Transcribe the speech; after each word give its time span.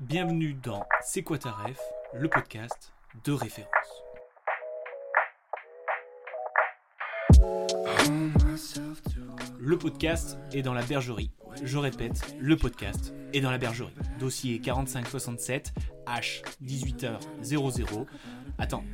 Bienvenue 0.00 0.52
dans 0.52 0.84
C'est 1.00 1.22
quoi 1.22 1.38
ta 1.38 1.52
ref, 1.52 1.80
le 2.12 2.28
podcast 2.28 2.92
de 3.24 3.32
référence. 3.32 3.70
Le 9.58 9.78
podcast 9.78 10.38
est 10.52 10.60
dans 10.60 10.74
la 10.74 10.82
bergerie. 10.82 11.30
Je 11.62 11.78
répète, 11.78 12.36
le 12.38 12.58
podcast 12.58 13.14
est 13.32 13.40
dans 13.40 13.50
la 13.50 13.56
bergerie. 13.56 13.94
Dossier 14.18 14.60
4567 14.60 15.72
H 16.06 16.42
18h00. 16.62 18.06
Attends, 18.58 18.84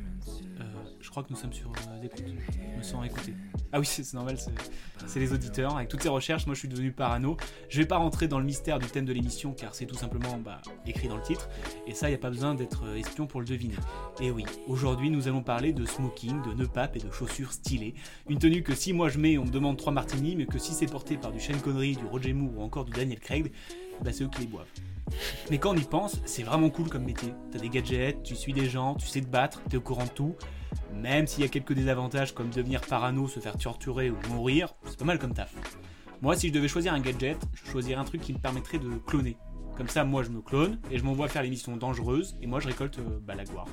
euh, 0.61 0.72
je 1.03 1.09
crois 1.09 1.21
que 1.21 1.27
nous 1.29 1.35
sommes 1.35 1.53
sur 1.53 1.69
euh, 1.69 2.01
écoute. 2.03 2.23
Je 2.25 2.77
me 2.77 2.81
sens 2.81 3.05
écouté. 3.05 3.33
Ah 3.73 3.79
oui, 3.79 3.85
c'est 3.85 4.13
normal, 4.13 4.37
c'est- 4.39 5.19
les 5.19 5.33
auditeurs. 5.33 5.75
Avec 5.75 5.89
toutes 5.89 6.01
ces 6.01 6.09
recherches, 6.09 6.45
moi 6.45 6.55
je 6.55 6.59
suis 6.59 6.67
devenu 6.69 6.91
parano. 6.93 7.35
Je 7.69 7.77
vais 7.79 7.85
pas 7.85 7.97
rentrer 7.97 8.27
dans 8.29 8.39
le 8.39 8.45
mystère 8.45 8.79
du 8.79 8.87
thème 8.87 9.03
de 9.05 9.11
l'émission 9.13 9.51
car 9.53 9.75
c'est 9.75 9.85
tout 9.85 9.95
simplement 9.95 10.37
bah, 10.37 10.61
écrit 10.87 11.09
dans 11.09 11.17
le 11.17 11.21
titre. 11.23 11.49
Et 11.87 11.93
ça, 11.93 12.07
il 12.07 12.11
n'y 12.11 12.15
a 12.15 12.19
pas 12.19 12.29
besoin 12.29 12.55
d'être 12.55 12.85
euh, 12.85 12.95
espion 12.95 13.27
pour 13.27 13.41
le 13.41 13.45
deviner. 13.45 13.75
Et 14.21 14.31
oui, 14.31 14.45
aujourd'hui 14.67 15.09
nous 15.09 15.27
allons 15.27 15.43
parler 15.43 15.73
de 15.73 15.85
smoking, 15.85 16.41
de 16.43 16.53
nœud 16.53 16.67
pape 16.67 16.95
et 16.95 16.99
de 16.99 17.11
chaussures 17.11 17.51
stylées. 17.51 17.95
Une 18.29 18.39
tenue 18.39 18.63
que 18.63 18.73
si 18.73 18.93
moi 18.93 19.09
je 19.09 19.17
mets, 19.19 19.37
on 19.37 19.45
me 19.45 19.51
demande 19.51 19.77
3 19.77 19.91
martinis, 19.91 20.35
mais 20.37 20.45
que 20.45 20.57
si 20.57 20.73
c'est 20.73 20.87
porté 20.87 21.17
par 21.17 21.31
du 21.33 21.39
Sean 21.41 21.59
Connery, 21.61 21.95
du 21.97 22.05
Roger 22.05 22.31
Moore 22.33 22.57
ou 22.57 22.61
encore 22.63 22.85
du 22.85 22.91
Daniel 22.93 23.19
Craig, 23.19 23.51
bah 24.01 24.11
c'est 24.13 24.23
eux 24.23 24.29
qui 24.29 24.41
les 24.41 24.47
boivent. 24.47 24.67
Mais 25.51 25.57
quand 25.57 25.71
on 25.71 25.77
y 25.77 25.83
pense, 25.83 26.21
c'est 26.25 26.43
vraiment 26.43 26.69
cool 26.69 26.89
comme 26.89 27.03
métier. 27.03 27.33
T'as 27.51 27.59
des 27.59 27.69
gadgets, 27.69 28.23
tu 28.23 28.35
suis 28.35 28.53
des 28.53 28.69
gens, 28.69 28.95
tu 28.95 29.05
sais 29.07 29.21
te 29.21 29.27
battre, 29.27 29.61
t'es 29.69 29.77
au 29.77 29.81
courant 29.81 30.05
de 30.05 30.09
tout. 30.09 30.35
Même 30.93 31.27
s'il 31.27 31.41
y 31.43 31.45
a 31.45 31.49
quelques 31.49 31.73
désavantages 31.73 32.33
comme 32.33 32.49
devenir 32.49 32.81
parano, 32.81 33.27
se 33.27 33.39
faire 33.39 33.57
torturer 33.57 34.09
ou 34.09 34.17
mourir, 34.29 34.73
c'est 34.85 34.97
pas 34.97 35.05
mal 35.05 35.19
comme 35.19 35.33
taf. 35.33 35.53
Moi, 36.21 36.35
si 36.35 36.47
je 36.47 36.53
devais 36.53 36.67
choisir 36.67 36.93
un 36.93 36.99
gadget, 36.99 37.37
je 37.53 37.69
choisirais 37.69 37.99
un 37.99 38.05
truc 38.05 38.21
qui 38.21 38.33
me 38.33 38.39
permettrait 38.39 38.79
de 38.79 38.89
cloner. 39.05 39.37
Comme 39.75 39.89
ça, 39.89 40.03
moi, 40.03 40.23
je 40.23 40.29
me 40.29 40.41
clone 40.41 40.79
et 40.91 40.97
je 40.97 41.03
m'envoie 41.03 41.27
faire 41.27 41.41
les 41.41 41.49
missions 41.49 41.75
dangereuses 41.75 42.37
et 42.41 42.47
moi, 42.47 42.59
je 42.59 42.67
récolte 42.67 42.99
euh, 42.99 43.19
bah, 43.21 43.33
la 43.35 43.43
gloire. 43.43 43.67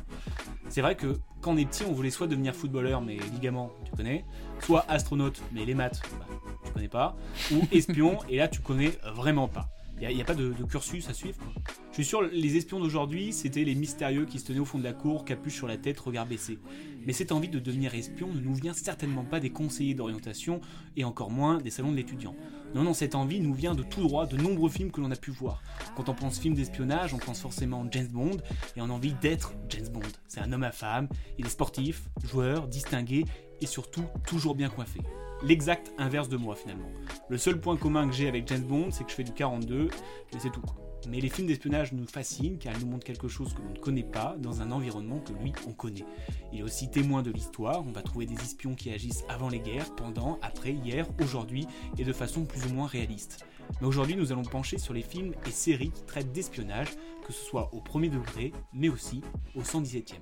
C'est 0.69 0.81
vrai 0.81 0.97
que 0.97 1.19
quand 1.43 1.53
on 1.53 1.57
est 1.57 1.67
petit, 1.67 1.85
on 1.85 1.93
voulait 1.93 2.11
soit 2.11 2.27
devenir 2.27 2.55
footballeur, 2.55 3.03
mais 3.03 3.19
ligaments, 3.35 3.71
tu 3.85 3.93
connais, 3.93 4.25
soit 4.61 4.85
astronaute, 4.89 5.43
mais 5.53 5.65
les 5.65 5.75
maths, 5.75 6.01
bah, 6.19 6.27
tu 6.65 6.73
connais 6.73 6.89
pas, 6.89 7.17
ou 7.53 7.61
espion, 7.73 8.19
et 8.29 8.39
là, 8.39 8.49
tu 8.49 8.61
connais 8.61 8.93
vraiment 9.15 9.47
pas. 9.47 9.69
Il 10.03 10.15
n'y 10.15 10.23
a, 10.23 10.25
pas 10.25 10.35
de, 10.35 10.53
cursus 10.65 11.09
à 11.11 11.15
suivre. 11.15 11.37
quoi. 11.39 11.53
Je 11.91 11.95
suis 11.95 12.05
sûr, 12.05 12.23
les 12.23 12.57
espions 12.57 12.81
d'aujourd'hui, 12.81 13.33
c'était 13.33 13.65
les 13.65 13.75
mystérieux 13.75 14.25
qui 14.25 14.39
se 14.39 14.47
tenaient 14.47 14.61
au 14.61 14.65
fond 14.65 14.79
de 14.79 14.85
la 14.85 14.95
cour, 14.95 15.25
capuche 15.27 15.57
sur 15.57 15.67
la 15.67 15.77
tête, 15.77 16.01
regard 16.01 16.25
baissé. 16.25 16.59
Mais 17.07 17.13
cette 17.13 17.33
envie 17.33 17.49
de 17.49 17.59
devenir 17.59 17.95
espion 17.95 18.29
ne 18.29 18.41
nous 18.41 18.55
vient 18.55 18.73
certainement 18.73 19.25
pas 19.25 19.41
des 19.41 19.51
conseillers 19.51 19.95
d'orientation 19.95 20.61
et 20.97 21.05
encore 21.05 21.31
moins 21.31 21.59
des 21.59 21.71
salons 21.71 21.91
de 21.91 21.97
l'étudiant. 21.97 22.35
Non, 22.75 22.83
non, 22.83 22.95
cette 22.95 23.15
envie 23.15 23.41
nous 23.41 23.53
vient 23.53 23.75
de 23.75 23.83
tout 23.83 24.01
droit 24.01 24.27
de 24.27 24.37
nombreux 24.37 24.71
films 24.71 24.91
que 24.91 25.01
l'on 25.01 25.11
a 25.11 25.17
pu 25.17 25.31
voir. 25.31 25.63
Quand 25.97 26.09
on 26.09 26.15
pense 26.15 26.39
film 26.39 26.55
d'espionnage, 26.55 27.13
on 27.13 27.19
pense 27.19 27.41
forcément 27.41 27.87
James 27.91 28.09
Bond 28.09 28.39
et 28.77 28.81
on 28.81 28.85
a 28.85 28.93
envie 28.93 29.15
d'être 29.15 29.53
James 29.69 29.89
Bond. 29.89 30.01
C'est 30.29 30.41
un 30.41 30.53
homme 30.53 30.63
à 30.63 30.73
femme, 30.73 31.09
il 31.39 31.47
est 31.47 31.51
sportif, 31.51 32.09
joueur, 32.25 32.69
distingué 32.69 33.25
et 33.61 33.67
surtout 33.67 34.05
toujours 34.27 34.55
bien 34.55 34.71
coiffé. 34.71 35.01
L'exact 35.43 35.93
inverse 35.97 36.29
de 36.29 36.37
moi 36.37 36.55
finalement. 36.55 36.91
Le 37.29 37.39
seul 37.39 37.61
point 37.61 37.77
commun 37.77 38.07
que 38.09 38.15
j'ai 38.15 38.29
avec 38.29 38.47
James 38.49 38.63
Bond, 38.63 38.91
c'est 38.91 39.05
que 39.05 39.11
je 39.11 39.17
fais 39.17 39.25
du 39.25 39.33
42, 39.33 39.89
mais 40.33 40.39
c'est 40.39 40.51
tout. 40.51 40.63
Mais 41.09 41.19
les 41.21 41.31
films 41.31 41.49
d'espionnage 41.49 41.93
nous 41.93 42.07
fascinent 42.07 42.59
car 42.59 42.75
ils 42.75 42.81
nous 42.85 42.91
montrent 42.91 43.07
quelque 43.07 43.27
chose 43.27 43.55
que 43.55 43.63
l'on 43.63 43.71
ne 43.71 43.79
connaît 43.79 44.03
pas 44.03 44.37
dans 44.39 44.61
un 44.61 44.71
environnement 44.71 45.19
que 45.19 45.33
lui 45.33 45.53
on 45.67 45.73
connaît. 45.73 46.05
Il 46.53 46.61
est 46.61 46.63
aussi 46.63 46.91
témoin 46.91 47.23
de 47.23 47.31
l'histoire, 47.31 47.83
on 47.87 47.91
va 47.91 48.03
trouver 48.03 48.27
des 48.27 48.35
espions 48.35 48.75
qui 48.75 48.91
agissent 48.91 49.25
avant 49.29 49.49
les 49.49 49.61
guerres, 49.61 49.95
pendant, 49.97 50.39
après, 50.43 50.73
hier, 50.73 51.07
aujourd'hui 51.23 51.67
et 51.99 52.05
de 52.05 52.13
façon 52.13 52.45
plus 52.45 52.67
ou 52.67 52.75
moins 52.75 52.87
réaliste. 52.87 53.47
Mais 53.81 53.87
aujourd'hui 53.87 54.17
nous 54.17 54.31
allons 54.31 54.43
pencher 54.43 54.77
sur 54.77 54.93
les 54.93 55.03
films 55.03 55.33
et 55.47 55.51
séries 55.51 55.91
qui 55.91 56.03
traitent 56.03 56.33
d'espionnage, 56.33 56.89
que 57.27 57.33
ce 57.33 57.43
soit 57.43 57.71
au 57.73 57.81
premier 57.81 58.11
degré, 58.11 58.53
mais 58.75 58.91
aussi 58.91 59.23
au 59.57 59.63
117e. 59.63 60.17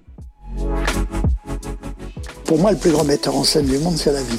Pour 2.45 2.59
moi, 2.59 2.73
le 2.73 2.79
plus 2.79 2.93
grand 2.93 3.05
metteur 3.05 3.37
en 3.37 3.45
scène 3.45 3.67
du 3.67 3.79
monde, 3.79 3.97
c'est 3.97 4.13
la 4.13 4.23
vie. 4.23 4.39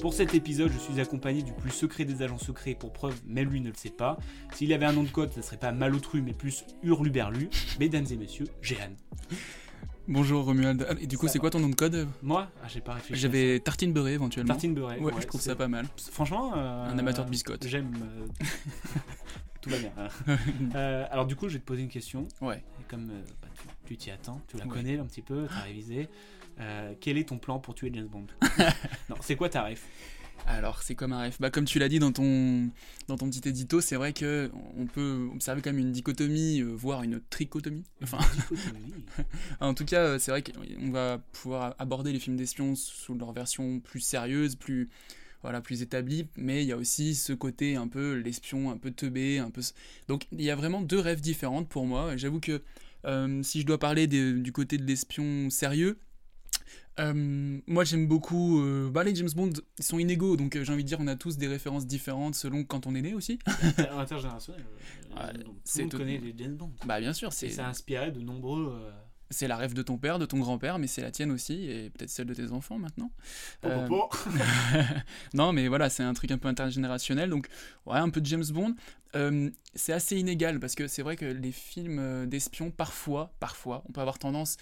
Pour 0.00 0.14
cet 0.14 0.34
épisode, 0.34 0.70
je 0.72 0.78
suis 0.78 0.98
accompagné 1.00 1.42
du 1.42 1.52
plus 1.52 1.70
secret 1.70 2.04
des 2.06 2.22
agents 2.22 2.38
secrets, 2.38 2.74
pour 2.74 2.92
preuve, 2.92 3.14
même 3.26 3.50
lui 3.50 3.60
ne 3.60 3.68
le 3.68 3.74
sait 3.74 3.90
pas. 3.90 4.16
S'il 4.54 4.72
avait 4.72 4.86
un 4.86 4.92
nom 4.92 5.02
de 5.02 5.10
code, 5.10 5.30
ça 5.32 5.42
serait 5.42 5.58
pas 5.58 5.72
Malotru, 5.72 6.22
mais 6.22 6.32
plus 6.32 6.64
Hurluberlu. 6.82 7.50
Mesdames 7.78 8.06
et 8.10 8.16
messieurs, 8.16 8.46
Jehan. 8.62 8.92
Bonjour 10.08 10.44
Romuald. 10.44 10.86
Ah, 10.88 10.94
Et 11.00 11.06
du 11.06 11.18
coup, 11.18 11.28
c'est 11.28 11.38
quoi 11.38 11.50
ton 11.50 11.60
nom 11.60 11.68
de 11.68 11.74
code? 11.74 12.08
Moi, 12.22 12.48
ah, 12.62 12.66
j'ai 12.68 12.80
pas 12.80 12.94
réfléchi. 12.94 13.20
J'avais 13.20 13.60
tartine 13.60 13.92
beurrée 13.92 14.12
ça. 14.12 14.14
éventuellement. 14.14 14.54
Tartine 14.54 14.74
beurrée. 14.74 14.98
Ouais, 15.00 15.12
je 15.20 15.26
trouve 15.26 15.40
ça 15.40 15.54
pas 15.54 15.68
mal. 15.68 15.86
Franchement. 16.10 16.52
euh, 16.56 16.86
Un 16.88 16.98
amateur 16.98 17.26
de 17.26 17.30
biscottes. 17.30 17.66
J'aime. 17.66 17.92
euh, 18.02 18.46
Tout 19.60 19.68
va 19.70 19.76
bien. 19.78 19.92
Euh, 20.74 21.04
alors, 21.10 21.26
du 21.26 21.36
coup, 21.36 21.48
je 21.48 21.54
vais 21.54 21.60
te 21.60 21.66
poser 21.66 21.82
une 21.82 21.88
question. 21.88 22.26
Ouais. 22.40 22.56
Et 22.80 22.84
comme 22.88 23.06
bah, 23.08 23.48
tu- 23.86 23.96
t'y 23.98 24.10
attends, 24.10 24.40
tu 24.48 24.56
la 24.56 24.64
Ouais. 24.64 24.70
connais 24.70 24.98
un 24.98 25.04
petit 25.04 25.20
peu, 25.22 25.46
tu 25.46 25.54
as 25.54 25.62
révisé. 25.64 26.08
Euh, 26.60 26.94
quel 27.00 27.16
est 27.18 27.28
ton 27.28 27.38
plan 27.38 27.58
pour 27.58 27.74
tuer 27.74 27.90
James 27.94 28.06
Bond 28.08 28.26
Non, 29.08 29.16
c'est 29.20 29.34
quoi 29.36 29.48
ta 29.48 29.62
ref 29.64 29.82
Alors, 30.46 30.82
c'est 30.82 30.94
comme 30.94 31.12
un 31.12 31.20
rêve. 31.20 31.36
Bah, 31.40 31.50
comme 31.50 31.64
tu 31.64 31.78
l'as 31.78 31.88
dit 31.88 31.98
dans 31.98 32.12
ton, 32.12 32.68
dans 33.08 33.16
ton 33.16 33.30
petit 33.30 33.48
édito, 33.48 33.80
c'est 33.80 33.96
vrai 33.96 34.12
que 34.12 34.50
on 34.76 34.86
peut 34.86 35.28
observer 35.32 35.62
quand 35.62 35.70
même 35.70 35.80
une 35.80 35.92
dichotomie, 35.92 36.60
euh, 36.60 36.66
voire 36.74 37.02
une 37.02 37.20
trichotomie. 37.30 37.84
Enfin, 38.02 38.18
Dichotomie. 38.50 38.92
en 39.60 39.72
tout 39.74 39.84
cas, 39.86 40.00
euh, 40.00 40.18
c'est 40.18 40.30
vrai 40.32 40.42
qu'on 40.42 40.90
va 40.90 41.18
pouvoir 41.32 41.74
aborder 41.78 42.12
les 42.12 42.18
films 42.18 42.36
d'espions 42.36 42.74
sous 42.74 43.14
leur 43.14 43.32
version 43.32 43.80
plus 43.80 44.00
sérieuse, 44.00 44.54
plus 44.56 44.90
voilà, 45.42 45.62
plus 45.62 45.80
établie, 45.80 46.28
mais 46.36 46.62
il 46.62 46.68
y 46.68 46.72
a 46.72 46.76
aussi 46.76 47.14
ce 47.14 47.32
côté 47.32 47.74
un 47.76 47.88
peu 47.88 48.12
l'espion, 48.16 48.70
un 48.70 48.76
peu 48.76 48.90
teubé, 48.90 49.38
un 49.38 49.50
peu. 49.50 49.62
Donc 50.08 50.26
il 50.32 50.42
y 50.42 50.50
a 50.50 50.54
vraiment 50.56 50.82
deux 50.82 50.98
rêves 50.98 51.22
différentes 51.22 51.66
pour 51.70 51.86
moi. 51.86 52.14
J'avoue 52.18 52.40
que 52.40 52.60
euh, 53.06 53.42
si 53.42 53.62
je 53.62 53.66
dois 53.66 53.78
parler 53.78 54.06
des- 54.06 54.34
du 54.34 54.52
côté 54.52 54.76
de 54.76 54.84
l'espion 54.84 55.48
sérieux, 55.48 55.98
euh, 56.98 57.58
moi 57.66 57.84
j'aime 57.84 58.06
beaucoup. 58.06 58.60
euh, 58.60 58.90
bah, 58.90 59.04
les 59.04 59.14
James 59.14 59.28
Bond, 59.34 59.50
ils 59.78 59.84
sont 59.84 59.98
inégaux, 59.98 60.36
donc 60.36 60.56
euh, 60.56 60.64
j'ai 60.64 60.72
envie 60.72 60.82
de 60.84 60.88
dire, 60.88 60.98
on 61.00 61.06
a 61.06 61.16
tous 61.16 61.36
des 61.38 61.46
références 61.48 61.86
différentes 61.86 62.34
selon 62.34 62.64
quand 62.64 62.86
on 62.86 62.94
est 62.94 63.02
né 63.02 63.14
aussi. 63.14 63.38
Inter- 63.46 63.88
Intergénérationnel. 63.98 64.64
Ouais, 65.16 65.32
tout 65.32 65.78
le 65.78 65.82
monde 65.82 65.92
connaît 65.92 66.18
les 66.18 66.34
James 66.38 66.54
Bond. 66.56 66.70
bah 66.86 67.00
bien 67.00 67.12
sûr, 67.12 67.32
c'est 67.32 67.48
ça 67.50 67.66
a 67.66 67.70
inspiré 67.70 68.12
de 68.12 68.20
nombreux. 68.20 68.80
c'est 69.30 69.48
la 69.48 69.56
rêve 69.56 69.74
de 69.74 69.82
ton 69.82 69.96
père, 69.98 70.18
de 70.20 70.26
ton 70.26 70.38
grand-père, 70.38 70.78
mais 70.78 70.86
c'est 70.86 71.02
la 71.02 71.10
tienne 71.10 71.32
aussi, 71.32 71.68
et 71.68 71.90
peut-être 71.90 72.10
celle 72.10 72.26
de 72.26 72.34
tes 72.34 72.52
enfants 72.52 72.78
maintenant. 72.78 73.10
Non, 75.34 75.52
mais 75.52 75.68
voilà, 75.68 75.88
c'est 75.90 76.02
un 76.02 76.14
truc 76.14 76.30
un 76.30 76.38
peu 76.38 76.48
intergénérationnel. 76.48 77.30
Donc, 77.30 77.48
ouais, 77.86 77.96
un 77.98 78.10
peu 78.10 78.20
de 78.20 78.26
James 78.26 78.44
Bond. 78.50 78.74
Euh, 79.16 79.50
c'est 79.74 79.92
assez 79.92 80.16
inégal 80.16 80.60
parce 80.60 80.74
que 80.76 80.86
c'est 80.86 81.02
vrai 81.02 81.16
que 81.16 81.24
les 81.24 81.52
films 81.52 82.26
d'espions, 82.26 82.70
parfois, 82.70 83.32
parfois, 83.40 83.82
on 83.88 83.92
peut 83.92 84.00
avoir 84.00 84.18
tendance 84.18 84.56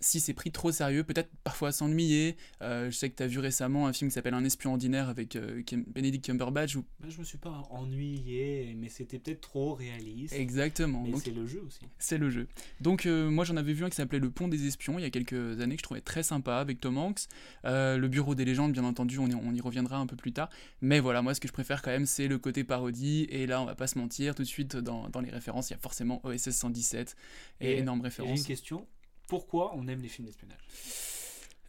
si 0.00 0.18
c'est 0.18 0.34
pris 0.34 0.50
trop 0.50 0.72
sérieux, 0.72 1.04
peut-être 1.04 1.30
parfois 1.44 1.72
s'ennuyer. 1.72 2.36
Euh, 2.62 2.90
je 2.90 2.96
sais 2.96 3.10
que 3.10 3.16
tu 3.16 3.22
as 3.22 3.26
vu 3.26 3.38
récemment 3.38 3.86
un 3.86 3.92
film 3.92 4.10
qui 4.10 4.14
s'appelle 4.14 4.34
Un 4.34 4.44
espion 4.44 4.72
ordinaire 4.72 5.08
avec 5.08 5.36
euh, 5.36 5.62
Benedict 5.88 6.24
Cumberbatch. 6.24 6.76
Où... 6.76 6.84
Bah, 6.98 7.08
je 7.10 7.18
me 7.18 7.24
suis 7.24 7.38
pas 7.38 7.62
ennuyé, 7.70 8.74
mais 8.78 8.88
c'était 8.88 9.18
peut-être 9.18 9.42
trop 9.42 9.74
réaliste. 9.74 10.34
Exactement. 10.34 11.04
Mais 11.06 11.18
c'est 11.22 11.34
le 11.34 11.46
jeu 11.46 11.62
aussi. 11.66 11.80
C'est 11.98 12.18
le 12.18 12.30
jeu. 12.30 12.48
Donc 12.80 13.06
euh, 13.06 13.30
moi 13.30 13.44
j'en 13.44 13.56
avais 13.56 13.74
vu 13.74 13.84
un 13.84 13.90
qui 13.90 13.96
s'appelait 13.96 14.18
Le 14.18 14.30
Pont 14.30 14.48
des 14.48 14.66
Espions 14.66 14.98
il 14.98 15.02
y 15.02 15.04
a 15.04 15.10
quelques 15.10 15.60
années 15.60 15.76
que 15.76 15.80
je 15.80 15.84
trouvais 15.84 16.00
très 16.00 16.22
sympa 16.22 16.56
avec 16.56 16.80
Tom 16.80 16.96
Hanks. 16.96 17.26
le 17.64 18.06
Bureau 18.08 18.34
des 18.34 18.44
légendes, 18.44 18.72
bien 18.72 18.84
entendu, 18.84 19.18
on 19.18 19.28
y, 19.28 19.34
on 19.34 19.54
y, 19.54 19.60
reviendra 19.60 19.98
un 19.98 20.06
peu 20.06 20.16
plus 20.16 20.32
tard. 20.32 20.48
Mais 20.80 21.00
voilà, 21.00 21.20
moi 21.22 21.34
ce 21.34 21.40
que 21.40 21.48
je 21.48 21.52
préfère 21.52 21.82
quand 21.82 21.90
même, 21.90 22.06
c'est 22.06 22.26
le 22.26 22.38
côté 22.38 22.64
parodie. 22.64 23.26
Et 23.30 23.46
là, 23.46 23.60
on 23.60 23.66
va 23.66 23.74
pas 23.74 23.86
se 23.86 23.98
mentir, 23.98 24.34
tout 24.34 24.42
de 24.42 24.48
suite 24.48 24.76
dans, 24.76 25.08
dans 25.10 25.20
les 25.20 25.30
références, 25.30 25.70
il 25.70 25.74
y 25.74 25.76
a 25.76 25.78
forcément 25.78 26.20
OSS 26.24 26.50
117 26.50 27.16
et, 27.60 27.72
et 27.72 27.78
énorme 27.78 28.00
référence. 28.00 28.36
J'ai 28.36 28.40
une 28.40 28.46
question 28.46 28.86
pourquoi 29.30 29.72
on 29.76 29.86
aime 29.86 30.02
les 30.02 30.08
films 30.08 30.26
d'espionnage 30.26 30.58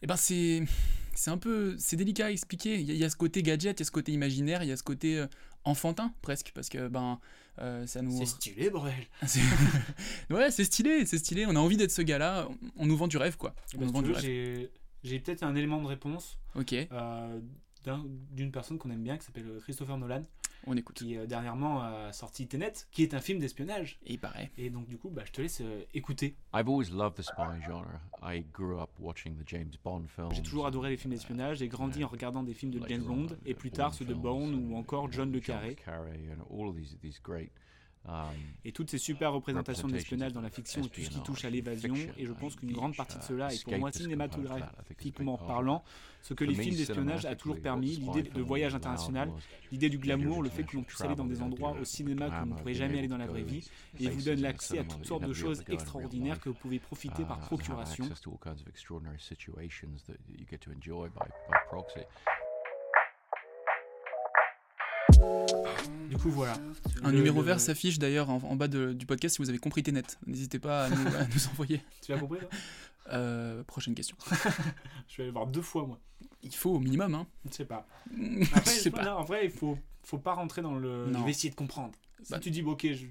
Eh 0.02 0.06
ben 0.08 0.16
c'est 0.16 0.64
c'est 1.14 1.30
un 1.30 1.38
peu 1.38 1.76
c'est 1.78 1.94
délicat 1.94 2.26
à 2.26 2.30
expliquer. 2.30 2.80
Il 2.80 2.90
y, 2.92 3.04
a, 3.04 3.08
ce 3.08 3.14
côté 3.14 3.40
gadget, 3.44 3.78
il 3.78 3.82
y 3.82 3.84
a 3.84 3.86
ce 3.86 3.92
côté 3.92 4.10
imaginaire, 4.10 4.64
il 4.64 4.68
y 4.68 4.72
a 4.72 4.76
ce 4.76 4.82
côté 4.82 5.16
euh, 5.16 5.28
enfantin 5.62 6.12
presque 6.22 6.50
parce 6.56 6.68
que 6.68 6.88
ben 6.88 7.20
euh, 7.60 7.86
ça 7.86 8.02
nous 8.02 8.18
c'est 8.18 8.26
stylé 8.26 8.68
bordel. 8.68 8.94
ouais 10.30 10.50
c'est 10.50 10.64
stylé 10.64 11.06
c'est 11.06 11.18
stylé. 11.18 11.46
On 11.46 11.54
a 11.54 11.60
envie 11.60 11.76
d'être 11.76 11.92
ce 11.92 12.02
gars-là. 12.02 12.48
On 12.76 12.86
nous 12.86 12.96
vend 12.96 13.06
du 13.06 13.16
rêve 13.16 13.36
quoi. 13.36 13.54
J'ai 15.04 15.18
peut-être 15.20 15.44
un 15.44 15.54
élément 15.54 15.80
de 15.80 15.86
réponse. 15.86 16.40
Ok. 16.56 16.72
Euh, 16.72 17.40
d'une 18.32 18.50
personne 18.50 18.78
qu'on 18.78 18.90
aime 18.90 19.04
bien 19.04 19.18
qui 19.18 19.24
s'appelle 19.24 19.60
Christopher 19.62 19.98
Nolan. 19.98 20.24
On 20.66 20.76
écoute. 20.76 20.96
Qui 20.96 21.16
euh, 21.16 21.26
dernièrement 21.26 21.80
a 21.82 22.12
sorti 22.12 22.46
Tenet, 22.46 22.72
qui 22.90 23.02
est 23.02 23.14
un 23.14 23.20
film 23.20 23.38
d'espionnage. 23.38 23.98
Et 24.06 24.14
il 24.14 24.18
paraît. 24.18 24.50
Et 24.58 24.70
donc 24.70 24.86
du 24.86 24.98
coup, 24.98 25.10
bah, 25.10 25.22
je 25.24 25.32
te 25.32 25.40
laisse 25.40 25.60
euh, 25.60 25.84
écouter. 25.94 26.36
I've 26.54 26.68
always 26.68 26.90
loved 26.90 27.16
the 27.16 27.22
spy 27.22 27.60
genre. 27.66 27.86
I 28.22 28.44
grew 28.52 28.80
up 28.80 28.90
watching 28.98 29.36
the 29.36 29.46
James 29.46 29.72
Bond 29.82 30.04
films. 30.14 30.32
J'ai 30.32 30.42
toujours 30.42 30.66
adoré 30.66 30.90
les 30.90 30.96
films 30.96 31.14
d'espionnage. 31.14 31.58
J'ai 31.58 31.68
grandi 31.68 32.04
en 32.04 32.08
regardant 32.08 32.42
des 32.42 32.54
films 32.54 32.72
de 32.72 32.80
James 32.88 33.02
Bond 33.02 33.28
et 33.44 33.54
plus 33.54 33.70
tard 33.70 33.94
ceux 33.94 34.04
de 34.04 34.14
Bond 34.14 34.52
ou 34.52 34.76
encore 34.76 35.10
John 35.10 35.32
le 35.32 35.40
Carré. 35.40 35.76
Um, 38.08 38.12
et 38.64 38.72
toutes 38.72 38.90
ces 38.90 38.98
super 38.98 39.32
représentations 39.32 39.86
de 39.86 39.92
l'espionnage 39.92 40.32
dans 40.32 40.40
la 40.40 40.50
fiction 40.50 40.82
et 40.82 40.88
tout 40.88 41.00
ce 41.00 41.10
qui 41.10 41.20
touche 41.22 41.44
à 41.44 41.50
l'évasion, 41.50 41.94
et 42.18 42.26
je 42.26 42.32
pense 42.32 42.56
qu'une 42.56 42.72
grande 42.72 42.96
partie 42.96 43.16
de 43.16 43.22
cela 43.22 43.52
est 43.52 43.62
pour 43.62 43.78
moi 43.78 43.92
cinématographiquement 43.92 45.38
parlant, 45.38 45.84
ce 46.20 46.34
que 46.34 46.42
les 46.42 46.54
films 46.54 46.76
d'espionnage 46.76 47.26
a 47.26 47.36
toujours 47.36 47.60
permis, 47.60 47.96
l'idée 47.96 48.22
de 48.22 48.42
voyage 48.42 48.74
international, 48.74 49.30
l'idée 49.70 49.88
du 49.88 49.98
glamour, 49.98 50.42
le 50.42 50.50
fait 50.50 50.64
que 50.64 50.74
l'on 50.76 50.82
puisse 50.82 51.00
aller 51.00 51.14
dans 51.14 51.26
des 51.26 51.42
endroits 51.42 51.76
au 51.80 51.84
cinéma 51.84 52.28
que 52.28 52.40
l'on 52.40 52.46
ne 52.46 52.54
pourrait 52.54 52.74
jamais 52.74 52.98
aller 52.98 53.08
dans 53.08 53.18
la 53.18 53.26
vraie 53.26 53.42
vie, 53.42 53.68
et 54.00 54.08
vous 54.08 54.22
donne 54.22 54.40
l'accès 54.40 54.78
à 54.78 54.84
toutes 54.84 55.06
sortes 55.06 55.24
de 55.24 55.32
choses 55.32 55.62
extraordinaires 55.68 56.40
que 56.40 56.48
vous 56.48 56.56
pouvez 56.56 56.80
profiter 56.80 57.24
par 57.24 57.38
uh, 57.38 57.46
procuration. 57.46 58.04
Du 66.08 66.16
coup, 66.16 66.30
voilà. 66.30 66.54
Un 67.02 67.12
numéro 67.12 67.42
vert 67.42 67.60
s'affiche 67.60 67.98
d'ailleurs 67.98 68.30
en, 68.30 68.56
bas 68.56 68.68
du 68.68 69.06
podcast 69.06 69.36
si 69.36 69.42
vous 69.42 69.48
avez 69.48 69.58
compris 69.58 69.82
Ténet. 69.82 70.02
N'hésitez 70.26 70.58
pas 70.58 70.84
à 70.84 70.90
nous, 70.90 71.46
envoyer. 71.50 71.80
Tu 72.02 72.12
l'as 72.12 72.18
compris 72.18 72.40
euh, 73.10 73.62
Prochaine 73.64 73.94
question. 73.94 74.16
je 75.08 75.16
vais 75.16 75.22
aller 75.24 75.32
voir 75.32 75.46
deux 75.46 75.62
fois, 75.62 75.86
moi. 75.86 75.98
Il 76.42 76.54
faut 76.54 76.70
au 76.70 76.78
minimum, 76.78 77.14
hein. 77.14 77.26
Je 77.48 77.54
sais 77.54 77.64
pas. 77.64 77.86
Après, 78.54 78.70
sais 78.70 78.90
pas. 78.90 79.16
en 79.16 79.24
vrai, 79.24 79.46
il 79.46 79.50
faut, 79.50 79.78
faut 80.02 80.18
pas 80.18 80.34
rentrer 80.34 80.62
dans 80.62 80.74
le. 80.74 81.12
Je 81.12 81.24
vais 81.24 81.30
essayer 81.30 81.50
de 81.50 81.54
comprendre. 81.54 81.92
Si 82.22 82.30
bah. 82.30 82.38
tu 82.38 82.50
dis, 82.50 82.62
ok, 82.62 82.86
je, 82.92 83.06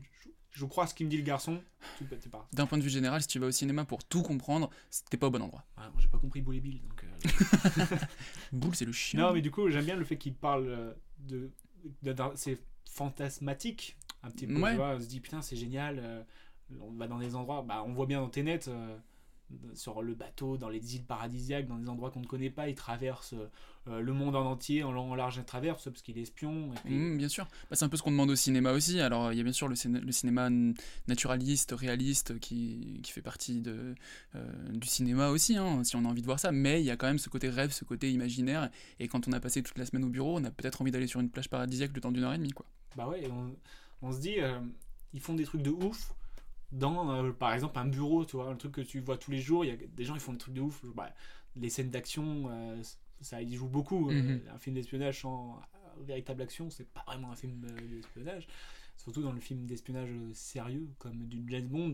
je 0.52 0.66
crois 0.66 0.88
ce 0.88 0.94
qu'il 0.94 1.06
me 1.06 1.12
dit 1.12 1.18
le 1.18 1.24
garçon, 1.24 1.62
tu 1.98 2.04
peux 2.04 2.16
pas. 2.30 2.48
D'un 2.54 2.66
point 2.66 2.78
de 2.78 2.84
vue 2.84 2.90
général, 2.90 3.22
si 3.22 3.28
tu 3.28 3.40
vas 3.40 3.48
au 3.48 3.52
cinéma 3.52 3.86
pour 3.86 4.04
tout 4.04 4.22
comprendre, 4.22 4.70
t'es 5.10 5.18
pas 5.18 5.28
au 5.28 5.32
bon 5.32 5.42
endroit. 5.42 5.66
moi 5.78 5.92
j'ai 5.98 6.08
pas 6.08 6.18
compris 6.18 6.42
Boule 6.42 6.58
et 6.58 6.60
Bill, 6.60 6.82
donc. 6.82 7.04
Euh... 7.04 7.98
Boule, 8.52 8.76
c'est 8.76 8.86
le 8.86 8.92
chien. 8.92 9.20
Non, 9.20 9.34
mais 9.34 9.42
du 9.42 9.52
coup, 9.52 9.70
j'aime 9.70 9.86
bien 9.86 9.96
le 9.96 10.06
fait 10.06 10.18
qu'il 10.18 10.34
parle 10.34 10.68
euh, 10.68 10.94
de 11.20 11.52
c'est 12.36 12.60
fantasmatique 12.90 13.98
un 14.24 14.30
petit 14.30 14.48
peu. 14.48 14.54
on 14.64 15.00
se 15.00 15.08
dit 15.08 15.20
putain, 15.20 15.42
c'est 15.42 15.56
génial. 15.56 16.00
Euh, 16.00 16.24
on 16.80 16.92
va 16.92 17.08
dans 17.08 17.20
des 17.20 17.36
endroits, 17.36 17.62
bah, 17.62 17.84
on 17.86 17.94
voit 17.94 18.06
bien 18.06 18.22
dans 18.22 18.30
Tenet, 18.30 18.62
euh, 18.68 18.98
sur 19.74 20.02
le 20.02 20.14
bateau, 20.14 20.58
dans 20.58 20.70
les 20.70 20.96
îles 20.96 21.06
paradisiaques, 21.06 21.68
dans 21.68 21.78
des 21.78 21.90
endroits 21.90 22.12
qu'on 22.12 22.22
ne 22.22 22.26
connaît 22.28 22.50
pas. 22.50 22.70
Il 22.70 22.76
traverse 22.76 23.34
euh, 23.88 24.00
le 24.00 24.14
monde 24.14 24.36
en 24.36 24.46
entier, 24.46 24.84
en 24.84 24.92
long, 24.92 25.12
en 25.12 25.16
large 25.16 25.40
et 25.40 25.44
traverse, 25.44 25.86
parce 25.86 26.02
qu'il 26.02 26.18
est 26.18 26.22
espion. 26.22 26.72
Mmh, 26.86 27.18
bien 27.18 27.30
sûr. 27.30 27.48
Bah, 27.70 27.76
c'est 27.76 27.86
un 27.86 27.90
peu 27.90 27.98
ce 27.98 28.04
qu'on 28.04 28.12
demande 28.12 28.30
au 28.30 28.36
cinéma 28.36 28.72
aussi. 28.72 29.00
Alors, 29.00 29.32
il 29.32 29.38
y 29.38 29.42
a 29.42 29.44
bien 29.44 29.54
sûr 29.54 29.68
le, 29.68 29.76
le 30.00 30.12
cinéma 30.12 30.50
naturaliste, 31.08 31.74
réaliste, 31.78 32.40
qui, 32.40 33.00
qui 33.04 33.12
fait 33.12 33.22
partie 33.22 33.62
de, 33.62 33.96
du 34.70 34.88
cinéma 34.88 35.30
aussi, 35.30 35.58
hein, 35.58 35.84
si 35.84 35.96
on 35.96 36.06
a 36.06 36.08
envie 36.08 36.22
de 36.22 36.28
voir 36.28 36.40
ça. 36.40 36.52
Mais 36.52 36.82
il 36.82 36.86
y 36.86 36.92
a 36.92 36.98
quand 36.98 37.08
même 37.08 37.20
ce 37.20 37.30
côté 37.30 37.50
rêve, 37.50 37.72
ce 37.72 37.86
côté 37.86 38.12
imaginaire. 38.12 38.70
Et 39.00 39.08
quand 39.08 39.28
on 39.28 39.32
a 39.32 39.40
passé 39.40 39.64
toute 39.64 39.78
la 39.78 39.86
semaine 39.86 40.04
au 40.04 40.10
bureau, 40.10 40.38
on 40.38 40.44
a 40.44 40.52
peut-être 40.52 40.82
envie 40.82 40.92
d'aller 40.92 41.08
sur 41.08 41.20
une 41.20 41.30
plage 41.30 41.50
paradisiaque 41.50 41.92
le 41.94 42.02
temps 42.02 42.12
d'une 42.12 42.24
heure 42.24 42.34
et 42.34 42.38
demie. 42.38 42.52
Quoi. 42.52 42.66
Bah 42.96 43.08
ouais, 43.08 43.28
on, 43.32 43.56
on 44.02 44.12
se 44.12 44.20
dit, 44.20 44.40
euh, 44.40 44.60
ils 45.14 45.22
font 45.22 45.34
des 45.34 45.44
trucs 45.44 45.62
de 45.62 45.72
ouf 45.72 46.14
dans, 46.72 47.12
euh, 47.12 47.32
par 47.32 47.54
exemple, 47.54 47.78
un 47.78 47.86
bureau, 47.86 48.26
tu 48.26 48.36
vois, 48.38 48.50
un 48.50 48.56
truc 48.56 48.74
que 48.74 48.82
tu 48.82 49.00
vois 49.00 49.18
tous 49.18 49.32
les 49.32 49.40
jours. 49.40 49.66
Il 49.66 49.70
y 49.70 49.74
a 49.74 49.78
des 49.78 50.04
gens, 50.04 50.16
ils 50.16 50.22
font 50.22 50.34
des 50.34 50.38
trucs 50.38 50.54
de 50.54 50.62
ouf. 50.62 50.84
Bah, 50.96 51.10
les 51.56 51.70
scènes 51.70 51.90
d'action, 51.90 52.50
euh, 52.50 52.82
ça, 53.22 53.42
ils 53.42 53.56
jouent 53.56 53.68
beaucoup. 53.68 54.12
Mhm. 54.12 54.42
un 54.54 54.58
film 54.58 54.76
d'espionnage 54.76 55.22
sans 55.22 55.62
véritable 56.00 56.42
action, 56.42 56.70
c'est 56.70 56.88
pas 56.88 57.04
vraiment 57.06 57.32
un 57.32 57.36
film 57.36 57.66
d'espionnage. 57.90 58.48
Surtout 58.98 59.22
dans 59.22 59.34
le 59.34 59.40
film 59.40 59.66
d'espionnage 59.66 60.10
sérieux, 60.34 60.88
comme 61.00 61.26
du 61.28 61.44
James 61.48 61.68
Bond. 61.68 61.94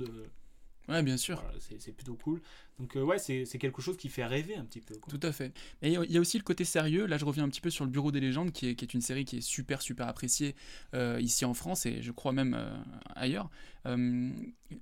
Ouais, 0.87 1.03
bien 1.03 1.17
sûr. 1.17 1.43
c'est 1.79 1.91
plutôt 1.91 2.15
cool. 2.15 2.41
Donc, 2.79 2.95
euh, 2.95 3.01
ouais, 3.01 3.17
c'est 3.17 3.45
quelque 3.57 3.81
chose 3.81 3.97
qui 3.97 4.07
fait 4.09 4.25
rêver 4.25 4.55
un 4.55 4.63
petit 4.63 4.81
peu. 4.81 4.95
Tout 5.09 5.19
à 5.23 5.31
fait. 5.31 5.51
Et 5.81 5.93
il 5.93 6.11
y 6.11 6.17
a 6.17 6.19
aussi 6.19 6.37
le 6.37 6.43
côté 6.43 6.63
sérieux. 6.63 7.05
Là, 7.05 7.17
je 7.17 7.25
reviens 7.25 7.43
un 7.43 7.49
petit 7.49 7.61
peu 7.61 7.69
sur 7.69 7.85
le 7.85 7.91
Bureau 7.91 8.11
des 8.11 8.19
légendes, 8.19 8.51
qui 8.51 8.67
est, 8.67 8.75
qui 8.75 8.85
est 8.85 8.93
une 8.93 9.01
série 9.01 9.25
qui 9.25 9.37
est 9.37 9.41
super, 9.41 9.81
super 9.81 10.07
appréciée 10.07 10.55
euh, 10.93 11.19
ici 11.19 11.43
en 11.43 11.53
France 11.53 11.85
et 11.85 12.01
je 12.01 12.11
crois 12.11 12.31
même 12.33 12.55
euh, 12.57 12.77
ailleurs. 13.15 13.49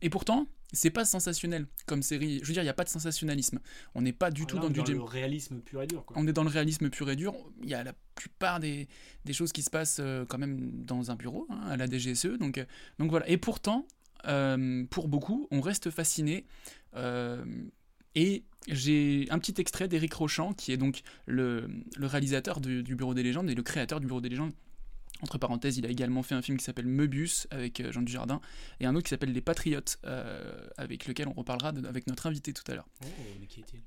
et 0.01 0.09
pourtant, 0.09 0.47
c'est 0.73 0.89
pas 0.89 1.05
sensationnel 1.05 1.67
comme 1.85 2.01
série. 2.03 2.39
Je 2.41 2.47
veux 2.47 2.53
dire, 2.53 2.63
il 2.63 2.65
n'y 2.65 2.69
a 2.69 2.73
pas 2.73 2.83
de 2.83 2.89
sensationnalisme. 2.89 3.59
On 3.93 4.01
n'est 4.01 4.13
pas 4.13 4.29
du 4.29 4.43
ah 4.43 4.45
tout 4.45 4.59
dans, 4.59 4.69
du 4.69 4.81
dans 4.81 4.91
le 4.91 5.01
réalisme 5.01 5.61
pur 5.61 5.81
et 5.81 5.87
dur. 5.87 6.03
Quoi. 6.05 6.17
On 6.19 6.27
est 6.27 6.33
dans 6.33 6.43
le 6.43 6.49
réalisme 6.49 6.89
pur 6.89 7.09
et 7.09 7.15
dur. 7.15 7.33
Il 7.63 7.69
y 7.69 7.75
a 7.75 7.83
la 7.83 7.93
plupart 8.15 8.59
des, 8.59 8.89
des 9.23 9.33
choses 9.33 9.53
qui 9.53 9.61
se 9.61 9.69
passent 9.69 10.01
quand 10.27 10.37
même 10.37 10.83
dans 10.83 11.11
un 11.11 11.15
bureau, 11.15 11.47
hein, 11.49 11.61
à 11.69 11.77
la 11.77 11.87
DGSE. 11.87 12.37
Donc, 12.39 12.63
donc 12.99 13.09
voilà. 13.09 13.29
Et 13.29 13.37
pourtant, 13.37 13.87
euh, 14.27 14.85
pour 14.89 15.07
beaucoup, 15.07 15.47
on 15.51 15.61
reste 15.61 15.89
fasciné. 15.89 16.45
Euh, 16.95 17.43
et 18.15 18.43
j'ai 18.67 19.27
un 19.29 19.39
petit 19.39 19.59
extrait 19.59 19.87
d'Éric 19.87 20.13
Rochant, 20.13 20.53
qui 20.53 20.71
est 20.71 20.77
donc 20.77 21.01
le, 21.25 21.67
réalisateur 21.99 22.61
du, 22.61 22.83
Bureau 22.95 23.13
des 23.13 23.23
légendes 23.23 23.49
et 23.49 23.55
le 23.55 23.63
créateur 23.63 23.99
du 23.99 24.07
Bureau 24.07 24.21
des 24.21 24.29
légendes. 24.29 24.53
Entre 25.21 25.37
parenthèses, 25.37 25.77
il 25.77 25.85
a 25.85 25.89
également 25.89 26.23
fait 26.23 26.35
un 26.35 26.41
film 26.41 26.57
qui 26.57 26.65
s'appelle 26.65 26.87
Meubus 26.87 27.47
avec 27.49 27.79
euh, 27.79 27.91
Jean 27.91 28.01
Dujardin 28.01 28.41
et 28.79 28.85
un 28.85 28.95
autre 28.95 29.05
qui 29.05 29.09
s'appelle 29.11 29.31
Les 29.31 29.41
Patriotes, 29.41 29.97
avec 30.77 31.07
lequel 31.07 31.27
on 31.27 31.33
reparlera 31.33 31.69
avec 31.69 32.07
notre 32.07 32.27
invité 32.27 32.53
tout 32.53 32.69
à 32.69 32.75
l'heure. 32.75 32.87
Oh, 33.03 33.07
mais 33.39 33.47
qui 33.47 33.61
est-il? 33.61 33.81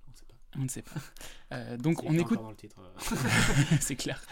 On 0.56 0.62
ne 0.62 0.68
sait 0.68 0.82
pas. 0.82 1.00
Sait 1.00 1.46
pas. 1.50 1.76
donc 1.76 2.02
on 2.04 2.16
écoute. 2.16 2.38
C'est 3.80 3.96
clair. 3.96 4.22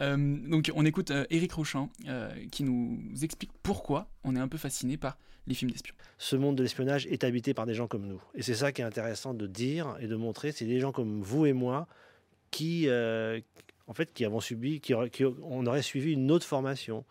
Euh, 0.00 0.16
donc 0.16 0.70
on 0.74 0.84
écoute 0.84 1.10
euh, 1.10 1.24
Éric 1.30 1.52
Rochant 1.52 1.90
euh, 2.08 2.30
qui 2.50 2.64
nous 2.64 2.98
explique 3.22 3.50
pourquoi 3.62 4.08
on 4.24 4.34
est 4.36 4.40
un 4.40 4.48
peu 4.48 4.58
fasciné 4.58 4.96
par 4.96 5.18
les 5.46 5.54
films 5.54 5.70
d'espions. 5.70 5.94
Ce 6.18 6.36
monde 6.36 6.56
de 6.56 6.62
l'espionnage 6.62 7.06
est 7.06 7.24
habité 7.24 7.52
par 7.52 7.66
des 7.66 7.74
gens 7.74 7.88
comme 7.88 8.06
nous. 8.06 8.22
Et 8.34 8.42
c'est 8.42 8.54
ça 8.54 8.72
qui 8.72 8.80
est 8.80 8.84
intéressant 8.84 9.34
de 9.34 9.46
dire 9.46 9.96
et 10.00 10.06
de 10.06 10.16
montrer. 10.16 10.52
C'est 10.52 10.64
des 10.64 10.80
gens 10.80 10.92
comme 10.92 11.20
vous 11.20 11.46
et 11.46 11.52
moi 11.52 11.88
qui, 12.52 12.88
en 12.88 13.94
fait, 13.94 14.12
qui 14.12 14.24
avons 14.24 14.40
subi, 14.40 14.80
qui, 14.80 14.94
qui, 15.10 15.24
on 15.24 15.66
aurait 15.66 15.82
suivi 15.82 16.12
une 16.12 16.30
autre 16.30 16.46
formation 16.46 17.04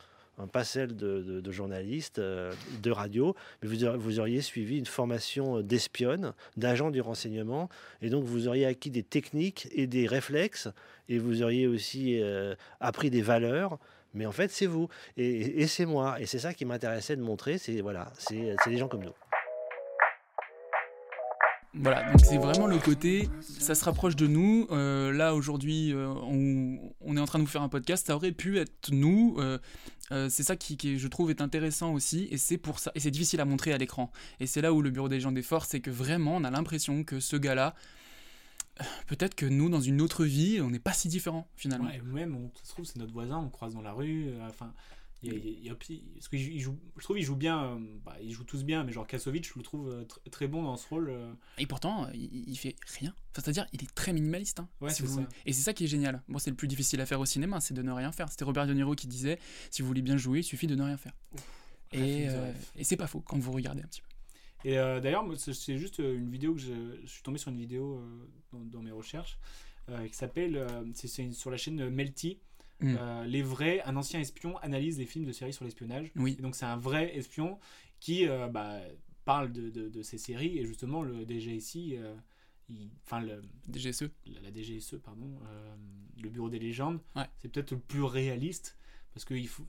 pas 0.48 0.64
celle 0.64 0.96
de, 0.96 1.42
de, 1.42 1.52
journaliste, 1.52 2.20
euh, 2.20 2.54
de 2.82 2.92
radio, 2.92 3.36
mais 3.62 3.70
vous, 3.70 4.20
auriez 4.20 4.42
suivi 4.42 4.78
une 4.78 4.86
formation 4.86 5.62
d'espionne, 5.62 6.34
d'agent 6.58 6.92
du 6.92 7.02
renseignement, 7.02 7.70
et 8.02 8.10
donc 8.10 8.24
vous 8.24 8.48
auriez 8.48 8.66
acquis 8.66 8.90
des 8.90 9.04
techniques 9.04 9.68
et 9.72 9.88
des 9.88 10.08
réflexes, 10.08 10.70
et 11.10 11.20
vous 11.20 11.44
auriez 11.44 11.68
aussi 11.68 12.22
euh, 12.22 12.56
appris 12.80 13.10
des 13.10 13.22
valeurs. 13.22 13.78
Mais 14.14 14.26
en 14.26 14.32
fait, 14.34 14.52
c'est 14.52 14.66
vous 14.66 14.90
et, 15.16 15.68
c'est 15.68 15.86
moi, 15.86 16.20
et 16.20 16.26
c'est 16.26 16.40
ça 16.40 16.54
qui 16.54 16.66
m'intéressait 16.66 17.16
de 17.16 17.22
montrer. 17.22 17.58
C'est 17.58 17.80
voilà, 17.80 18.12
des 18.30 18.78
gens 18.78 18.90
comme 18.90 19.04
nous. 19.04 19.14
Voilà, 21.74 22.12
donc 22.12 22.20
c'est 22.22 22.38
vraiment 22.38 22.68
le 22.68 22.78
côté, 22.80 23.30
ça 23.40 23.76
se 23.76 23.86
rapproche 23.86 24.18
de 24.18 24.28
nous. 24.28 24.68
Euh, 24.72 25.14
là 25.14 25.34
aujourd'hui, 25.34 25.96
on, 25.96 27.16
est 27.16 27.20
en 27.22 27.26
train 27.26 27.40
de 27.40 27.46
vous 27.46 27.50
faire 27.50 27.62
un 27.62 27.70
podcast, 27.70 28.08
ça 28.08 28.16
aurait 28.18 28.34
pu 28.34 28.60
être 28.60 28.92
nous. 28.92 29.38
C'est 30.30 30.44
ça 30.44 30.56
qui, 30.56 31.00
je 31.00 31.08
trouve, 31.08 31.30
est 31.30 31.41
intéressant 31.41 31.94
aussi, 31.94 32.27
et 32.32 32.38
c'est 32.38 32.58
pour 32.58 32.80
ça, 32.80 32.91
et 32.96 33.00
c'est 33.00 33.12
difficile 33.12 33.39
à 33.41 33.46
montrer 33.46 33.74
à 33.74 33.77
l'écran. 33.77 34.12
Et 34.39 34.48
c'est 34.48 34.62
là 34.62 34.74
où 34.74 34.82
le 34.82 34.89
bureau 34.89 35.10
des 35.10 35.20
gens 35.20 35.32
des 35.32 35.41
forces, 35.41 35.70
c'est 35.70 35.82
que 35.82 35.91
vraiment, 35.91 36.36
on 36.36 36.44
a 36.44 36.51
l'impression 36.51 37.03
que 37.03 37.20
ce 37.20 37.36
gars-là, 37.36 37.75
peut-être 39.08 39.36
que 39.36 39.46
nous, 39.46 39.70
dans 39.70 39.82
une 39.82 40.01
autre 40.01 40.25
vie, 40.25 40.60
on 40.62 40.70
n'est 40.70 40.80
pas 40.80 40.94
si 40.94 41.08
différents 41.08 41.48
finalement. 41.56 41.88
Ouais, 41.88 42.01
même, 42.01 42.50
ça 42.56 42.63
se 42.65 42.70
trouve, 42.70 42.86
c'est 42.86 42.98
notre 42.98 43.13
voisin, 43.13 43.38
on 43.38 43.50
croise 43.50 43.74
dans 43.74 43.82
la 43.82 43.94
rue. 43.94 44.30
Enfin, 44.50 44.74
Il 45.24 45.34
il 45.36 45.66
il 45.66 45.75
parce 46.16 46.28
que 46.30 46.36
il 46.36 46.60
joue, 46.60 46.80
je 46.98 47.04
trouve 47.04 47.16
qu'ils 47.18 47.25
jouent 47.25 47.36
bien, 47.36 47.63
euh, 47.63 47.80
bah, 48.04 48.16
ils 48.24 48.32
jouent 48.32 48.44
tous 48.44 48.63
bien, 48.63 48.84
mais 48.84 48.92
genre 48.92 49.06
Kassovitch, 49.06 49.50
je 49.54 49.60
le 49.60 49.63
trouve 49.63 49.88
euh, 49.90 50.04
tr- 50.06 50.30
très 50.32 50.48
bon 50.48 50.63
dans 50.63 50.78
ce 50.78 50.88
rôle. 50.90 51.10
euh. 51.12 51.32
Et 51.60 51.68
pourtant, 51.68 52.08
il, 52.13 52.56
fait 52.58 52.75
rien. 53.00 53.13
Enfin, 53.32 53.42
c'est-à-dire, 53.44 53.68
il 53.74 53.84
est 53.84 53.94
très 53.94 54.13
minimaliste. 54.13 54.60
hein, 54.62 54.68
Ouais, 54.82 54.90
si 54.90 54.98
c'est 54.98 55.04
vous 55.04 55.10
ça. 55.10 55.16
voulez. 55.22 55.28
Et 55.46 55.54
c'est 55.54 55.62
ça 55.62 55.74
qui 55.74 55.84
est 55.84 55.88
génial. 55.88 56.24
Bon, 56.28 56.40
c'est 56.40 56.50
le 56.50 56.56
plus 56.56 56.68
difficile 56.68 57.00
à 57.01 57.06
faire 57.06 57.20
au 57.20 57.25
cinéma, 57.25 57.60
c'est 57.62 57.75
de 57.75 57.84
ne 57.84 57.92
rien 57.92 58.12
faire. 58.12 58.30
C'était 58.30 58.46
Robert 58.46 58.66
De 58.66 58.74
Niro 58.74 58.96
qui 58.96 59.06
disait 59.08 59.38
si 59.70 59.82
vous 59.84 59.88
voulez 59.88 60.01
bien 60.01 60.18
jouer, 60.18 60.40
il 60.40 60.44
suffit 60.44 60.66
de 60.68 60.75
ne 60.75 60.84
rien 60.84 60.98
faire. 60.98 61.13
Et, 61.92 62.28
euh, 62.30 62.51
et 62.78 62.84
c'est 62.84 62.98
pas 62.98 63.08
faux 63.08 63.20
quand 63.20 63.38
vous 63.38 63.51
regardez 63.51 63.82
un 63.84 63.88
petit 63.88 64.01
peu. 64.01 64.08
Et 64.70 64.80
euh, 64.80 65.00
d'ailleurs, 65.00 65.25
c'est 65.38 65.78
juste 65.78 66.00
une 66.00 66.30
vidéo 66.32 66.54
que 66.56 66.62
je, 66.62 66.74
je 67.04 67.10
suis 67.10 67.22
tombé 67.24 67.38
sur 67.38 67.51
une 67.51 67.58
vidéo 67.58 67.98
euh, 67.98 68.28
dans, 68.54 68.60
dans 68.66 68.82
mes 68.82 68.92
recherches 68.92 69.38
qui 70.10 70.13
s'appelle, 70.16 70.66
c'est 70.94 71.34
sur 71.34 71.51
la 71.51 71.58
chaîne 71.58 71.90
Melty. 71.90 72.38
Mm. 72.82 72.98
euh, 73.00 73.26
les 73.26 73.42
vrais, 73.42 73.82
un 73.84 73.96
ancien 73.96 74.20
espion 74.20 74.58
analyse 74.60 74.98
les 74.98 75.06
films 75.06 75.26
de 75.26 75.32
séries 75.32 75.54
sur 75.54 75.66
l'espionnage. 75.66 76.12
Oui. 76.16 76.36
Et 76.38 76.42
donc 76.42 76.56
c'est 76.56 76.66
un 76.66 76.78
vrai 76.78 77.16
espion 77.18 77.60
qui 78.00 78.28
euh, 78.28 78.48
bah, 78.48 78.80
parle 79.26 79.52
de, 79.52 79.70
de- 79.70 79.90
de 79.90 80.02
ces 80.02 80.18
séries 80.18 80.58
et 80.58 80.66
justement 80.66 81.04
le 81.04 81.26
DGSI, 81.26 81.96
euh, 81.98 82.16
enfin 83.06 83.20
le, 83.22 83.42
DGSE 83.72 84.10
la, 84.26 84.42
la 84.42 84.52
DGSE 84.52 84.96
pardon, 85.04 85.30
le 86.22 86.30
bureau 86.30 86.50
des 86.50 86.60
légendes, 86.60 87.00
Ouais. 87.16 87.26
c'est 87.40 87.50
peut-être 87.52 87.72
le 87.72 87.80
plus 87.80 88.04
réaliste 88.04 88.78
parce 89.14 89.26
qu'il 89.26 89.48
faut 89.48 89.66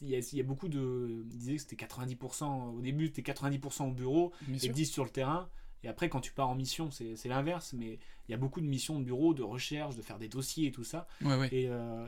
il 0.00 0.08
y, 0.08 0.16
a, 0.16 0.18
il 0.18 0.36
y 0.38 0.40
a 0.40 0.44
beaucoup 0.44 0.68
de. 0.68 1.22
Il 1.30 1.38
disait 1.38 1.54
que 1.56 1.60
c'était 1.62 1.76
90%. 1.76 2.74
Au 2.76 2.80
début, 2.80 3.06
c'était 3.14 3.22
90% 3.32 3.88
au 3.90 3.92
bureau 3.92 4.32
Bien 4.40 4.56
et 4.56 4.58
sûr. 4.58 4.72
10 4.72 4.86
sur 4.86 5.04
le 5.04 5.10
terrain. 5.10 5.48
Et 5.84 5.88
après, 5.88 6.08
quand 6.08 6.20
tu 6.20 6.32
pars 6.32 6.48
en 6.48 6.54
mission, 6.56 6.90
c'est 6.90 7.14
c'est 7.14 7.28
l'inverse. 7.28 7.72
Mais 7.74 7.98
il 8.26 8.32
y 8.32 8.34
a 8.34 8.36
beaucoup 8.38 8.60
de 8.60 8.66
missions 8.66 8.98
de 8.98 9.04
bureau, 9.04 9.32
de 9.34 9.42
recherche, 9.42 9.94
de 9.94 10.02
faire 10.02 10.18
des 10.18 10.28
dossiers 10.28 10.68
et 10.68 10.72
tout 10.72 10.82
ça. 10.82 11.06
Ouais, 11.20 11.36
ouais. 11.36 11.48
Et, 11.52 11.68
euh, 11.68 12.06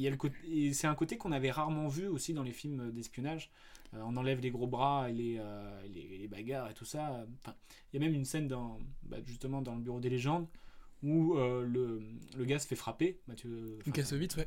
y 0.00 0.08
a 0.08 0.10
le 0.10 0.72
c'est 0.72 0.86
un 0.86 0.94
côté 0.94 1.16
qu'on 1.16 1.32
avait 1.32 1.50
rarement 1.50 1.88
vu 1.88 2.06
aussi 2.06 2.34
dans 2.34 2.42
les 2.42 2.52
films 2.52 2.90
d'espionnage. 2.92 3.50
Euh, 3.94 4.02
on 4.04 4.16
enlève 4.16 4.40
les 4.40 4.50
gros 4.50 4.66
bras 4.66 5.08
et 5.08 5.12
les, 5.12 5.36
euh, 5.38 5.82
les, 5.92 6.28
bagarres 6.28 6.70
et 6.70 6.74
tout 6.74 6.84
ça. 6.84 7.26
Il 7.92 8.00
y 8.00 8.02
a 8.02 8.06
même 8.06 8.14
une 8.14 8.24
scène 8.24 8.48
dans, 8.48 8.78
bah, 9.02 9.18
justement 9.24 9.62
dans 9.62 9.74
le 9.74 9.80
bureau 9.80 10.00
des 10.00 10.10
légendes 10.10 10.46
où 11.04 11.36
euh, 11.36 11.64
le, 11.66 12.00
le 12.36 12.44
gars 12.44 12.58
se 12.58 12.66
fait 12.66 12.74
frapper. 12.76 13.20
Mathieu, 13.28 13.78
Kassovitz, 13.92 14.36
ouais. 14.36 14.46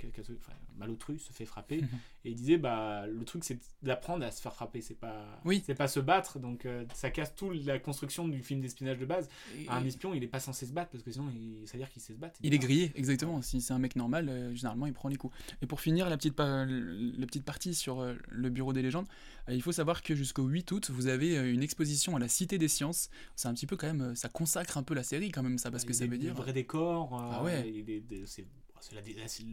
Malotru 0.77 1.17
se 1.19 1.31
fait 1.31 1.45
frapper. 1.45 1.77
Et 2.25 2.31
il 2.31 2.35
disait 2.35 2.57
bah, 2.57 3.05
le 3.07 3.23
truc 3.23 3.43
c'est 3.43 3.57
d'apprendre 3.83 4.25
à 4.25 4.31
se 4.31 4.41
faire 4.41 4.53
frapper. 4.53 4.81
C'est 4.81 4.95
pas, 4.99 5.39
Oui. 5.45 5.63
c'est 5.65 5.75
pas 5.75 5.87
se 5.87 5.99
battre. 5.99 6.39
Donc 6.39 6.65
euh, 6.65 6.83
ça 6.93 7.09
casse 7.11 7.33
toute 7.35 7.63
la 7.65 7.79
construction 7.79 8.27
du 8.27 8.41
film 8.43 8.59
d'espionnage 8.61 8.97
de 8.97 9.05
base. 9.05 9.29
Et- 9.57 9.69
Un 9.69 9.85
espion, 9.85 10.13
il 10.13 10.23
est 10.23 10.27
pas 10.27 10.39
censé 10.39 10.65
se 10.65 10.73
battre 10.73 10.91
parce 10.91 11.03
que 11.03 11.11
sinon, 11.11 11.29
il, 11.33 11.67
ça 11.67 11.73
veut 11.73 11.79
dire 11.79 11.89
qu'il 11.89 12.01
sait 12.01 12.13
se 12.13 12.19
battre. 12.19 12.39
Il 12.43 12.53
est 12.53 12.59
grillé, 12.59 12.91
exactement. 12.95 13.41
Si 13.41 13.61
c'est 13.61 13.73
un 13.73 13.79
mec 13.79 13.95
normal, 13.95 14.27
euh, 14.29 14.53
généralement, 14.55 14.85
il 14.87 14.93
prend 14.93 15.09
les 15.09 15.15
coups. 15.15 15.35
Et 15.61 15.67
pour 15.67 15.79
finir 15.79 16.09
la 16.09 16.17
petite, 16.17 16.37
la 16.39 17.25
petite 17.25 17.45
partie 17.45 17.73
sur 17.75 18.03
le 18.29 18.49
bureau 18.49 18.73
des 18.73 18.81
légendes, 18.81 19.07
il 19.55 19.61
faut 19.61 19.71
savoir 19.71 20.01
que 20.01 20.15
jusqu'au 20.15 20.43
8 20.47 20.71
août, 20.71 20.89
vous 20.91 21.07
avez 21.07 21.37
euh, 21.37 21.53
une 21.53 21.63
exposition 21.63 22.15
à 22.15 22.19
la 22.19 22.27
Cité 22.27 22.57
des 22.57 22.67
Sciences. 22.67 23.09
C'est 23.35 23.47
un 23.47 23.53
petit 23.53 23.67
peu 23.67 23.77
quand 23.77 23.87
même, 23.87 24.01
euh, 24.01 24.15
ça 24.15 24.29
consacre 24.29 24.77
un 24.77 24.83
peu 24.83 24.93
la 24.93 25.03
série 25.03 25.31
quand 25.31 25.43
même, 25.43 25.57
ça, 25.57 25.71
parce 25.71 25.85
que 25.85 25.93
ça 25.93 26.05
des, 26.05 26.11
veut 26.11 26.17
des 26.17 26.25
dire. 26.25 26.33
vrais 26.35 26.53
décors. 26.53 27.13
euh, 27.13 27.29
Ah 27.33 27.43
ouais. 27.43 27.63
des- 27.63 28.01
des- 28.01 28.25
c'est 28.25 28.45
la, 28.93 29.01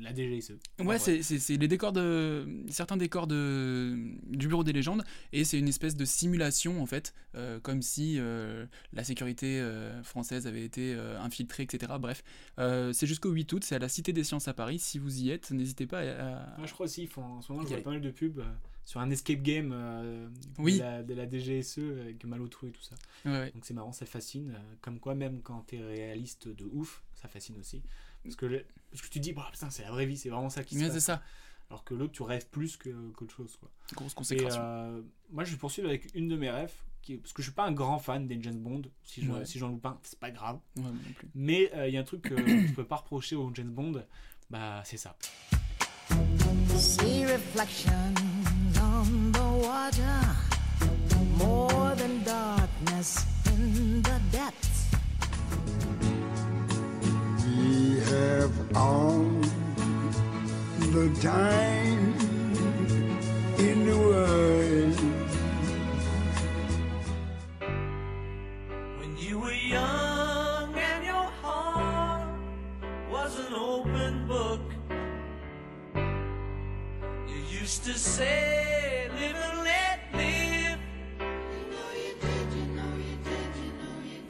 la 0.03 0.15
DGSE. 0.15 0.53
Ouais, 0.81 0.99
c'est- 0.99 1.57
les 1.57 1.67
décors 1.67 1.93
de 1.93 2.47
certains 2.69 2.97
décors 2.99 3.27
de 3.27 3.97
du 4.29 4.47
bureau 4.49 4.63
des 4.63 4.73
légendes 4.75 5.03
et 5.33 5.45
c'est 5.45 5.59
une 5.59 5.67
espèce 5.67 5.97
de 5.97 6.05
simulation 6.05 6.81
en 6.83 6.87
fait, 6.87 7.15
euh, 7.35 7.59
comme 7.59 7.81
si 7.83 8.17
euh, 8.19 8.67
la 8.93 9.03
sécurité 9.03 9.61
euh, 9.61 10.03
française 10.03 10.47
avait 10.47 10.63
été 10.65 10.95
euh, 10.95 11.19
infiltrée, 11.21 11.63
etc. 11.65 11.95
Bref, 11.99 12.23
Euh, 12.59 12.93
c'est 12.93 13.07
jusqu'au 13.07 13.31
8 13.31 13.51
août, 13.55 13.65
c'est 13.65 13.75
à 13.75 13.79
la 13.81 13.89
Cité 13.89 14.13
des 14.13 14.23
Sciences 14.25 14.47
à 14.47 14.55
Paris. 14.55 14.79
Si 14.79 14.99
vous 14.99 15.23
y 15.23 15.31
êtes, 15.31 15.51
n'hésitez 15.51 15.87
pas 15.87 16.01
à, 16.03 16.65
je 16.67 16.73
crois 16.73 16.85
aussi, 16.87 17.03
ils 17.05 17.09
font, 17.09 17.25
en 17.25 17.41
ce 17.43 17.51
moment, 17.51 17.65
je 17.65 17.71
Y 17.71 17.75
vois 17.77 17.83
pas 17.83 17.91
mal 17.91 18.01
de 18.03 18.11
pubs 18.11 18.39
euh, 18.39 18.45
sur 18.85 19.01
un 19.01 19.11
escape 19.11 19.43
game 19.43 19.71
euh, 19.73 20.29
Oui. 20.59 20.75
de, 20.79 20.83
la, 20.83 21.03
de 21.03 21.15
la 21.15 21.29
DGSE 21.29 21.79
E 21.79 22.01
avec 22.03 22.25
Malotru 22.25 22.69
et 22.69 22.73
tout 22.73 22.83
ça. 22.83 22.95
Ouais, 23.25 23.31
ouais. 23.33 23.51
Donc 23.53 23.65
c'est 23.65 23.75
marrant, 23.75 23.93
ça 23.93 24.07
fascine. 24.07 24.51
euh, 24.55 24.75
comme 24.81 24.99
quoi, 25.01 25.15
même 25.15 25.41
quand 25.43 25.61
t'es 25.67 25.79
réaliste 25.79 26.49
de 26.49 26.65
ouf, 26.73 27.03
ça 27.15 27.29
fascine 27.29 27.57
aussi. 27.59 27.83
Parce 28.23 28.37
que, 28.37 28.47
le- 28.47 28.65
parce 28.91 29.03
que 29.03 29.09
tu 29.09 29.19
te 29.19 29.25
dis, 29.25 29.33
bah, 29.33 29.49
putain, 29.53 29.71
c'est 29.71 29.83
la 29.85 29.91
vraie 29.91 30.07
vie, 30.07 30.17
c'est 30.17 30.29
vraiment 30.31 30.51
ça 30.51 30.63
qui 30.65 30.77
se 30.79 30.85
passe. 30.85 30.93
c'est 30.93 31.01
ça. 31.01 31.23
Alors 31.71 31.83
que 31.85 31.95
l'autre, 31.95 32.13
tu 32.13 32.23
rêves 32.23 32.47
plus 32.51 32.77
que- 32.77 33.11
qu'autre 33.13 33.35
chose. 33.35 33.57
Quoi. 33.59 33.71
Grosse 33.95 34.13
Et, 34.13 34.15
consécration. 34.15 34.61
euh, 34.63 35.01
moi, 35.31 35.45
je 35.45 35.51
vais 35.53 35.57
poursuivre 35.57 35.89
avec 35.89 36.15
une 36.15 36.29
de 36.29 36.37
mes 36.37 36.51
rêves, 36.51 36.73
qui 37.03 37.17
parce 37.17 37.33
que 37.33 37.43
je 37.43 37.49
suis 37.49 37.55
pas 37.55 37.65
un 37.65 37.73
grand 37.73 37.99
fan 37.99 38.27
des 38.27 38.39
James 38.43 38.59
Bond. 38.61 38.83
Si 39.03 39.23
je- 39.25 39.31
Ouais. 39.33 39.45
si 39.47 39.59
j'en 39.59 39.69
loupe 39.69 39.85
un, 39.87 39.99
c'est 40.03 40.19
pas 40.19 40.31
grave. 40.31 40.59
Ouais, 40.77 40.83
moi 40.83 40.91
non 40.93 41.13
plus. 41.15 41.29
Mais 41.35 41.71
euh, 41.75 41.89
il 41.89 41.95
y 41.95 41.97
a 41.97 42.01
un 42.01 42.05
truc 42.05 42.23
que 42.23 42.37
je 42.37 42.73
peux 42.75 42.85
pas 42.85 42.97
reprocher 42.97 43.35
aux 43.37 43.51
James 43.55 43.73
Bond, 43.73 44.05
bah 44.51 44.83
c'est 44.85 44.97
ça. 44.99 45.17
See 46.77 47.25
reflections 47.27 48.15
on 49.05 49.33
the 49.33 49.49
water, 49.67 50.21
more 51.37 51.95
than 51.97 52.23
darkness 52.25 53.27
in 53.47 54.03
the 54.03 54.21
depths. 54.31 54.91
We 57.45 58.01
have 58.11 58.53
all 58.77 59.25
the 60.95 61.09
time 61.21 62.14
used 77.65 77.83
to 77.85 77.95
say, 77.95 79.09
live 79.19 79.37
and 79.37 79.65
let 79.65 79.99
live. 80.13 80.79
You 81.19 81.65
know 81.73 81.89
you 82.05 82.13
did, 82.21 82.47
you 82.59 82.67
know 82.77 82.93
you 83.09 83.17
did, 83.25 83.51
you 83.65 83.73
know 83.81 83.97
you 84.05 84.21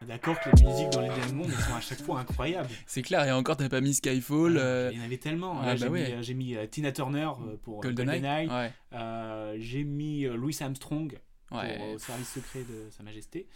did. 0.00 0.06
D'accord 0.08 0.40
que 0.40 0.50
les 0.56 0.64
musiques 0.66 0.90
dans 0.90 1.02
les 1.02 1.08
Bond 1.32 1.44
elles 1.44 1.52
sont 1.64 1.74
à 1.76 1.80
chaque 1.80 2.02
fois 2.02 2.18
incroyables. 2.20 2.68
C'est 2.86 3.02
clair, 3.02 3.24
et 3.24 3.30
encore, 3.30 3.56
t'as 3.56 3.68
pas 3.68 3.80
mis 3.80 3.94
Skyfall. 3.94 4.56
euh, 4.56 4.90
Il 4.92 4.98
y 4.98 5.00
en 5.00 5.04
avait 5.04 5.18
tellement. 5.18 5.60
Ah, 5.60 5.66
Là, 5.66 5.72
bah 5.74 5.76
j'ai 5.76 5.88
ouais. 5.88 6.16
mis, 6.16 6.22
j'ai 6.24 6.34
mis, 6.34 6.56
euh, 6.56 6.66
Tina 6.66 6.90
Turner 6.90 7.28
euh, 7.46 7.56
pour 7.62 7.80
GoldenEye, 7.82 8.48
ouais. 8.48 8.72
Euh, 8.94 9.54
j'ai 9.60 9.84
mis 9.84 10.24
euh, 10.26 10.34
Louis 10.34 10.56
Armstrong 10.60 11.16
pour, 11.46 11.58
Ouais. 11.58 11.78
euh, 11.80 11.94
au 11.94 11.98
service 11.98 12.32
secret 12.32 12.64
de 12.68 12.90
Sa 12.90 13.04
Majesté. 13.04 13.46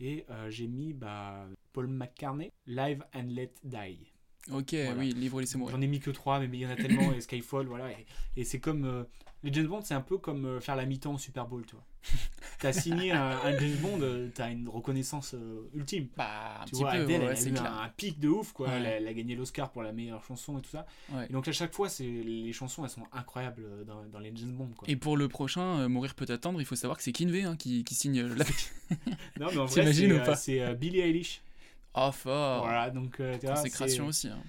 Et 0.00 0.24
euh, 0.30 0.48
j'ai 0.48 0.68
mis 0.68 0.94
bah, 0.94 1.44
Paul 1.74 1.88
McCartney, 1.88 2.50
Live 2.66 3.04
and 3.14 3.26
Let 3.28 3.52
Die. 3.64 4.12
Ok, 4.52 4.72
Voilà. 4.74 4.94
oui, 4.98 5.12
livre 5.12 5.40
laissez 5.40 5.58
mourir. 5.58 5.76
J'en 5.76 5.82
ai 5.82 5.86
mis 5.86 6.00
que 6.00 6.10
trois, 6.10 6.38
mais 6.40 6.46
il 6.46 6.54
y 6.60 6.66
en 6.66 6.70
a 6.70 6.76
tellement. 6.76 7.12
et 7.12 7.20
Skyfall, 7.20 7.66
voilà. 7.66 7.90
Et, 7.90 8.06
et 8.36 8.44
c'est 8.44 8.60
comme. 8.60 8.84
euh, 8.84 9.04
les 9.44 9.52
James 9.52 9.68
Bond, 9.68 9.82
c'est 9.82 9.94
un 9.94 10.00
peu 10.00 10.18
comme 10.18 10.46
euh, 10.46 10.60
faire 10.60 10.74
la 10.74 10.84
mi-temps 10.84 11.14
au 11.14 11.18
Super 11.18 11.46
Bowl, 11.46 11.64
tu 11.64 11.76
vois. 11.76 11.84
T'as 12.58 12.72
signé 12.72 13.12
un, 13.12 13.38
un 13.38 13.56
James 13.56 13.76
Bond, 13.80 14.00
euh, 14.02 14.28
t'as 14.34 14.50
une 14.50 14.68
reconnaissance 14.68 15.34
euh, 15.34 15.70
ultime. 15.74 16.08
Bah, 16.16 16.60
un 16.60 16.64
tu 16.64 16.72
petit 16.72 16.82
vois, 16.82 16.90
peu, 16.90 17.02
Adele, 17.02 17.20
ouais, 17.22 17.34
elle 17.40 17.56
a 17.56 17.62
eu 17.62 17.64
un, 17.64 17.82
un 17.84 17.88
pic 17.88 18.18
de 18.18 18.28
ouf, 18.28 18.52
quoi. 18.52 18.66
Ouais. 18.66 18.74
Elle, 18.78 18.86
a, 18.86 18.90
elle 18.96 19.06
a 19.06 19.12
gagné 19.14 19.36
l'Oscar 19.36 19.70
pour 19.70 19.84
la 19.84 19.92
meilleure 19.92 20.24
chanson 20.24 20.58
et 20.58 20.62
tout 20.62 20.70
ça. 20.70 20.86
Ouais. 21.12 21.26
Et 21.30 21.32
donc 21.32 21.46
à 21.46 21.52
chaque 21.52 21.72
fois, 21.72 21.86
les 22.00 22.52
chansons, 22.52 22.82
elles 22.82 22.90
sont 22.90 23.06
incroyables 23.12 23.84
dans, 23.86 24.02
dans 24.06 24.18
les 24.18 24.32
James 24.34 24.50
Bond, 24.50 24.70
quoi. 24.76 24.90
Et 24.90 24.96
pour 24.96 25.16
le 25.16 25.28
prochain, 25.28 25.86
Mourir 25.88 26.16
peut 26.16 26.26
attendre, 26.30 26.60
il 26.60 26.64
faut 26.66 26.74
savoir 26.74 26.96
que 26.96 27.04
c'est 27.04 27.12
Kinvey 27.12 27.44
hein, 27.44 27.54
qui, 27.56 27.84
qui 27.84 27.94
signe 27.94 28.20
la. 28.22 28.44
Non, 29.38 29.46
mais 29.52 29.58
en 29.58 29.66
vrai, 29.66 29.92
c'est 30.34 30.74
Billie 30.74 30.98
Eilish. 31.00 31.42
Oh, 32.00 32.12
fort 32.12 32.62
Voilà, 32.64 32.90
donc 32.90 33.18
euh, 33.20 33.36
tu 33.38 33.46
vois, 33.46 33.56
Consécration 33.56 34.04
c'est- 34.12 34.28
aussi, 34.28 34.28
hein. 34.28 34.42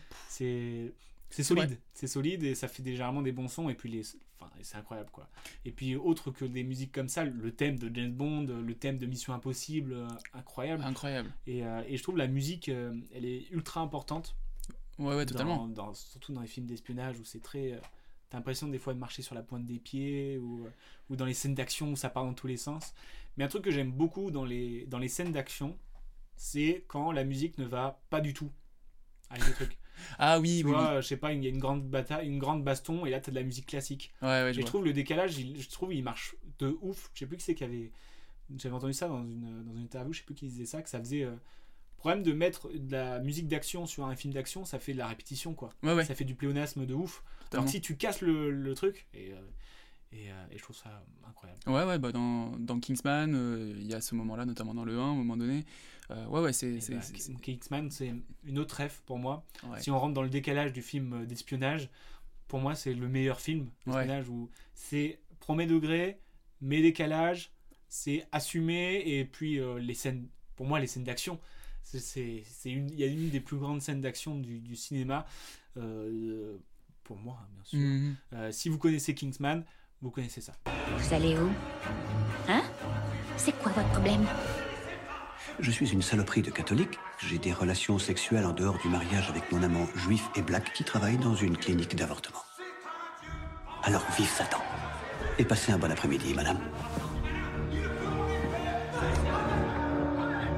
C'est 1.32 1.44
solide, 1.44 1.78
c'est 1.94 2.08
solide 2.08 2.44
et 2.44 2.56
ça 2.56 2.68
fait 2.68 2.82
des- 2.84 2.92
généralement 2.94 3.22
des 3.22 3.32
bons 3.32 3.48
sons 3.48 3.70
et 3.70 3.76
puis 3.76 3.90
les 3.90 4.02
enfin 4.42 4.50
c'est 4.62 4.78
incroyable 4.78 5.10
quoi. 5.12 5.28
Et 5.66 5.72
puis 5.72 5.96
autre 5.96 6.32
que 6.32 6.46
des 6.46 6.64
musiques 6.64 6.92
comme 6.92 7.10
ça, 7.10 7.24
le 7.26 7.52
thème 7.52 7.78
de 7.78 7.94
James 7.94 8.12
Bond, 8.12 8.46
le 8.48 8.74
thème 8.76 8.98
de 8.98 9.06
Mission 9.06 9.34
Impossible, 9.34 9.94
euh, 9.94 10.08
incroyable. 10.34 10.84
Incroyable. 10.84 11.32
Et, 11.46 11.64
euh, 11.66 11.82
et 11.88 11.98
je 11.98 12.04
trouve 12.04 12.18
la 12.18 12.28
musique 12.28 12.70
euh, 12.70 12.94
elle 13.14 13.26
est 13.26 13.50
ultra 13.52 13.82
importante. 13.82 14.36
Ouais, 14.98 15.16
ouais, 15.16 15.26
totalement. 15.26 15.68
dans- 15.68 15.94
surtout 15.94 16.34
dans 16.34 16.42
les 16.42 16.48
films 16.48 16.66
d'espionnage 16.66 17.20
où 17.20 17.26
c'est 17.26 17.42
très 17.42 17.80
T'as 18.30 18.38
l'impression 18.38 18.68
des 18.68 18.78
fois 18.78 18.94
de 18.94 19.00
marcher 19.00 19.24
sur 19.24 19.34
la 19.34 19.42
pointe 19.42 19.66
des 19.66 19.80
pieds 19.80 20.38
ou, 20.38 20.68
ou 21.10 21.16
dans 21.16 21.26
les 21.26 21.34
scènes 21.34 21.56
d'action 21.56 21.92
où 21.92 21.96
ça 21.96 22.10
part 22.12 22.26
dans 22.26 22.36
tous 22.36 22.46
les 22.46 22.58
sens. 22.58 22.94
Mais 23.38 23.44
un 23.44 23.48
truc 23.48 23.64
que 23.64 23.72
j'aime 23.72 23.92
beaucoup 23.92 24.30
dans 24.30 24.46
les, 24.46 24.86
dans 24.86 25.00
les 25.00 25.08
scènes 25.08 25.32
d'action, 25.32 25.76
c'est 26.40 26.86
quand 26.88 27.12
la 27.12 27.26
musique 27.26 27.58
ne 27.58 27.66
va 27.66 28.02
pas 28.10 28.22
du 28.22 28.34
tout 28.34 28.50
avec 29.30 29.46
le 29.48 29.54
truc. 29.54 29.78
Ah 30.18 30.40
oui, 30.40 30.60
tu 30.62 30.66
oui, 30.68 30.72
vois, 30.72 31.02
je 31.02 31.08
sais 31.08 31.18
pas, 31.18 31.34
il 31.34 31.44
y 31.44 31.48
a 31.48 31.50
une 31.50 31.60
grande 31.60 31.84
bataille, 31.90 32.26
une 32.26 32.40
grande 32.40 32.64
baston 32.64 33.06
et 33.06 33.10
là 33.10 33.20
t'as 33.20 33.32
de 33.32 33.36
la 33.36 33.44
musique 33.44 33.66
classique. 33.66 34.14
Ouais, 34.22 34.28
ouais, 34.30 34.52
et 34.52 34.54
je 34.54 34.62
trouve 34.62 34.86
le 34.86 34.94
décalage, 34.94 35.38
il- 35.38 35.62
je 35.62 35.70
trouve 35.70 35.94
il 35.94 36.04
marche 36.04 36.36
de 36.60 36.78
ouf. 36.82 37.12
Je 37.14 37.20
sais 37.20 37.26
plus 37.26 37.36
qui 37.36 37.44
c'est 37.44 37.54
qui 37.54 37.66
avait. 37.66 37.92
J'avais 38.58 38.76
entendu 38.76 38.94
ça 38.94 39.10
dans 39.10 39.24
une, 39.24 39.64
dans 39.66 39.74
une 39.76 39.84
interview, 39.84 40.14
je 40.14 40.20
sais 40.20 40.26
plus 40.26 40.36
qui 40.36 40.48
disait 40.48 40.66
ça, 40.66 40.82
que 40.82 40.90
ça 40.90 41.00
faisait. 41.00 41.24
euh, 41.24 41.36
problème 41.98 42.24
de 42.24 42.32
mettre 42.34 42.70
de 42.74 42.92
la 42.94 43.20
musique 43.20 43.48
d'action 43.50 43.86
sur 43.86 44.06
un 44.06 44.16
film 44.16 44.34
d'action, 44.34 44.64
ça 44.66 44.80
fait 44.80 44.94
de 44.94 45.00
la 45.00 45.08
répétition 45.08 45.54
quoi. 45.54 45.70
Ouais, 45.84 45.94
ouais. 45.94 46.06
Ça 46.06 46.16
fait 46.16 46.26
du 46.26 46.36
pléonasme 46.36 46.86
de 46.86 46.94
ouf. 46.94 47.24
Alors 47.52 47.68
si 47.68 47.82
tu 47.82 47.98
casses 47.98 48.22
le, 48.22 48.52
le 48.52 48.74
truc, 48.76 49.08
et, 49.14 49.34
euh, 49.34 49.42
Et, 50.12 50.32
euh, 50.32 50.46
et 50.52 50.58
je 50.58 50.64
trouve 50.64 50.76
ça 50.76 51.04
incroyable. 51.28 51.60
Ouais, 51.68 51.84
ouais, 51.86 52.00
bah 52.00 52.12
dans, 52.12 52.58
dans 52.58 52.80
Kingsman, 52.80 53.36
euh, 53.36 53.74
il 53.78 53.86
y 53.86 53.94
a 53.94 54.02
ce 54.02 54.16
moment-là, 54.16 54.46
notamment 54.46 54.74
dans 54.74 54.84
le 54.86 54.98
1, 54.98 55.00
à 55.00 55.04
un 55.04 55.14
moment 55.14 55.38
donné. 55.38 55.66
Euh, 56.10 56.26
ouais, 56.28 56.42
ouais, 56.42 56.54
c'est. 56.54 56.80
Bah, 56.90 57.00
Kingsman, 57.42 57.92
c'est 57.92 58.14
une 58.44 58.58
autre 58.58 58.76
rêve 58.76 59.00
pour 59.06 59.20
moi. 59.20 59.46
Ouais. 59.68 59.80
Si 59.82 59.92
on 59.92 60.00
rentre 60.00 60.16
dans 60.16 60.24
le 60.24 60.30
décalage 60.30 60.74
du 60.74 60.82
film 60.82 61.26
d'espionnage, 61.28 61.90
pour 62.48 62.60
moi, 62.60 62.74
c'est 62.74 62.94
le 62.96 63.08
meilleur 63.08 63.40
film 63.40 63.70
d'espionnage 63.86 64.28
où 64.30 64.50
c'est 64.74 65.20
premier 65.40 65.68
degré, 65.68 66.18
mais 66.62 66.82
décalage, 66.82 67.52
c'est 67.88 68.26
assumé, 68.32 69.04
et 69.06 69.26
puis 69.26 69.60
les 69.80 69.94
scènes, 69.94 70.28
pour 70.56 70.66
moi, 70.66 70.80
les 70.80 70.88
scènes 70.88 71.04
d'action, 71.04 71.40
c'est- 71.84 72.44
une, 72.66 72.90
il 72.90 73.00
y 73.00 73.04
a 73.04 73.08
une 73.08 73.30
des 73.30 73.40
plus 73.40 73.58
grandes 73.58 73.82
scènes 73.84 74.02
d'action 74.02 74.36
du, 74.40 74.60
du 74.60 74.76
cinéma, 74.76 75.28
pour 77.04 77.18
moi, 77.18 77.38
hein, 77.42 77.48
bien 77.54 77.64
sûr. 77.64 77.80
Mhm. 77.80 78.16
Euh, 78.34 78.52
si 78.52 78.70
vous 78.70 78.78
connaissez 78.78 79.14
Kingsman, 79.16 79.64
vous 80.02 80.12
connaissez 80.12 80.42
ça. 80.42 80.54
Vous 80.98 81.14
allez 81.14 81.38
où? 81.38 81.50
Hein? 82.48 82.62
C'est 83.38 83.52
quoi 83.60 83.72
votre 83.72 83.90
problème? 83.90 84.26
Je 85.60 85.72
suis 85.72 85.92
une 85.92 86.02
saloperie 86.02 86.42
de 86.42 86.52
catholique. 86.52 86.98
J'ai 87.20 87.38
des 87.38 87.52
relations 87.52 88.00
sexuelles 88.00 88.46
en 88.46 88.54
dehors 88.54 88.78
du 88.78 88.88
mariage 88.88 89.30
avec 89.30 89.52
mon 89.52 89.62
amant 89.62 89.88
juif 89.96 90.30
et 90.36 90.42
black 90.42 90.74
qui 90.74 90.84
travaille 90.84 91.18
dans 91.18 91.36
une 91.36 91.58
clinique 91.58 91.96
d'avortement. 91.96 92.44
Alors 93.84 94.04
vive 94.18 94.30
Satan. 94.30 94.60
Et 95.38 95.46
passez 95.46 95.72
un 95.72 95.78
bon 95.78 95.92
après-midi, 95.92 96.34
madame. 96.34 96.60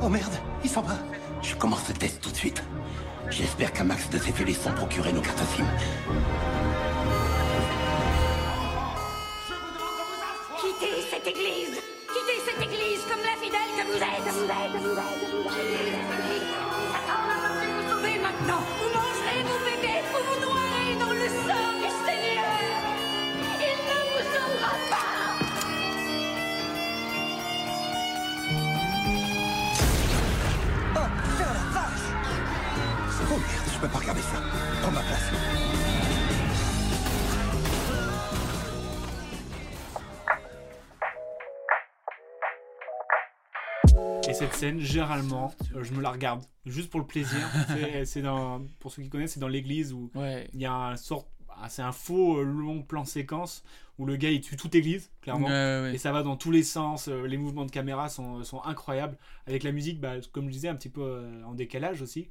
Oh 0.01 0.09
merde, 0.09 0.33
il 0.63 0.69
s'en 0.69 0.81
va. 0.81 0.97
Je 1.41 1.55
commence 1.55 1.87
le 1.87 1.95
test 1.95 2.21
tout 2.21 2.31
de 2.31 2.35
suite. 2.35 2.63
J'espère 3.29 3.73
qu'un 3.73 3.85
max 3.85 4.09
de 4.09 4.17
syphilis 4.17 4.55
sont 4.61 4.73
procurés 4.73 5.13
nos 5.13 5.21
cartes 5.21 5.39
SIM. 5.55 5.65
Cette 11.23 11.35
église 11.35 11.79
Quittez 12.07 12.39
cette 12.45 12.61
église 12.61 13.01
comme 13.09 13.21
l'infidèle 13.21 13.71
que 13.77 13.83
vous 13.85 13.95
êtes 13.95 14.33
Vous 14.33 14.43
êtes, 14.43 14.81
vous 14.81 14.89
êtes, 14.91 15.31
vous 15.31 15.49
êtes. 15.49 16.01
Peut 16.09 17.55
plus 17.59 17.71
vous 17.71 17.85
sauver 17.89 18.17
maintenant 18.19 18.61
Vous 18.79 18.89
mangerez 18.89 19.41
vos 19.43 19.59
bébés 19.65 20.01
Vous 20.11 20.23
vous 20.27 20.39
noierez 20.41 20.95
dans 20.99 21.13
le 21.13 21.27
sang 21.29 21.69
du 21.77 21.89
Seigneur 22.05 22.51
Il 23.59 23.77
ne 23.87 23.97
vous 24.11 24.23
sauvera 24.33 24.73
pas 24.89 25.11
Oh, 30.95 31.07
putain 31.23 31.51
la 31.53 31.65
vache 31.71 32.07
Oh 33.31 33.37
merde, 33.37 33.67
je 33.73 33.79
peux 33.79 33.87
pas 33.87 33.99
regarder 33.99 34.21
ça. 34.21 34.37
Prends 34.81 34.91
ma 34.91 35.01
place. 35.01 35.80
Cette 44.41 44.53
scène, 44.55 44.79
généralement, 44.79 45.53
euh, 45.75 45.83
je 45.83 45.93
me 45.93 46.01
la 46.01 46.11
regarde 46.11 46.43
juste 46.65 46.89
pour 46.89 46.99
le 46.99 47.05
plaisir. 47.07 47.39
C'est- 48.05 48.21
dans, 48.21 48.61
pour 48.79 48.91
ceux 48.91 49.01
qui 49.03 49.09
connaissent, 49.09 49.33
c'est 49.33 49.39
dans 49.39 49.47
l'église 49.47 49.93
où 49.93 50.11
il 50.53 50.59
y 50.59 50.65
a 50.65 50.73
un 50.73 50.95
sort, 50.97 51.27
ah, 51.61 51.69
c'est 51.69 51.81
un 51.81 51.91
faux 51.91 52.39
euh, 52.39 52.43
long 52.43 52.81
plan 52.81 53.05
séquence 53.05 53.63
où 53.97 54.05
le 54.05 54.15
gars 54.15 54.31
il 54.31 54.41
tue 54.41 54.57
toute 54.57 54.73
l'église, 54.73 55.11
clairement. 55.21 55.47
Ouais, 55.47 55.53
ouais, 55.53 55.81
ouais. 55.83 55.95
Et 55.95 55.97
ça 55.99 56.11
va 56.11 56.23
dans 56.23 56.35
tous 56.35 56.49
les 56.51 56.63
sens. 56.63 57.07
euh, 57.07 57.27
Les 57.27 57.37
mouvements 57.37 57.65
de 57.65 57.71
caméra 57.71 58.09
sont, 58.09 58.43
sont 58.43 58.61
incroyables. 58.63 59.17
Avec 59.45 59.61
la 59.63 59.71
musique, 59.71 59.99
bah, 59.99 60.13
comme 60.31 60.47
je 60.47 60.51
disais, 60.53 60.69
un 60.69 60.75
petit 60.75 60.89
peu 60.89 61.23
en 61.45 61.53
décalage 61.53 62.01
aussi. 62.01 62.21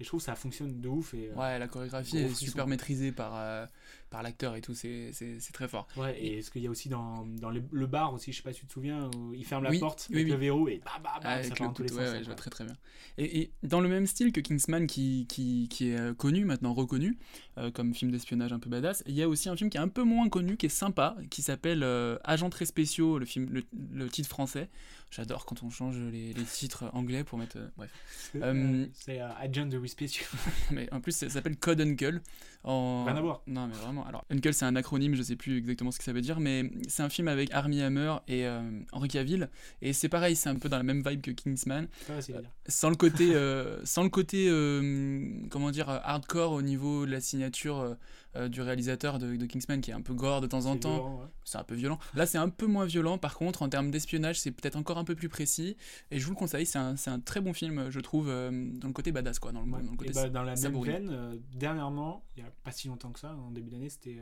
Et 0.00 0.02
je 0.04 0.08
trouve 0.08 0.20
que 0.20 0.24
ça 0.26 0.34
fonctionne 0.34 0.80
de 0.80 0.88
ouf. 0.88 1.14
Et, 1.14 1.30
Ouais, 1.36 1.58
la 1.58 1.68
chorégraphie 1.68 2.18
est 2.18 2.34
super 2.34 2.66
maîtrisée 2.66 3.12
par, 3.12 3.32
euh, 3.36 3.66
par 4.10 4.22
l'acteur 4.22 4.56
et 4.56 4.60
tout, 4.60 4.74
c'est 4.74 5.12
très 5.52 5.68
fort. 5.68 5.86
Ouais, 5.96 6.20
et 6.22 6.42
ce 6.42 6.50
qu'il 6.50 6.62
y 6.62 6.66
a 6.66 6.70
aussi 6.70 6.88
dans, 6.88 7.24
dans 7.26 7.50
le 7.50 7.86
bar 7.86 8.12
aussi, 8.12 8.32
je 8.32 8.38
sais 8.38 8.42
pas 8.42 8.52
si 8.52 8.60
tu 8.60 8.66
te 8.66 8.72
souviens, 8.72 9.08
où 9.16 9.32
il 9.34 9.44
ferme 9.44 9.62
la 9.64 9.70
Oui, 9.70 9.78
porte 9.78 10.06
oui, 10.10 10.16
avec 10.16 10.26
oui. 10.26 10.32
le 10.32 10.36
verrou 10.38 10.68
et 10.68 10.80
bah 10.84 10.92
bah 11.02 11.20
bah, 11.22 11.28
Avec 11.30 11.44
ça 11.46 11.50
le 11.50 11.56
part 11.56 11.68
dans 11.68 11.72
tous 11.74 11.82
les 11.84 11.88
sens. 11.88 11.98
ouais, 11.98 12.10
ouais, 12.10 12.18
je 12.20 12.24
vois 12.26 12.34
très 12.34 12.50
très 12.50 12.64
bien. 12.64 12.74
Et, 13.18 13.40
et 13.42 13.50
dans 13.62 13.80
le 13.80 13.88
même 13.88 14.06
style 14.06 14.32
que 14.32 14.40
Kingsman 14.40 14.86
qui, 14.86 15.26
qui, 15.28 15.68
qui 15.70 15.90
est 15.90 15.96
euh, 15.98 16.14
connu, 16.14 16.44
maintenant 16.44 16.74
reconnu, 16.74 17.18
euh, 17.58 17.70
comme 17.70 17.94
film 17.94 18.10
d'espionnage 18.10 18.52
un 18.52 18.58
peu 18.58 18.68
badass, 18.68 19.02
il 19.06 19.14
y 19.14 19.22
a 19.22 19.28
aussi 19.28 19.48
un 19.48 19.56
film 19.56 19.70
qui 19.70 19.76
est 19.76 19.80
un 19.80 19.88
peu 19.88 20.02
moins 20.02 20.28
connu, 20.28 20.56
qui 20.56 20.66
est 20.66 20.70
sympa, 20.70 21.16
qui 21.30 21.42
s'appelle 21.42 21.82
euh, 21.82 22.18
Agents 22.24 22.50
très 22.50 22.66
spéciaux, 22.66 23.18
le, 23.18 23.26
film, 23.26 23.48
le, 23.50 23.62
le 23.92 24.08
titre 24.08 24.28
français. 24.28 24.68
J'adore 25.12 25.44
quand 25.44 25.64
on 25.64 25.70
change 25.70 25.98
les, 25.98 26.32
les 26.32 26.44
titres 26.44 26.84
anglais 26.92 27.24
pour 27.24 27.36
mettre... 27.36 27.58
euh, 27.58 27.68
bref. 27.76 27.90
C'est, 28.32 28.42
Euh, 28.42 28.54
euh, 28.54 28.86
C'est 28.92 29.20
euh, 29.20 29.28
Agent 29.40 29.66
de 29.66 29.76
Respect. 29.76 30.06
mais 30.70 30.88
en 30.92 31.00
plus, 31.00 31.10
ça 31.12 31.28
s'appelle 31.28 31.56
Code 31.56 31.80
Uncle. 31.80 32.20
En... 32.62 33.04
Rien 33.06 33.16
à 33.16 33.20
voir. 33.20 33.42
Non, 33.48 33.66
mais 33.66 33.74
vraiment. 33.74 33.99
Alors, 34.08 34.24
Uncle, 34.30 34.52
c'est 34.52 34.64
un 34.64 34.76
acronyme, 34.76 35.14
je 35.14 35.22
sais 35.22 35.36
plus 35.36 35.58
exactement 35.58 35.90
ce 35.90 35.98
que 35.98 36.04
ça 36.04 36.12
veut 36.12 36.20
dire, 36.20 36.40
mais 36.40 36.70
c'est 36.88 37.02
un 37.02 37.08
film 37.08 37.28
avec 37.28 37.52
Armie 37.52 37.82
Hammer 37.82 38.16
et 38.28 38.46
euh, 38.46 38.60
Henry 38.92 39.08
Cavill. 39.08 39.48
Et 39.82 39.92
c'est 39.92 40.08
pareil, 40.08 40.36
c'est 40.36 40.48
un 40.48 40.56
peu 40.56 40.68
dans 40.68 40.76
la 40.76 40.82
même 40.82 41.02
vibe 41.06 41.20
que 41.20 41.30
Kingsman. 41.30 41.88
À 42.08 42.20
dire. 42.20 42.42
Sans 42.66 42.90
le 42.90 42.96
côté, 42.96 43.34
euh, 43.34 43.84
sans 43.84 44.02
le 44.02 44.08
côté 44.08 44.48
euh, 44.48 45.28
comment 45.50 45.70
dire, 45.70 45.88
euh, 45.88 45.98
hardcore 46.02 46.52
au 46.52 46.62
niveau 46.62 47.06
de 47.06 47.10
la 47.10 47.20
signature 47.20 47.96
euh, 48.36 48.48
du 48.48 48.62
réalisateur 48.62 49.18
de, 49.18 49.34
de 49.34 49.46
Kingsman, 49.46 49.80
qui 49.80 49.90
est 49.90 49.94
un 49.94 50.02
peu 50.02 50.14
gore 50.14 50.40
de 50.40 50.46
temps 50.46 50.66
en 50.66 50.76
temps. 50.76 51.20
ouais. 51.20 51.26
C'est 51.44 51.58
un 51.58 51.64
peu 51.64 51.74
violent. 51.74 51.98
Là, 52.14 52.26
c'est 52.26 52.38
un 52.38 52.48
peu 52.48 52.66
moins 52.66 52.84
violent. 52.84 53.18
Par 53.18 53.34
contre, 53.36 53.62
en 53.62 53.68
termes 53.68 53.90
d'espionnage, 53.90 54.38
c'est 54.38 54.52
peut-être 54.52 54.76
encore 54.76 54.98
un 54.98 55.04
peu 55.04 55.16
plus 55.16 55.28
précis. 55.28 55.76
Et 56.10 56.20
je 56.20 56.24
vous 56.24 56.30
le 56.30 56.36
conseille, 56.36 56.64
c'est 56.64 56.78
un, 56.78 56.96
c'est 56.96 57.10
un 57.10 57.18
très 57.18 57.40
bon 57.40 57.52
film, 57.52 57.90
je 57.90 57.98
trouve, 58.00 58.28
euh, 58.28 58.50
dans 58.74 58.86
le 58.86 58.92
côté 58.94 59.10
badass, 59.10 59.38
quoi. 59.40 59.50
Dans 59.50 59.62
le, 59.62 59.70
dans 59.70 59.78
le 59.78 59.84
Et 59.84 59.96
côté 59.96 60.12
bah, 60.12 60.28
dans 60.28 60.42
la 60.44 60.54
même 60.54 60.82
veine, 60.82 61.08
euh, 61.10 61.36
dernièrement, 61.54 62.24
il 62.36 62.42
y 62.44 62.46
a 62.46 62.50
pas 62.62 62.70
si 62.70 62.86
longtemps 62.86 63.10
que 63.10 63.18
ça, 63.18 63.34
en 63.34 63.50
début 63.50 63.70
d'année, 63.70 63.88
c'était 63.88 64.18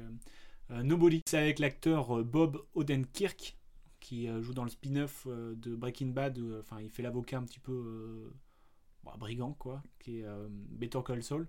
Nobody. 0.70 1.22
C'est 1.26 1.38
avec 1.38 1.58
l'acteur 1.58 2.24
Bob 2.24 2.62
Odenkirk 2.74 3.56
qui 4.00 4.28
joue 4.40 4.54
dans 4.54 4.64
le 4.64 4.70
spin-off 4.70 5.26
de 5.26 5.74
Breaking 5.74 6.08
Bad. 6.08 6.38
Enfin, 6.60 6.80
il 6.80 6.88
fait 6.88 7.02
l'avocat 7.02 7.38
un 7.38 7.42
petit 7.42 7.58
peu 7.58 8.32
bon, 9.12 9.18
brigand, 9.18 9.52
quoi, 9.58 9.82
qui 9.98 10.20
est 10.20 10.24
euh, 10.24 10.46
Better 10.50 11.00
Call 11.06 11.22
Saul. 11.22 11.46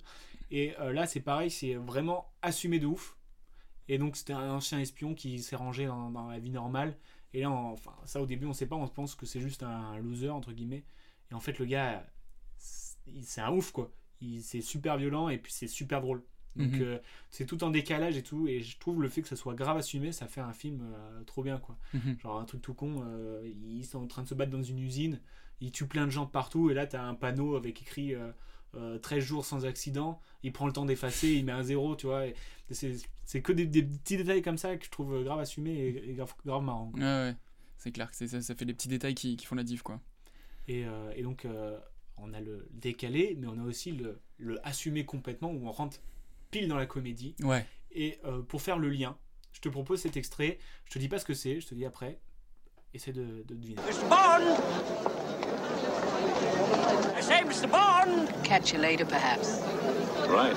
Et 0.51 0.75
euh, 0.79 0.91
là, 0.93 1.05
c'est 1.07 1.19
pareil, 1.19 1.51
c'est 1.51 1.75
vraiment 1.75 2.31
assumé 2.41 2.79
de 2.79 2.85
ouf. 2.87 3.17
Et 3.87 3.97
donc, 3.97 4.15
c'était 4.17 4.33
un 4.33 4.51
ancien 4.51 4.79
espion 4.79 5.13
qui 5.15 5.39
s'est 5.41 5.55
rangé 5.55 5.85
dans, 5.87 6.11
dans 6.11 6.27
la 6.29 6.39
vie 6.39 6.51
normale. 6.51 6.95
Et 7.33 7.41
là, 7.41 7.51
on- 7.51 7.73
enfin, 7.73 7.93
ça 8.05 8.21
au 8.21 8.25
début, 8.25 8.45
on 8.45 8.53
sait 8.53 8.67
pas, 8.67 8.75
on 8.75 8.87
pense 8.87 9.15
que 9.15 9.25
c'est 9.25 9.39
juste 9.41 9.63
un 9.63 9.97
loser, 9.99 10.29
entre 10.29 10.51
guillemets. 10.51 10.83
Et 11.31 11.33
en 11.33 11.39
fait, 11.39 11.59
le 11.59 11.65
gars, 11.65 12.05
c'est 12.57 13.41
un 13.41 13.51
ouf, 13.51 13.71
quoi. 13.71 13.91
Il- 14.21 14.41
C'est 14.43 14.61
super 14.61 14.97
violent 14.97 15.29
et 15.29 15.37
puis 15.37 15.51
c'est 15.51 15.67
super 15.67 16.01
drôle. 16.01 16.23
Donc, 16.55 16.73
Mhm. 16.73 16.81
euh, 16.81 16.99
c'est 17.29 17.45
tout 17.45 17.63
en 17.63 17.69
décalage 17.69 18.17
et 18.17 18.23
tout. 18.23 18.47
Et 18.47 18.61
je 18.61 18.77
trouve 18.79 19.01
le 19.01 19.07
fait 19.09 19.21
que 19.21 19.27
ça 19.27 19.35
soit 19.35 19.53
grave 19.53 19.77
assumé, 19.77 20.11
ça 20.11 20.27
fait 20.27 20.41
un 20.41 20.51
film 20.53 20.81
euh, 20.93 21.23
trop 21.23 21.43
bien, 21.43 21.57
quoi. 21.59 21.77
Mhm. 21.93 22.17
Genre, 22.19 22.39
un 22.39 22.45
truc 22.45 22.61
tout 22.61 22.73
con, 22.73 23.03
euh, 23.05 23.47
ils 23.47 23.85
sont 23.85 23.99
en 24.03 24.07
train 24.07 24.23
de 24.23 24.27
se 24.27 24.33
battre 24.35 24.51
dans 24.51 24.63
une 24.63 24.79
usine, 24.79 25.21
ils 25.61 25.71
tuent 25.71 25.87
plein 25.87 26.05
de 26.05 26.11
gens 26.11 26.25
partout. 26.25 26.69
Et 26.69 26.73
là, 26.73 26.85
t'as 26.87 27.03
un 27.03 27.15
panneau 27.15 27.55
avec 27.55 27.81
écrit. 27.81 28.13
euh, 28.15 28.31
euh, 28.75 28.99
13 28.99 29.23
jours 29.23 29.45
sans 29.45 29.65
accident, 29.65 30.21
il 30.43 30.53
prend 30.53 30.67
le 30.67 30.73
temps 30.73 30.85
d'effacer, 30.85 31.29
il 31.33 31.43
met 31.43 31.51
un 31.51 31.63
zéro, 31.63 31.95
tu 31.95 32.05
vois. 32.05 32.27
et 32.27 32.35
c'est 32.69 32.97
c'est 33.25 33.41
que 33.41 33.51
des, 33.51 33.65
des 33.65 33.81
petits 33.81 34.15
détails 34.15 34.43
comme 34.43 34.59
ça 34.59 34.77
que 34.77 34.85
je 34.85 34.91
trouve 34.91 35.23
grave 35.23 35.39
assumés 35.39 35.71
et, 35.73 36.11
et 36.11 36.13
grave, 36.13 36.31
grave 36.45 36.61
marrant. 36.61 36.91
quoi. 36.91 36.99
Ouais, 36.99 37.05
ouais. 37.05 37.35
C'est 37.77 37.91
clair 37.91 38.11
que 38.11 38.15
c'est- 38.15 38.27
ça, 38.27 38.41
ça 38.43 38.53
fait 38.53 38.65
des 38.65 38.75
petits 38.75 38.87
détails 38.87 39.15
qui, 39.15 39.37
qui 39.37 39.47
font 39.47 39.55
la 39.55 39.63
diff, 39.63 39.81
quoi. 39.81 39.99
Et, 40.67 40.85
euh, 40.85 41.11
et 41.15 41.23
donc, 41.23 41.45
euh, 41.45 41.79
on 42.17 42.31
a 42.31 42.41
le 42.41 42.67
décalé, 42.71 43.35
mais 43.39 43.47
on 43.47 43.57
a 43.59 43.63
aussi 43.63 43.91
le, 43.91 44.19
le 44.37 44.63
assumé 44.67 45.03
complètement 45.03 45.49
où 45.51 45.65
on 45.67 45.71
rentre 45.71 45.97
pile 46.51 46.67
dans 46.67 46.77
la 46.77 46.85
comédie. 46.85 47.33
Ouais. 47.41 47.65
Et 47.91 48.19
euh, 48.23 48.43
pour 48.43 48.61
faire 48.61 48.77
le 48.77 48.89
lien, 48.89 49.17
je 49.51 49.61
te 49.61 49.69
propose 49.69 49.99
cet 50.01 50.15
extrait. 50.15 50.59
Je 50.85 50.91
te 50.91 50.99
dis 50.99 51.07
pas 51.09 51.17
ce 51.17 51.25
que 51.25 51.33
c'est, 51.33 51.59
je 51.59 51.65
te 51.67 51.73
dis 51.73 51.85
après. 51.85 52.19
Essaie 52.93 53.13
de, 53.13 53.43
de 53.47 53.55
deviner. 53.55 53.81
Bond! 57.29 57.53
Say, 57.53 57.67
Mr. 57.67 57.71
Bond! 57.71 58.33
Catch 58.43 58.73
you 58.73 58.79
later, 58.79 59.05
perhaps. 59.05 59.61
Right. 60.27 60.55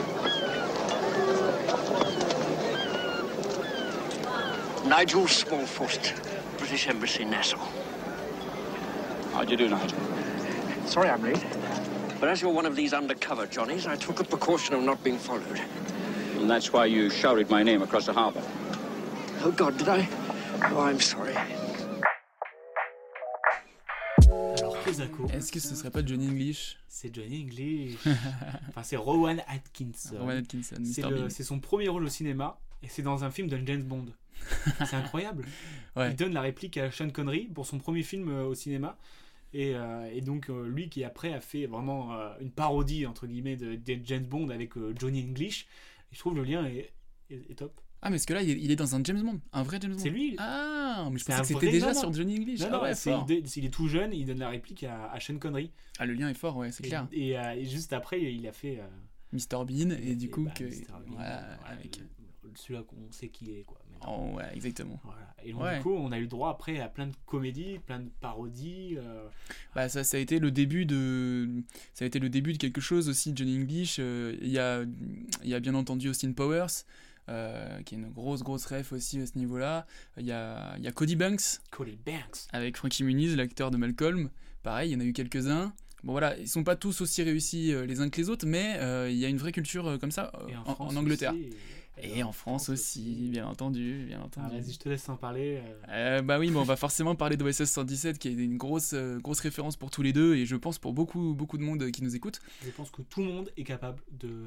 Nigel 4.87 5.25
Smallfoot, 5.25 6.59
British 6.59 6.89
Embassy, 6.89 7.25
Nassau. 7.25 7.59
How'd 9.33 9.51
you 9.51 9.57
do, 9.57 9.69
Nigel? 9.69 9.99
Sorry 10.87 11.09
I'm 11.09 11.23
late. 11.23 11.45
But 12.21 12.29
as 12.29 12.43
you're 12.43 12.53
one 12.53 12.67
of 12.67 12.77
these 12.77 12.93
undercover 12.93 13.47
Johnnies, 13.47 13.87
I 13.87 13.97
took 13.97 14.21
a 14.21 14.25
precaution 14.25 14.75
of 14.75 14.83
not 14.83 15.03
being 15.03 15.19
followed. 15.19 15.61
And 16.37 16.51
that's 16.51 16.73
why 16.73 16.87
you 16.87 17.11
shouted 17.11 17.51
my 17.51 17.63
name 17.63 17.83
across 17.83 18.07
the 18.07 18.13
harbor. 18.13 18.43
Oh, 19.45 19.51
God, 19.51 19.77
did 19.79 19.89
I? 19.89 20.09
Oh, 20.71 20.81
I'm 20.81 21.01
sorry. 21.01 21.37
Kozako. 24.97 25.27
Est-ce 25.29 25.51
que 25.53 25.61
ce 25.61 25.75
serait 25.75 25.91
pas 25.91 26.05
Johnny 26.05 26.29
English? 26.29 26.79
C'est 26.89 27.15
Johnny 27.15 27.43
English. 27.43 27.97
enfin, 28.69 28.83
c'est 28.83 28.97
Rowan 28.97 29.43
Atkinson. 29.49 30.17
Rowan 30.19 30.39
Atkinson, 30.39 30.77
C'est 31.31 31.45
son 31.45 31.59
premier 31.61 31.89
rôle 31.89 32.05
au 32.05 32.09
cinéma 32.09 32.59
et 32.83 32.89
c'est 32.89 33.03
dans 33.03 33.25
un 33.25 33.31
film 33.31 33.49
de 33.49 33.61
James 33.67 33.83
Bond. 33.83 34.07
c'est 34.87 34.95
incroyable. 34.95 35.45
Ouais. 35.97 36.11
Il 36.11 36.17
donne 36.17 36.33
la 36.35 36.41
réplique 36.41 36.77
à 36.77 36.91
Sean 36.91 37.11
Connery 37.11 37.45
pour 37.55 37.65
son 37.67 37.79
premier 37.79 38.03
film 38.03 38.29
euh, 38.29 38.45
au 38.45 38.55
cinéma. 38.55 38.99
Et, 39.55 39.75
euh, 39.75 40.09
et 40.13 40.21
donc, 40.23 40.49
euh, 40.49 40.67
lui 40.67 40.89
qui 40.89 41.05
après 41.05 41.33
a 41.33 41.41
fait 41.41 41.67
vraiment 41.67 42.15
euh, 42.15 42.31
une 42.41 42.51
parodie, 42.51 43.05
entre 43.07 43.27
guillemets, 43.27 43.57
de, 43.57 43.75
de 43.77 43.99
James 44.05 44.25
Bond 44.25 44.49
avec 44.49 44.73
Johnny 44.99 45.23
English. 45.23 45.67
Et 46.11 46.15
je 46.15 46.19
trouve 46.19 46.35
le 46.35 46.43
lien 46.45 46.65
est, 46.67 46.91
est- 47.31 47.51
est 47.51 47.55
top. 47.55 47.79
Ah, 48.03 48.11
mais 48.11 48.17
parce 48.17 48.27
que 48.27 48.35
là, 48.35 48.43
il 48.43 48.51
est, 48.51 48.73
est 48.73 48.77
dans 48.77 48.97
un 48.97 49.01
James 49.05 49.23
Bond, 49.23 49.41
un 49.53 49.63
vrai 49.63 49.79
James 49.81 49.93
Bond. 49.93 49.99
C'est 49.99 50.11
lui. 50.11 50.35
Ah, 50.39 51.09
mais 51.13 51.19
je 51.19 51.25
pensais 51.25 51.41
que 51.41 51.47
c'était 51.47 51.71
déjà 51.71 51.93
non, 51.93 52.01
sur. 52.01 52.13
Johnny 52.13 52.37
English. 52.39 52.61
Non, 52.61 52.69
ah 52.73 52.83
ouais, 52.83 52.95
c'est- 52.95 53.11
fort. 53.11 53.27
il, 53.29 53.45
il 53.57 53.65
est 53.65 53.71
tout 53.73 53.87
jeune, 53.89 54.13
il 54.13 54.27
donne 54.27 54.39
la 54.41 54.49
réplique 54.49 54.83
à, 54.85 55.11
à 55.13 55.21
Sean 55.21 55.39
Connery. 55.39 55.71
Ah, 55.99 56.07
le 56.07 56.15
lien 56.15 56.29
est 56.29 56.35
fort, 56.35 56.57
ouais, 56.57 56.73
c'est 56.73 56.83
clair. 56.83 57.07
Et, 57.13 57.39
euh, 57.39 57.53
et 57.53 57.65
juste 57.65 57.93
après, 57.93 58.21
il 58.21 58.47
a 58.49 58.53
fait. 58.53 58.81
euh, 58.81 58.87
Mr 59.33 59.65
Bean, 59.65 59.91
et 60.03 60.15
du 60.17 60.29
coup, 60.31 60.43
bah, 60.45 60.51
que. 60.51 60.65
Mr. 60.65 60.85
Bean, 61.07 61.15
voilà, 61.15 61.43
euh, 61.45 61.57
avec. 61.71 62.01
celui-là 62.57 62.83
qu'on 62.83 63.11
sait 63.13 63.29
qui 63.29 63.53
est, 63.53 63.63
quoi. 63.63 63.79
Oh, 64.07 64.33
ouais, 64.35 64.45
exactement. 64.55 65.01
Voilà. 65.05 65.33
Et 65.45 65.53
donc, 65.53 65.63
Ouais. 65.63 65.77
du 65.77 65.83
coup, 65.85 65.93
on 65.95 66.11
a 66.11 66.19
eu 66.19 66.23
le 66.23 66.27
droit 66.27 66.51
après 66.51 66.81
à 66.81 66.89
plein 66.89 67.07
de 67.07 67.15
comédies, 67.25 67.79
plein 67.87 68.01
de 68.01 68.11
parodies. 68.21 68.97
euh, 68.99 69.29
Bah 69.77 69.89
ça, 69.89 70.03
ça 70.03 70.17
a 70.17 70.21
été 70.21 70.41
le 70.41 70.51
début 70.51 70.85
de 70.87 71.49
ça 71.95 72.05
a 72.05 72.09
été 72.09 72.19
le 72.19 72.29
début 72.29 72.53
de 72.53 72.59
quelque 72.59 72.81
chose 72.81 73.09
aussi 73.09 73.33
Johnny 73.35 73.57
English 73.63 73.97
euh, 74.01 74.37
il 74.43 74.49
y 74.51 74.59
a 74.59 74.83
il 75.45 75.49
y 75.51 75.55
a 75.55 75.61
bien 75.61 75.75
entendu 75.75 76.09
Austin 76.09 76.33
Powers 76.33 76.85
euh, 77.29 77.83
qui 77.83 77.95
est 77.95 77.99
une 77.99 78.11
grosse 78.11 78.43
grosse 78.43 78.67
ref 78.67 78.93
aussi 78.93 79.21
à 79.21 79.27
ce 79.27 79.39
niveau-là 79.39 79.87
il 80.19 80.27
y 80.27 80.33
a 80.33 80.75
il 80.79 80.85
y 80.85 80.89
a 80.89 80.93
Cody 80.93 81.17
Banks 81.17 81.61
Cody 81.71 81.99
Banks. 82.05 82.47
avec 82.53 82.77
Frankie 82.77 83.05
Muniz 83.05 83.37
l'acteur 83.37 83.71
de 83.71 83.77
Malcolm 83.77 84.31
pareil 84.63 84.91
il 84.91 84.95
y 84.95 84.97
en 84.97 85.01
a 85.01 85.05
eu 85.05 85.13
quelques-uns 85.13 85.73
Bon 86.05 86.11
voilà, 86.11 86.37
ils 86.37 86.49
sont 86.49 86.65
pas 86.65 86.75
tous 86.75 87.01
aussi 87.01 87.23
réussis 87.23 87.73
euh, 87.73 87.87
les 87.87 88.01
uns 88.01 88.11
que 88.11 88.21
les 88.21 88.29
autres, 88.29 88.45
mais 88.45 88.77
euh, 88.79 89.09
il 89.09 89.17
y 89.17 89.25
a 89.25 89.29
une 89.29 89.37
vraie 89.37 89.53
culture 89.53 89.99
comme 90.01 90.11
ça 90.11 90.33
en 90.35 90.71
en, 90.71 90.75
France 90.75 90.93
en 90.93 90.97
Angleterre. 90.97 91.33
aussi, 91.33 91.51
Et, 91.99 92.23
en 92.23 92.33
France 92.33 92.69
aussi, 92.71 93.29
bien 93.31 93.47
entendu, 93.47 94.07
bien 94.07 94.21
Ah, 94.23 94.25
entendu. 94.27 94.57
vas-y, 94.57 94.73
je 94.73 94.79
te 94.79 94.89
laisse 94.89 95.09
en 95.09 95.17
parler. 95.17 95.61
euh. 95.63 96.19
Euh, 96.19 96.23
bah 96.23 96.39
oui, 96.39 96.51
mais 96.51 96.57
on 96.59 96.63
va 96.65 96.77
forcément 96.77 97.15
parler 97.15 97.37
d'OSS 97.37 97.65
117 97.65 98.19
qui 98.19 98.29
est 98.29 98.33
une 98.33 98.57
grosse, 98.57 98.93
euh, 98.95 99.19
grosse 99.21 99.41
référence 99.41 99.77
pour 99.77 99.91
tous 99.91 100.03
les 100.03 100.13
deux 100.13 100.35
et 100.35 100.47
je 100.47 100.57
pense 100.57 100.79
pour 100.79 100.95
beaucoup, 100.95 101.35
beaucoup 101.35 101.59
de 101.59 101.63
monde 101.63 101.91
qui 101.91 102.03
nous 102.03 102.17
écoute. 102.17 102.41
Je 102.65 102.71
pense 102.71 102.91
que 102.91 103.03
tout 103.03 103.21
le 103.21 103.27
monde 103.27 103.51
est 103.57 103.65
capable 103.65 104.03
de 104.11 104.47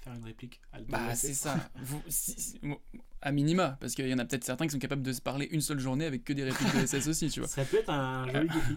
faire 0.00 0.14
une 0.14 0.24
réplique. 0.24 0.60
à 0.72 0.80
Bah 0.88 1.14
c'est 1.14 1.34
ça. 1.34 1.70
Vous- 1.82 2.02
si- 2.08 2.40
si- 2.40 2.58
bon, 2.62 2.78
à 3.22 3.32
minima, 3.32 3.76
parce 3.80 3.94
qu'il 3.94 4.06
y 4.08 4.14
en 4.14 4.18
a 4.18 4.24
peut-être 4.24 4.44
certains 4.44 4.66
qui 4.66 4.72
sont 4.72 4.78
capables 4.78 5.02
de 5.02 5.12
se 5.12 5.20
parler 5.20 5.48
une 5.50 5.60
seule 5.60 5.78
journée 5.78 6.06
avec 6.06 6.24
que 6.24 6.32
des 6.32 6.44
répliques 6.44 6.74
d'OSS 6.74 7.06
aussi, 7.08 7.28
tu 7.28 7.40
vois. 7.40 7.48
Ça 7.48 7.64
peut 7.64 7.78
être 7.78 7.90
un 7.90 8.26
joli 8.32 8.48
défi 8.48 8.76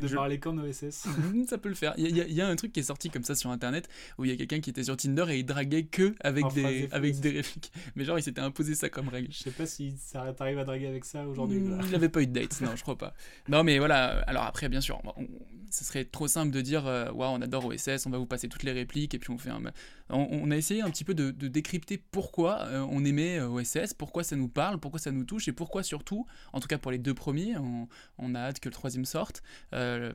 de 0.00 0.06
Je- 0.08 0.14
parler 0.14 0.38
qu'en 0.38 0.56
OSS. 0.58 1.06
Ça 1.48 1.58
peut 1.58 1.68
le 1.68 1.74
faire. 1.74 1.92
Il 1.98 2.16
y, 2.16 2.20
a- 2.20 2.26
il 2.26 2.32
y 2.32 2.40
a 2.40 2.46
un 2.48 2.56
truc 2.56 2.72
qui 2.72 2.80
est 2.80 2.84
sorti 2.84 3.10
comme 3.10 3.24
ça 3.24 3.34
sur 3.34 3.50
internet 3.50 3.88
où 4.18 4.24
il 4.24 4.30
y 4.30 4.34
a 4.34 4.36
quelqu'un 4.36 4.60
qui 4.60 4.70
était 4.70 4.84
sur 4.84 4.96
Tinder 4.96 5.26
et 5.30 5.38
il 5.40 5.44
draguait 5.44 5.84
que 5.84 6.14
avec 6.20 6.44
En 6.44 6.48
des, 6.52 6.88
avec 6.92 7.20
des 7.20 7.30
répliques. 7.30 7.72
Mais 7.96 8.04
genre 8.04 8.18
il 8.18 8.22
s'était 8.22 8.40
imposé 8.40 8.74
ça 8.74 8.88
comme 8.88 9.08
règle. 9.08 9.28
Je 9.30 9.38
sais 9.38 9.50
pas 9.50 9.66
si 9.66 9.94
ça 9.98 10.32
t'arrive 10.32 10.58
à 10.58 10.64
draguer 10.64 10.86
avec 10.86 11.04
ça 11.04 11.26
aujourd'hui. 11.26 11.58
Mm, 11.60 11.70
là. 11.78 11.84
Il 11.84 11.90
n'avait 11.92 12.08
pas 12.08 12.22
eu 12.22 12.26
de 12.26 12.32
date, 12.32 12.60
non, 12.62 12.74
je 12.76 12.82
crois 12.82 12.96
pas. 12.96 13.12
Non, 13.48 13.62
mais 13.64 13.78
voilà. 13.78 14.20
Alors 14.26 14.44
après, 14.44 14.68
bien 14.68 14.80
sûr, 14.80 15.00
on- 15.16 15.26
ce 15.70 15.84
serait 15.84 16.04
trop 16.04 16.28
simple 16.28 16.50
de 16.52 16.60
dire, 16.60 16.86
euh, 16.86 17.10
waouh, 17.12 17.32
on 17.34 17.40
adore 17.40 17.64
OSS, 17.64 18.04
on 18.06 18.10
va 18.10 18.18
vous 18.18 18.26
passer 18.26 18.46
toutes 18.46 18.62
les 18.62 18.72
répliques 18.72 19.14
et 19.14 19.18
puis 19.18 19.30
on 19.30 19.38
fait 19.38 19.48
un. 19.48 19.62
On, 20.10 20.28
on 20.30 20.50
a 20.50 20.56
essayé 20.58 20.82
un 20.82 20.90
petit 20.90 21.02
peu 21.04 21.14
de, 21.14 21.30
de 21.30 21.48
décrypter 21.48 21.96
pourquoi 22.10 22.60
euh, 22.66 22.86
on 22.90 23.02
aimait 23.06 23.38
euh, 23.38 23.48
Pourquoi 23.98 24.22
ça 24.24 24.36
nous 24.36 24.48
parle, 24.48 24.78
pourquoi 24.78 25.00
ça 25.00 25.10
nous 25.10 25.24
touche 25.24 25.48
et 25.48 25.52
pourquoi 25.52 25.82
surtout, 25.82 26.26
en 26.52 26.60
tout 26.60 26.68
cas 26.68 26.78
pour 26.78 26.90
les 26.92 26.98
deux 26.98 27.14
premiers, 27.14 27.56
on, 27.56 27.88
on 28.18 28.34
a 28.34 28.40
hâte 28.40 28.60
que 28.60 28.68
le 28.68 28.74
troisième 28.74 29.04
sorte. 29.04 29.42
euh, 29.74 30.12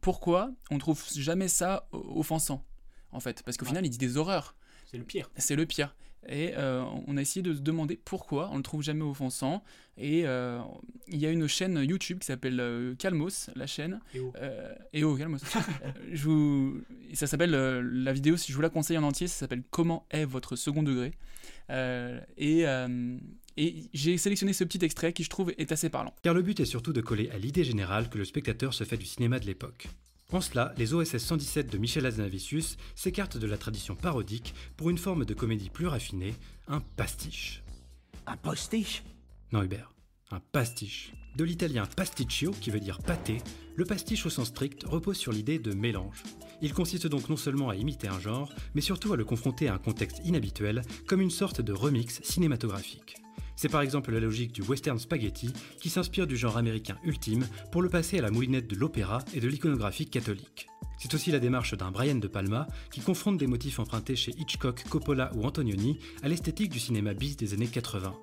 pourquoi 0.00 0.50
on 0.70 0.78
trouve 0.78 1.00
jamais 1.14 1.46
ça 1.48 1.86
offensant, 1.92 2.64
en 3.12 3.20
fait, 3.20 3.42
parce 3.44 3.56
qu'au 3.56 3.64
final, 3.66 3.86
il 3.86 3.90
dit 3.90 3.98
des 3.98 4.16
horreurs. 4.16 4.56
C'est 4.90 4.98
le 4.98 5.04
pire. 5.04 5.30
C'est 5.36 5.54
le 5.56 5.64
pire. 5.64 5.94
Et 6.28 6.54
euh, 6.56 6.84
on 7.06 7.16
a 7.16 7.20
essayé 7.20 7.42
de 7.42 7.52
se 7.52 7.60
demander 7.60 7.96
pourquoi 8.04 8.50
on 8.52 8.56
le 8.56 8.62
trouve 8.62 8.82
jamais 8.82 9.02
offensant. 9.02 9.62
Et 9.96 10.26
euh, 10.26 10.60
il 11.08 11.18
y 11.18 11.26
a 11.26 11.30
une 11.30 11.48
chaîne 11.48 11.76
YouTube 11.82 12.18
qui 12.20 12.26
s'appelle 12.26 12.60
euh, 12.60 12.94
Calmos, 12.96 13.50
la 13.56 13.66
chaîne. 13.66 14.00
EO. 14.14 14.32
EO, 14.92 15.16
Calmos? 15.16 15.40
Je 16.12 16.24
vous... 16.24 16.80
et 17.10 17.16
Ça 17.16 17.26
s'appelle, 17.26 17.50
la 17.50 18.12
vidéo, 18.12 18.36
si 18.36 18.52
je 18.52 18.56
vous 18.56 18.62
la 18.62 18.70
conseille 18.70 18.98
en 18.98 19.02
entier, 19.02 19.26
ça 19.26 19.34
s'appelle 19.40 19.62
Comment 19.70 20.06
est 20.10 20.24
votre 20.24 20.54
second 20.56 20.82
degré? 20.82 21.12
Et, 21.68 22.66
euh, 22.66 23.18
et 23.56 23.84
j'ai 23.92 24.18
sélectionné 24.18 24.52
ce 24.52 24.64
petit 24.64 24.84
extrait 24.84 25.12
qui, 25.12 25.24
je 25.24 25.30
trouve, 25.30 25.52
est 25.58 25.72
assez 25.72 25.90
parlant. 25.90 26.14
Car 26.22 26.34
le 26.34 26.42
but 26.42 26.60
est 26.60 26.64
surtout 26.64 26.92
de 26.92 27.00
coller 27.00 27.30
à 27.30 27.38
l'idée 27.38 27.64
générale 27.64 28.08
que 28.08 28.18
le 28.18 28.24
spectateur 28.24 28.74
se 28.74 28.84
fait 28.84 28.96
du 28.96 29.06
cinéma 29.06 29.38
de 29.38 29.46
l'époque. 29.46 29.88
En 30.32 30.40
cela, 30.40 30.72
les 30.78 30.94
OSS 30.94 31.18
117 31.18 31.70
de 31.70 31.76
Michel 31.76 32.06
Hazanavicius 32.06 32.78
s'écartent 32.94 33.36
de 33.36 33.46
la 33.46 33.58
tradition 33.58 33.94
parodique 33.94 34.54
pour 34.78 34.88
une 34.88 34.96
forme 34.96 35.26
de 35.26 35.34
comédie 35.34 35.68
plus 35.68 35.86
raffinée, 35.86 36.34
un 36.68 36.80
pastiche. 36.80 37.62
Un 38.26 38.38
postiche 38.38 39.02
Non 39.52 39.62
Hubert, 39.62 39.92
un 40.30 40.40
pastiche. 40.40 41.12
De 41.36 41.44
l'italien 41.44 41.86
pasticcio, 41.86 42.50
qui 42.50 42.70
veut 42.70 42.80
dire 42.80 42.98
pâté, 42.98 43.38
le 43.74 43.86
pastiche 43.86 44.26
au 44.26 44.30
sens 44.30 44.48
strict 44.48 44.84
repose 44.84 45.16
sur 45.16 45.32
l'idée 45.32 45.58
de 45.58 45.72
mélange. 45.72 46.22
Il 46.60 46.74
consiste 46.74 47.06
donc 47.06 47.30
non 47.30 47.36
seulement 47.36 47.70
à 47.70 47.76
imiter 47.76 48.06
un 48.06 48.20
genre, 48.20 48.52
mais 48.74 48.82
surtout 48.82 49.14
à 49.14 49.16
le 49.16 49.24
confronter 49.24 49.68
à 49.68 49.74
un 49.74 49.78
contexte 49.78 50.20
inhabituel, 50.24 50.82
comme 51.06 51.22
une 51.22 51.30
sorte 51.30 51.62
de 51.62 51.72
remix 51.72 52.20
cinématographique. 52.22 53.16
C'est 53.56 53.70
par 53.70 53.80
exemple 53.80 54.12
la 54.12 54.20
logique 54.20 54.52
du 54.52 54.62
western 54.62 54.98
spaghetti 54.98 55.52
qui 55.80 55.88
s'inspire 55.88 56.26
du 56.26 56.36
genre 56.36 56.58
américain 56.58 56.98
ultime 57.02 57.46
pour 57.70 57.80
le 57.80 57.88
passer 57.88 58.18
à 58.18 58.22
la 58.22 58.30
moulinette 58.30 58.68
de 58.68 58.76
l'opéra 58.76 59.20
et 59.34 59.40
de 59.40 59.48
l'iconographie 59.48 60.06
catholique. 60.06 60.66
C'est 60.98 61.14
aussi 61.14 61.30
la 61.30 61.38
démarche 61.40 61.74
d'un 61.76 61.90
Brian 61.90 62.16
De 62.16 62.28
Palma 62.28 62.66
qui 62.90 63.00
confronte 63.00 63.38
des 63.38 63.46
motifs 63.46 63.78
empruntés 63.78 64.16
chez 64.16 64.32
Hitchcock, 64.38 64.84
Coppola 64.88 65.32
ou 65.34 65.44
Antonioni 65.44 65.98
à 66.22 66.28
l'esthétique 66.28 66.70
du 66.70 66.78
cinéma 66.78 67.14
bis 67.14 67.36
des 67.36 67.54
années 67.54 67.66
80. 67.66 68.14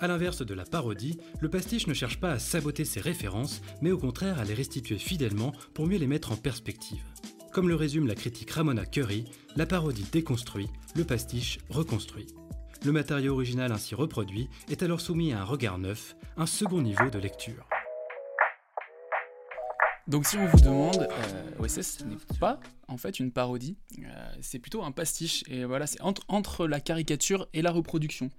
A 0.00 0.08
l'inverse 0.08 0.44
de 0.44 0.54
la 0.54 0.64
parodie, 0.64 1.18
le 1.40 1.48
pastiche 1.48 1.86
ne 1.86 1.94
cherche 1.94 2.18
pas 2.18 2.32
à 2.32 2.38
saboter 2.38 2.84
ses 2.84 3.00
références, 3.00 3.62
mais 3.80 3.92
au 3.92 3.98
contraire 3.98 4.40
à 4.40 4.44
les 4.44 4.54
restituer 4.54 4.98
fidèlement 4.98 5.52
pour 5.72 5.86
mieux 5.86 5.98
les 5.98 6.06
mettre 6.06 6.32
en 6.32 6.36
perspective. 6.36 7.02
Comme 7.52 7.68
le 7.68 7.76
résume 7.76 8.08
la 8.08 8.16
critique 8.16 8.50
Ramona 8.50 8.84
Curry, 8.84 9.26
la 9.54 9.66
parodie 9.66 10.06
déconstruit, 10.10 10.68
le 10.96 11.04
pastiche 11.04 11.58
reconstruit. 11.70 12.26
Le 12.84 12.90
matériau 12.92 13.34
original 13.34 13.70
ainsi 13.70 13.94
reproduit 13.94 14.48
est 14.68 14.82
alors 14.82 15.00
soumis 15.00 15.32
à 15.32 15.40
un 15.40 15.44
regard 15.44 15.78
neuf, 15.78 16.16
un 16.36 16.46
second 16.46 16.82
niveau 16.82 17.08
de 17.08 17.18
lecture. 17.18 17.68
Donc 20.06 20.26
si 20.26 20.36
on 20.36 20.46
vous 20.46 20.60
demande, 20.60 21.08
euh, 21.10 21.62
OSS 21.62 22.04
n'est 22.04 22.38
pas 22.38 22.60
en 22.88 22.98
fait 22.98 23.20
une 23.20 23.30
parodie, 23.30 23.76
euh, 24.00 24.34
c'est 24.42 24.58
plutôt 24.58 24.82
un 24.82 24.92
pastiche. 24.92 25.44
Et 25.48 25.64
voilà, 25.64 25.86
c'est 25.86 26.00
entre 26.28 26.66
la 26.66 26.80
caricature 26.80 27.48
et 27.54 27.62
la 27.62 27.70
reproduction. 27.70 28.30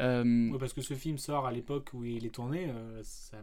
Euh, 0.00 0.50
Ouais, 0.50 0.58
parce 0.58 0.72
que 0.72 0.82
ce 0.82 0.94
film 0.94 1.16
sort 1.18 1.46
à 1.46 1.52
l'époque 1.52 1.90
où 1.94 2.04
il 2.04 2.26
est 2.26 2.30
tourné, 2.34 2.68
euh, 2.68 3.00
ça, 3.02 3.38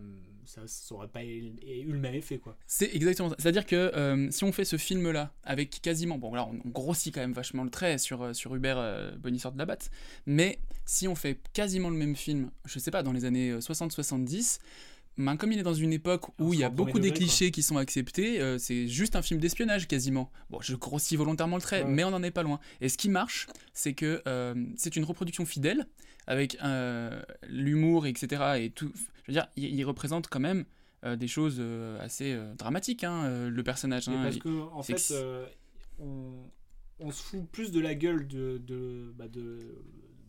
ça, 0.45 0.61
ça 0.67 0.95
aurait 0.95 1.07
pas 1.07 1.23
eu 1.23 1.51
le 1.87 1.97
même 1.97 2.13
effet 2.15 2.37
quoi. 2.37 2.55
C'est 2.67 2.93
exactement 2.95 3.29
ça. 3.29 3.35
C'est-à-dire 3.39 3.65
que 3.65 3.75
euh, 3.75 4.29
si 4.31 4.43
on 4.43 4.51
fait 4.51 4.65
ce 4.65 4.77
film-là 4.77 5.31
avec 5.43 5.81
quasiment, 5.81 6.17
bon 6.17 6.33
là 6.35 6.47
on, 6.47 6.59
on 6.65 6.69
grossit 6.69 7.13
quand 7.13 7.21
même 7.21 7.33
vachement 7.33 7.63
le 7.63 7.69
trait 7.69 7.97
sur, 7.97 8.21
euh, 8.21 8.33
sur 8.33 8.53
Hubert 8.55 9.13
Bonisseur 9.19 9.51
de 9.51 9.57
la 9.57 9.65
Batte, 9.65 9.89
mais 10.25 10.59
si 10.85 11.07
on 11.07 11.15
fait 11.15 11.39
quasiment 11.53 11.89
le 11.89 11.97
même 11.97 12.15
film, 12.15 12.51
je 12.65 12.77
sais 12.79 12.91
pas, 12.91 13.03
dans 13.03 13.13
les 13.13 13.25
années 13.25 13.51
euh, 13.51 13.59
60-70, 13.59 14.59
ben, 15.17 15.37
comme 15.37 15.51
il 15.51 15.59
est 15.59 15.63
dans 15.63 15.73
une 15.73 15.93
époque 15.93 16.25
où 16.39 16.53
il 16.53 16.59
y 16.59 16.63
a 16.63 16.69
beaucoup 16.69 16.99
des 16.99 17.09
degré, 17.09 17.09
quoi. 17.11 17.17
clichés 17.27 17.51
qui 17.51 17.61
sont 17.61 17.77
acceptés, 17.77 18.41
euh, 18.41 18.57
c'est 18.57 18.87
juste 18.87 19.15
un 19.15 19.21
film 19.21 19.39
d'espionnage 19.39 19.87
quasiment. 19.87 20.31
Bon, 20.49 20.59
je 20.61 20.75
grossis 20.75 21.15
volontairement 21.15 21.55
le 21.57 21.61
trait, 21.61 21.83
Ouais. 21.83 21.89
mais 21.89 22.03
on 22.03 22.11
n'en 22.11 22.23
est 22.23 22.31
pas 22.31 22.43
loin. 22.43 22.59
Et 22.81 22.89
ce 22.89 22.97
qui 22.97 23.09
marche, 23.09 23.47
c'est 23.73 23.93
que 23.93 24.21
euh, 24.27 24.55
c'est 24.75 24.95
une 24.95 25.03
reproduction 25.03 25.45
fidèle, 25.45 25.85
avec 26.25 26.57
euh, 26.63 27.21
l'humour, 27.47 28.07
etc. 28.07 28.43
Et 28.59 28.69
tout. 28.71 28.91
Je 29.23 29.31
veux 29.31 29.33
dire, 29.33 29.47
il, 29.55 29.75
il 29.75 29.83
représente 29.85 30.27
quand 30.27 30.39
même 30.39 30.65
des 31.17 31.27
choses 31.27 31.61
assez 31.99 32.33
dramatiques, 32.57 33.03
hein, 33.03 33.49
le 33.49 33.63
personnage. 33.63 34.07
Hein. 34.07 34.21
parce 34.23 34.37
que 34.37 34.61
en 34.71 34.83
fait, 34.83 35.13
on, 35.99 36.31
on 36.99 37.11
se 37.11 37.21
fout 37.21 37.45
plus 37.51 37.71
de 37.71 37.81
la 37.81 37.93
gueule 37.93 38.25
de 38.25 38.57
de 38.65 39.13
bah, 39.17 39.27
de, 39.27 39.59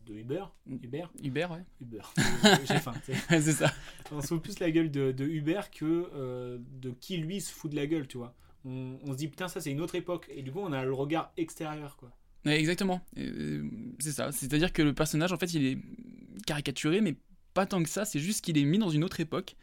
de 0.05 0.13
Uber, 0.13 0.43
Uber, 0.67 1.05
Uber, 1.23 1.47
ouais. 1.51 1.63
Uber. 1.81 2.01
J'ai 2.67 2.79
faim. 2.79 2.93
c'est 3.29 3.41
ça. 3.51 3.71
On 4.11 4.21
se 4.21 4.27
fout 4.27 4.41
plus 4.41 4.59
la 4.59 4.71
gueule 4.71 4.91
de, 4.91 5.11
de 5.11 5.25
Uber 5.25 5.61
que 5.71 6.09
euh, 6.15 6.57
de 6.81 6.91
qui 6.91 7.17
lui 7.17 7.41
se 7.41 7.51
fout 7.51 7.71
de 7.71 7.75
la 7.75 7.87
gueule, 7.87 8.07
tu 8.07 8.17
vois. 8.17 8.35
On, 8.65 8.97
on 9.03 9.11
se 9.11 9.17
dit 9.17 9.27
putain 9.27 9.47
ça 9.47 9.61
c'est 9.61 9.71
une 9.71 9.81
autre 9.81 9.95
époque 9.95 10.27
et 10.33 10.41
du 10.41 10.51
coup 10.51 10.59
on 10.59 10.71
a 10.73 10.83
le 10.83 10.93
regard 10.93 11.31
extérieur 11.37 11.97
quoi. 11.97 12.11
Ouais, 12.45 12.59
exactement. 12.59 13.01
Euh, 13.17 13.63
c'est 13.99 14.11
ça. 14.11 14.31
C'est-à-dire 14.31 14.71
que 14.71 14.83
le 14.83 14.93
personnage, 14.93 15.33
en 15.33 15.37
fait, 15.37 15.53
il 15.53 15.65
est 15.65 15.77
caricaturé, 16.45 17.01
mais 17.01 17.15
pas 17.53 17.65
tant 17.65 17.81
que 17.81 17.89
ça. 17.89 18.05
C'est 18.05 18.19
juste 18.19 18.43
qu'il 18.45 18.57
est 18.57 18.65
mis 18.65 18.77
dans 18.77 18.89
une 18.89 19.03
autre 19.03 19.19
époque 19.19 19.55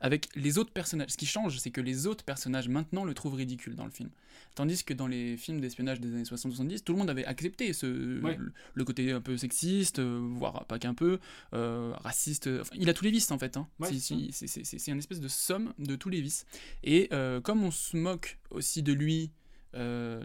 avec 0.00 0.28
les 0.34 0.58
autres 0.58 0.72
personnages. 0.72 1.10
Ce 1.10 1.16
qui 1.16 1.26
change, 1.26 1.58
c'est 1.58 1.70
que 1.70 1.80
les 1.80 2.06
autres 2.06 2.24
personnages 2.24 2.68
maintenant 2.68 3.04
le 3.04 3.12
trouvent 3.14 3.34
ridicule 3.34 3.74
dans 3.74 3.84
le 3.84 3.90
film. 3.90 4.10
Tandis 4.54 4.82
que 4.84 4.94
dans 4.94 5.06
les 5.06 5.36
films 5.36 5.60
d'espionnage 5.60 6.00
des 6.00 6.08
années 6.12 6.24
60-70, 6.24 6.82
tout 6.82 6.92
le 6.92 6.98
monde 6.98 7.10
avait 7.10 7.24
accepté 7.24 7.72
ce, 7.72 8.20
Ouais. 8.22 8.36
le, 8.36 8.52
le 8.74 8.84
côté 8.84 9.12
un 9.12 9.20
peu 9.20 9.36
sexiste, 9.36 10.00
voire 10.00 10.64
pas 10.66 10.78
qu'un 10.78 10.94
peu, 10.94 11.18
euh, 11.54 11.92
raciste. 11.98 12.48
Enfin, 12.60 12.74
il 12.76 12.88
a 12.88 12.94
tous 12.94 13.04
les 13.04 13.10
vices 13.10 13.30
en 13.30 13.38
fait. 13.38 13.56
hein. 13.56 13.68
Ouais, 13.78 13.88
C'est- 13.92 14.88
une 14.88 14.98
espèce 14.98 15.20
de 15.20 15.28
somme 15.28 15.72
de 15.78 15.94
tous 15.96 16.08
les 16.08 16.20
vices. 16.20 16.46
Et 16.82 17.08
euh, 17.12 17.40
comme 17.40 17.62
on 17.62 17.70
se 17.70 17.96
moque 17.96 18.38
aussi 18.50 18.82
de 18.82 18.92
lui, 18.92 19.30
euh, 19.74 20.24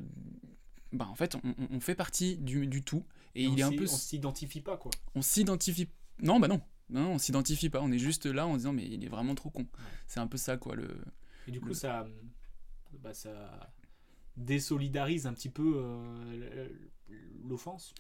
bah 0.94 1.08
en 1.10 1.16
fait, 1.16 1.36
on, 1.72 1.80
fait 1.80 1.96
partie 1.96 2.38
du, 2.38 2.68
du 2.68 2.82
tout. 2.82 3.04
Et, 3.36 3.44
Et 3.44 3.46
il 3.48 3.52
on 3.52 3.58
est 3.58 3.64
un 3.64 3.72
peu. 3.72 3.84
on 3.84 3.88
s'identifie 3.88 4.62
pas 4.62 4.78
quoi. 4.78 4.92
On 5.14 5.22
s'identifie. 5.22 5.90
Non, 6.22 6.40
bah 6.40 6.48
non. 6.48 6.62
Non, 6.90 7.14
on 7.14 7.18
s'identifie 7.18 7.70
pas. 7.70 7.82
On 7.82 7.92
est 7.92 7.98
juste 8.00 8.26
là 8.26 8.46
en 8.48 8.58
disant, 8.58 8.74
mais 8.74 8.86
il 8.86 9.04
est 9.04 9.10
vraiment 9.10 9.34
trop 9.36 9.50
con. 9.50 9.66
C'est 10.08 10.20
un 10.20 10.28
peu 10.28 10.38
ça, 10.38 10.58
quoi. 10.58 10.76
Le... 10.76 10.88
Et 11.48 11.52
du 11.52 11.60
coup 11.60 11.70
le- 11.70 11.74
ça 11.74 12.08
bah, 13.04 13.14
ça 13.14 13.74
désolidarise 14.38 15.28
un 15.28 15.34
petit 15.34 15.50
peu 15.50 15.74
euh, 15.78 16.70
l'offense. 17.48 17.94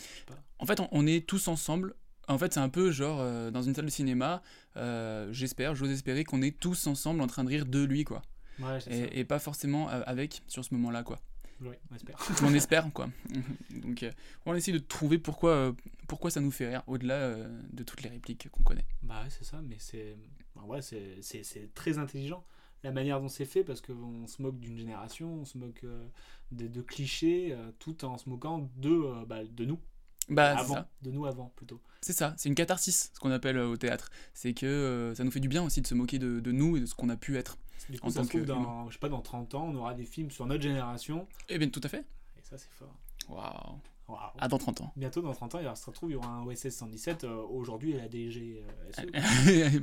En 0.59 0.65
fait, 0.65 0.79
on, 0.79 0.87
on 0.91 1.05
est 1.07 1.25
tous 1.27 1.47
ensemble 1.47 1.95
En 2.27 2.37
fait, 2.37 2.53
c'est 2.53 2.59
un 2.59 2.69
peu 2.69 2.91
genre 2.91 3.19
euh, 3.21 3.51
dans 3.51 3.61
une 3.61 3.73
salle 3.75 3.85
de 3.85 3.89
cinéma. 3.91 4.41
euh, 4.77 5.31
J'espère, 5.31 5.75
j'ose 5.75 5.91
espérer 5.91 6.23
qu'on 6.23 6.41
est 6.41 6.57
tous 6.59 6.87
ensemble 6.87 7.21
en 7.21 7.27
train 7.27 7.43
de 7.43 7.49
rire 7.49 7.65
de 7.65 7.83
lui, 7.83 8.03
quoi. 8.03 8.21
Ouais. 8.59 8.79
Et, 8.89 9.19
et 9.19 9.25
pas 9.25 9.39
forcément 9.39 9.87
avec 9.89 10.41
sur 10.47 10.63
ce 10.63 10.73
moment-là, 10.75 11.03
quoi. 11.03 11.19
On 11.63 11.95
espère. 11.95 12.17
on 12.43 12.53
espère, 12.53 12.93
quoi. 12.93 13.09
Donc, 13.81 14.03
euh, 14.03 14.11
on 14.45 14.53
essaie 14.55 14.71
de 14.71 14.79
trouver 14.79 15.17
pourquoi, 15.17 15.51
euh, 15.51 15.73
pourquoi 16.07 16.29
ça 16.29 16.41
nous 16.41 16.51
fait 16.51 16.67
rire, 16.69 16.83
au-delà 16.87 17.15
euh, 17.15 17.61
de 17.71 17.83
toutes 17.83 18.01
les 18.03 18.09
répliques 18.09 18.49
qu'on 18.49 18.63
connaît. 18.63 18.85
Bah 19.03 19.23
ouais, 19.23 19.29
c'est 19.29 19.45
ça, 19.45 19.61
mais 19.61 19.77
c'est 19.79 20.15
bah 20.55 20.63
ouais, 20.65 20.81
c'est- 20.81 21.73
très 21.73 21.97
intelligent 21.97 22.45
la 22.83 22.91
manière 22.91 23.19
dont 23.19 23.29
c'est 23.29 23.45
fait 23.45 23.63
parce 23.63 23.81
qu'on 23.81 24.27
se 24.27 24.41
moque 24.43 24.59
d'une 24.59 24.77
génération, 24.77 25.41
on 25.41 25.45
se 25.45 25.57
moque 25.57 25.83
de, 26.51 26.67
de 26.67 26.81
clichés 26.81 27.57
tout 27.79 28.05
en 28.05 28.19
se 28.19 28.29
moquant 28.29 28.69
de, 28.75 29.25
bah, 29.25 29.43
de 29.43 29.65
nous. 29.65 29.79
Bah, 30.29 30.55
avant, 30.55 30.75
ça. 30.75 30.89
de 31.01 31.09
nous 31.09 31.25
avant 31.25 31.51
plutôt. 31.55 31.81
C'est 32.01 32.13
ça, 32.13 32.35
c'est 32.37 32.47
une 32.47 32.53
catharsis, 32.53 33.09
ce 33.11 33.19
qu'on 33.19 33.31
appelle 33.31 33.57
au 33.57 33.75
théâtre. 33.75 34.11
C'est 34.35 34.53
que 34.53 35.13
ça 35.17 35.23
nous 35.23 35.31
fait 35.31 35.39
du 35.39 35.47
bien 35.47 35.63
aussi 35.63 35.81
de 35.81 35.87
se 35.87 35.95
moquer 35.95 36.19
de, 36.19 36.39
de 36.39 36.51
nous 36.51 36.77
et 36.77 36.79
de 36.79 36.85
ce 36.85 36.93
qu'on 36.93 37.09
a 37.09 37.17
pu 37.17 37.37
être 37.37 37.57
Du 37.89 37.99
coup, 37.99 38.07
en 38.07 38.09
ça 38.09 38.19
tant 38.19 38.23
se 38.25 38.29
trouve, 38.29 38.41
que. 38.41 38.45
dans, 38.47 38.87
je 38.89 38.93
sais 38.93 38.99
pas, 38.99 39.09
dans 39.09 39.21
30 39.21 39.53
ans, 39.55 39.65
on 39.67 39.75
aura 39.75 39.93
des 39.93 40.05
films 40.05 40.31
sur 40.31 40.45
notre 40.45 40.63
génération. 40.63 41.27
Eh 41.49 41.57
bien, 41.57 41.69
tout 41.69 41.81
à 41.83 41.87
fait. 41.89 42.05
Et 42.37 42.41
ça, 42.41 42.57
c'est 42.57 42.71
fort. 42.71 42.93
Waouh. 43.29 43.79
Waouh. 44.07 44.31
Ah, 44.37 44.47
dans 44.47 44.57
30 44.57 44.81
ans. 44.81 44.93
Bientôt, 44.95 45.21
dans 45.21 45.33
30 45.33 45.55
ans, 45.55 45.59
il 45.59 45.63
y 45.63 45.65
aura, 45.65 45.75
ça 45.75 45.85
se 45.85 45.91
trouve, 45.91 46.09
il 46.11 46.13
y 46.13 46.15
aura 46.15 46.27
un 46.29 46.43
OSS 46.45 46.69
117. 46.69 47.23
euh, 47.23 47.35
Aujourd'hui, 47.49 47.93
elle 47.93 48.01
a 48.01 48.07
DG. 48.07 48.63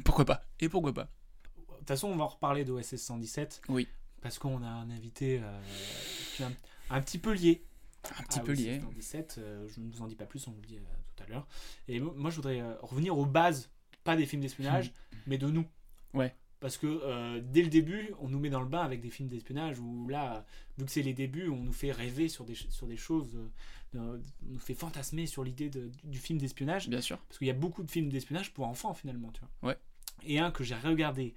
pourquoi 0.04 0.24
pas 0.24 0.42
Et 0.60 0.68
pourquoi 0.68 0.92
pas 0.92 1.04
De 1.04 1.76
toute 1.78 1.88
façon, 1.88 2.08
on 2.08 2.16
va 2.16 2.24
en 2.24 2.28
reparler 2.28 2.64
d'OSS 2.64 2.96
117. 2.96 3.62
Oui. 3.68 3.88
Parce 4.20 4.38
qu'on 4.38 4.62
a 4.62 4.68
un 4.68 4.90
invité 4.90 5.40
euh, 5.42 5.60
qui 6.36 6.42
est 6.42 6.46
un, 6.46 6.52
un 6.90 7.00
petit 7.00 7.18
peu 7.18 7.32
lié. 7.32 7.64
Un 8.18 8.22
petit 8.24 8.40
peu 8.40 8.52
OSS 8.52 8.58
lié. 8.60 8.80
117. 8.80 9.36
euh, 9.38 9.68
je 9.68 9.80
ne 9.80 9.90
vous 9.90 10.02
en 10.02 10.06
dis 10.06 10.14
pas 10.16 10.26
plus, 10.26 10.46
on 10.46 10.52
vous 10.52 10.60
le 10.60 10.66
dit 10.66 10.76
euh, 10.76 10.80
tout 11.16 11.24
à 11.24 11.26
l'heure. 11.26 11.46
Et 11.88 11.98
mo- 12.00 12.14
moi, 12.16 12.30
je 12.30 12.36
voudrais 12.36 12.60
euh, 12.60 12.74
revenir 12.82 13.16
aux 13.18 13.26
bases, 13.26 13.70
pas 14.04 14.14
des 14.16 14.26
films 14.26 14.42
d'espionnage, 14.42 14.92
mais 15.26 15.38
de 15.38 15.48
nous. 15.48 15.64
Ouais. 16.14 16.34
Parce 16.62 16.78
que 16.78 16.86
euh, 16.86 17.40
dès 17.42 17.60
le 17.60 17.68
début, 17.68 18.14
on 18.20 18.28
nous 18.28 18.38
met 18.38 18.48
dans 18.48 18.60
le 18.60 18.68
bain 18.68 18.82
avec 18.82 19.00
des 19.00 19.10
films 19.10 19.28
d'espionnage 19.28 19.80
où 19.80 20.06
là, 20.08 20.46
vu 20.78 20.84
que 20.84 20.92
c'est 20.92 21.02
les 21.02 21.12
débuts, 21.12 21.48
on 21.48 21.56
nous 21.56 21.72
fait 21.72 21.90
rêver 21.90 22.28
sur 22.28 22.44
des, 22.44 22.54
sur 22.54 22.86
des 22.86 22.96
choses, 22.96 23.36
euh, 23.96 24.20
on 24.46 24.52
nous 24.52 24.60
fait 24.60 24.74
fantasmer 24.74 25.26
sur 25.26 25.42
l'idée 25.42 25.68
du 26.04 26.18
film 26.18 26.38
d'espionnage. 26.38 26.88
Bien 26.88 27.00
sûr. 27.00 27.18
Parce 27.18 27.38
qu'il 27.38 27.48
y 27.48 27.50
a 27.50 27.54
beaucoup 27.54 27.82
de 27.82 27.90
films 27.90 28.10
d'espionnage 28.10 28.54
pour 28.54 28.68
enfants 28.68 28.94
finalement, 28.94 29.32
tu 29.32 29.40
vois. 29.40 29.70
Ouais. 29.70 29.76
Et 30.24 30.38
un 30.38 30.52
que 30.52 30.62
j'ai 30.62 30.76
regardé 30.76 31.34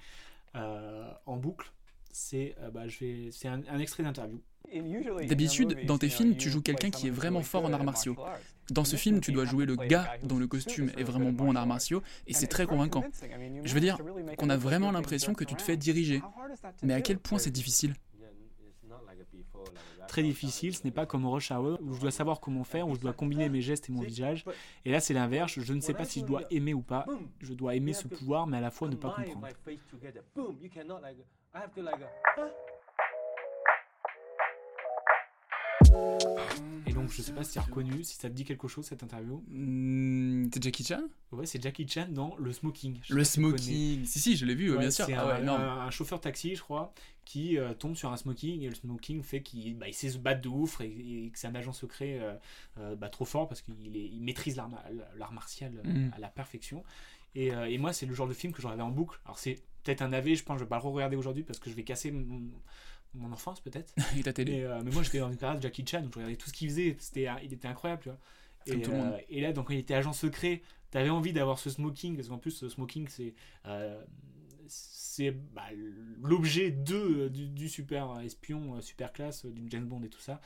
euh, 0.53 1.11
en 1.25 1.37
boucle, 1.37 1.71
c'est 2.11 2.55
bah, 2.71 2.83
un 3.43 3.79
extrait 3.79 4.03
d'interview. 4.03 4.39
D'habitude, 5.27 5.85
dans 5.85 5.97
tes 5.97 6.09
films, 6.09 6.35
tu 6.35 6.49
joues 6.49 6.61
quelqu'un 6.61 6.89
qui 6.89 7.07
est 7.07 7.11
vraiment 7.11 7.41
fort 7.41 7.65
en 7.65 7.73
arts 7.73 7.83
martiaux. 7.83 8.15
Dans 8.71 8.83
ce 8.83 8.95
film, 8.95 9.21
tu 9.21 9.31
dois 9.31 9.45
jouer 9.45 9.65
le 9.65 9.75
gars 9.75 10.15
dont 10.23 10.37
le 10.37 10.47
costume 10.47 10.91
est 10.97 11.03
vraiment 11.03 11.31
bon 11.31 11.49
en 11.49 11.55
arts 11.55 11.67
martiaux, 11.67 12.01
et 12.27 12.33
c'est 12.33 12.47
très 12.47 12.65
convaincant. 12.65 13.03
Je 13.63 13.73
veux 13.73 13.79
dire 13.79 13.97
qu'on 14.37 14.49
a 14.49 14.57
vraiment 14.57 14.91
l'impression 14.91 15.33
que 15.33 15.43
tu 15.43 15.55
te 15.55 15.61
fais 15.61 15.77
diriger. 15.77 16.21
Mais 16.83 16.93
à 16.93 17.01
quel 17.01 17.19
point 17.19 17.37
c'est 17.37 17.51
difficile? 17.51 17.93
Très 20.07 20.23
difficile, 20.23 20.75
ce 20.75 20.83
n'est 20.83 20.91
pas 20.91 21.05
comme 21.05 21.25
au 21.25 21.31
Rush 21.31 21.51
Hour 21.51 21.79
où 21.81 21.93
je 21.93 21.99
dois 21.99 22.11
savoir 22.11 22.39
comment 22.39 22.63
faire, 22.63 22.87
où 22.87 22.95
je 22.95 23.01
dois 23.01 23.13
combiner 23.13 23.49
mes 23.49 23.61
gestes 23.61 23.89
et 23.89 23.91
mon 23.91 24.01
visage. 24.01 24.45
Et 24.85 24.91
là, 24.91 24.99
c'est 24.99 25.13
l'inverse. 25.13 25.59
Je 25.59 25.73
ne 25.73 25.81
sais 25.81 25.93
pas 25.93 26.05
si 26.05 26.21
je 26.21 26.25
dois 26.25 26.43
aimer 26.51 26.73
ou 26.73 26.81
pas. 26.81 27.05
Je 27.41 27.53
dois 27.53 27.75
aimer 27.75 27.93
ce 27.93 28.07
pouvoir, 28.07 28.47
mais 28.47 28.57
à 28.57 28.61
la 28.61 28.71
fois 28.71 28.87
ne 28.87 28.95
pas 28.95 29.09
comprendre. 29.09 29.47
Et 36.87 36.93
donc, 36.93 37.11
je 37.11 37.21
sais 37.21 37.31
pas 37.33 37.43
si 37.43 37.53
tu 37.53 37.59
as 37.59 37.63
reconnu, 37.63 38.03
si 38.03 38.15
ça 38.15 38.29
te 38.29 38.33
dit 38.35 38.43
quelque 38.45 38.67
chose 38.67 38.85
cette 38.85 39.01
interview. 39.01 39.43
Hmm, 39.49 40.47
c'est 40.53 40.61
Jackie 40.61 40.83
Chan? 40.85 41.01
Ouais, 41.31 41.45
c'est 41.47 41.61
Jackie 41.61 41.87
Chan 41.87 42.07
dans 42.11 42.35
Le 42.37 42.53
Smoking. 42.53 42.99
Le 43.09 43.23
smoking. 43.23 44.05
Si, 44.05 44.19
si, 44.19 44.35
je 44.37 44.45
l'ai 44.45 44.53
vu, 44.53 44.71
Ouais, 44.71 44.77
bien 44.79 44.91
sûr. 44.91 45.05
C'est 45.07 45.13
Ah 45.13 45.25
un, 45.25 45.85
ouais, 45.85 45.91
chauffeur 45.91 46.21
taxi, 46.21 46.55
je 46.55 46.61
crois, 46.61 46.93
qui 47.25 47.57
euh, 47.57 47.73
tombe 47.73 47.95
sur 47.95 48.11
un 48.11 48.17
smoking 48.17 48.61
et 48.61 48.69
le 48.69 48.75
smoking 48.75 49.23
fait 49.23 49.41
qu'il 49.41 49.75
bah, 49.77 49.87
il 49.87 49.93
sait 49.95 50.09
se 50.09 50.19
battre 50.19 50.41
de 50.41 50.47
ouf 50.49 50.79
et, 50.79 50.85
et 51.25 51.29
que 51.31 51.39
c'est 51.39 51.47
un 51.47 51.55
agent 51.55 51.73
secret 51.73 52.19
euh, 52.21 52.35
euh, 52.77 52.95
bah, 52.95 53.09
trop 53.09 53.25
fort 53.25 53.47
parce 53.47 53.61
qu'il 53.61 53.95
il 53.97 54.21
maîtrise 54.21 54.55
l'art 54.55 54.69
ma- 54.69 54.83
l'art 55.17 55.31
martial 55.33 55.71
Mhm. 55.83 56.11
à 56.15 56.19
la 56.19 56.27
perfection. 56.27 56.83
Et, 57.33 57.47
et 57.47 57.77
moi, 57.79 57.91
c'est 57.93 58.05
le 58.05 58.13
genre 58.13 58.27
de 58.27 58.33
film 58.33 58.53
que 58.53 58.61
regardais 58.61 58.83
en 58.83 58.91
boucle. 58.91 59.19
Alors, 59.25 59.39
c'est 59.39 59.61
peut-être 59.83 60.01
un 60.03 60.13
AV, 60.13 60.35
je 60.35 60.43
pense 60.43 60.55
que 60.55 60.59
je 60.59 60.63
vais 60.65 60.69
pas 60.69 60.77
le 60.81 60.83
regarder 60.87 61.17
aujourd'hui 61.17 61.43
parce 61.43 61.59
que 61.59 61.69
je 61.69 61.75
vais 61.75 61.83
casser 61.83 62.11
mon, 62.11 62.41
mon 63.15 63.31
enfance 63.31 63.59
peut-être. 63.61 63.93
Et 64.17 64.23
ta 64.23 64.33
télé. 64.33 64.57
Mais, 64.57 64.63
euh, 64.63 64.81
mais 64.83 64.91
moi, 64.91 65.03
j'étais 65.03 65.19
dans 65.19 65.31
une 65.31 65.37
période 65.37 65.57
de 65.57 65.63
Jackie 65.63 65.85
Chan 65.85 66.03
où 66.03 66.09
je 66.11 66.15
regardais 66.15 66.35
tout 66.35 66.49
ce 66.49 66.53
qu'il 66.53 66.69
faisait. 66.69 66.95
C'était, 66.99 67.27
il 67.43 67.53
était 67.53 67.67
incroyable, 67.67 68.01
tu 68.03 68.09
vois. 68.09 68.19
Et, 68.67 68.83
euh, 68.87 69.17
et 69.29 69.41
là, 69.41 69.53
donc, 69.53 69.67
quand 69.67 69.73
il 69.73 69.79
était 69.79 69.93
agent 69.93 70.13
secret, 70.13 70.61
t'avais 70.89 71.09
envie 71.09 71.33
d'avoir 71.33 71.59
ce 71.59 71.69
smoking, 71.69 72.15
parce 72.15 72.29
qu'en 72.29 72.37
plus, 72.37 72.51
ce 72.51 72.67
smoking, 72.67 73.07
c'est, 73.07 73.35
euh, 73.67 74.03
c'est 74.67 75.31
bah, 75.31 75.67
l'objet 76.21 76.71
de, 76.71 77.27
du, 77.27 77.47
du 77.47 77.69
super 77.69 78.19
espion, 78.21 78.81
super 78.81 79.13
classe, 79.13 79.45
d'une 79.45 79.69
James 79.69 79.85
Bond 79.85 80.01
et 80.03 80.09
tout 80.09 80.19
ça. 80.19 80.41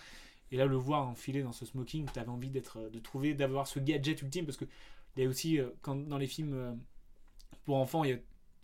Et 0.52 0.58
là, 0.58 0.66
le 0.66 0.76
voir 0.76 1.08
enfiler 1.08 1.44
dans 1.44 1.54
ce 1.54 1.66
smoking, 1.66 2.06
t'avais 2.06 2.30
envie 2.30 2.50
d'être, 2.50 2.90
de 2.90 3.00
trouver, 3.00 3.34
d'avoir 3.36 3.68
ce 3.68 3.80
gadget 3.80 4.22
ultime, 4.22 4.46
parce 4.46 4.58
que 4.58 4.66
il 5.16 5.24
y 5.24 5.26
a 5.26 5.30
aussi, 5.30 5.60
quand, 5.82 5.96
dans 5.96 6.18
les 6.18 6.28
films 6.28 6.78
pour 7.66 7.78
enfants, 7.78 8.04
il 8.04 8.12
y 8.12 8.14
a, 8.14 8.18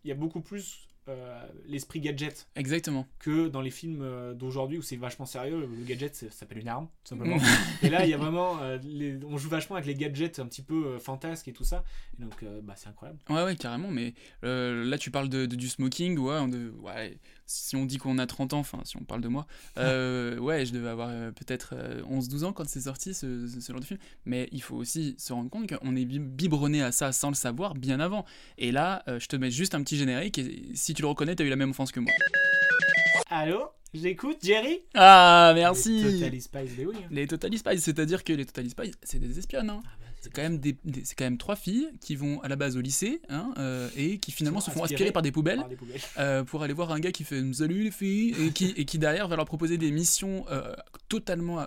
il 0.03 0.09
y 0.09 0.11
a 0.11 0.15
beaucoup 0.15 0.41
plus 0.41 0.87
euh, 1.07 1.39
l'esprit 1.67 1.99
gadget 1.99 2.47
Exactement. 2.55 3.05
que 3.19 3.47
dans 3.47 3.61
les 3.61 3.69
films 3.71 4.01
euh, 4.01 4.33
d'aujourd'hui 4.33 4.77
où 4.77 4.81
c'est 4.81 4.95
vachement 4.95 5.25
sérieux. 5.25 5.59
Le 5.59 5.83
gadget 5.85 6.15
ça 6.15 6.29
s'appelle 6.31 6.59
une 6.59 6.67
arme, 6.67 6.87
tout 7.03 7.09
simplement. 7.15 7.37
Mm. 7.37 7.41
et 7.85 7.89
là, 7.89 8.05
il 8.05 8.09
y 8.09 8.13
a 8.13 8.17
vraiment. 8.17 8.61
euh, 8.61 8.77
les- 8.83 9.19
on 9.25 9.37
joue 9.37 9.49
vachement 9.49 9.75
avec 9.75 9.87
les 9.87 9.95
gadgets 9.95 10.39
un 10.39 10.45
petit 10.47 10.61
peu 10.63 10.85
euh, 10.87 10.99
fantasques 10.99 11.47
et 11.47 11.53
tout 11.53 11.63
ça. 11.63 11.83
Et 12.17 12.21
donc, 12.23 12.43
bah, 12.63 12.73
c'est 12.75 12.87
incroyable. 12.89 13.19
Ouais, 13.29 13.43
ouais, 13.43 13.55
carrément, 13.55 13.91
mais 13.91 14.13
là 14.41 14.97
tu 14.97 15.11
parles 15.11 15.29
de, 15.29 15.45
de- 15.45 15.55
du 15.55 15.67
smoking, 15.69 16.17
ouais, 16.17 16.37
on 16.39 16.47
de- 16.47 16.71
ouais, 16.81 17.17
si 17.47 17.75
on 17.75 17.85
dit 17.85 17.97
qu'on 17.97 18.17
a 18.17 18.25
30 18.27 18.53
ans, 18.53 18.59
enfin 18.59 18.79
si 18.85 18.97
on 18.97 19.03
parle 19.03 19.21
de 19.21 19.27
moi, 19.27 19.45
euh, 19.77 20.37
ouais, 20.39 20.65
je 20.65 20.73
devais 20.73 20.89
avoir 20.89 21.09
euh, 21.11 21.31
peut-être 21.31 21.73
euh, 21.73 22.01
11-12 22.03 22.43
ans 22.45 22.53
quand 22.53 22.67
c'est 22.67 22.81
sorti 22.81 23.13
ce, 23.13 23.47
ce- 23.47 23.59
ce 23.59 23.71
genre 23.71 23.79
de 23.81 23.85
film, 23.85 23.99
mais 24.25 24.49
il 24.51 24.61
faut 24.61 24.75
aussi 24.75 25.15
se 25.17 25.31
rendre 25.33 25.49
compte 25.49 25.67
qu'on 25.71 25.95
est 25.95 26.05
bi- 26.05 26.19
biberonné 26.19 26.81
à 26.81 26.91
ça 26.91 27.11
sans 27.11 27.29
le 27.29 27.35
savoir 27.35 27.75
bien 27.75 27.99
avant. 27.99 28.25
Et 28.57 28.71
là, 28.71 29.03
euh, 29.07 29.19
je 29.19 29.27
te 29.27 29.35
mets 29.35 29.51
juste 29.51 29.75
un 29.75 29.83
petit 29.83 29.97
générique, 29.97 30.37
et 30.37 30.63
si 30.73 30.93
tu 30.93 31.01
le 31.01 31.07
reconnais, 31.07 31.35
t'as 31.35 31.43
eu 31.43 31.49
la 31.49 31.55
même 31.55 31.69
enfance 31.71 31.91
que 31.91 31.99
moi. 31.99 32.11
Allô? 33.29 33.69
J'écoute, 33.93 34.39
Jerry? 34.43 34.81
Ah, 34.93 35.53
merci 35.55 36.01
Les 36.03 36.19
Totally 36.19 36.41
Spies, 36.41 36.57
hein. 36.83 36.99
Les 37.11 37.27
Totally 37.27 37.57
Spies, 37.57 37.79
c'est-à-dire 37.79 38.23
que 38.25 38.33
les 38.33 38.45
Totally 38.45 38.69
Spies, 38.69 38.91
c'est 39.03 39.19
des 39.19 39.39
espionnes. 39.39 39.69
Ah, 39.69 39.75
hein. 39.77 39.81
bah, 40.01 40.04
c'est 40.25 40.33
quand 40.33 40.41
même 40.41 40.57
des, 40.59 40.75
des- 40.83 41.05
c'est 41.05 41.15
quand 41.15 41.23
même 41.25 41.37
trois 41.37 41.55
filles 41.55 41.87
qui 42.01 42.15
vont 42.15 42.41
à 42.41 42.47
la 42.49 42.55
base 42.55 42.75
au 42.77 42.81
lycée 42.81 43.21
hein, 43.29 43.53
euh, 43.57 43.89
et 43.95 44.17
qui 44.19 44.31
finalement 44.31 44.59
se 44.59 44.69
font 44.71 44.83
aspirer 44.83 45.11
par 45.11 45.21
des 45.21 45.31
poubelles, 45.31 45.59
par 45.59 45.69
des 45.69 45.75
poubelles. 45.75 46.01
euh, 46.19 46.43
pour 46.43 46.61
aller 46.63 46.73
voir 46.73 46.91
un 46.91 46.99
gars 46.99 47.11
qui 47.11 47.23
fait 47.23 47.41
salut 47.53 47.83
les 47.83 47.91
filles 47.91 48.35
et 48.39 48.51
qui 48.51 48.71
et 48.75 48.85
qui 48.85 48.99
derrière 48.99 49.27
va 49.27 49.35
leur 49.37 49.45
proposer 49.45 49.77
des 49.77 49.91
missions 49.91 50.45
euh, 50.51 50.73
totalement. 51.09 51.65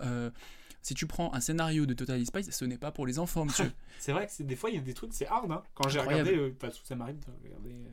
si 0.83 0.95
tu 0.95 1.07
prends 1.07 1.35
un 1.35 1.41
scénario 1.41 1.85
de 1.87 1.93
Totally 1.95 2.25
Spies, 2.27 2.45
ce 2.51 2.65
n'est 2.65 2.79
pas 2.79 2.91
pour 2.91 3.07
les 3.07 3.19
enfants, 3.19 3.45
monsieur. 3.45 3.71
C'est 3.99 4.13
vrai 4.13 4.27
que 4.29 4.43
des 4.43 4.57
fois, 4.57 4.71
il 4.71 4.77
y 4.77 4.79
a 4.79 4.83
des 4.83 4.95
trucs, 4.95 5.13
c'est 5.13 5.27
hard. 5.27 5.51
Hein. 5.51 5.63
Quand 5.75 5.89
j'ai 5.89 5.99
regardé, 5.99 6.35
euh, 6.37 6.55
parce 6.59 6.79
que 6.79 6.87
ça 6.87 6.95
m'arrive 6.95 7.17
de 7.19 7.27
regarder 7.45 7.71
euh, 7.73 7.89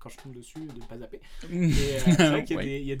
quand 0.00 0.08
je 0.08 0.16
tombe 0.16 0.34
dessus, 0.34 0.58
de 0.60 0.84
pas 0.88 0.98
zapper. 0.98 1.20
Et, 1.52 1.56
euh, 1.56 1.98
c'est 2.04 2.28
vrai 2.28 2.44
qu'il 2.44 2.56
y, 2.56 2.58
a 2.58 2.62
Ouais. 2.62 2.64
des- 2.64 2.80
y, 2.80 2.92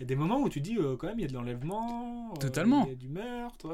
y 0.00 0.02
a 0.02 0.06
moments 0.16 0.40
où 0.40 0.48
tu 0.48 0.60
dis, 0.60 0.76
euh, 0.78 0.96
quand 0.96 1.06
même, 1.06 1.18
il 1.18 1.22
y 1.22 1.24
a 1.26 1.28
de 1.28 1.34
l'enlèvement. 1.34 2.32
euh, 2.32 2.36
Totalement. 2.38 2.84
Il 2.86 2.88
y 2.88 2.92
a 2.92 2.96
du 2.96 3.08
meurtre. 3.08 3.72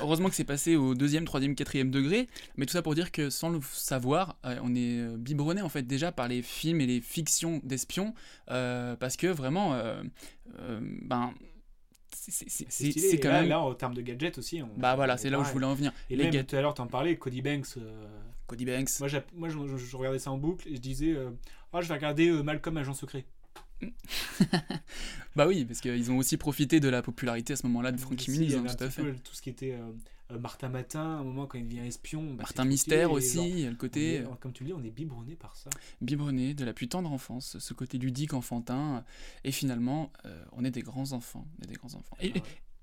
Heureusement 0.00 0.28
que 0.28 0.34
c'est 0.36 0.44
passé 0.44 0.76
au 0.76 0.94
deuxième, 0.94 1.24
troisième, 1.24 1.54
quatrième 1.54 1.90
degré, 1.90 2.28
mais 2.56 2.64
tout 2.64 2.72
ça 2.72 2.82
pour 2.82 2.94
dire 2.94 3.12
que 3.12 3.28
sans 3.28 3.50
le 3.50 3.60
savoir, 3.72 4.36
on 4.44 4.74
est 4.74 5.16
biberonné 5.16 5.62
en 5.62 5.68
fait 5.68 5.82
déjà 5.82 6.12
par 6.12 6.28
les 6.28 6.42
films 6.42 6.80
et 6.80 6.86
les 6.86 7.00
fictions 7.00 7.60
d'espions, 7.64 8.14
parce 8.46 9.16
que 9.16 9.26
vraiment, 9.26 9.76
ben, 11.02 11.32
c'est- 12.10 13.18
quand 13.20 13.28
là, 13.28 13.40
même. 13.40 13.48
là, 13.48 13.60
en 13.60 13.74
termes 13.74 13.94
de 13.94 14.02
gadgets 14.02 14.38
aussi. 14.38 14.62
on- 14.62 14.70
Bah 14.78 14.96
voilà, 14.96 15.16
c'est 15.16 15.28
est 15.28 15.30
là 15.30 15.40
où 15.40 15.44
je 15.44 15.52
voulais 15.52 15.66
en 15.66 15.74
venir. 15.74 15.92
Et 16.10 16.16
Les 16.16 16.24
même 16.30 16.44
tout 16.44 16.56
à 16.56 16.60
l'heure, 16.60 16.74
t'en 16.74 16.86
parlais, 16.86 17.16
Cody 17.16 17.42
Banks. 17.42 17.76
euh, 17.78 18.06
Cody 18.46 18.64
Banks. 18.64 18.90
Moi, 19.00 19.08
moi 19.34 19.48
je, 19.48 19.58
je- 19.76 19.76
je 19.76 19.96
regardais 19.96 20.18
ça 20.20 20.30
en 20.30 20.38
boucle 20.38 20.68
et 20.68 20.76
je 20.76 20.80
disais, 20.80 21.12
euh, 21.12 21.30
Ah, 21.76 21.82
je 21.82 21.88
vais 21.88 21.94
regarder 21.94 22.28
euh, 22.28 22.42
Malcolm, 22.42 22.76
agent 22.78 22.94
secret. 22.94 23.26
Bah 25.34 25.46
oui, 25.46 25.66
parce 25.66 25.80
qu'ils 25.80 26.10
ont 26.10 26.16
aussi 26.16 26.38
profité 26.38 26.80
de 26.80 26.88
la 26.88 27.02
popularité 27.02 27.52
à 27.52 27.56
ce 27.56 27.66
moment-là 27.66 27.92
de 27.92 27.98
Frankie 28.00 28.30
Muniz, 28.30 28.54
hein, 28.54 28.64
tout 28.66 28.84
à 28.84 28.88
fait. 28.88 29.02
peu 29.02 29.12
tout 29.22 29.34
ce 29.34 29.42
qui 29.42 29.50
était 29.50 29.72
euh, 29.72 29.90
euh, 30.32 30.38
Martin 30.38 30.70
Matin, 30.70 31.00
à 31.00 31.18
un 31.18 31.24
moment 31.24 31.46
quand 31.46 31.58
il 31.58 31.66
devient 31.68 31.86
espion. 31.86 32.22
bah, 32.30 32.36
Martin 32.44 32.64
Mystère 32.64 33.12
aussi, 33.12 33.60
genre, 33.62 33.70
le 33.70 33.76
côté- 33.76 34.14
est- 34.14 34.24
comme 34.40 34.54
tu 34.54 34.64
le 34.64 34.68
dis, 34.70 34.72
on 34.74 34.82
est 34.82 34.90
biberonné 34.90 35.34
par 35.34 35.54
ça. 35.56 35.68
biberonné 36.00 36.54
de 36.54 36.64
la 36.64 36.72
plus 36.72 36.88
tendre 36.88 37.12
enfance, 37.12 37.58
ce 37.58 37.74
côté 37.74 37.98
ludique 37.98 38.32
enfantin, 38.32 39.04
et 39.44 39.52
finalement, 39.52 40.10
euh, 40.24 40.42
on 40.52 40.64
est 40.64 40.70
des 40.70 40.80
grands 40.82 41.12
enfants, 41.12 41.46
on 41.60 41.64
est 41.64 41.68
des 41.68 41.74
grands 41.74 41.94
enfants. 41.94 42.16
Et, 42.22 42.32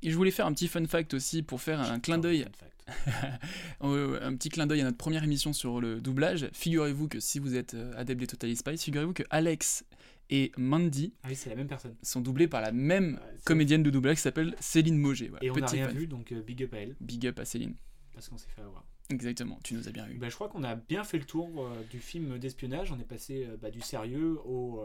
et 0.03 0.11
je 0.11 0.15
voulais 0.15 0.29
faire 0.29 0.45
un 0.45 0.53
petit 0.53 0.67
fun 0.67 0.85
fact 0.85 1.15
aussi 1.15 1.41
pour 1.41 1.59
faire 1.59 1.81
un 1.81 1.99
clin 1.99 2.19
d'œil, 2.19 2.45
un 3.81 4.35
petit 4.35 4.49
clin 4.49 4.67
d'œil 4.67 4.81
à 4.81 4.83
notre 4.83 4.97
première 4.97 5.23
émission 5.23 5.53
sur 5.53 5.81
le 5.81 6.01
doublage. 6.01 6.49
Figurez-vous 6.53 7.07
que 7.07 7.19
si 7.19 7.39
vous 7.39 7.55
êtes 7.55 7.73
euh, 7.73 7.93
adepte 7.97 8.19
des 8.19 8.27
Totally 8.27 8.55
Spies, 8.55 8.77
figurez-vous 8.77 9.13
que 9.13 9.23
Alex 9.29 9.85
et 10.29 10.51
Mandy 10.57 11.13
Ah 11.23 11.27
oui, 11.29 11.35
c'est 11.35 11.49
la 11.49 11.55
même 11.55 11.67
personne. 11.67 11.95
sont 12.01 12.21
doublés 12.21 12.47
par 12.47 12.61
la 12.61 12.71
même 12.71 13.19
comédienne 13.45 13.83
de 13.83 13.89
doublage 13.89 14.17
qui 14.17 14.21
s'appelle 14.21 14.55
Céline 14.59 14.97
Moget. 14.97 15.27
Voilà, 15.27 15.45
Et 15.45 15.51
on 15.51 15.55
n'a 15.55 15.67
rien 15.67 15.87
vu, 15.87 16.07
donc 16.07 16.31
euh, 16.31 16.41
big 16.41 16.63
up 16.63 16.73
à 16.73 16.77
elle. 16.77 16.95
Big 16.99 17.27
up 17.27 17.39
à 17.39 17.45
Céline. 17.45 17.75
Parce 18.13 18.29
qu'on 18.29 18.37
s'est 18.37 18.49
fait 18.49 18.61
avoir. 18.61 18.85
Exactement, 19.09 19.59
tu 19.63 19.73
nous 19.73 19.87
as 19.87 19.91
bien 19.91 20.07
eu. 20.07 20.17
Bah, 20.17 20.29
je 20.29 20.35
crois 20.35 20.47
qu'on 20.47 20.63
a 20.63 20.75
bien 20.75 21.03
fait 21.03 21.17
le 21.17 21.25
tour 21.25 21.65
euh, 21.65 21.83
du 21.91 21.99
film 21.99 22.37
d'espionnage. 22.39 22.91
On 22.91 22.99
est 22.99 23.07
passé 23.07 23.47
bah, 23.61 23.69
du 23.69 23.81
sérieux 23.81 24.39
au, 24.45 24.83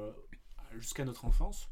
jusqu'à 0.79 1.05
notre 1.05 1.25
enfance. 1.25 1.69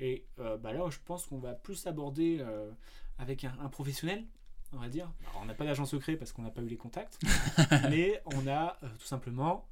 Et 0.00 0.26
euh, 0.38 0.56
bah, 0.56 0.72
là, 0.72 0.88
je 0.90 0.98
pense 1.04 1.26
qu'on 1.26 1.38
va 1.38 1.54
plus 1.54 1.86
aborder 1.86 2.38
euh, 2.40 2.70
avec 3.18 3.44
un, 3.44 3.54
un 3.60 3.68
professionnel, 3.68 4.24
on 4.72 4.78
va 4.78 4.88
dire. 4.88 5.10
Alors, 5.22 5.42
on 5.42 5.46
n'a 5.46 5.54
pas 5.54 5.64
d'agent 5.64 5.86
secret 5.86 6.16
parce 6.16 6.32
qu'on 6.32 6.42
n'a 6.42 6.50
pas 6.50 6.62
eu 6.62 6.68
les 6.68 6.76
contacts. 6.76 7.18
mais 7.90 8.22
on 8.26 8.46
a 8.46 8.76
euh, 8.82 8.88
tout 8.98 9.06
simplement. 9.06 9.66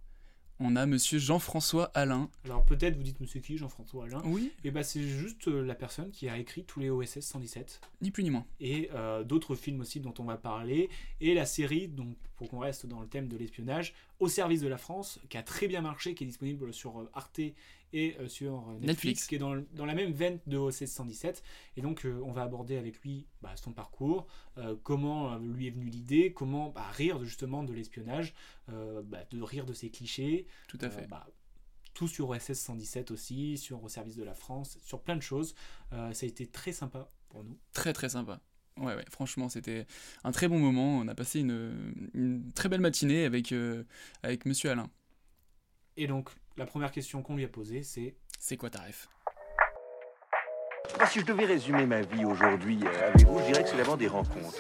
On 0.59 0.75
a 0.75 0.87
monsieur 0.87 1.19
Jean-François 1.19 1.91
Alain. 1.93 2.31
Alors 2.47 2.65
peut-être 2.65 2.97
vous 2.97 3.03
dites, 3.03 3.21
monsieur 3.21 3.41
qui, 3.41 3.59
Jean-François 3.59 4.07
Alain 4.07 4.23
Oui. 4.25 4.53
Et 4.65 4.71
bah 4.71 4.83
c'est 4.83 5.03
juste 5.03 5.49
euh, 5.49 5.63
la 5.63 5.75
personne 5.75 6.11
qui 6.11 6.31
a 6.31 6.39
écrit 6.39 6.65
tous 6.65 6.81
les 6.81 6.89
OSS 6.89 7.21
117. 7.21 7.81
Ni 8.01 8.11
plus 8.11 8.23
ni 8.23 8.31
moins. 8.31 8.47
Et 8.59 8.89
euh, 8.95 9.23
d'autres 9.23 9.55
films 9.55 9.81
aussi 9.81 10.01
dont 10.01 10.15
on 10.19 10.25
va 10.25 10.39
parler. 10.39 10.89
Et 11.21 11.35
la 11.35 11.45
série, 11.45 11.89
donc 11.89 12.17
pour 12.37 12.49
qu'on 12.49 12.61
reste 12.61 12.87
dans 12.87 13.01
le 13.01 13.07
thème 13.07 13.29
de 13.29 13.37
l'espionnage, 13.37 13.95
Au 14.19 14.29
service 14.29 14.63
de 14.63 14.69
la 14.69 14.79
France, 14.79 15.21
qui 15.29 15.37
a 15.37 15.43
très 15.43 15.69
bien 15.69 15.83
marché, 15.83 16.15
qui 16.15 16.25
est 16.25 16.27
disponible 16.27 16.73
sur 16.73 17.07
Arte 17.13 17.41
et 17.93 18.17
euh, 18.19 18.29
sur 18.29 18.67
Netflix, 18.81 18.87
Netflix. 18.87 19.27
qui 19.27 19.35
est 19.37 19.39
dans, 19.39 19.55
le- 19.55 19.67
dans 19.75 19.87
la 19.87 19.95
même 19.95 20.13
veine 20.13 20.39
de 20.47 20.57
OSS 20.57 20.87
117. 20.87 21.43
Et 21.77 21.81
donc 21.83 22.05
euh, 22.05 22.21
on 22.25 22.33
va 22.33 22.43
aborder 22.43 22.77
avec 22.77 23.01
lui 23.01 23.27
bah, 23.43 23.55
son 23.57 23.73
parcours, 23.73 24.27
euh, 24.59 24.75
comment 24.83 25.37
lui 25.39 25.67
est 25.67 25.71
venue 25.71 25.87
l'idée, 25.91 26.33
comment 26.33 26.71
bah, 26.71 26.87
rire 26.93 27.23
justement 27.25 27.63
de 27.63 27.73
l'espionnage, 27.73 28.35
bah, 28.69 29.25
de 29.31 29.41
rire 29.43 29.67
de 29.67 29.73
ses 29.73 29.91
clichés. 29.91 30.47
Tout 30.69 30.79
à 30.81 30.91
fait. 30.91 31.07
bah, 31.07 31.27
tout 31.95 32.09
sur 32.09 32.29
OSS 32.29 32.53
117 32.53 33.11
aussi, 33.11 33.57
sur 33.57 33.83
Au 33.83 33.89
service 33.89 34.17
de 34.17 34.23
la 34.23 34.35
France, 34.35 34.77
sur 34.85 35.01
plein 35.01 35.17
de 35.17 35.23
choses. 35.23 35.55
Euh, 35.95 36.13
ça 36.13 36.27
a 36.27 36.29
été 36.29 36.47
très 36.47 36.73
sympa 36.73 37.11
pour 37.31 37.43
nous. 37.43 37.57
Très 37.73 37.95
très 37.95 38.11
sympa. 38.11 38.41
Ouais, 38.77 38.95
ouais, 38.95 39.05
franchement, 39.11 39.49
c'était 39.49 39.87
un 40.23 40.31
très 40.31 40.47
bon 40.49 40.59
moment. 40.59 40.99
On 40.99 41.09
a 41.09 41.15
passé 41.15 41.41
une, 41.41 41.95
une 42.13 42.53
très 42.53 42.69
belle 42.69 42.83
matinée 42.83 43.25
avec, 43.25 43.51
euh, 43.53 43.85
avec 44.23 44.45
monsieur 44.45 44.69
Alain. 44.71 44.91
Et 45.97 46.07
donc, 46.07 46.29
la 46.57 46.67
première 46.67 46.91
question 46.93 47.23
qu'on 47.23 47.37
lui 47.37 47.45
a 47.45 47.49
posée, 47.49 47.83
c'est 47.83 48.15
C'est 48.39 48.57
quoi 48.57 48.71
ta 48.71 48.81
ref? 48.81 49.09
Moi, 50.99 51.07
si 51.07 51.21
je 51.21 51.25
devais 51.27 51.45
résumer 51.47 51.87
ma 51.87 52.01
vie 52.03 52.25
aujourd'hui 52.25 52.79
euh, 52.85 53.09
avec 53.09 53.27
vous, 53.27 53.39
je 53.41 53.45
dirais 53.47 53.63
que 53.63 53.69
c'est 53.69 53.77
d'abord 53.77 53.97
des 53.97 54.09
rencontres. 54.09 54.59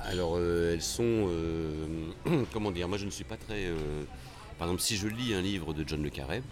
Alors, 0.00 0.36
euh, 0.36 0.72
elles 0.74 0.82
sont. 0.82 1.02
euh, 1.28 2.10
comment 2.52 2.70
dire 2.70 2.88
Moi, 2.88 2.98
je 2.98 3.06
ne 3.06 3.10
suis 3.10 3.24
pas 3.24 3.36
très. 3.36 3.66
euh, 3.66 4.04
par 4.58 4.66
exemple, 4.68 4.82
si 4.82 4.96
je 4.96 5.08
lis 5.08 5.34
un 5.34 5.40
livre 5.40 5.72
de 5.72 5.86
John 5.86 6.02
Le 6.02 6.10
Carré, 6.10 6.42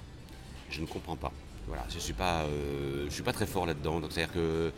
je 0.71 0.81
ne 0.81 0.87
comprends 0.87 1.16
pas. 1.16 1.33
Voilà, 1.66 1.85
je 1.90 1.99
suis 1.99 2.12
pas, 2.12 2.42
euh, 2.45 3.07
je 3.09 3.11
suis 3.14 3.23
pas 3.25 3.33
très 3.33 3.47
fort 3.47 3.66
là-dedans. 3.66 4.01
Donc, 4.01 4.12
c'est-à-dire 4.12 4.33
que. 4.35 4.73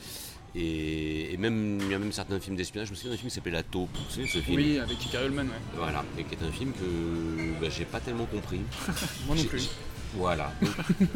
Et, 0.55 1.33
et 1.33 1.37
même, 1.37 1.79
il 1.83 1.91
y 1.91 1.95
a 1.95 1.99
même 1.99 2.13
certains 2.13 2.41
films 2.41 2.57
d'espionnage. 2.57 2.89
Je 2.89 2.93
me 2.93 2.97
souviens 2.97 3.13
d'un 3.13 3.17
film 3.19 3.29
qui 3.29 3.35
s'appelait 3.35 3.53
La 3.53 3.63
Taupe. 3.63 3.91
Vous 3.97 4.27
ce 4.27 4.39
film 4.41 4.57
Oui, 4.57 4.79
avec 4.79 4.97
Gary 5.13 5.27
Oldman, 5.27 5.47
ouais. 5.49 5.53
Voilà, 5.77 6.05
et 6.19 6.25
qui 6.25 6.35
est 6.35 6.43
un 6.47 6.51
film 6.53 6.73
que 6.73 7.61
bah, 7.61 7.69
j'ai 7.71 7.85
pas 7.85 8.01
tellement 8.01 8.27
compris. 8.27 8.61
Moi 9.27 9.37
non 9.37 9.45
plus. 9.45 9.69
Voilà. 10.15 10.51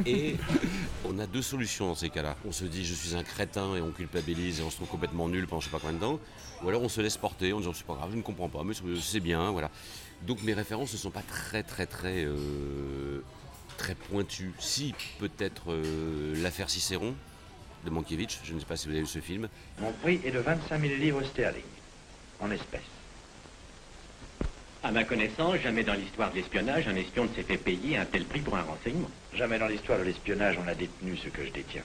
Et 0.05 0.37
on 1.09 1.19
a 1.19 1.27
deux 1.27 1.41
solutions 1.41 1.87
dans 1.87 1.95
ces 1.95 2.11
cas-là. 2.11 2.37
On 2.47 2.53
se 2.53 2.65
dit 2.67 2.85
je 2.85 2.93
suis 2.93 3.15
un 3.17 3.23
crétin 3.25 3.75
et 3.75 3.81
on 3.81 3.91
culpabilise 3.91 4.61
et 4.61 4.63
on 4.63 4.69
se 4.69 4.77
trouve 4.77 4.89
complètement 4.89 5.31
nul 5.31 5.47
pendant 5.47 5.61
je 5.61 5.67
sais 5.67 5.71
pas 5.73 5.79
combien 5.81 5.95
de 5.97 6.01
temps. 6.01 6.21
Ou 6.63 6.69
alors 6.69 6.83
on 6.83 6.91
se 6.91 7.01
laisse 7.01 7.17
porter 7.17 7.55
en 7.55 7.59
disant 7.61 7.73
c'est 7.75 7.87
pas 7.87 7.95
grave, 7.95 8.11
je 8.13 8.17
ne 8.19 8.23
comprends 8.23 8.51
pas, 8.51 8.63
mais 8.65 8.75
c'est- 8.75 8.83
c'est 9.01 9.21
bien, 9.21 9.51
voilà. 9.51 9.71
Donc 10.27 10.43
mes 10.43 10.53
références 10.53 10.93
ne 10.93 10.99
sont 10.99 11.11
pas 11.11 11.23
très 11.23 11.63
très 11.63 11.87
très 11.87 12.25
euh, 12.27 13.23
très 13.79 13.95
pointues. 13.95 14.53
Si 14.59 14.95
peut-être 15.19 15.73
euh, 15.73 16.35
l'affaire 16.43 16.69
Cicéron 16.69 17.15
de 17.85 17.91
Mankiewicz, 17.91 18.41
je 18.45 18.55
ne 18.55 18.61
sais 18.61 18.67
pas 18.67 18.77
si 18.77 18.87
vous 18.87 18.93
avez 18.93 19.03
vu 19.03 19.07
ce 19.07 19.19
film. 19.19 19.49
Mon 19.81 19.93
prix 19.93 20.21
est 20.25 20.31
de 20.31 20.39
25 20.39 20.81
000 20.81 20.95
livres 20.95 21.23
sterling, 21.25 21.63
en 22.41 22.51
espèces. 22.51 22.81
À 24.85 24.91
ma 24.91 25.05
connaissance, 25.05 25.57
jamais 25.63 25.85
dans 25.85 25.95
l'histoire 25.95 26.31
de 26.31 26.37
l'espionnage, 26.37 26.89
un 26.89 26.97
espion 26.97 27.25
ne 27.25 27.35
s'est 27.35 27.45
fait 27.45 27.57
payer 27.57 27.97
un 27.99 28.05
tel 28.05 28.25
prix 28.25 28.41
pour 28.41 28.57
un 28.57 28.63
renseignement. 28.63 29.11
Jamais 29.33 29.59
dans 29.59 29.69
l'histoire 29.69 29.99
de 29.99 30.05
l'espionnage, 30.05 30.59
on 30.63 30.67
a 30.67 30.75
détenu 30.75 31.17
ce 31.17 31.29
que 31.29 31.45
je 31.45 31.51
détiens. 31.53 31.85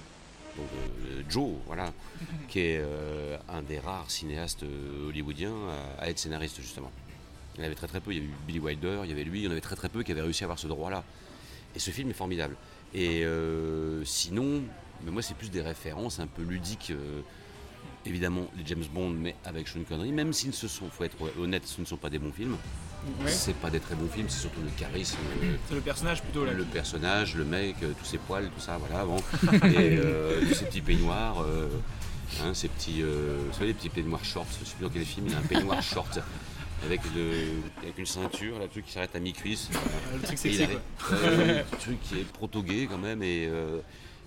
donc, 0.57 0.65
euh, 1.07 1.21
Joe, 1.29 1.51
voilà, 1.67 1.93
qui 2.47 2.60
est 2.60 2.79
euh, 2.79 3.38
un 3.49 3.62
des 3.62 3.77
rares 3.79 4.10
cinéastes 4.10 4.63
euh, 4.63 5.10
hollywoodiens 5.10 5.53
à, 5.99 6.05
à 6.05 6.10
être 6.10 6.17
scénariste 6.17 6.60
justement. 6.60 6.91
Il 7.55 7.62
y 7.62 7.63
en 7.63 7.65
avait 7.67 7.75
très 7.75 7.88
très 7.88 8.01
peu, 8.01 8.12
il 8.12 8.17
y 8.17 8.19
avait 8.19 8.27
eu 8.29 8.33
Billy 8.47 8.60
Wilder, 8.60 9.01
il 9.03 9.10
y 9.10 9.13
avait 9.13 9.23
lui, 9.23 9.41
il 9.41 9.45
y 9.45 9.47
en 9.47 9.51
avait 9.51 9.62
très 9.62 9.75
très 9.75 9.89
peu 9.89 10.01
qui 10.03 10.12
avaient 10.12 10.21
réussi 10.21 10.43
à 10.43 10.45
avoir 10.45 10.60
ce 10.60 10.67
droit-là. 10.67 11.03
Et 11.75 11.79
ce 11.79 11.91
film 11.91 12.10
est 12.10 12.13
formidable. 12.13 12.55
Et 12.93 13.23
euh, 13.25 14.03
sinon, 14.05 14.63
mais 15.03 15.12
moi 15.12 15.21
c'est 15.21 15.36
plus 15.36 15.49
des 15.51 15.62
références 15.62 16.19
un 16.19 16.27
peu 16.27 16.43
ludiques. 16.43 16.91
euh, 16.91 17.21
évidemment 18.05 18.47
les 18.57 18.63
James 18.65 18.83
Bond, 18.93 19.10
mais 19.10 19.36
avec 19.43 19.67
Sean 19.67 19.81
Connery, 19.88 20.12
même 20.13 20.31
s'ils 20.31 20.53
se 20.53 20.67
sont, 20.69 20.89
faut 20.89 21.03
être 21.03 21.17
honnête, 21.39 21.63
ce 21.65 21.81
ne 21.81 21.86
sont 21.86 21.97
pas 21.97 22.10
des 22.10 22.19
bons 22.19 22.31
films. 22.31 22.55
Ouais. 23.21 23.29
C'est 23.29 23.53
pas 23.55 23.69
des 23.69 23.79
très 23.81 23.95
bons 23.95 24.07
films, 24.07 24.27
c'est 24.29 24.39
surtout 24.41 24.62
le 24.62 24.69
charisme. 24.77 25.17
euh, 25.43 25.55
C'est 25.67 25.75
le 25.75 25.81
personnage 25.81 26.21
plutôt 26.23 26.45
là. 26.45 26.53
le 26.53 26.63
personnage, 26.63 27.36
le 27.36 27.43
mec, 27.43 27.75
euh, 27.83 27.91
tous 27.99 28.05
ses 28.05 28.17
poils, 28.17 28.49
tout 28.49 28.62
ça, 28.62 28.77
voilà, 28.77 29.03
bon. 29.05 29.17
Et 29.67 29.97
euh, 29.97 30.41
tous 30.47 30.53
ces 30.55 30.65
petits 30.65 30.81
peignoirs, 30.81 31.41
euh, 31.43 31.67
hein, 32.43 32.53
ces 32.53 32.69
petits, 32.69 33.01
euh, 33.01 33.39
vous 33.47 33.53
savez, 33.53 33.67
les 33.67 33.73
petits 33.73 33.89
peignoirs 33.89 34.23
shorts, 34.23 34.47
je 34.62 34.65
sais 34.65 34.75
plus 34.75 34.83
dans 34.86 34.89
quel 34.91 35.05
film, 35.05 35.27
il 35.27 35.36
a 35.36 35.39
un 35.39 35.41
peignoir 35.41 35.81
short 35.83 36.19
avec, 36.86 37.01
le, 37.15 37.31
avec 37.83 37.97
une 37.97 38.05
ceinture, 38.05 38.55
là, 38.57 38.65
le 38.65 38.69
truc 38.69 38.86
qui 38.86 38.93
s'arrête 38.93 39.15
à 39.15 39.19
mi-cuisse. 39.19 39.69
le 40.13 40.21
truc 40.21 40.38
sexy, 40.38 40.65
quoi. 40.67 40.81
Le 41.12 41.77
truc 41.79 42.01
qui 42.03 42.19
est 42.19 42.25
proto-gay 42.31 42.88
quand 42.89 42.97
même, 42.99 43.21
et, 43.21 43.47
euh, 43.47 43.79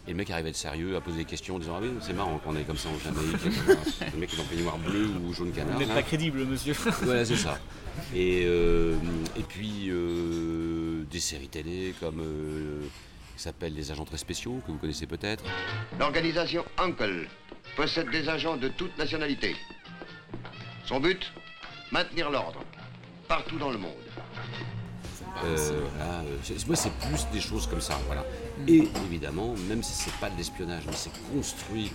et 0.06 0.10
le 0.10 0.16
mec 0.16 0.30
arrive 0.30 0.46
à 0.46 0.48
être 0.48 0.56
sérieux, 0.56 0.96
à 0.96 1.00
poser 1.00 1.18
des 1.18 1.24
questions 1.24 1.56
en 1.56 1.58
disant 1.58 1.74
Ah 1.76 1.80
oui, 1.82 1.90
c'est 2.00 2.12
marrant 2.12 2.38
qu'on 2.38 2.56
est 2.56 2.64
comme 2.64 2.76
ça 2.76 2.88
en 2.88 2.98
Jamaïque. 2.98 3.36
le 4.12 4.18
mec 4.18 4.32
est 4.32 4.40
en 4.40 4.44
peignoir 4.44 4.78
bleu 4.78 5.06
ou 5.06 5.32
jaune 5.32 5.52
canard. 5.52 5.74
Vous 5.74 5.80
n'êtes 5.80 5.94
pas 5.94 6.02
crédible, 6.02 6.44
monsieur. 6.44 6.74
Voilà, 7.02 7.24
c'est 7.24 7.36
ça. 7.36 7.58
Et, 8.14 8.44
euh, 8.46 8.96
et 9.36 9.42
puis 9.42 9.88
euh, 9.88 11.04
des 11.10 11.20
séries 11.20 11.48
télé 11.48 11.94
comme 12.00 12.20
euh, 12.20 12.82
qui 13.36 13.42
s'appelle 13.42 13.74
Les 13.74 13.90
Agents 13.90 14.04
très 14.04 14.16
spéciaux, 14.16 14.60
que 14.66 14.72
vous 14.72 14.78
connaissez 14.78 15.06
peut-être. 15.06 15.44
L'organisation 15.98 16.64
Uncle 16.78 17.28
possède 17.76 18.10
des 18.10 18.28
agents 18.28 18.56
de 18.56 18.68
toute 18.68 18.96
nationalité. 18.98 19.54
Son 20.86 21.00
but 21.00 21.32
Maintenir 21.92 22.30
l'ordre, 22.30 22.60
partout 23.26 23.58
dans 23.58 23.70
le 23.70 23.78
monde. 23.78 23.90
Euh, 25.44 25.81
voilà, 25.96 26.20
euh, 26.20 26.55
moi, 26.66 26.76
c'est 26.76 26.92
plus 26.92 27.26
des 27.33 27.40
choses 27.40 27.66
comme 27.66 27.81
ça. 27.81 27.98
Voilà. 28.07 28.24
Et 28.68 28.88
évidemment, 29.07 29.55
même 29.68 29.83
si 29.83 29.92
c'est 29.92 30.14
pas 30.14 30.29
de 30.31 30.37
l'espionnage, 30.37 30.83
mais 30.87 30.92
c'est 30.94 31.11
construit 31.35 31.90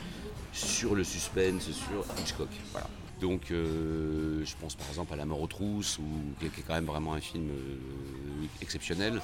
sur 0.51 0.95
le 0.95 1.03
suspense, 1.03 1.63
sur 1.71 2.05
Hitchcock. 2.19 2.49
Voilà. 2.71 2.87
Donc, 3.21 3.51
euh, 3.51 4.43
je 4.43 4.53
pense 4.59 4.75
par 4.75 4.87
exemple 4.89 5.13
à 5.13 5.15
La 5.15 5.25
mort 5.25 5.41
aux 5.41 5.47
trousses, 5.47 5.99
ou, 5.99 6.03
qui 6.39 6.45
est 6.47 6.63
quand 6.67 6.73
même 6.73 6.85
vraiment 6.85 7.13
un 7.13 7.21
film 7.21 7.49
euh, 7.49 8.45
exceptionnel. 8.61 9.21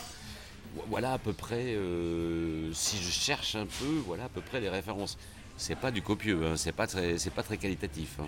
Vo- 0.76 0.84
Voilà 0.90 1.14
à 1.14 1.18
peu 1.18 1.34
près, 1.34 1.76
euh, 1.76 2.72
si 2.74 2.98
je 2.98 3.10
cherche 3.10 3.56
un 3.56 3.66
peu, 3.66 4.02
voilà 4.06 4.26
à 4.26 4.30
peu 4.30 4.42
près 4.42 4.62
les 4.62 4.70
références. 4.70 5.18
C'est 5.58 5.76
pas 5.76 5.92
du 5.92 6.02
copieux, 6.02 6.40
hein, 6.46 6.56
c'est 6.56 6.72
pas 6.72 6.88
très, 6.88 7.16
pas 7.36 7.44
très 7.44 7.58
qualitatif. 7.58 8.18
hein. 8.20 8.28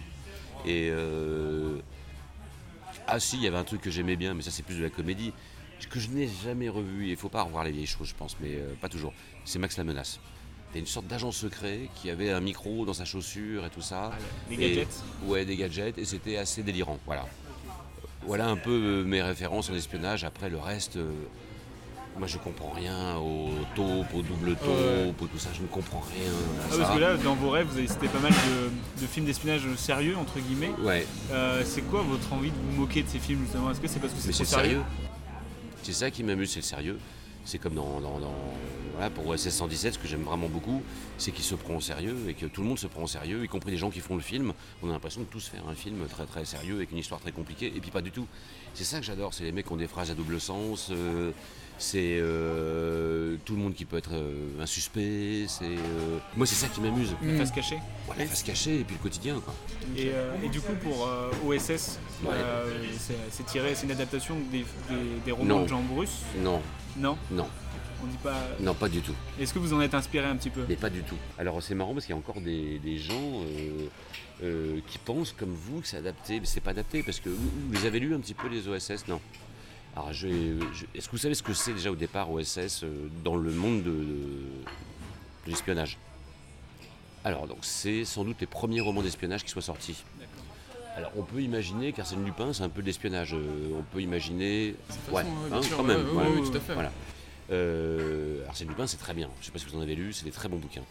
Et 0.65 0.89
euh, 0.91 1.77
ah 3.07 3.19
si, 3.19 3.37
il 3.37 3.43
y 3.43 3.47
avait 3.47 3.57
un 3.57 3.63
truc 3.63 3.81
que 3.81 3.89
j'aimais 3.91 4.15
bien, 4.17 4.33
mais 4.33 4.41
ça 4.43 4.51
c'est 4.51 4.63
plus 4.63 4.77
de 4.77 4.83
la 4.83 4.89
comédie, 4.89 5.31
que 5.87 5.99
je 5.99 6.09
n'ai 6.09 6.29
jamais 6.43 6.69
revu. 6.69 7.09
Il 7.09 7.15
faut 7.17 7.29
pas 7.29 7.41
revoir 7.43 7.63
les 7.63 7.71
vieilles 7.71 7.85
choses, 7.85 8.07
je 8.09 8.15
pense, 8.15 8.35
mais 8.41 8.55
euh, 8.55 8.73
pas 8.81 8.89
toujours. 8.89 9.13
C'est 9.45 9.59
Max 9.59 9.77
la 9.77 9.83
menace. 9.83 10.19
C'était 10.67 10.79
une 10.79 10.85
sorte 10.87 11.05
d'agent 11.07 11.31
secret 11.31 11.89
qui 11.95 12.09
avait 12.09 12.31
un 12.31 12.39
micro 12.39 12.85
dans 12.85 12.93
sa 12.93 13.05
chaussure 13.05 13.65
et 13.65 13.69
tout 13.69 13.81
ça. 13.81 14.11
les 14.49 14.55
Et- 14.55 14.69
gadgets 14.75 15.03
Ouais, 15.25 15.45
des 15.45 15.55
gadgets, 15.55 15.97
et 15.97 16.05
c'était 16.05 16.37
assez 16.37 16.63
délirant. 16.63 16.97
Voilà. 17.05 17.25
Voilà 18.25 18.47
un 18.47 18.55
peu 18.55 18.71
euh, 18.71 19.03
mes 19.03 19.21
références 19.21 19.69
en 19.69 19.73
espionnage. 19.75 20.23
Après, 20.23 20.49
le 20.49 20.57
reste, 20.57 20.95
euh, 20.95 21.11
moi 22.17 22.27
je 22.27 22.37
comprends 22.37 22.71
rien 22.71 23.17
au 23.17 23.49
taupe, 23.75 24.13
au 24.15 24.21
double 24.21 24.55
taupe, 24.55 25.21
au 25.21 25.27
tout 25.27 25.37
ça, 25.37 25.49
je 25.53 25.61
ne 25.61 25.67
comprends 25.67 25.99
rien. 26.15 26.31
à 26.31 26.63
Ah, 26.65 26.71
ça. 26.71 26.77
parce 26.79 26.95
que 26.95 26.99
là, 27.01 27.17
dans 27.17 27.35
vos 27.35 27.49
rêves, 27.49 27.67
vous 27.67 27.77
avez 27.77 27.87
cité 27.87 28.07
pas 28.07 28.19
mal 28.19 28.31
de, 28.31 29.01
de 29.01 29.07
films 29.07 29.25
d'espionnage 29.25 29.63
sérieux, 29.75 30.15
entre 30.17 30.39
guillemets. 30.39 30.71
Ouais. 30.79 31.05
Euh, 31.31 31.61
c'est 31.65 31.81
quoi 31.81 32.01
votre 32.01 32.31
envie 32.31 32.49
de 32.51 32.55
vous 32.55 32.79
moquer 32.81 33.03
de 33.03 33.09
ces 33.09 33.19
films, 33.19 33.41
justement? 33.43 33.69
Est-ce 33.71 33.81
que 33.81 33.87
c'est 33.87 33.99
parce 33.99 34.13
que 34.13 34.21
c'est 34.21 34.45
sérieux? 34.45 34.81
C'est 35.83 35.91
ça 35.91 36.09
qui 36.09 36.23
m'amuse, 36.23 36.49
c'est 36.49 36.59
le 36.59 36.65
sérieux. 36.65 36.97
C'est 37.43 37.57
comme 37.57 37.75
dans, 37.75 37.99
voilà, 38.93 39.09
pour 39.09 39.27
OSS 39.27 39.49
117, 39.49 39.95
ce 39.95 39.99
que 39.99 40.07
j'aime 40.07 40.23
vraiment 40.23 40.47
beaucoup, 40.47 40.81
c'est 41.17 41.31
qu'il 41.31 41.43
se 41.43 41.55
prend 41.55 41.75
au 41.75 41.81
sérieux 41.81 42.15
et 42.29 42.35
que 42.35 42.45
tout 42.45 42.61
le 42.61 42.67
monde 42.69 42.79
se 42.79 42.87
prend 42.87 43.03
au 43.03 43.07
sérieux, 43.07 43.43
y 43.43 43.49
compris 43.49 43.71
les 43.71 43.77
gens 43.77 43.89
qui 43.89 43.99
font 43.99 44.15
le 44.15 44.21
film. 44.21 44.53
On 44.81 44.89
a 44.89 44.93
l'impression 44.93 45.19
de 45.19 45.25
tous 45.25 45.45
faire 45.49 45.67
un 45.67 45.75
film 45.75 46.07
très 46.07 46.25
très 46.25 46.45
sérieux 46.45 46.75
avec 46.75 46.93
une 46.93 46.99
histoire 46.99 47.19
très 47.19 47.33
compliquée, 47.33 47.73
et 47.75 47.81
puis 47.81 47.91
pas 47.91 48.01
du 48.01 48.11
tout. 48.11 48.27
C'est 48.73 48.85
ça 48.85 48.99
que 48.99 49.05
j'adore, 49.05 49.33
c'est 49.33 49.43
les 49.43 49.51
mecs 49.51 49.65
qui 49.65 49.73
ont 49.73 49.77
des 49.77 49.89
phrases 49.89 50.09
à 50.09 50.15
double 50.15 50.39
sens, 50.39 50.87
euh, 50.91 51.31
c'est 51.77 52.17
euh, 52.21 53.35
tout 53.45 53.55
le 53.55 53.61
monde 53.61 53.73
qui 53.73 53.85
peut 53.85 53.97
être 53.97 54.13
euh, 54.13 54.61
un 54.61 54.65
suspect, 54.65 55.45
c'est... 55.47 55.65
euh, 55.65 56.17
Moi 56.37 56.45
c'est 56.45 56.55
ça 56.55 56.67
qui 56.67 56.79
m'amuse. 56.81 57.13
La 57.23 57.37
face 57.39 57.51
cachée 57.51 57.75
Ouais, 58.09 58.15
la 58.19 58.25
face 58.25 58.43
cachée 58.43 58.79
et 58.79 58.83
puis 58.83 58.95
le 58.95 59.01
quotidien 59.03 59.39
quoi. 59.43 59.53
Et, 59.97 60.09
euh, 60.13 60.33
et 60.43 60.49
du 60.49 60.59
coup, 60.61 60.73
pour 60.81 61.09
OSS, 61.45 61.99
Ouais. 62.23 62.31
c'est 63.31 63.45
tiré, 63.45 63.75
c'est 63.75 63.85
une 63.85 63.91
adaptation 63.91 64.35
des, 64.51 64.59
des- 64.59 64.65
des 65.25 65.31
romans 65.31 65.45
Non. 65.57 65.63
de 65.63 65.67
Jean 65.67 65.81
Bruce 65.81 66.21
Non. 66.41 66.61
Non 66.97 67.17
Non. 67.31 67.47
On 68.03 68.07
dit 68.07 68.17
pas. 68.21 68.35
Non, 68.59 68.73
pas 68.73 68.89
du 68.89 68.99
tout. 69.01 69.13
Est-ce 69.39 69.53
que 69.53 69.59
vous 69.59 69.73
en 69.73 69.79
êtes 69.81 69.93
inspiré 69.93 70.25
un 70.27 70.35
petit 70.35 70.49
peu? 70.49 70.61
Mais 70.67 70.75
pas 70.75 70.89
du 70.89 71.03
tout. 71.03 71.15
Alors 71.37 71.61
c'est 71.63 71.73
marrant 71.75 71.93
parce 71.93 72.05
qu'il 72.05 72.13
y 72.13 72.17
a 72.17 72.19
encore 72.19 72.41
des, 72.41 72.79
des 72.79 72.97
gens 72.97 73.41
qui 74.87 74.97
pensent 74.99 75.31
comme 75.31 75.53
vous 75.53 75.79
que 75.79 75.87
c'est 75.87 75.97
adapté. 75.97 76.39
Mais 76.41 76.45
c'est 76.45 76.59
pas 76.59 76.71
adapté 76.71 77.01
parce 77.03 77.19
que 77.21 77.29
vous, 77.29 77.49
vous 77.71 77.85
avez 77.85 77.99
lu 77.99 78.13
un 78.13 78.19
petit 78.19 78.33
peu 78.33 78.47
les 78.49 78.67
OSS 78.67 79.07
Non. 79.07 79.21
Alors 79.95 80.11
je, 80.13 80.27
je- 80.73 80.85
est-ce 80.95 81.05
que 81.07 81.11
vous 81.11 81.17
savez 81.19 81.35
ce 81.35 81.43
que 81.43 81.53
c'est 81.53 81.73
déjà 81.73 81.91
au 81.91 81.95
départ 81.95 82.31
OSS 82.31 82.83
euh, 82.83 83.07
dans 83.23 83.35
le 83.35 83.51
monde 83.51 83.83
de, 83.83 83.89
de- 83.91 83.93
de 85.45 85.49
l'espionnage? 85.49 85.97
Alors 87.23 87.47
donc 87.47 87.59
c'est 87.61 88.03
sans 88.05 88.23
doute 88.25 88.37
les 88.41 88.47
premiers 88.47 88.81
romans 88.81 89.01
d'espionnage 89.01 89.43
qui 89.43 89.49
soient 89.51 89.61
sortis. 89.61 90.03
Alors 90.95 91.11
on 91.15 91.21
peut 91.23 91.41
imaginer 91.41 91.91
qu'Arsène 91.93 92.23
Lupin 92.25 92.53
c'est 92.53 92.63
un 92.63 92.69
peu 92.69 92.81
de 92.81 92.87
l'espionnage. 92.87 93.33
Euh, 93.33 93.77
on 93.77 93.83
peut 93.83 94.01
imaginer, 94.01 94.75
façon, 94.89 95.11
ouais, 95.15 95.23
bien 95.23 95.57
hein, 95.57 95.61
sûr, 95.61 95.77
quand 95.77 95.83
ouais, 95.83 95.95
même. 95.95 96.05
ouais, 96.07 96.11
voilà. 96.13 96.29
ouais, 96.29 96.35
ouais, 96.41 96.49
tout 96.49 96.57
à 96.57 96.59
fait. 96.59 96.73
Voilà. 96.73 96.91
Euh, 97.51 98.45
Arsène 98.47 98.69
Lupin 98.69 98.87
c'est 98.87 98.97
très 98.97 99.13
bien. 99.13 99.29
Je 99.41 99.45
sais 99.45 99.51
pas 99.51 99.59
si 99.59 99.65
vous 99.65 99.75
en 99.77 99.81
avez 99.81 99.95
lu, 99.95 100.11
c'est 100.13 100.25
des 100.25 100.31
très 100.31 100.49
bons 100.49 100.57
bouquins. 100.57 100.83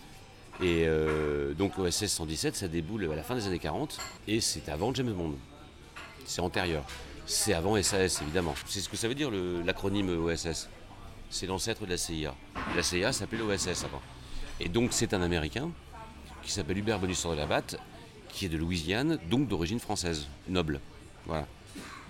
Et 0.61 0.84
euh, 0.86 1.55
donc 1.55 1.76
OSS 1.78 2.07
117 2.07 2.55
ça 2.55 2.68
déboule 2.68 3.11
à 3.11 3.16
la 3.16 3.22
fin 3.24 3.34
des 3.34 3.46
années 3.48 3.59
40 3.59 3.98
et 4.28 4.40
c'est 4.40 4.68
avant 4.68 4.94
James 4.94 5.12
Bond. 5.12 5.34
C'est 6.24 6.40
antérieur. 6.40 6.84
C'est 7.27 7.55
avant 7.55 7.81
SAS 7.83 8.20
évidemment. 8.23 8.55
C'est 8.66 8.81
ce 8.81 8.89
que 8.89 8.97
ça 8.97 9.09
veut 9.09 9.14
dire 9.14 9.31
l'acronyme 9.64 10.09
OSS. 10.09 10.68
C'est 11.31 11.47
l'ancêtre 11.47 11.85
de 11.87 11.91
la 11.91 11.97
CIA. 11.97 12.35
La 12.77 12.83
CIA 12.83 13.12
s'appelait 13.12 13.39
l'OSS 13.39 13.85
avant. 13.85 14.03
Et 14.61 14.68
donc 14.68 14.93
c'est 14.93 15.14
un 15.14 15.23
Américain 15.23 15.70
qui 16.43 16.51
s'appelle 16.51 16.79
Hubert 16.79 16.99
Bonisseur 16.99 17.33
de 17.33 17.37
la 17.37 17.47
Batte, 17.47 17.77
qui 18.29 18.47
est 18.47 18.49
de 18.49 18.57
Louisiane, 18.57 19.18
donc 19.31 19.49
d'origine 19.49 19.79
française, 19.79 20.27
noble. 20.49 20.81
Voilà. 21.27 21.47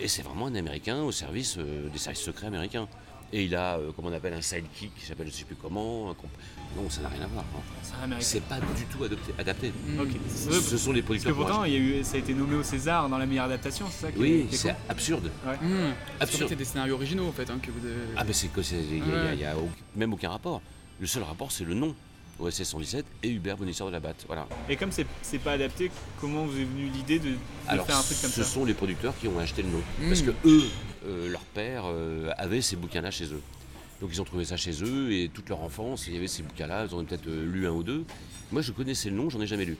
Et 0.00 0.08
c'est 0.08 0.22
vraiment 0.22 0.46
un 0.46 0.54
Américain 0.54 1.02
au 1.02 1.12
service 1.12 1.56
euh, 1.58 1.88
des 1.88 1.98
services 1.98 2.22
secrets 2.22 2.46
américains. 2.46 2.88
Et 3.34 3.44
il 3.44 3.54
a, 3.56 3.76
euh, 3.78 3.90
comment 3.96 4.08
on 4.08 4.12
appelle, 4.12 4.34
un 4.34 4.42
sidekick 4.42 4.94
qui 4.94 5.06
s'appelle 5.06 5.26
je 5.28 5.32
sais 5.32 5.44
plus 5.44 5.54
comment. 5.56 6.10
un 6.10 6.14
comp- 6.14 6.30
Non, 6.76 6.88
ça 6.90 7.00
n'a 7.02 7.08
rien 7.08 7.22
à 7.22 7.26
voir. 7.28 7.44
hein. 7.56 7.60
C'est 7.82 7.94
un 7.94 8.04
Américain. 8.04 8.26
C'est 8.28 8.42
pas 8.42 8.60
du 8.60 8.84
tout 8.90 9.02
adopté- 9.04 9.32
adapté. 9.38 9.72
Ok. 9.98 10.08
Ce, 10.28 10.50
ce 10.52 10.76
sont 10.76 10.92
les 10.92 11.00
Parce 11.00 11.06
producteurs 11.06 11.32
que 11.32 11.36
pourtant, 11.36 11.54
courageux. 11.56 11.72
il 11.74 11.82
y 11.92 11.96
a 11.96 12.00
eu, 12.00 12.04
ça 12.04 12.16
a 12.16 12.18
été 12.18 12.34
nommé 12.34 12.56
au 12.56 12.62
César 12.62 13.08
dans 13.08 13.16
la 13.18 13.24
meilleure 13.26 13.46
adaptation, 13.46 13.86
c'est 13.90 14.06
ça 14.06 14.12
qui 14.12 14.18
est- 14.18 14.22
Oui, 14.22 14.46
qui 14.48 14.54
est 14.54 14.58
c'est 14.58 14.68
cool 14.68 14.76
absurde. 14.90 15.30
Ouais. 15.46 15.54
Mmh. 15.54 15.58
Parce 15.58 15.62
qu'en 15.62 15.92
fait, 16.18 16.22
Absurde. 16.24 16.48
c'est 16.50 16.56
des 16.56 16.64
scénarios 16.66 16.94
originaux 16.94 17.26
en 17.28 17.32
fait 17.32 17.48
hein, 17.48 17.58
que 17.62 17.70
vous 17.70 17.86
avez. 17.86 17.94
Ah 18.16 18.24
ben 18.24 18.32
c'est 18.34 18.48
que 18.48 18.60
c'est 18.62 18.76
il 18.76 18.98
y 18.98 19.00
a- 19.00 19.04
il 19.04 19.08
y 19.08 19.12
a, 19.12 19.24
Ouais. 19.24 19.30
il 19.34 19.40
y 19.40 19.44
a 19.46 19.56
au- 19.56 19.68
même 19.96 20.12
aucun 20.12 20.28
rapport. 20.30 20.60
Le 21.00 21.06
seul 21.06 21.22
rapport 21.22 21.50
c'est 21.52 21.64
le 21.64 21.72
nom. 21.74 21.94
OSS 22.42 22.64
117 22.64 23.04
et 23.22 23.30
Hubert 23.30 23.56
Bonisseur 23.56 23.86
de 23.86 23.92
la 23.92 24.00
Batte. 24.00 24.24
Voilà. 24.26 24.46
Et 24.68 24.76
comme 24.76 24.92
c'est 24.92 25.06
c'est 25.22 25.38
pas 25.38 25.52
adapté, 25.52 25.90
comment 26.20 26.44
vous 26.44 26.58
est 26.58 26.64
venue 26.64 26.88
l'idée 26.88 27.18
de, 27.18 27.30
de 27.30 27.36
Alors 27.68 27.86
faire 27.86 27.96
un 27.98 28.02
truc 28.02 28.20
comme 28.20 28.30
ce 28.30 28.42
ça? 28.42 28.48
sont 28.48 28.64
les 28.64 28.74
producteurs 28.74 29.14
qui 29.18 29.28
ont 29.28 29.38
acheté 29.38 29.62
le 29.62 29.68
nom. 29.70 29.82
Mm. 30.00 30.08
Parce 30.08 30.22
que 30.22 30.30
eux, 30.44 30.62
euh, 31.06 31.28
leur 31.30 31.40
père 31.42 31.84
euh, 31.86 32.30
avait 32.36 32.60
ces 32.60 32.76
bouquins-là 32.76 33.10
chez 33.10 33.26
eux. 33.26 33.40
Donc 34.00 34.10
ils 34.12 34.20
ont 34.20 34.24
trouvé 34.24 34.44
ça 34.44 34.56
chez 34.56 34.82
eux 34.82 35.12
et 35.12 35.30
toute 35.32 35.48
leur 35.48 35.62
enfance, 35.62 36.08
il 36.08 36.14
y 36.14 36.16
avait 36.16 36.26
ces 36.26 36.42
bouquins-là, 36.42 36.86
ils 36.90 36.94
en 36.94 36.98
ont 36.98 37.04
peut-être 37.04 37.28
euh, 37.28 37.44
lu 37.46 37.66
un 37.68 37.70
ou 37.70 37.84
deux. 37.84 38.04
Moi 38.50 38.60
je 38.62 38.72
connaissais 38.72 39.10
le 39.10 39.16
nom, 39.16 39.30
j'en 39.30 39.40
ai 39.40 39.46
jamais 39.46 39.64
lu. 39.64 39.76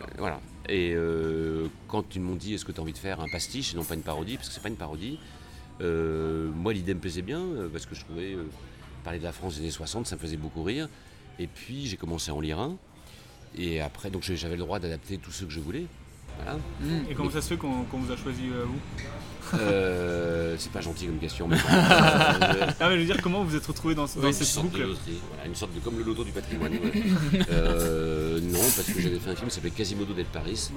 Euh, 0.00 0.04
Voilà. 0.18 0.40
Et 0.68 0.92
euh, 0.94 1.68
quand 1.86 2.16
ils 2.16 2.20
m'ont 2.20 2.34
dit 2.34 2.54
est-ce 2.54 2.64
que 2.64 2.72
tu 2.72 2.80
as 2.80 2.82
envie 2.82 2.92
de 2.92 2.98
faire 2.98 3.20
un 3.20 3.28
pastiche 3.30 3.72
et 3.72 3.76
non 3.76 3.84
pas 3.84 3.94
une 3.94 4.02
parodie, 4.02 4.36
parce 4.36 4.48
que 4.48 4.54
c'est 4.54 4.62
pas 4.62 4.68
une 4.68 4.76
parodie, 4.76 5.18
euh, 5.80 6.50
moi 6.52 6.72
l'idée 6.72 6.94
me 6.94 7.00
plaisait 7.00 7.22
bien 7.22 7.40
parce 7.72 7.86
que 7.86 7.94
je 7.94 8.00
trouvais 8.04 8.34
euh, 8.34 8.42
parler 9.04 9.20
de 9.20 9.24
la 9.24 9.32
France 9.32 9.54
des 9.54 9.60
années 9.60 9.70
60, 9.70 10.06
ça 10.08 10.16
me 10.16 10.20
faisait 10.20 10.36
beaucoup 10.36 10.64
rire. 10.64 10.88
Et 11.38 11.46
puis 11.46 11.86
j'ai 11.86 11.96
commencé 11.96 12.30
à 12.30 12.34
en 12.34 12.40
lire 12.40 12.58
un. 12.58 12.76
Et 13.56 13.80
après, 13.80 14.10
donc 14.10 14.22
j'avais 14.22 14.56
le 14.56 14.62
droit 14.62 14.78
d'adapter 14.78 15.18
tous 15.18 15.30
ceux 15.32 15.46
que 15.46 15.52
je 15.52 15.60
voulais. 15.60 15.86
Voilà. 16.42 16.58
Et 17.10 17.14
comment 17.14 17.30
ça 17.30 17.40
se 17.42 17.48
fait 17.48 17.56
qu'on 17.56 17.82
vous 17.92 18.12
a 18.12 18.16
choisi 18.16 18.42
euh, 18.52 18.64
vous? 18.64 18.78
Euh, 19.58 20.54
c'est 20.58 20.70
pas 20.70 20.80
gentil 20.82 21.06
comme 21.06 21.18
question. 21.18 21.48
Mais 21.48 21.56
Ah 21.68 22.74
mais 22.88 22.94
je 22.94 22.98
veux 23.00 23.04
dire 23.06 23.22
comment 23.22 23.42
vous 23.42 23.50
vous 23.50 23.56
êtes 23.56 23.66
retrouvé 23.66 23.94
dans, 23.94 24.06
ce- 24.06 24.18
dans 24.20 24.30
cette 24.32 24.62
boucle 24.62 24.78
de 24.78 24.84
loterie, 24.88 25.18
voilà, 25.30 25.46
une 25.46 25.54
sorte 25.54 25.74
de 25.74 25.80
comme 25.80 25.96
le 25.98 26.04
loto 26.04 26.22
du 26.24 26.32
patrimoine. 26.32 26.72
ouais. 26.72 27.02
Euh, 27.50 28.40
non, 28.40 28.58
parce 28.60 28.82
que 28.92 29.00
j'avais 29.00 29.18
fait 29.18 29.30
un 29.30 29.34
film 29.36 29.48
qui 29.48 29.54
s'appelait 29.54 29.70
Quasimodo 29.70 30.12
del 30.12 30.26
Paris, 30.26 30.70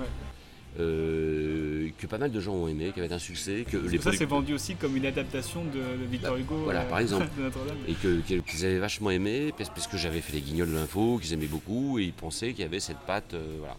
euh, 0.79 1.89
que 1.97 2.07
pas 2.07 2.17
mal 2.17 2.31
de 2.31 2.39
gens 2.39 2.53
ont 2.53 2.67
aimé, 2.67 2.91
qui 2.93 2.99
avait 2.99 3.11
un 3.13 3.19
succès, 3.19 3.65
que 3.69 3.77
les 3.77 3.97
ça 3.99 4.11
c'est 4.11 4.25
produc- 4.25 4.29
vendu 4.29 4.53
aussi 4.53 4.75
comme 4.75 4.95
une 4.95 5.05
adaptation 5.05 5.63
de, 5.65 5.71
de 6.01 6.05
Victor 6.09 6.37
Hugo. 6.37 6.55
Bah, 6.55 6.61
Voilà, 6.63 6.81
euh, 6.81 6.89
par 6.89 6.99
exemple. 6.99 7.27
de 7.37 7.43
Notre-Dame. 7.43 7.77
Et 7.87 7.93
que- 7.93 8.21
qu'ils 8.39 8.65
avaient 8.65 8.79
vachement 8.79 9.11
aimé, 9.11 9.53
parce, 9.57 9.69
parce 9.69 9.87
que 9.87 9.97
j'avais 9.97 10.21
fait 10.21 10.33
les 10.33 10.41
guignols 10.41 10.69
de 10.69 10.75
l'info, 10.75 11.19
qu'ils 11.21 11.33
aimaient 11.33 11.45
beaucoup, 11.47 11.99
et 11.99 12.03
ils 12.05 12.13
pensaient 12.13 12.51
qu'il 12.51 12.61
y 12.61 12.65
avait 12.65 12.79
cette 12.79 12.99
patte. 12.99 13.33
euh, 13.33 13.55
voilà. 13.59 13.75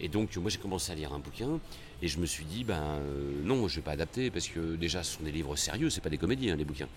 Et 0.00 0.08
donc, 0.08 0.36
moi, 0.36 0.50
j'ai 0.50 0.58
commencé 0.58 0.92
à 0.92 0.94
lire 0.94 1.12
un 1.14 1.18
bouquin, 1.20 1.58
et 2.02 2.08
je 2.08 2.18
me 2.18 2.26
suis 2.26 2.44
dit, 2.44 2.64
ben 2.64 2.98
non, 3.44 3.66
je 3.68 3.76
vais 3.76 3.82
pas 3.82 3.92
adapter, 3.92 4.30
parce 4.30 4.48
que 4.48 4.76
déjà, 4.76 5.02
ce 5.02 5.16
sont 5.16 5.24
des 5.24 5.32
livres 5.32 5.56
sérieux, 5.56 5.88
c'est 5.88 6.02
pas 6.02 6.10
des 6.10 6.18
comédies, 6.18 6.50
hein, 6.50 6.56
les 6.56 6.64
bouquins. 6.66 6.88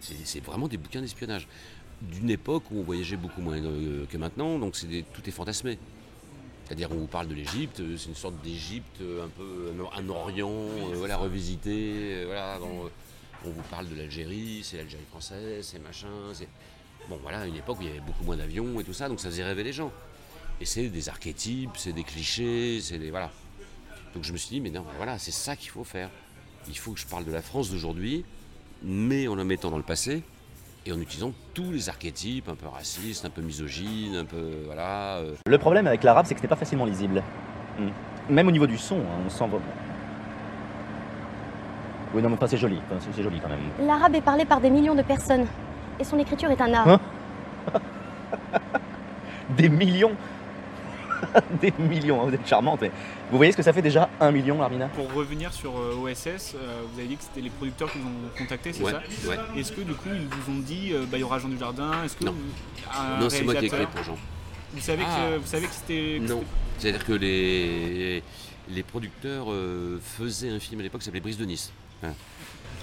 C'est 0.00 0.44
vraiment 0.44 0.68
des 0.68 0.76
bouquins 0.76 1.00
d'espionnage. 1.00 1.46
D'une 2.02 2.28
époque 2.28 2.64
où 2.72 2.80
on 2.80 2.82
voyageait 2.82 3.16
beaucoup 3.16 3.40
moins 3.40 3.58
que 3.60 4.16
maintenant, 4.18 4.58
donc 4.58 4.74
c'est 4.76 5.04
tout 5.14 5.22
est 5.26 5.30
fantasmé. 5.30 5.78
C'est-à-dire, 6.64 6.90
on 6.92 6.96
vous 6.96 7.06
parle 7.06 7.28
de 7.28 7.34
l'Égypte, 7.34 7.80
euh, 7.80 7.96
c'est 7.96 8.08
une 8.08 8.14
sorte 8.14 8.40
d'Égypte 8.42 9.00
euh, 9.00 9.24
un 9.24 9.28
peu 9.28 9.72
un, 9.96 9.98
un 10.04 10.08
Orient, 10.08 10.50
euh, 10.50 10.94
voilà, 10.94 11.16
revisité. 11.16 11.70
euh, 11.70 12.24
voilà, 12.26 12.56
euh, 12.56 12.88
on 13.44 13.50
vous 13.50 13.62
parle 13.70 13.88
de 13.88 13.94
l'Algérie, 13.96 14.60
c'est 14.62 14.76
l'Algérie 14.78 15.04
française, 15.10 15.66
c'est 15.70 15.78
machin. 15.80 16.08
c'est- 16.32 16.48
Bon, 17.08 17.18
voilà, 17.20 17.46
une 17.46 17.56
époque 17.56 17.78
où 17.80 17.82
il 17.82 17.88
y 17.88 17.90
avait 17.90 18.00
beaucoup 18.00 18.22
moins 18.24 18.36
d'avions 18.36 18.78
et 18.80 18.84
tout 18.84 18.92
ça, 18.92 19.08
donc 19.08 19.18
ça 19.20 19.28
faisait 19.28 19.42
rêver 19.44 19.64
les 19.64 19.72
gens. 19.72 19.90
Et 20.60 20.64
c'est 20.64 20.88
des 20.88 21.08
archétypes, 21.08 21.70
c'est 21.76 21.92
des 21.92 22.04
clichés, 22.04 22.80
c'est 22.80 22.98
des. 22.98 23.10
Voilà. 23.10 23.32
Donc 24.14 24.22
je 24.22 24.32
me 24.32 24.36
suis 24.36 24.50
dit, 24.50 24.60
mais 24.60 24.70
non, 24.70 24.84
voilà, 24.96 25.18
c'est 25.18 25.32
ça 25.32 25.56
qu'il 25.56 25.70
faut 25.70 25.82
faire. 25.82 26.08
Il 26.68 26.78
faut 26.78 26.92
que 26.92 27.00
je 27.00 27.06
parle 27.06 27.24
de 27.24 27.32
la 27.32 27.42
France 27.42 27.70
d'aujourd'hui, 27.70 28.24
mais 28.84 29.26
en 29.26 29.34
la 29.34 29.42
mettant 29.42 29.70
dans 29.70 29.78
le 29.78 29.82
passé 29.82 30.22
et 30.84 30.92
en 30.92 31.00
utilisant 31.00 31.32
tous 31.54 31.70
les 31.70 31.88
archétypes, 31.88 32.48
un 32.48 32.54
peu 32.54 32.66
racistes, 32.66 33.24
un 33.24 33.30
peu 33.30 33.40
misogynes, 33.42 34.16
un 34.16 34.24
peu. 34.24 34.50
Voilà. 34.66 35.16
euh, 35.18 35.34
Le 35.46 35.58
problème 35.58 35.86
avec 35.86 36.02
l'arabe, 36.02 36.26
c'est 36.26 36.34
que 36.34 36.40
ce 36.40 36.44
n'est 36.44 36.48
pas 36.48 36.56
facilement 36.56 36.84
lisible. 36.84 37.22
Hmm. 37.78 37.88
Même 38.32 38.48
au 38.48 38.50
niveau 38.50 38.66
du 38.66 38.78
son, 38.78 38.96
hein, 38.96 39.22
on 39.26 39.30
sent. 39.30 39.44
Oui, 42.14 42.20
non, 42.20 42.28
mais 42.28 42.34
enfin, 42.34 42.46
c'est 42.46 42.56
joli, 42.56 42.78
enfin, 42.90 43.00
c'est 43.14 43.22
joli 43.22 43.40
quand 43.40 43.48
même. 43.48 43.86
L'arabe 43.86 44.14
est 44.14 44.20
parlé 44.20 44.44
par 44.44 44.60
des 44.60 44.70
millions 44.70 44.94
de 44.94 45.02
personnes. 45.02 45.46
Et 45.98 46.04
son 46.04 46.18
écriture 46.18 46.50
est 46.50 46.60
un 46.60 46.74
art. 46.74 46.88
Hein? 46.88 47.00
Des 49.56 49.68
millions? 49.68 50.12
Des 51.60 51.72
millions, 51.78 52.20
hein, 52.22 52.26
vous 52.26 52.34
êtes 52.34 52.46
charmante. 52.46 52.80
mais 52.82 52.90
Vous 53.30 53.36
voyez 53.36 53.52
ce 53.52 53.56
que 53.56 53.62
ça 53.62 53.72
fait 53.72 53.82
déjà 53.82 54.08
un 54.20 54.30
million, 54.32 54.60
Armina? 54.62 54.88
Pour 54.88 55.12
revenir 55.12 55.52
sur 55.52 55.78
euh, 55.78 55.94
OSS, 56.02 56.54
euh, 56.56 56.82
vous 56.92 56.98
avez 56.98 57.08
dit 57.08 57.16
que 57.16 57.22
c'était 57.22 57.40
les 57.40 57.50
producteurs 57.50 57.90
qui 57.92 57.98
vous 57.98 58.08
ont 58.08 58.38
contacté, 58.38 58.72
c'est 58.72 58.82
Ouais, 58.82 58.92
ça? 58.92 59.02
ouais. 59.28 59.36
Est-ce 59.60 59.72
que 59.72 59.80
du 59.82 59.94
coup 59.94 60.08
ils 60.12 60.26
vous 60.26 60.52
ont 60.52 60.58
dit 60.60 60.90
euh, 60.92 61.04
bah, 61.10 61.18
il 61.18 61.20
y 61.20 61.24
aura 61.24 61.38
Jean 61.38 61.48
Dujardin? 61.48 62.02
Est-ce 62.04 62.16
que 62.16 62.24
Non. 62.24 62.34
Non, 63.20 63.30
c'est 63.30 63.42
moi 63.44 63.54
qui 63.54 63.64
ai 63.64 63.68
écrit 63.68 63.86
pour 63.86 64.02
Jean. 64.04 64.18
Vous 64.74 64.80
savez 64.80 65.02
Ah. 65.06 65.28
que 65.32 65.36
vous 65.38 65.46
savez 65.46 65.66
que 65.66 65.74
c'était 65.74 66.18
Non. 66.20 66.42
C'est-à-dire 66.78 67.04
que 67.04 67.12
les, 67.12 68.22
les 68.68 68.82
producteurs 68.82 69.46
euh, 69.52 70.00
faisaient 70.02 70.50
un 70.50 70.58
film 70.58 70.80
à 70.80 70.82
l'époque 70.82 71.00
qui 71.00 71.04
s'appelait 71.04 71.20
Brise 71.20 71.38
de 71.38 71.44
Nice. 71.44 71.70
Voilà. 72.00 72.14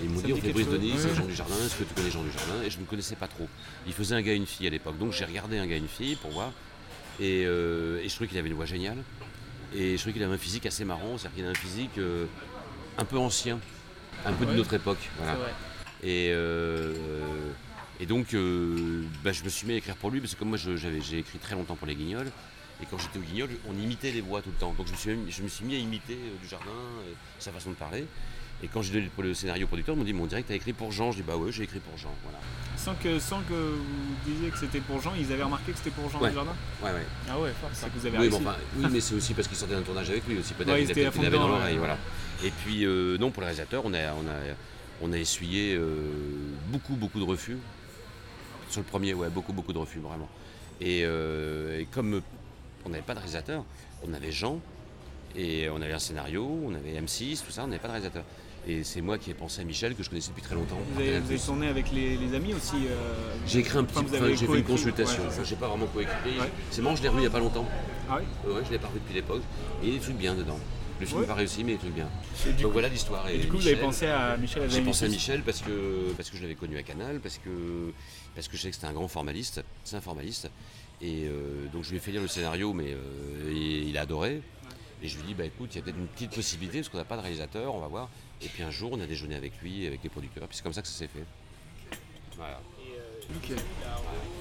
Et 0.02 0.06
ils 0.06 0.10
m'ont 0.10 0.22
dit 0.22 0.32
on 0.32 0.36
fait 0.38 0.54
Brise 0.54 0.70
de. 0.70 0.78
Nice 0.78 1.04
Ouais. 1.06 1.16
Jean 1.16 1.26
Dujardin, 1.26 1.56
est-ce 1.66 1.76
que 1.76 1.84
tu 1.84 1.94
connais 1.94 2.12
Jean 2.12 2.22
Dujardin? 2.24 2.64
Et 2.66 2.70
je 2.70 2.80
ne 2.80 2.86
connaissais 2.86 3.16
pas 3.16 3.28
trop. 3.28 3.48
Il 3.88 3.94
faisait 3.94 4.16
un 4.16 4.22
gars 4.22 4.32
et 4.34 4.36
une 4.38 4.46
fille 4.46 4.68
à 4.68 4.70
l'époque. 4.70 4.98
Donc 4.98 5.12
j'ai 5.14 5.26
regardé 5.26 5.58
un 5.58 5.68
gars 5.68 5.76
et 5.76 5.80
une 5.80 5.88
fille 5.88 6.16
pour 6.16 6.32
voir. 6.32 6.52
Et, 7.20 7.44
euh, 7.46 8.00
et 8.02 8.08
je 8.10 8.14
trouvais 8.16 8.28
qu'il 8.28 8.38
avait 8.38 8.50
une 8.50 8.56
voix 8.56 8.66
géniale. 8.66 8.98
Et 9.76 9.94
je 9.94 9.98
trouvais 9.98 10.14
qu'il 10.14 10.24
avait 10.24 10.34
un 10.34 10.38
physique 10.38 10.66
assez 10.66 10.86
marrant. 10.86 11.18
C'est-à-dire 11.18 11.36
qu'il 11.38 11.46
a 11.46 11.50
un 11.50 11.54
physique 11.56 11.98
euh, 11.98 12.26
un 12.98 13.06
peu 13.06 13.18
ancien, 13.18 13.60
un 14.26 14.34
peu 14.34 14.46
de 14.46 14.52
Ouais. 14.52 14.58
notre 14.58 14.74
époque. 14.74 15.10
Voilà. 15.18 15.34
C'est 15.34 15.40
vrai. 15.42 15.52
Et, 16.02 16.30
euh, 16.32 16.94
et 18.00 18.06
donc, 18.06 18.28
bah, 19.24 19.32
je 19.34 19.44
me 19.44 19.50
suis 19.50 19.68
mis 19.68 19.74
à 19.74 19.78
écrire 19.78 19.96
pour 19.98 20.12
lui, 20.12 20.22
parce 20.22 20.34
que 20.34 20.40
comme 20.40 20.50
moi, 20.50 20.58
j'ai 20.58 21.18
écrit 21.20 21.40
très 21.40 21.56
longtemps 21.56 21.76
pour 21.76 21.88
les 21.88 21.96
Guignols, 21.96 22.32
et 22.82 22.86
quand 22.90 22.98
j'étais 22.98 23.20
au 23.20 23.22
Guignol, 23.22 23.50
on 23.68 23.74
imitait 23.74 24.12
les 24.12 24.22
voix 24.22 24.42
tout 24.42 24.50
le 24.52 24.56
temps. 24.56 24.74
Donc, 24.78 24.88
je 24.88 24.94
me 24.94 24.98
suis, 24.98 25.12
mis- 25.14 25.30
je 25.32 25.44
me 25.44 25.50
suis 25.50 25.66
mis 25.66 25.76
à 25.76 25.80
imiter 25.80 26.18
du 26.42 26.48
jardin, 26.48 26.72
sa 27.40 27.52
façon 27.52 27.72
de 27.72 27.76
parler. 27.76 28.06
Et 28.62 28.68
quand 28.68 28.82
j'ai 28.82 28.94
donné 28.94 29.10
le, 29.18 29.34
scénario 29.34 29.66
au 29.66 29.68
producteur, 29.68 29.96
ils 29.96 29.98
m'ont 29.98 30.04
dit, 30.04 30.14
mon 30.14 30.26
direct, 30.26 30.48
t'as 30.50 30.56
écrit 30.56 30.74
pour 30.74 30.92
Jean. 30.92 31.12
Je 31.12 31.18
dis, 31.18 31.24
bah 31.24 31.38
ouais, 31.38 31.52
j'ai 31.52 31.64
écrit 31.64 31.80
pour 31.80 31.98
Jean. 31.98 32.14
Voilà. 32.24 32.40
sans 32.76 32.94
que 32.96 33.18
sans 33.20 33.40
que 33.42 33.54
vous 33.54 34.32
disiez 34.32 34.50
que 34.50 34.58
c'était 34.58 34.82
pour 34.82 35.02
Jean, 35.02 35.14
ils 35.18 35.32
avaient 35.32 35.44
remarqué 35.44 35.72
que 35.72 35.78
c'était 35.78 35.92
pour 35.92 36.10
Jean 36.10 36.20
Ouais. 36.20 36.30
Dujardin 36.30 36.54
Ouais, 36.84 36.92
ouais. 36.92 37.06
Ah 37.30 37.40
ouais, 37.40 37.52
fort, 37.60 37.70
c'est 37.74 37.86
que 37.88 37.98
vous 37.98 38.06
avez 38.06 38.18
Oui, 38.18 38.30
enfin, 38.34 38.56
oui, 38.78 38.86
mais 38.92 39.00
c'est 39.00 39.16
aussi 39.16 39.34
parce 39.34 39.48
qu'il 39.48 39.58
sortait 39.58 39.76
d'un 39.76 39.82
tournage 39.82 40.10
avec 40.10 40.28
lui 40.28 40.38
aussi. 40.38 40.54
Peut-être 40.54 40.72
Ouais, 40.74 40.82
il 40.82 40.86
il, 40.86 40.90
a 40.90 40.92
était 40.92 41.06
à 41.06 41.12
peut-être 41.12 41.14
fond 41.16 41.22
une 41.22 41.28
avait 41.28 41.38
dans 41.38 41.48
l'oreille. 41.48 41.78
Voilà. 41.78 41.98
Et 42.44 42.52
puis, 42.52 42.86
euh, 42.86 43.18
non, 43.18 43.32
pour 43.32 43.42
le 43.42 43.46
réalisateur, 43.46 43.84
on 43.86 43.94
a, 43.94 44.14
on 44.14 44.28
a, 44.28 44.56
on 45.02 45.14
a 45.14 45.18
essuyé 45.18 45.76
euh, 45.76 46.10
beaucoup, 46.68 46.96
beaucoup 46.96 47.20
de 47.20 47.26
refus. 47.26 47.58
Sur 48.70 48.82
le 48.82 48.86
premier, 48.86 49.14
ouais, 49.14 49.30
beaucoup, 49.30 49.54
beaucoup 49.54 49.74
de 49.74 49.80
refus, 49.80 50.00
vraiment. 50.00 50.30
Et, 50.82 51.04
euh, 51.04 51.80
et 51.80 51.86
comme 51.86 52.22
on 52.86 52.90
n'avait 52.90 53.04
pas 53.04 53.14
de 53.14 53.20
réalisateur, 53.20 53.64
on 54.08 54.14
avait 54.14 54.32
Jean, 54.32 54.60
et 55.36 55.70
on 55.70 55.82
avait 55.82 55.94
un 55.94 56.00
scénario, 56.00 56.60
on 56.66 56.74
avait 56.74 57.00
M6, 57.00 57.44
tout 57.46 57.52
ça, 57.52 57.64
on 57.64 57.68
n'avait 57.68 57.80
pas 57.80 57.88
de 57.88 57.94
réalisateur. 57.94 58.24
Et 58.68 58.84
c'est 58.84 59.02
moi 59.02 59.18
qui 59.18 59.32
ai 59.32 59.34
pensé 59.34 59.62
à 59.62 59.64
Michel, 59.64 59.96
que 59.96 60.04
je 60.04 60.10
connaissais 60.10 60.30
depuis 60.30 60.44
très 60.44 60.54
longtemps. 60.56 60.78
Vous 60.94 61.00
avez, 61.02 61.20
vous 61.20 61.30
avez 61.32 61.40
tourné 61.40 61.68
avec 61.68 61.92
les, 61.92 62.18
les 62.18 62.36
amis 62.36 62.54
aussi 62.54 62.76
euh, 62.88 63.34
J'ai 63.48 63.60
écrit 63.60 63.78
un 63.78 63.84
petit 63.84 63.98
enfin, 64.00 64.08
enfin, 64.18 64.28
j'ai 64.36 64.46
fait 64.48 64.58
une 64.60 64.64
consultation. 64.64 65.24
ouais, 65.24 65.32
ça. 65.32 65.44
j'ai 65.44 65.56
pas 65.56 65.68
vraiment 65.68 65.88
coécrit. 65.88 66.40
Ouais. 66.40 66.50
C'est 66.70 66.82
marrant, 66.82 66.96
je 66.96 67.02
l'ai 67.02 67.10
revu 67.10 67.22
il 67.22 67.24
y 67.24 67.28
a 67.28 67.32
pas 67.32 67.40
longtemps. 67.40 67.68
Ah 68.10 68.18
Ouais, 68.18 68.62
je 68.66 68.72
l'ai 68.72 68.78
pas 68.80 68.88
revu 68.88 69.00
depuis 69.00 69.16
l'époque. 69.16 69.42
Et 69.82 69.88
il 69.88 69.94
y 69.94 69.96
a 69.96 70.00
des 70.00 70.04
trucs 70.04 70.18
bien 70.18 70.36
dedans. 70.36 70.60
Le 71.00 71.06
film 71.06 71.20
Ouais. 71.20 71.24
n'est 71.24 71.28
pas 71.30 71.36
réussi, 71.36 71.64
mais 71.64 71.72
il 71.72 71.76
est 71.76 71.78
truc 71.80 71.94
bien. 71.94 72.10
Et 72.46 72.52
du 72.52 72.64
Donc 72.64 72.72
coup- 72.72 72.74
voilà 72.74 72.90
l'histoire. 72.90 73.28
et 73.30 73.38
du 73.38 73.48
coup, 73.48 73.58
vous 73.58 73.68
avez 73.68 73.78
pensé 73.78 74.06
à 74.08 74.36
Michel 74.36 74.70
J'ai 74.70 74.82
pensé 74.82 75.06
à 75.06 75.08
Michel 75.08 75.42
parce 75.44 75.62
que, 75.62 76.12
parce 76.18 76.30
que 76.30 76.36
je 76.38 76.42
l'avais 76.42 76.56
connu 76.56 76.78
à 76.78 76.84
Canal, 76.84 77.22
parce 77.22 77.38
que, 77.38 77.92
parce 78.36 78.50
que 78.50 78.58
je 78.58 78.62
sais 78.64 78.70
que 78.70 78.76
c'était 78.76 78.88
un 78.88 78.94
grand 78.94 79.08
formaliste. 79.08 79.64
C'est 79.86 79.96
un 79.96 80.02
formaliste. 80.02 80.50
Et 81.02 81.24
euh, 81.28 81.68
donc 81.72 81.86
je 81.86 81.92
lui 81.92 81.98
ai 81.98 82.00
fait 82.02 82.12
lire 82.12 82.22
le 82.22 82.28
scénario, 82.28 82.74
mais 82.74 82.92
euh, 82.94 83.52
et 83.52 83.88
il 83.88 83.98
a 83.98 84.02
adoré. 84.02 84.42
Et 85.02 85.08
je 85.08 85.16
lui 85.16 85.24
ai 85.24 85.28
dit, 85.28 85.34
bah 85.34 85.46
écoute, 85.46 85.70
il 85.74 85.78
y 85.78 85.80
a 85.80 85.84
peut-être 85.84 85.98
une 85.98 86.08
petite 86.08 86.32
possibilité, 86.36 86.80
parce 86.80 86.90
qu'on 86.90 86.98
n'a 86.98 87.06
pas 87.06 87.16
de 87.16 87.22
réalisateur, 87.22 87.74
on 87.74 87.80
va 87.80 87.88
voir. 87.88 88.10
Et 88.42 88.48
puis 88.48 88.64
un 88.64 88.72
jour, 88.72 88.92
on 88.94 89.00
a 89.00 89.06
déjeuné 89.06 89.36
avec 89.36 89.54
lui, 89.62 89.86
avec 89.86 90.02
les 90.04 90.10
producteurs. 90.10 90.48
Puis 90.48 90.58
c'est 90.58 90.64
comme 90.64 90.74
ça 90.74 90.82
que 90.82 90.88
ça 90.88 90.98
s'est 90.98 91.08
fait. 91.08 91.26
Voilà. 92.38 92.62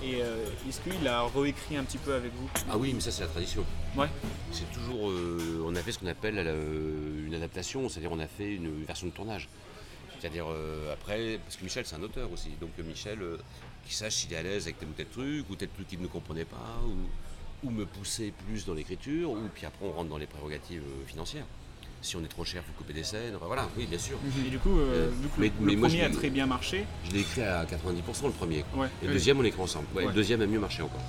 Et 0.02 0.22
euh, 0.22 0.46
est-ce 0.66 0.80
qu'il 0.80 1.06
a 1.06 1.26
réécrit 1.26 1.76
un 1.76 1.84
petit 1.84 1.98
peu 1.98 2.14
avec 2.14 2.32
vous? 2.32 2.48
Ah 2.70 2.78
oui, 2.78 2.94
mais 2.94 3.00
ça 3.00 3.10
c'est 3.10 3.20
la 3.20 3.28
tradition. 3.28 3.62
Ouais. 3.94 4.08
C'est 4.50 4.70
toujours, 4.72 5.10
euh, 5.10 5.62
on 5.66 5.74
a 5.74 5.82
fait 5.82 5.92
ce 5.92 5.98
qu'on 5.98 6.06
appelle 6.06 6.36
euh, 6.38 7.26
une 7.26 7.34
adaptation, 7.34 7.86
c'est-à-dire 7.88 8.12
on 8.12 8.18
a 8.18 8.26
fait 8.26 8.54
une 8.54 8.84
version 8.84 9.08
de 9.08 9.12
tournage. 9.12 9.48
C'est-à-dire 10.18 10.46
euh, 10.48 10.90
après, 10.90 11.38
parce 11.44 11.56
que 11.56 11.64
Michel 11.64 11.84
c'est 11.84 11.96
un 11.96 12.02
auteur 12.02 12.32
aussi, 12.32 12.50
donc 12.60 12.70
Michel 12.78 13.18
qui 13.86 13.92
sache 13.94 14.14
s'il 14.14 14.32
est 14.32 14.36
à 14.36 14.42
l'aise 14.42 14.62
avec 14.62 14.78
tel 14.78 14.88
ou 14.88 14.92
tel 14.92 15.06
truc, 15.06 15.50
ou 15.50 15.54
tel 15.54 15.68
truc 15.68 15.86
qu'il 15.86 16.00
ne 16.00 16.06
comprenait 16.06 16.46
pas, 16.46 16.80
ou, 16.86 17.66
ou 17.66 17.70
me 17.70 17.84
pousser 17.84 18.32
plus 18.46 18.64
dans 18.64 18.74
l'écriture, 18.74 19.32
ou 19.32 19.48
puis 19.54 19.66
après 19.66 19.84
on 19.84 19.92
rentre 19.92 20.08
dans 20.08 20.18
les 20.18 20.26
prérogatives 20.26 20.84
financières. 21.06 21.46
Si 22.00 22.16
on 22.16 22.20
est 22.24 22.28
trop 22.28 22.44
cher, 22.44 22.62
il 22.64 22.70
faut 22.70 22.78
couper 22.78 22.92
des 22.92 23.02
scènes, 23.02 23.34
enfin, 23.34 23.46
voilà, 23.46 23.68
oui 23.76 23.86
bien 23.86 23.98
sûr. 23.98 24.18
Et 24.46 24.50
du 24.50 24.58
coup, 24.58 24.78
euh, 24.78 25.10
du 25.20 25.28
coup, 25.28 25.40
le 25.40 25.76
moi, 25.76 25.88
premier 25.88 26.02
je 26.02 26.04
a 26.06 26.10
très 26.10 26.30
bien 26.30 26.46
marché. 26.46 26.84
Je 27.08 27.12
l'ai 27.12 27.20
écrit 27.20 27.42
à 27.42 27.64
90% 27.64 28.26
le 28.26 28.30
premier. 28.32 28.64
Ouais. 28.74 28.86
Et 29.02 29.06
le 29.06 29.08
Oui. 29.08 29.14
deuxième 29.14 29.38
on 29.38 29.42
l'écrit 29.42 29.60
ensemble. 29.60 29.86
Ouais, 29.94 30.02
Ouais. 30.02 30.08
Le 30.08 30.14
deuxième 30.14 30.40
a 30.40 30.46
mieux 30.46 30.60
marché 30.60 30.82
encore. 30.82 31.00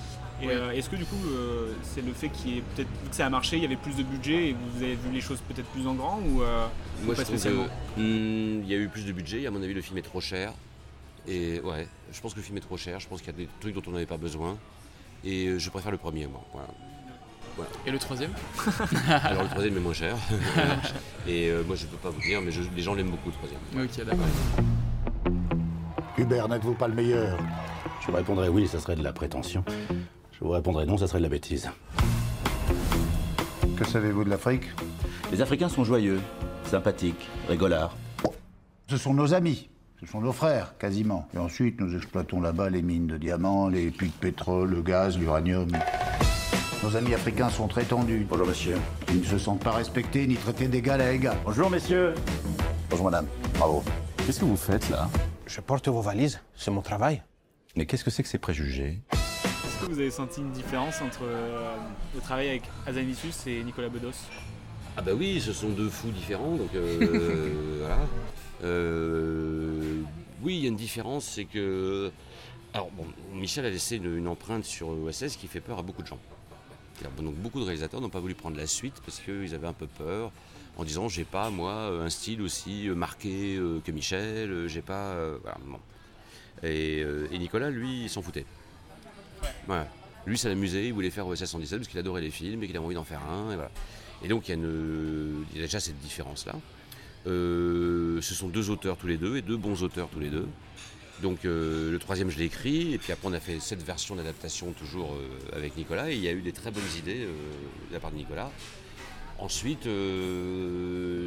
Et 0.42 0.48
euh, 0.48 0.72
est-ce 0.72 0.90
que 0.90 0.96
du 0.96 1.06
coup, 1.06 1.20
euh, 1.28 1.74
c'est 1.84 2.02
le 2.02 2.14
fait 2.14 2.30
qu'il 2.30 2.56
y 2.56 2.58
ait 2.60 2.64
peut-être 2.76 2.88
vu 2.88 3.10
que 3.10 3.16
ça 3.16 3.26
a 3.26 3.30
marché, 3.30 3.58
il 3.58 3.62
y 3.62 3.66
avait 3.66 3.76
plus 3.76 3.96
de 3.96 4.04
budget 4.04 4.50
et 4.50 4.54
vous 4.54 4.82
avez 4.84 4.96
vu 4.96 5.12
les 5.12 5.22
choses 5.22 5.40
peut-être 5.48 5.68
plus 5.68 5.86
en 5.86 5.96
grand 5.96 6.20
ou, 6.22 6.42
euh, 6.42 6.66
ou 7.02 7.06
Moi, 7.06 7.16
pas 7.16 7.22
je 7.22 7.26
trouve 7.28 7.38
spécialement 7.38 7.66
hmm, 7.98 8.64
il 8.64 8.68
y 8.70 8.74
a 8.74 8.78
eu 8.78 8.88
plus 8.88 9.06
de 9.06 9.12
budget. 9.12 9.46
À 9.46 9.52
mon 9.52 9.62
avis, 9.62 9.74
le 9.74 9.82
film 9.82 9.98
est 9.98 10.04
trop 10.04 10.22
cher. 10.22 10.54
Et 11.28 11.60
ouais, 11.60 11.88
je 12.12 12.22
pense 12.22 12.34
que 12.34 12.40
le 12.40 12.44
film 12.44 12.58
est 12.58 12.62
trop 12.62 12.78
cher. 12.78 13.00
Je 13.00 13.08
pense 13.08 13.20
qu'il 13.22 13.28
y 13.28 13.36
a 13.36 13.38
des 13.38 13.50
trucs 13.60 13.76
dont 13.76 13.84
on 13.88 13.92
n'avait 13.92 14.06
pas 14.06 14.18
besoin. 14.18 14.58
Et 15.26 15.48
euh, 15.48 15.60
je 15.60 15.70
préfère 15.70 15.92
le 15.92 15.98
premier, 15.98 16.26
moi. 16.28 16.42
Voilà. 16.54 16.70
Voilà. 17.60 17.72
Et 17.86 17.92
le 17.92 18.00
troisième 18.00 18.32
Alors 19.24 19.44
le 19.44 19.50
troisième 19.50 19.76
est 19.76 19.82
moins 19.82 19.94
cher. 19.94 20.16
Et 21.28 21.50
euh, 21.50 21.62
moi, 21.68 21.76
je 21.76 21.86
peux 21.88 21.98
pas 21.98 22.10
vous 22.10 22.22
dire, 22.22 22.40
mais 22.42 22.52
je- 22.52 22.62
les 22.76 22.82
gens 22.82 22.94
l'aiment 22.94 23.10
beaucoup, 23.12 23.30
le 23.30 23.34
troisième. 23.34 23.60
Ok, 23.76 24.06
d'accord. 24.06 24.26
Hubert, 26.18 26.48
n'êtes-vous 26.48 26.74
pas 26.74 26.88
le 26.88 26.96
meilleur? 26.96 27.38
Je 28.02 28.08
vous 28.08 28.14
répondrais 28.18 28.48
oui, 28.48 28.68
ça 28.68 28.80
serait 28.80 28.96
de 28.96 29.04
la 29.04 29.12
prétention. 29.14 29.64
Je 30.32 30.40
vous 30.40 30.52
répondrais 30.52 30.86
non, 30.86 30.98
ça 30.98 31.08
serait 31.08 31.20
de 31.20 31.24
la 31.24 31.30
bêtise. 31.30 31.70
Que 33.78 33.86
savez-vous 33.86 34.24
de 34.24 34.30
l'Afrique? 34.30 34.64
Les 35.32 35.42
Africains 35.42 35.70
sont 35.70 35.84
joyeux, 35.84 36.20
sympathiques, 36.66 37.28
rigolards. 37.50 37.96
Ce 38.90 38.98
sont 38.98 39.14
nos 39.14 39.34
amis. 39.34 39.70
Ce 40.00 40.06
sont 40.06 40.22
nos 40.22 40.32
frères, 40.32 40.78
quasiment. 40.78 41.28
Et 41.34 41.38
ensuite, 41.38 41.80
nous 41.82 41.94
exploitons 41.96 42.40
là-bas 42.40 42.70
les 42.70 42.82
mines 42.82 43.08
de 43.08 43.18
diamants, 43.18 43.68
les 43.68 43.92
puits 43.92 44.08
de 44.08 44.14
pétrole, 44.14 44.70
le 44.70 44.82
gaz, 44.82 45.18
l'uranium. 45.18 45.68
Nos 46.82 46.96
amis 46.96 47.14
africains 47.14 47.50
sont 47.50 47.68
très 47.68 47.84
tendus. 47.84 48.26
Bonjour, 48.30 48.48
monsieur. 48.48 48.78
Ils 49.10 49.20
ne 49.20 49.26
se 49.26 49.38
sentent 49.38 49.62
pas 49.62 49.72
respectés 49.74 50.26
ni 50.28 50.36
traités 50.36 50.70
d'égal 50.70 51.02
à 51.02 51.12
égal. 51.12 51.38
Bonjour, 51.44 51.70
messieurs. 51.70 52.14
Bonjour, 52.90 53.06
madame. 53.06 53.28
Bravo. 53.56 53.84
Qu'est-ce 54.26 54.40
que 54.40 54.46
vous 54.46 54.56
faites 54.56 54.90
là? 54.90 55.10
Je 55.46 55.60
porte 55.60 55.90
vos 55.90 56.00
valises, 56.00 56.40
c'est 56.56 56.72
mon 56.72 56.82
travail. 56.82 57.22
Mais 57.76 57.86
qu'est-ce 57.86 58.06
que 58.06 58.10
c'est 58.10 58.24
que 58.24 58.30
ces 58.30 58.38
préjugés? 58.38 59.02
Est-ce 59.12 59.86
que 59.86 59.92
vous 59.92 60.00
avez 60.00 60.10
senti 60.10 60.40
une 60.40 60.52
différence 60.52 61.02
entre 61.02 61.24
euh, 61.24 61.76
le 62.16 62.22
travail 62.22 62.48
avec 62.48 62.64
Azanavicius 62.88 63.46
et 63.48 63.62
Nicolas 63.64 63.90
Bedos? 63.90 64.12
Ah 64.96 65.02
bah 65.02 65.12
oui, 65.14 65.42
ce 65.42 65.52
sont 65.52 65.70
deux 65.70 65.90
fous 65.90 66.12
différents, 66.12 66.56
donc 66.56 66.74
euh, 66.76 67.80
voilà. 67.80 68.00
Euh, 68.64 70.02
oui, 70.42 70.58
il 70.58 70.64
y 70.64 70.66
a 70.66 70.70
une 70.70 70.78
différence, 70.78 71.26
c'est 71.26 71.46
que... 71.46 72.10
Alors 72.74 72.90
bon, 72.92 73.06
Michel 73.34 73.66
a 73.66 73.70
laissé 73.70 73.98
une, 73.98 74.16
une 74.16 74.28
empreinte 74.30 74.64
sur 74.64 74.88
OSS 74.88 75.36
qui 75.36 75.48
fait 75.48 75.60
peur 75.60 75.80
à 75.80 75.82
beaucoup 75.82 76.04
de 76.04 76.08
gens. 76.08 76.20
Donc 77.22 77.36
beaucoup 77.36 77.60
de 77.60 77.66
réalisateurs 77.66 78.02
n'ont 78.02 78.10
pas 78.10 78.20
voulu 78.20 78.36
prendre 78.36 78.58
la 78.58 78.68
suite 78.68 78.96
parce 79.06 79.20
qu'ils 79.20 79.54
avaient 79.56 79.68
un 79.68 79.74
peu 79.74 79.88
peur 79.88 80.32
en 80.78 80.84
disant 80.84 81.08
j'ai 81.10 81.24
pas 81.24 81.50
moi 81.50 81.74
un 81.88 82.10
style 82.10 82.42
aussi 82.42 82.88
euh, 82.90 82.96
marqué 82.96 83.56
euh, 83.58 83.80
que 83.86 83.92
Michel, 83.92 84.52
euh, 84.52 84.68
j'ai 84.68 84.82
pas... 84.82 85.14
euh, 85.14 85.38
voilà, 85.42 85.58
bon. 85.66 85.80
et, 86.64 87.02
euh, 87.04 87.28
et 87.32 87.38
Nicolas, 87.40 87.70
lui, 87.70 88.04
il 88.04 88.10
s'en 88.10 88.22
foutait. 88.22 88.46
Voilà. 89.68 89.88
Lui, 90.26 90.38
ça 90.38 90.50
l'amusait, 90.50 90.88
il 90.88 90.94
voulait 90.94 91.10
faire 91.10 91.26
OSS 91.28 91.46
117 91.46 91.80
parce 91.80 91.88
qu'il 91.90 92.00
adorait 92.00 92.22
les 92.22 92.32
films 92.32 92.62
et 92.64 92.68
qu'il 92.68 92.76
avait 92.78 92.86
envie 92.86 92.96
d'en 92.96 93.04
faire 93.04 93.22
un. 93.30 93.52
Et, 93.52 93.56
voilà. 93.56 93.72
et 94.24 94.28
donc, 94.28 94.48
il 94.48 94.52
y, 94.52 94.54
a 94.54 94.56
une- 94.58 95.46
il 95.54 95.58
y 95.58 95.62
a 95.62 95.66
déjà 95.66 95.80
cette 95.80 96.00
différence-là. 96.00 96.56
Euh, 97.28 98.22
ce 98.22 98.34
sont 98.36 98.48
deux 98.48 98.70
auteurs 98.70 98.98
tous 98.98 99.08
les 99.08 99.18
deux 99.18 99.38
et 99.38 99.42
deux 99.42 99.58
bons 99.58 99.82
auteurs 99.84 100.08
tous 100.10 100.20
les 100.20 100.30
deux. 100.30 100.48
Donc, 101.22 101.46
euh, 101.46 101.92
le 101.92 102.00
troisième, 102.00 102.30
je 102.30 102.38
l'ai 102.38 102.46
écrit. 102.46 102.94
Et 102.94 102.98
puis 102.98 103.12
après, 103.12 103.28
on 103.28 103.34
a 103.34 103.40
fait 103.40 103.60
cette 103.60 103.84
version 103.84 104.16
d'adaptation 104.16 104.72
toujours 104.74 105.14
euh, 105.14 105.58
avec 105.58 105.76
Nicolas. 105.76 106.12
Et 106.12 106.16
il 106.16 106.22
y 106.24 106.28
a 106.28 106.32
eu 106.32 106.42
des 106.42 106.54
très 106.54 106.72
bonnes 106.72 106.84
idées 106.98 107.24
euh, 107.24 107.34
de 107.90 107.94
la 107.94 108.00
part 108.00 108.12
de 108.12 108.18
Nicolas. 108.18 108.52
Ensuite, 109.38 109.88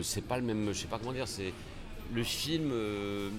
c'est 0.03 0.25
pas 0.25 0.37
le 0.37 0.43
même. 0.43 0.69
Je 0.73 0.79
sais 0.79 0.87
pas 0.87 0.99
comment 0.99 1.15
dire. 1.15 1.27
C'est 1.27 1.55
le 2.13 2.23
film 2.23 2.71
euh, 2.73 3.31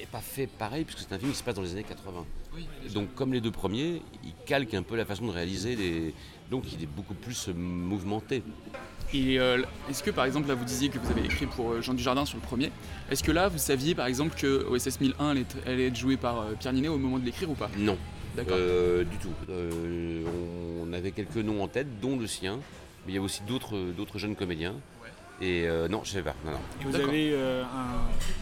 est 0.00 0.06
pas 0.06 0.20
fait 0.20 0.46
pareil 0.46 0.84
puisque 0.84 1.00
c'est 1.00 1.14
un 1.14 1.18
film 1.18 1.30
qui 1.32 1.38
se 1.38 1.42
passe 1.42 1.54
dans 1.54 1.62
les 1.62 1.72
années 1.72 1.84
80. 1.84 2.24
Oui, 2.54 2.66
bien 2.80 2.90
sûr. 2.90 3.00
Donc, 3.00 3.14
comme 3.14 3.32
les 3.32 3.40
deux 3.40 3.50
premiers, 3.50 4.02
il 4.24 4.32
calque 4.46 4.74
un 4.74 4.82
peu 4.82 4.96
la 4.96 5.04
façon 5.04 5.26
de 5.26 5.32
réaliser. 5.32 5.76
Les... 5.76 6.14
Donc, 6.50 6.72
il 6.72 6.82
est 6.82 6.88
beaucoup 6.88 7.14
plus 7.14 7.48
euh, 7.48 7.52
mouvementé. 7.54 8.42
Et 9.14 9.38
euh, 9.38 9.62
est-ce 9.88 10.02
que 10.02 10.10
par 10.10 10.24
exemple 10.24 10.48
là 10.48 10.56
vous 10.56 10.64
disiez 10.64 10.88
que 10.88 10.98
vous 10.98 11.10
avez 11.12 11.24
écrit 11.24 11.46
pour 11.46 11.70
euh, 11.70 11.80
Jean 11.80 11.94
Dujardin 11.94 12.24
sur 12.24 12.38
le 12.38 12.42
premier, 12.42 12.72
est-ce 13.08 13.22
que 13.22 13.30
là 13.30 13.48
vous 13.48 13.58
saviez 13.58 13.94
par 13.94 14.06
exemple 14.06 14.34
que 14.36 14.66
OSS 14.68 15.00
1001 15.00 15.28
allait 15.28 15.40
être, 15.42 15.56
allait 15.64 15.86
être 15.86 15.96
joué 15.96 16.16
par 16.16 16.44
Pierre 16.58 16.72
Ninet 16.72 16.88
au 16.88 16.98
moment 16.98 17.20
de 17.20 17.24
l'écrire 17.24 17.48
ou 17.48 17.54
pas? 17.54 17.70
Non. 17.78 17.96
D'accord. 18.36 18.56
Euh, 18.60 19.04
du 19.04 19.16
tout. 19.16 19.32
Euh, 19.48 20.22
on 20.82 20.92
avait 20.92 21.10
quelques 21.10 21.36
noms 21.36 21.62
en 21.62 21.68
tête, 21.68 22.00
dont 22.00 22.18
le 22.18 22.26
sien. 22.26 22.58
Mais 23.06 23.12
il 23.12 23.14
y 23.14 23.18
a 23.18 23.22
aussi 23.22 23.42
d'autres 23.48 23.78
d'autres 23.96 24.18
jeunes 24.18 24.36
comédiens. 24.36 24.74
Et 25.40 25.66
euh, 25.66 25.86
non, 25.86 26.00
je 26.02 26.12
savais 26.12 26.24
pas. 26.24 26.34
Non, 26.46 26.52
non. 26.52 26.58
Et 26.80 26.84
vous 26.84 26.96
avez, 26.96 27.32
euh, 27.34 27.62
un, 27.62 27.98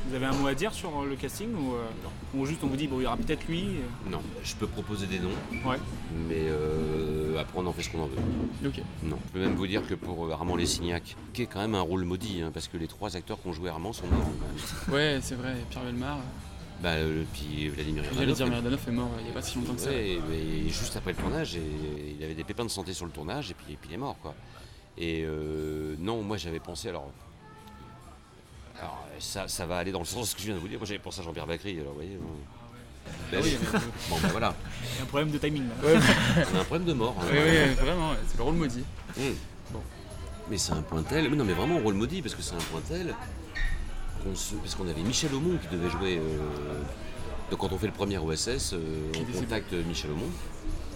vous 0.09 0.15
avez 0.15 0.27
un 0.27 0.33
mot 0.33 0.47
à 0.47 0.55
dire 0.55 0.73
sur 0.73 1.05
le 1.05 1.17
casting 1.17 1.53
ou, 1.53 1.75
euh, 1.75 1.87
ou 2.35 2.47
juste 2.47 2.61
on 2.63 2.69
vous 2.69 2.77
dit 2.77 2.87
bon 2.87 3.01
il 3.01 3.03
y 3.03 3.07
aura 3.07 3.17
peut-être 3.17 3.49
lui 3.49 3.63
euh, 3.65 4.11
Non, 4.11 4.21
je 4.45 4.55
peux 4.55 4.69
proposer 4.69 5.07
des 5.07 5.19
noms. 5.19 5.69
Ouais. 5.69 5.79
Mais 6.29 6.45
euh, 6.45 7.41
après, 7.41 7.59
on 7.59 7.67
en 7.67 7.73
fait 7.73 7.83
ce 7.83 7.91
qu'on 7.91 8.03
en 8.03 8.07
veut. 8.07 8.17
Ok. 8.65 8.81
Non. 9.03 9.19
Je 9.27 9.33
peux 9.33 9.41
même 9.41 9.57
vous 9.57 9.67
dire 9.67 9.85
que 9.87 9.95
pour 9.95 10.27
euh, 10.27 10.33
Armand 10.33 10.55
Lessignac, 10.55 11.17
qui 11.33 11.43
est 11.43 11.47
quand 11.47 11.61
même 11.61 11.75
un 11.75 11.81
rôle 11.81 12.05
maudit, 12.05 12.43
hein, 12.43 12.51
parce 12.55 12.69
que 12.69 12.77
les 12.77 12.87
trois 12.87 13.17
acteurs 13.17 13.43
qui 13.43 13.49
ont 13.49 13.53
joué 13.53 13.71
Armand 13.71 13.93
sont 13.93 14.07
morts. 14.07 14.31
Ouais, 14.93 15.19
c'est 15.21 15.35
vrai, 15.35 15.57
Pierre 15.71 15.83
Belmar. 15.83 16.19
Bah, 16.81 16.91
euh, 16.91 17.25
puis 17.33 17.69
Vladimir 17.71 18.03
Vladimir 18.05 18.37
Ivanov. 18.37 18.51
Mirdanov 18.51 18.81
est 18.87 18.93
mort 18.93 19.11
il 19.21 19.27
y 19.27 19.31
a 19.31 19.33
pas 19.33 19.43
si 19.43 19.59
longtemps 19.59 19.75
que 19.75 19.81
ça. 19.81 19.91
Ouais, 19.91 20.19
mais 20.29 20.69
juste 20.69 20.97
après 20.97 21.13
le 21.13 21.17
tournage, 21.17 21.57
et 21.57 21.63
il 22.19 22.23
avait 22.25 22.35
des 22.35 22.45
pépins 22.45 22.65
de 22.65 22.71
santé 22.71 22.93
sur 22.93 23.07
le 23.07 23.13
tournage, 23.13 23.51
et 23.51 23.55
puis, 23.55 23.73
et 23.73 23.77
puis 23.77 23.91
il 23.91 23.95
est 23.95 23.99
mort, 23.99 24.17
quoi. 24.23 24.35
Et 24.99 25.25
euh, 25.25 25.97
non, 25.99 26.23
moi 26.23 26.37
j'avais 26.37 26.61
pensé, 26.61 26.89
alors, 26.89 27.11
alors 28.79 29.05
ça, 29.19 29.49
ça 29.49 29.67
va 29.67 29.79
aller 29.79 29.93
dans 29.93 29.99
le 30.01 30.05
sens 30.05 30.21
de 30.23 30.27
ce 30.31 30.35
que 30.35 30.41
je 30.41 30.47
viens 30.47 30.55
de 30.55 30.61
vous 30.61 30.69
dire. 30.69 30.79
Moi 30.79 30.87
j'avais 30.87 30.99
pensé 31.01 31.21
à 31.21 31.25
Jean-Pierre 31.25 31.47
Bacry, 31.47 31.73
alors 31.81 31.89
vous 31.93 31.95
voyez. 31.95 32.17
bon. 32.17 32.29
Ben 33.31 33.41
oui, 33.43 33.57
oui. 33.61 33.69
mais- 33.73 33.79
bon, 34.09 34.17
ben 34.23 34.29
voilà. 34.29 34.55
Il 34.93 34.97
y 34.97 35.01
a 35.01 35.03
un 35.03 35.07
problème 35.07 35.31
de 35.31 35.39
timing 35.39 35.65
là. 35.69 35.75
On 36.55 36.57
a 36.57 36.61
un 36.61 36.65
problème 36.65 36.87
de 36.89 36.93
mort. 36.95 37.15
hein. 37.21 37.25
Oui, 37.31 37.39
oui, 37.39 37.75
vraiment, 37.75 38.11
ouais, 38.13 38.17
c'est 38.27 38.39
le 38.39 38.43
rôle 38.45 38.55
maudit. 38.55 38.85
Hum. 39.19 39.35
Mais 40.51 40.59
c'est 40.59 40.73
un 40.73 40.83
point 40.83 41.03
tel, 41.03 41.29
mais 41.31 41.37
non 41.37 41.45
mais 41.45 41.55
vraiment 41.55 41.79
rôle 41.79 41.95
maudit 41.95 42.21
parce 42.23 42.35
que 42.35 42.43
c'est 42.43 42.55
un 42.55 42.59
point 42.71 42.81
tel 42.87 43.15
qu'on 44.23 44.35
se- 44.35 44.55
parce 44.57 44.75
qu'on 44.75 44.87
avait 44.89 45.01
Michel 45.03 45.35
Aumont 45.35 45.57
qui 45.59 45.69
devait 45.75 45.89
jouer. 45.91 46.19
euh, 46.19 46.39
Donc 47.51 47.61
quand 47.61 47.73
on 47.73 47.79
fait 47.79 47.87
le 47.87 47.93
premier 47.95 48.19
OSS, 48.19 48.73
euh, 48.75 49.11
on 49.19 49.39
contacte 49.39 49.73
Michel 49.73 50.11
Aumont. 50.11 50.31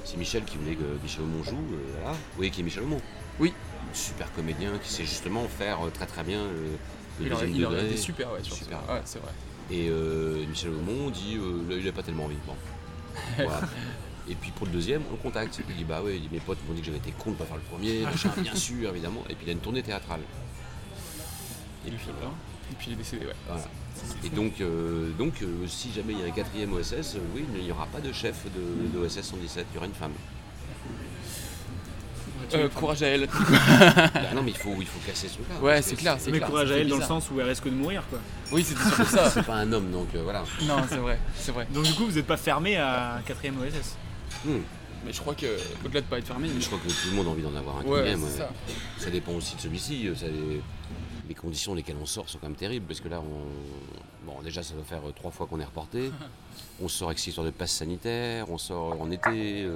C'est 0.05 0.17
Michel 0.19 0.45
qui 0.45 0.57
voulait 0.59 0.75
que 0.77 0.85
Michel 1.03 1.23
Aumont 1.23 1.43
joue, 1.43 1.57
euh, 1.57 1.93
voilà. 2.01 2.13
Vous 2.13 2.37
voyez 2.37 2.51
qui 2.51 2.61
est 2.61 2.65
Michel 2.65 2.83
Aumont 2.85 3.01
Oui. 3.41 3.53
Super 3.99 4.33
comédien 4.33 4.71
qui 4.83 4.91
sait 4.93 5.05
justement 5.05 5.47
faire 5.49 5.85
euh, 5.87 5.91
très 5.91 6.07
très 6.07 6.23
bien 6.23 6.39
euh, 6.41 6.77
le 7.21 7.27
Il 7.27 7.31
deuxième 7.31 7.55
il 7.55 7.65
aurait 7.65 7.77
degré. 7.77 7.89
été 7.91 7.97
super, 8.01 8.33
ouais, 8.33 8.43
super. 8.43 8.79
ouais, 8.89 9.03
c'est 9.05 9.19
vrai. 9.19 9.33
Et 9.71 9.89
euh, 9.91 10.47
Michel 10.47 10.71
Aumont 10.71 11.11
dit 11.11 11.37
euh, 11.37 11.69
là 11.69 11.77
il 11.77 11.89
a 11.89 11.93
pas 11.93 12.03
tellement 12.03 12.25
envie. 12.27 12.37
Bon. 12.47 12.55
Voilà. 13.37 13.61
Et 14.31 14.35
puis 14.35 14.51
pour 14.53 14.67
le 14.67 14.73
deuxième, 14.73 15.03
on 15.09 15.13
le 15.13 15.17
contacte. 15.19 15.61
Il 15.69 15.75
dit 15.77 15.85
bah 15.85 16.01
ouais, 16.03 16.17
il 16.17 16.23
dit, 16.23 16.29
mes 16.31 16.39
potes 16.41 16.59
m'ont 16.69 16.75
dit 16.75 16.81
que 16.81 16.87
j'avais 16.87 16.99
été 16.99 17.13
con 17.19 17.33
de 17.33 17.37
pas 17.37 17.45
faire 17.45 17.57
le 17.57 17.63
premier, 17.63 18.01
machin, 18.05 18.31
bien 18.39 18.55
sûr, 18.55 18.91
évidemment. 18.91 19.25
Et 19.29 19.35
puis 19.35 19.47
il 19.47 19.51
a 19.51 19.53
une 19.53 19.59
tournée 19.59 19.83
théâtrale. 19.83 20.21
Et 21.87 21.91
puis 21.91 21.99
voilà. 22.19 22.33
Et 22.71 22.75
puis 22.79 22.89
il 22.89 22.93
est 22.93 22.97
décédé, 22.97 23.27
ouais. 23.27 23.33
Voilà. 23.47 23.65
Et 24.25 24.29
donc, 24.29 24.61
euh, 24.61 25.11
donc 25.19 25.43
si 25.67 25.91
jamais 25.93 26.13
il 26.13 26.21
y 26.21 26.23
a 26.23 26.27
un 26.27 26.31
quatrième 26.31 26.73
OSS, 26.73 27.17
oui, 27.35 27.45
il 27.57 27.65
n'y 27.65 27.73
aura 27.73 27.87
pas 27.87 28.01
de 28.01 28.13
chef 28.13 28.45
de, 28.45 28.97
de 28.99 29.05
OSS 29.05 29.23
117, 29.23 29.67
il 29.73 29.75
y 29.75 29.79
aura 29.79 29.87
une 29.87 29.95
femme. 29.95 30.13
Euh, 32.55 32.69
courage 32.69 33.03
à 33.03 33.07
elle. 33.09 33.27
Bah 33.39 34.11
non, 34.35 34.43
mais 34.43 34.51
il 34.53 34.57
faut, 34.57 34.75
il 34.79 34.87
faut 34.87 34.99
casser 35.07 35.29
ce 35.29 35.35
truc-là. 35.35 35.61
Ouais, 35.61 35.83
c'est 35.83 35.97
clair, 35.97 36.17
c'est 36.19 36.31
Mais 36.31 36.39
clair. 36.39 36.49
courage 36.49 36.71
à 36.73 36.77
elle 36.79 36.89
dans 36.89 36.97
le 36.97 37.03
sens 37.03 37.31
où 37.31 37.41
elle 37.41 37.49
risque 37.49 37.65
de 37.65 37.71
mourir 37.75 38.03
quoi. 38.09 38.19
Oui, 38.53 38.65
c'est 38.65 38.77
surtout 38.77 39.05
ça. 39.05 39.31
C'est 39.35 39.43
pas 39.45 39.57
un 39.57 39.73
homme, 39.73 39.91
donc 39.91 40.09
euh, 40.15 40.23
voilà. 40.23 40.45
Non, 40.63 40.77
c'est 40.89 40.97
vrai, 40.97 41.19
c'est 41.37 41.53
vrai. 41.53 41.67
Donc 41.73 41.85
du 41.85 41.93
coup 41.95 42.07
vous 42.07 42.13
n'êtes 42.13 42.27
pas 42.27 42.37
fermé 42.39 42.77
à 42.77 43.17
un 43.17 43.21
quatrième 43.23 43.57
OSS. 43.61 43.97
Hmm. 44.45 44.59
Mais 45.07 45.13
je 45.13 45.21
crois 45.21 45.35
que, 45.35 45.47
au-delà 45.85 46.01
de 46.01 46.07
pas 46.07 46.19
être 46.19 46.27
fermé, 46.27 46.49
Je 46.59 46.67
crois 46.67 46.79
que 46.79 46.89
tout 46.89 46.95
le 47.11 47.17
monde 47.17 47.27
a 47.29 47.31
envie 47.31 47.43
d'en 47.43 47.55
avoir 47.55 47.77
un 47.79 47.83
Ouais, 47.83 47.97
quatrième. 47.99 48.27
ça. 48.29 48.51
Ça 48.99 49.11
dépend 49.11 49.33
aussi 49.33 49.55
de 49.57 49.61
celui-ci. 49.61 50.09
ça- 50.17 50.27
les, 50.27 50.61
les 51.29 51.35
conditions 51.35 51.73
dans 51.73 51.77
lesquelles 51.77 51.97
on 52.01 52.07
sort 52.07 52.29
sont 52.29 52.39
quand 52.39 52.49
même 52.49 52.57
terribles 52.57 52.87
parce 52.87 53.01
que 53.01 53.09
là, 53.09 53.21
on, 53.21 54.27
bon, 54.27 54.41
déjà, 54.43 54.63
ça 54.63 54.75
doit 54.75 54.85
faire 54.85 55.07
euh, 55.07 55.13
trois 55.15 55.31
fois 55.31 55.47
qu'on 55.47 55.61
est 55.61 55.65
reporté. 55.65 56.11
On 56.83 56.87
sort 56.89 57.09
avec 57.09 57.19
cette 57.19 57.29
histoire 57.29 57.45
de 57.47 57.51
passe 57.51 57.73
sanitaire, 57.73 58.49
on 58.53 58.59
sort 58.59 59.01
en 59.01 59.11
été. 59.11 59.67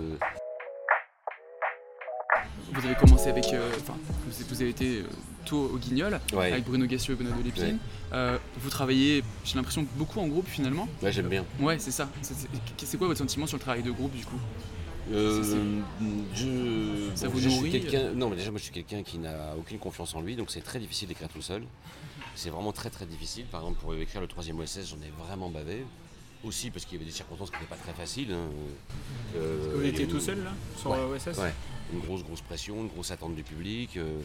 Vous 2.72 2.84
avez 2.86 2.94
commencé 2.94 3.28
avec. 3.28 3.46
euh, 3.52 3.70
Enfin, 3.80 3.94
vous, 4.26 4.44
vous 4.48 4.60
avez 4.62 4.70
été 4.70 4.98
euh, 5.00 5.02
tôt 5.44 5.70
au 5.74 5.78
Guignol, 5.78 6.18
Ouais. 6.32 6.52
avec 6.52 6.64
Bruno 6.64 6.86
Gassio 6.86 7.14
et 7.14 7.16
Benoît 7.16 7.36
de 7.36 7.42
Lépine. 7.42 7.64
Ouais. 7.64 7.74
Euh, 8.12 8.38
vous 8.58 8.70
travaillez, 8.70 9.22
j'ai 9.44 9.54
l'impression, 9.56 9.86
beaucoup 9.96 10.20
en 10.20 10.26
groupe 10.28 10.46
finalement. 10.48 10.88
Ouais, 11.02 11.12
j'aime 11.12 11.28
bien. 11.28 11.44
Ouais, 11.60 11.78
c'est 11.78 11.90
ça. 11.90 12.08
C'est- 12.22 12.96
quoi 12.98 13.06
votre 13.08 13.18
sentiment 13.18 13.46
sur 13.46 13.56
le 13.56 13.62
travail 13.62 13.82
de 13.82 13.90
groupe 13.90 14.14
du 14.16 14.24
coup? 14.24 14.38
Euh, 15.12 15.42
je, 16.34 17.10
Ça 17.16 17.26
bon, 17.26 17.32
vous 17.32 17.38
déjà, 17.38 17.48
je 17.48 17.54
suis 17.54 17.56
nourrit, 17.56 17.70
quelqu'un. 17.72 18.12
Non, 18.14 18.30
mais 18.30 18.36
déjà, 18.36 18.50
moi, 18.50 18.58
je 18.58 18.64
suis 18.64 18.72
quelqu'un 18.72 19.02
qui 19.02 19.18
n'a 19.18 19.54
aucune 19.58 19.78
confiance 19.78 20.14
en 20.14 20.20
lui, 20.20 20.36
donc 20.36 20.50
c'est 20.50 20.60
très 20.60 20.78
difficile 20.78 21.08
d'écrire 21.08 21.28
tout 21.28 21.42
seul. 21.42 21.62
C'est 22.34 22.50
vraiment 22.50 22.72
très 22.72 22.88
très 22.88 23.04
difficile. 23.04 23.44
Par 23.46 23.60
exemple, 23.60 23.80
pour 23.80 23.94
écrire 23.94 24.20
le 24.20 24.26
troisième 24.28 24.58
OSS, 24.60 24.88
j'en 24.88 24.96
ai 25.04 25.10
vraiment 25.26 25.50
bavé. 25.50 25.84
Aussi 26.44 26.70
parce 26.70 26.84
qu'il 26.84 26.94
y 26.98 27.00
avait 27.00 27.08
des 27.10 27.14
circonstances 27.16 27.50
qui 27.50 27.56
n'étaient 27.56 27.68
pas 27.68 27.76
très 27.76 27.92
faciles. 27.92 28.32
hein. 28.32 28.48
Euh, 29.36 29.74
Vous 29.76 29.84
étiez 29.84 30.06
tout 30.06 30.18
seul, 30.18 30.42
là, 30.42 30.50
sur, 30.76 30.90
Ouais, 30.90 30.98
OSS 31.14 31.38
Ouais. 31.38 31.52
Une 31.92 32.00
grosse 32.00 32.22
grosse 32.24 32.40
pression, 32.40 32.76
une 32.82 32.88
grosse 32.88 33.10
attente 33.10 33.34
du 33.34 33.42
public. 33.42 33.96
euh, 33.96 34.20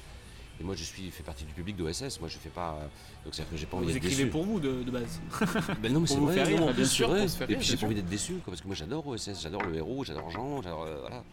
et 0.59 0.63
moi, 0.63 0.73
je 0.75 0.83
suis 0.83 1.11
fait 1.11 1.21
partie 1.21 1.43
du 1.45 1.53
public 1.53 1.75
d'OSS. 1.75 2.19
Moi, 2.19 2.29
je 2.29 2.37
fais 2.39 2.49
pas. 2.49 2.79
Donc, 3.23 3.35
c'est-à-dire 3.35 3.51
que 3.51 3.57
j'ai 3.57 3.65
pas 3.67 3.77
envie 3.77 3.85
Vous 3.87 3.93
d'être 3.93 4.03
écrivez 4.05 4.23
déçu. 4.23 4.31
pour 4.31 4.43
vous 4.43 4.59
de, 4.59 4.81
de 4.83 4.89
base. 4.89 5.21
Ben 5.83 5.93
non, 5.93 5.99
mais 5.99 6.07
c'est 6.07 6.15
vous 6.15 6.25
vrai, 6.25 6.41
rire, 6.43 6.59
non, 6.61 6.73
bien 6.73 6.85
sûr, 6.85 7.09
faire 7.09 7.19
Et 7.19 7.45
rire, 7.45 7.57
puis 7.59 7.67
j'ai 7.67 7.77
pas 7.77 7.85
envie 7.85 7.93
d'être 7.95 8.09
déçu, 8.09 8.33
quoi, 8.35 8.45
parce 8.53 8.61
que 8.61 8.67
moi 8.67 8.75
j'adore 8.75 9.05
OSS, 9.05 9.39
j'adore 9.41 9.61
le 9.63 9.75
héros, 9.75 10.03
j'adore 10.03 10.31
Jean, 10.31 10.61
j'adore. 10.63 10.83
euh, 10.83 10.97
voilà. 11.01 11.23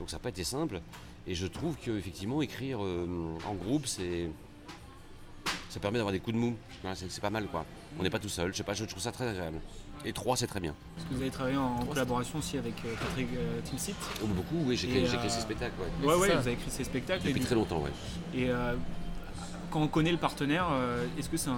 Donc 0.00 0.10
ça 0.10 0.16
n'a 0.16 0.20
pas 0.20 0.30
été 0.30 0.42
simple. 0.42 0.80
Et 1.28 1.34
je 1.36 1.46
trouve 1.46 1.76
que 1.76 1.92
effectivement 1.96 2.42
écrire 2.42 2.82
euh, 2.82 3.06
en 3.46 3.54
groupe, 3.54 3.86
c'est. 3.86 4.28
Ça 5.68 5.78
permet 5.78 5.98
d'avoir 5.98 6.12
des 6.12 6.20
coups 6.20 6.34
de 6.34 6.40
mou. 6.40 6.56
Voilà, 6.82 6.96
c'est 6.96 7.20
pas 7.20 7.30
mal 7.30 7.46
quoi. 7.46 7.64
On 8.00 8.02
n'est 8.02 8.10
pas 8.10 8.18
tout 8.18 8.28
seul, 8.28 8.50
je 8.52 8.56
sais 8.56 8.64
pas, 8.64 8.74
je 8.74 8.84
trouve 8.84 9.02
ça 9.02 9.12
très 9.12 9.28
agréable. 9.28 9.60
Et 10.06 10.12
trois, 10.12 10.36
c'est 10.36 10.46
très 10.46 10.60
bien. 10.60 10.72
Parce 10.94 11.08
que 11.08 11.14
vous 11.14 11.20
avez 11.20 11.30
travaillé 11.30 11.56
en 11.56 11.84
collaboration 11.84 12.38
aussi 12.38 12.56
avec 12.56 12.74
euh, 12.84 12.94
Patrick 13.00 13.28
euh, 13.36 13.60
Timsit. 13.64 13.94
Oh, 14.22 14.26
beaucoup, 14.28 14.62
oui, 14.64 14.76
j'ai 14.76 14.86
créé, 14.88 15.04
j'ai 15.04 15.14
euh, 15.16 15.18
créé 15.18 15.28
ces 15.28 15.40
spectacles. 15.40 15.74
Ouais, 16.00 16.06
Ouais, 16.06 16.14
ouais, 16.14 16.28
vous 16.30 16.38
avez 16.38 16.52
écrit 16.52 16.70
ces 16.70 16.84
spectacles. 16.84 17.20
Depuis 17.24 17.30
et 17.32 17.40
du- 17.40 17.44
très 17.46 17.54
longtemps, 17.56 17.80
ouais. 17.82 17.90
Et 18.32 18.48
euh, 18.48 18.76
quand 19.72 19.82
on 19.82 19.88
connaît 19.88 20.12
le 20.12 20.16
partenaire, 20.18 20.68
euh, 20.70 21.04
est-ce 21.18 21.28
que 21.28 21.36
c'est 21.36 21.50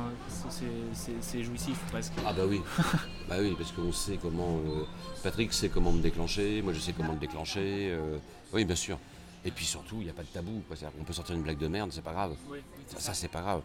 c'est- 0.49 0.65
c'est 0.95 1.13
c'est 1.21 1.43
jouissif 1.45 1.79
presque? 1.91 2.15
Ah 2.27 2.33
bah 2.33 2.45
oui, 2.49 2.63
bah 3.29 3.37
oui, 3.39 3.55
parce 3.59 3.71
qu'on 3.73 3.93
sait 3.93 4.17
comment. 4.21 4.57
euh, 4.67 4.85
Patrick 5.23 5.53
sait 5.53 5.69
comment 5.69 5.93
me 5.93 6.01
déclencher, 6.01 6.63
moi 6.63 6.73
je 6.73 6.81
sais 6.81 6.95
comment 6.95 7.13
le 7.13 7.19
déclencher. 7.19 7.91
euh, 7.93 8.17
oui, 8.55 8.65
bien 8.65 8.77
sûr. 8.77 8.99
Et 9.45 9.51
puis 9.51 9.67
surtout, 9.67 9.97
il 9.99 10.05
n'y 10.05 10.11
a 10.11 10.15
pas 10.15 10.23
de 10.23 10.29
tabou. 10.29 10.63
quoi. 10.67 10.75
C'est-à-dire 10.77 10.97
qu'on 10.99 11.05
peut 11.05 11.13
sortir 11.13 11.35
une 11.35 11.43
blague 11.43 11.59
de 11.59 11.69
merde, 11.69 11.91
c'est 11.93 12.03
pas 12.03 12.13
grave. 12.13 12.35
Oui, 12.51 12.59
ça, 12.87 12.99
ça, 12.99 13.15
c'est 13.15 13.29
pas 13.29 13.43
grave. 13.43 13.61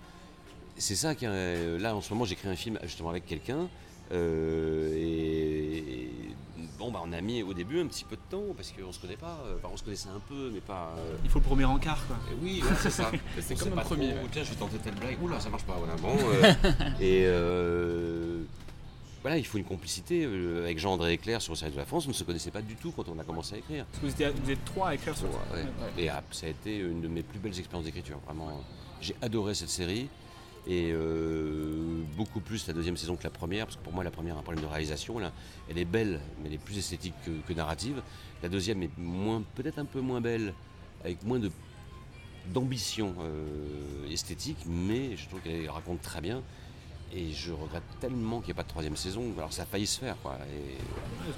C'est 0.78 0.96
ça 0.96 1.16
qui. 1.16 1.24
est- 1.24 1.78
Là, 1.80 1.96
en 1.96 2.02
ce 2.02 2.12
moment, 2.14 2.26
j'écris 2.26 2.50
un 2.50 2.56
film 2.58 2.78
justement 2.84 3.10
avec 3.12 3.26
quelqu'un. 3.26 3.70
Euh, 4.12 4.93
et, 4.95 5.78
et 5.78 6.10
bon, 6.78 6.91
bah, 6.91 7.01
on 7.06 7.12
a 7.14 7.22
mis 7.22 7.41
au 7.43 7.54
début 7.54 7.80
un 7.80 7.88
petit 7.88 8.04
peu 8.04 8.16
de 8.16 8.22
temps 8.30 8.54
parce 8.56 8.72
qu'on 8.72 8.91
se 8.91 8.99
connaît 8.99 9.16
pas. 9.18 9.39
euh, 9.47 9.56
Enfin, 9.58 9.70
on 9.74 9.78
se 9.78 9.84
connaissait 9.84 10.10
un 10.10 10.20
peu, 10.28 10.51
mais 10.54 10.60
pas. 10.60 10.93
euh, 10.97 11.16
Il 11.24 11.30
faut 11.30 11.39
le 11.39 11.45
premier 11.45 11.66
encart 11.66 12.06
quoi. 12.08 12.18
et 12.32 12.36
oui, 12.43 12.62
c'est 12.82 12.89
ça. 12.89 13.12
C'est 13.39 13.56
comme 13.58 13.78
un 13.78 13.82
premier, 13.82 14.10
trop, 14.12 14.18
ouais. 14.24 14.30
Tiens, 14.32 14.43
je 14.43 14.49
vais 14.51 14.56
tenter 14.56 14.78
telle 14.78 14.95
blague. 14.95 15.22
Oula, 15.24 15.39
ça 15.39 15.49
marche 15.49 15.64
pas. 15.64 15.78
Voilà. 15.78 15.95
Bon, 15.95 16.16
et 17.01 17.26
voilà, 19.22 19.38
il 19.38 19.45
faut 19.45 19.58
une 19.58 19.64
complicité. 19.64 20.26
avec 20.26 20.78
Jean-André 20.80 21.12
Leclerc 21.12 21.41
sur 21.41 21.54
le 21.54 21.58
service 21.58 21.76
de 21.76 21.80
la 21.80 21.86
France, 21.86 22.06
on 22.06 22.10
ne 22.10 22.14
se 22.14 22.26
connaissait 22.26 22.51
pas 22.51 22.62
du 22.62 22.76
tout 22.76 22.91
quand 22.91 23.08
on 23.08 23.18
a 23.20 23.24
commencé 23.24 23.56
à 23.56 23.58
écrire. 23.60 23.86
Parce 23.86 24.01
que 24.01 24.06
vous 24.08 24.22
êtes, 24.22 24.39
vous 24.43 24.51
êtes 24.51 24.66
trois 24.66 24.89
à 24.89 24.95
écrire 24.95 25.16
sur 25.18 25.28
Ouais, 25.30 25.32
ouais. 25.54 26.04
Et 26.04 26.10
ah, 26.10 26.22
ça 26.32 26.47
a 26.47 26.49
été 26.49 26.78
une 26.78 26.99
de 27.01 27.08
mes 27.08 27.24
plus 27.24 27.39
belles 27.39 27.58
expériences 27.58 27.86
d'écriture. 27.86 28.20
Vraiment, 28.26 28.62
j'ai 28.99 29.16
adoré 29.22 29.54
cette 29.56 29.70
série. 29.70 30.10
Et 30.66 30.91
euh, 30.93 32.01
beaucoup 32.16 32.39
plus 32.39 32.66
la 32.68 32.74
deuxième 32.74 32.95
saison 32.95 33.18
que 33.18 33.24
la 33.24 33.30
première, 33.30 33.66
parce 33.66 33.76
que 33.78 33.84
pour 33.84 33.91
moi 33.93 34.03
la 34.03 34.11
première 34.11 34.38
a 34.38 34.39
un 34.39 34.43
problème 34.43 34.64
de 34.64 34.70
réalisation. 34.70 35.20
Là. 35.20 35.32
Elle 35.70 35.78
est 35.78 35.84
belle, 35.86 36.22
mais 36.41 36.47
elle 36.47 36.53
est 36.53 36.57
plus 36.57 36.78
esthétique 36.78 37.16
que, 37.26 37.32
que 37.47 37.53
narrative. 37.53 38.01
La 38.41 38.47
deuxième 38.49 38.82
est 38.82 38.97
moins, 38.97 39.43
peut-être 39.55 39.78
un 39.80 39.86
peu 39.86 39.99
moins 39.99 40.22
belle, 40.22 40.53
avec 41.03 41.22
moins 41.24 41.39
de 41.39 41.51
d'ambition 42.53 43.16
euh, 43.22 44.09
esthétique, 44.11 44.57
mais 44.66 45.16
je 45.16 45.28
trouve 45.30 45.39
qu'elle 45.41 45.70
raconte 45.70 46.01
très 46.01 46.20
bien. 46.22 46.41
Et 47.16 47.32
je 47.32 47.51
regrette 47.51 47.84
tellement 48.01 48.39
qu'il 48.39 48.47
n'y 48.47 48.51
ait 48.51 48.55
pas 48.55 48.64
de 48.64 48.70
troisième 48.70 48.95
saison. 48.97 49.24
Alors 49.38 49.53
ça 49.53 49.61
a 49.61 49.66
failli 49.66 49.86
se 49.86 49.99
faire, 49.99 50.16
quoi. 50.24 50.36
Et... 50.51 50.78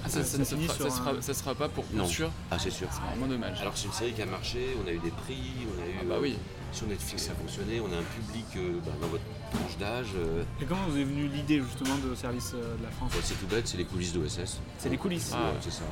Ah, 0.04 0.08
ça, 0.08 0.24
ça 0.24 0.38
ne 0.38 0.44
ça, 0.44 0.56
un- 0.56 0.90
sera, 0.90 1.20
ça 1.20 1.34
sera 1.34 1.54
pas 1.54 1.68
pour 1.68 1.84
Non. 1.92 2.06
sûr. 2.06 2.30
Ah, 2.50 2.58
c'est 2.58 2.70
sûr. 2.70 2.88
C'est 2.90 3.02
vraiment 3.02 3.26
dommage. 3.26 3.60
Alors 3.60 3.76
c'est 3.76 3.86
une 3.86 3.92
série 3.92 4.12
qui 4.14 4.22
a 4.22 4.26
marché, 4.26 4.68
on 4.82 4.88
a 4.88 4.92
eu 4.92 4.98
des 4.98 5.10
prix, 5.10 5.36
on 5.68 5.82
a 5.82 5.86
eu. 5.86 5.90
Ah 6.00 6.04
bah 6.08 6.16
oui. 6.20 6.32
euh, 6.32 6.65
sur 6.76 6.86
Netflix 6.86 7.24
ça 7.24 7.32
a 7.32 7.34
fonctionné, 7.34 7.80
on 7.80 7.86
a 7.86 7.96
un 7.96 8.02
public 8.02 8.44
euh, 8.56 8.78
bah, 8.84 8.92
dans 9.00 9.08
votre 9.08 9.22
tranche 9.50 9.78
d'âge. 9.78 10.08
euh, 10.16 10.42
Et 10.60 10.66
comment 10.66 10.82
vous 10.88 10.98
est 10.98 11.04
venue 11.04 11.26
l'idée 11.28 11.60
justement 11.62 11.96
de 11.96 12.14
service 12.14 12.52
euh, 12.54 12.76
de 12.76 12.82
la 12.82 12.90
France 12.90 13.12
c'est 13.22 13.34
tout 13.40 13.46
bête, 13.46 13.66
c'est 13.66 13.78
les 13.78 13.84
coulisses 13.86 14.12
d'OSS. 14.12 14.60
C'est 14.78 14.88
les 14.90 14.98
coulisses. 14.98 15.32
Ouais, 15.32 15.38
c'est 15.60 15.70
ça. 15.72 15.82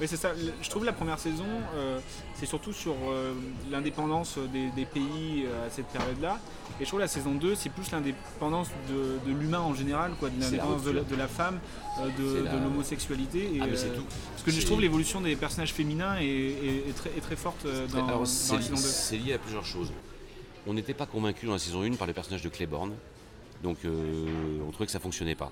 Oui, 0.00 0.08
c'est 0.08 0.16
ça. 0.16 0.32
Le- 0.32 0.52
Je 0.62 0.70
trouve 0.70 0.84
la 0.86 0.92
première 0.94 1.18
saison, 1.18 1.44
euh, 1.76 1.98
c'est 2.34 2.46
surtout 2.46 2.72
sur 2.72 2.94
euh, 3.10 3.34
l'indépendance 3.70 4.38
des, 4.52 4.70
des 4.70 4.86
pays 4.86 5.44
euh, 5.46 5.66
à 5.66 5.70
cette 5.70 5.86
période-là. 5.86 6.38
Et 6.80 6.84
je 6.84 6.88
trouve 6.88 7.00
la 7.00 7.08
saison 7.08 7.34
2, 7.34 7.54
c'est 7.54 7.68
plus 7.68 7.90
l'indépendance 7.92 8.68
de, 8.88 9.30
de 9.30 9.38
l'humain 9.38 9.60
en 9.60 9.74
général, 9.74 10.12
quoi, 10.18 10.30
de 10.30 10.34
C'est 10.40 10.40
la 10.40 10.56
l'indépendance 10.56 10.82
de, 10.84 10.90
la- 10.92 11.00
rupture. 11.00 11.16
de 11.16 11.22
la 11.22 11.28
femme, 11.28 11.60
euh, 12.00 12.06
de, 12.18 12.36
C'est 12.38 12.42
la- 12.44 12.52
de 12.56 12.64
l'homosexualité. 12.64 13.38
et, 13.56 13.58
Ah, 13.60 13.66
mais 13.70 13.76
c'est 13.76 13.88
euh, 13.90 13.96
tout. 13.96 14.04
Parce 14.32 14.42
que 14.44 14.50
je 14.50 14.60
C'est- 14.60 14.66
trouve 14.66 14.80
l'évolution 14.80 15.20
des 15.20 15.36
personnages 15.36 15.74
féminins 15.74 16.16
est, 16.16 16.24
est- 16.24 16.88
est 16.88 16.96
très, 16.96 17.10
est 17.10 17.20
très 17.20 17.36
forte 17.36 17.66
euh, 17.66 17.86
dans, 17.88 18.06
Alors, 18.06 18.20
dans 18.20 18.24
c'est, 18.24 18.54
la 18.56 18.62
saison 18.62 18.74
2. 18.74 18.80
c'est 18.80 19.18
lié 19.18 19.34
à 19.34 19.38
plusieurs 19.38 19.66
choses. 19.66 19.92
On 20.66 20.74
n'était 20.74 20.94
pas 20.94 21.06
convaincu 21.06 21.46
dans 21.46 21.52
la 21.52 21.58
saison 21.58 21.82
1 21.82 21.96
par 21.96 22.06
les 22.06 22.12
personnages 22.12 22.42
de 22.42 22.48
Claiborne, 22.48 22.94
donc 23.64 23.78
euh, 23.84 24.60
on 24.66 24.70
trouvait 24.70 24.86
que 24.86 24.92
ça 24.92 25.00
fonctionnait 25.00 25.34
pas. 25.34 25.50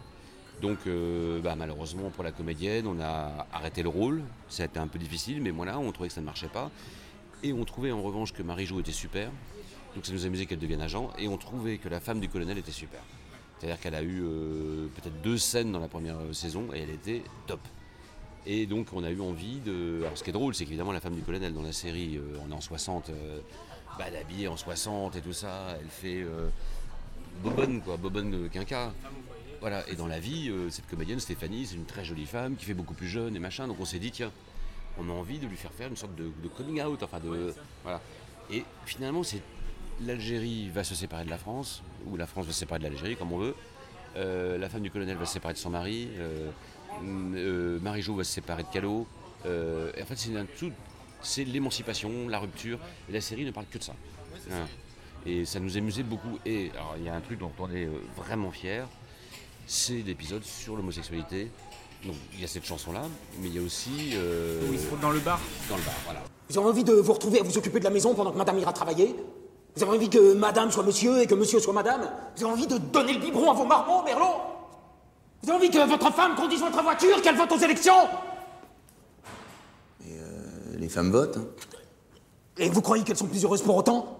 Donc 0.63 0.79
euh, 0.87 1.41
bah, 1.41 1.57
malheureusement 1.57 2.11
pour 2.11 2.23
la 2.23 2.31
comédienne, 2.31 2.87
on 2.87 3.01
a 3.01 3.47
arrêté 3.53 3.83
le 3.83 3.89
rôle. 3.89 4.23
Ça 4.49 4.63
a 4.63 4.67
été 4.67 4.79
un 4.79 4.87
peu 4.87 5.01
difficile, 5.01 5.43
mais 5.43 5.51
voilà, 5.51 5.81
on 5.81 5.91
trouvait 5.91 6.09
que 6.09 6.15
ça 6.15 6.21
ne 6.21 6.27
marchait 6.27 6.49
pas. 6.49 6.71
Et 7.43 7.53
on 7.53 7.65
trouvait 7.65 7.91
en 7.91 8.03
revanche 8.03 8.33
que 8.33 8.43
Marie-Jo 8.43 8.81
était 8.81 8.93
super, 8.93 9.31
donc 9.97 10.07
ça 10.07 10.13
nous 10.13 10.27
amusait 10.27 10.47
qu'elle 10.47 10.61
devienne 10.61 10.83
agent. 10.83 11.11
Et 11.19 11.27
on 11.27 11.37
trouvait 11.39 11.79
que 11.79 11.89
la 11.89 11.99
femme 11.99 12.21
du 12.21 12.29
colonel 12.29 12.59
était 12.59 12.71
super. 12.71 13.01
C'est-à-dire 13.59 13.81
qu'elle 13.81 13.97
a 13.97 14.03
eu 14.03 14.23
euh, 14.23 14.87
peut-être 14.95 15.21
deux 15.23 15.39
scènes 15.39 15.73
dans 15.73 15.81
la 15.81 15.89
première 15.89 16.19
saison 16.33 16.69
et 16.73 16.81
elle 16.81 16.91
était 16.91 17.23
top. 17.49 17.61
Et 18.47 18.67
donc 18.67 18.89
on 18.93 19.03
a 19.03 19.11
eu 19.11 19.21
envie 19.21 19.59
de... 19.61 20.03
Alors 20.03 20.17
ce 20.17 20.23
qui 20.23 20.31
est 20.31 20.35
drôle, 20.35 20.55
c'est 20.55 20.65
qu'évidemment 20.65 20.93
la 20.93 21.01
femme 21.01 21.15
du 21.15 21.23
colonel 21.23 21.53
dans 21.53 21.63
la 21.63 21.73
série, 21.73 22.19
on 22.47 22.51
est 22.51 22.55
en 22.55 22.61
60, 22.61 23.11
euh, 23.11 23.41
bah, 23.99 24.05
elle 24.09 24.15
est 24.15 24.21
habillée 24.21 24.49
en 24.49 24.57
60 24.57 25.17
et 25.17 25.21
tout 25.21 25.33
ça, 25.33 25.77
elle 25.81 25.89
fait 25.89 26.23
euh, 26.23 26.49
bobonne 27.43 27.81
quoi, 27.83 27.97
bobonne 27.97 28.49
quinca. 28.51 28.93
Voilà, 29.61 29.87
et 29.89 29.95
dans 29.95 30.07
la 30.07 30.21
vie, 30.21 30.49
euh, 30.49 30.71
cette 30.71 30.89
comédienne 30.89 31.21
Stéphanie, 31.21 31.67
c'est 31.67 31.75
une 31.75 31.85
très 31.85 32.05
jolie 32.05 32.25
femme 32.27 32.57
qui 32.57 32.65
fait 32.65 32.75
beaucoup 32.75 32.95
plus 32.95 33.09
jeune 33.09 33.37
et 33.37 33.39
machin, 33.39 33.69
donc 33.69 33.79
on 33.79 33.85
s'est 33.85 33.99
dit 33.99 34.11
tiens, 34.11 34.33
on 34.99 35.09
a 35.09 35.13
envie 35.13 35.39
de 35.39 35.47
lui 35.47 35.57
faire 35.57 35.73
faire 35.73 35.89
une 35.89 35.97
sorte 35.97 36.15
de, 36.15 36.31
de 36.43 36.49
coming 36.49 36.83
out, 36.83 37.03
enfin 37.03 37.21
de... 37.21 37.55
Voilà. 37.83 38.01
Et 38.51 38.65
finalement, 38.87 39.23
c'est 39.23 39.43
l'Algérie 40.07 40.71
va 40.71 40.85
se 40.85 40.95
séparer 40.95 41.25
de 41.25 41.31
la 41.31 41.39
France, 41.39 41.83
ou 42.07 42.17
la 42.17 42.27
France 42.27 42.47
va 42.47 42.53
se 42.53 42.59
séparer 42.59 42.79
de 42.79 42.85
l'Algérie, 42.85 43.17
comme 43.17 43.33
on 43.33 43.39
veut. 43.39 43.55
Euh, 44.17 44.59
la 44.59 44.69
femme 44.69 44.83
du 44.83 44.91
colonel 44.91 45.17
va 45.17 45.27
se 45.27 45.35
séparer 45.35 45.55
de 45.55 45.59
son 45.59 45.71
mari. 45.71 46.09
Euh, 46.19 46.51
euh, 47.03 47.79
Marie-Jo 47.81 48.17
va 48.17 48.25
se 48.25 48.33
séparer 48.33 48.63
de 48.63 48.69
Callot. 48.69 49.07
Et 49.45 50.03
en 50.03 50.07
fait, 50.07 50.17
c'est 50.17 50.37
un 50.37 50.47
tout. 50.47 50.73
C'est 51.23 51.45
l'émancipation, 51.45 52.11
la 52.29 52.39
rupture. 52.39 52.79
Et 53.09 53.13
la 53.13 53.21
série 53.21 53.45
ne 53.45 53.51
parle 53.51 53.67
que 53.71 53.79
de 53.79 53.83
ça. 53.83 53.93
Voilà. 54.49 54.65
Et 55.27 55.45
ça 55.45 55.61
nous 55.61 55.77
amusait 55.77 56.03
beaucoup. 56.03 56.39
Et 56.47 56.71
alors, 56.75 56.95
il 56.99 57.05
y 57.05 57.09
a 57.09 57.15
un 57.15 57.21
truc 57.21 57.39
dont 57.39 57.53
on 57.59 57.71
est 57.71 57.85
euh, 57.85 57.91
vraiment 58.17 58.51
fier, 58.51 58.87
c'est 59.67 60.03
l'épisode 60.07 60.43
sur 60.45 60.77
l'homosexualité. 60.77 61.51
Donc, 62.05 62.15
il 62.33 62.41
y 62.41 62.45
a 62.45 62.47
cette 62.49 62.65
chanson-là, 62.65 63.03
mais 63.41 63.49
il 63.49 63.55
y 63.55 63.59
a 63.59 63.63
aussi. 63.63 64.13
euh, 64.15 64.61
Où 64.69 64.73
ils 64.73 64.81
se 64.81 64.87
dans 65.03 65.11
le 65.11 65.21
bar. 65.21 65.39
Dans 65.69 65.77
le 65.77 65.83
bar, 65.83 65.95
voilà. 66.07 66.23
Vous 66.49 66.59
avez 66.59 66.67
envie 66.69 66.85
de 66.85 66.95
vous 66.95 67.13
retrouver 67.13 67.41
à 67.41 67.43
vous 67.43 67.59
occuper 67.59 67.79
de 67.79 67.85
la 67.85 67.91
maison 67.91 68.15
pendant 68.15 68.33
que 68.33 68.39
madame 68.39 68.59
ira 68.59 68.73
travailler? 68.73 69.15
Vous 69.77 69.83
avez 69.83 69.97
envie 69.97 70.09
que 70.09 70.33
madame 70.33 70.71
soit 70.73 70.83
monsieur 70.83 71.21
et 71.21 71.27
que 71.27 71.35
monsieur 71.35 71.61
soit 71.61 71.75
madame? 71.75 72.11
Vous 72.37 72.45
avez 72.45 72.53
envie 72.55 72.67
de 72.67 72.79
donner 72.79 73.13
le 73.13 73.21
biberon 73.21 73.51
à 73.51 73.55
vos 73.55 73.67
marmots, 73.67 74.03
Merlot? 74.03 74.41
Vous 75.43 75.51
avez 75.51 75.59
envie 75.59 75.71
que 75.71 75.87
votre 75.87 76.13
femme 76.13 76.35
conduise 76.35 76.61
votre 76.61 76.83
voiture, 76.83 77.21
qu'elle 77.23 77.37
vote 77.37 77.53
aux 77.53 77.59
élections? 77.59 78.09
Femmes 80.91 81.11
votent. 81.11 81.37
hein. 81.39 81.45
Et 82.59 82.69
vous 82.69 82.83
croyez 82.83 83.05
qu'elles 83.05 83.17
sont 83.17 83.27
plus 83.27 83.45
heureuses 83.45 83.63
pour 83.63 83.77
autant? 83.77 84.19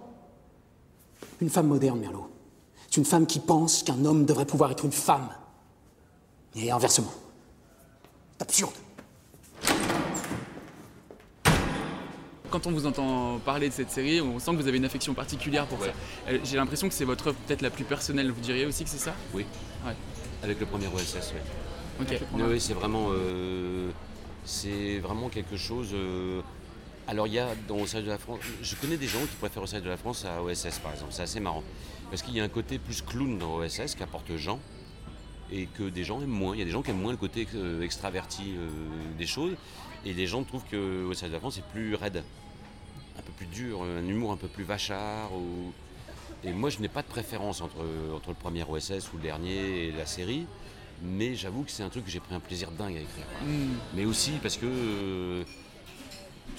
Une 1.41 1.49
femme 1.49 1.67
moderne, 1.67 1.99
Merlot. 1.99 2.27
C'est 2.89 2.97
une 2.97 3.05
femme 3.05 3.25
qui 3.27 3.39
pense 3.39 3.83
qu'un 3.83 4.03
homme 4.05 4.25
devrait 4.25 4.45
pouvoir 4.45 4.71
être 4.71 4.83
une 4.85 4.91
femme. 4.91 5.29
Et 6.55 6.71
inversement. 6.71 7.11
C'est 8.37 8.41
absurde. 8.43 8.73
Quand 12.49 12.67
on 12.67 12.71
vous 12.71 12.85
entend 12.85 13.39
parler 13.45 13.69
de 13.69 13.73
cette 13.73 13.91
série, 13.91 14.19
on 14.19 14.37
sent 14.39 14.51
que 14.51 14.57
vous 14.57 14.67
avez 14.67 14.75
une 14.77 14.83
affection 14.83 15.13
particulière 15.13 15.67
pour 15.67 15.79
ça. 15.81 15.91
Euh, 16.27 16.37
J'ai 16.43 16.57
l'impression 16.57 16.89
que 16.89 16.93
c'est 16.93 17.05
votre 17.05 17.27
œuvre 17.27 17.37
peut-être 17.47 17.61
la 17.61 17.69
plus 17.69 17.85
personnelle. 17.85 18.29
Vous 18.29 18.41
diriez 18.41 18.65
aussi 18.65 18.83
que 18.83 18.89
c'est 18.89 18.97
ça? 18.97 19.13
Oui. 19.33 19.45
Ouais. 19.85 19.93
Avec 20.43 20.59
le 20.59 20.65
premier 20.65 20.87
OSS, 20.87 21.33
oui. 21.33 21.39
Ok. 22.01 22.21
Oui, 22.33 22.41
oui, 22.49 22.59
c'est 22.59 22.73
vraiment. 22.73 23.07
euh, 23.11 23.89
C'est 24.43 24.99
vraiment 24.99 25.29
quelque 25.29 25.55
chose. 25.55 25.89
euh, 25.93 26.41
Alors 27.07 27.27
il 27.27 27.33
y 27.33 27.39
a 27.39 27.49
dans 27.67 27.77
Au 27.77 27.87
service 27.87 28.07
de 28.07 28.11
la 28.11 28.17
France, 28.17 28.39
je 28.61 28.75
connais 28.75 28.97
des 28.97 29.07
gens 29.07 29.19
qui 29.21 29.35
préfèrent 29.39 29.63
Au 29.63 29.67
service 29.67 29.85
de 29.85 29.89
la 29.89 29.97
France 29.97 30.25
à 30.25 30.41
OSS 30.41 30.79
par 30.79 30.91
exemple. 30.93 31.11
C'est 31.11 31.23
assez 31.23 31.39
marrant 31.39 31.63
parce 32.09 32.21
qu'il 32.21 32.35
y 32.35 32.39
a 32.41 32.43
un 32.43 32.49
côté 32.49 32.77
plus 32.77 33.01
clown 33.01 33.37
dans 33.37 33.55
OSS 33.57 33.95
qu'apporte 33.95 34.35
Jean 34.35 34.59
et 35.51 35.65
que 35.65 35.83
des 35.89 36.03
gens 36.03 36.21
aiment 36.21 36.27
moins. 36.29 36.55
Il 36.55 36.59
y 36.59 36.61
a 36.61 36.65
des 36.65 36.71
gens 36.71 36.81
qui 36.81 36.91
aiment 36.91 37.01
moins 37.01 37.11
le 37.11 37.17
côté 37.17 37.47
euh, 37.55 37.81
extraverti 37.81 38.53
euh, 38.57 38.69
des 39.17 39.25
choses 39.27 39.53
et 40.05 40.13
les 40.13 40.27
gens 40.27 40.43
trouvent 40.43 40.63
que 40.69 41.05
Au 41.05 41.13
service 41.13 41.29
de 41.31 41.35
la 41.35 41.39
France 41.39 41.57
est 41.57 41.67
plus 41.71 41.95
raide, 41.95 42.23
un 43.17 43.21
peu 43.21 43.31
plus 43.33 43.45
dur, 43.47 43.83
un 43.83 44.05
humour 44.07 44.31
un 44.31 44.37
peu 44.37 44.47
plus 44.47 44.63
vachard. 44.63 45.31
ou- 45.33 45.73
Et 46.43 46.51
moi 46.53 46.69
je 46.69 46.79
n'ai 46.79 46.87
pas 46.87 47.01
de 47.01 47.07
préférence 47.07 47.61
entre, 47.61 47.83
entre 48.15 48.29
le 48.29 48.35
premier 48.35 48.63
OSS 48.63 49.11
ou 49.13 49.17
le 49.17 49.23
dernier 49.23 49.87
et 49.87 49.91
la 49.91 50.05
série. 50.05 50.45
Mais 51.03 51.33
j'avoue 51.33 51.63
que 51.63 51.71
c'est 51.71 51.81
un 51.83 51.89
truc 51.89 52.05
que 52.05 52.11
j'ai 52.11 52.19
pris 52.19 52.35
un 52.35 52.39
plaisir 52.39 52.69
dingue 52.71 52.95
à 52.95 52.99
écrire. 52.99 53.25
Mm. 53.43 53.73
Mais 53.95 54.05
aussi 54.05 54.33
parce 54.41 54.55
que 54.57 54.67
euh, 54.67 55.43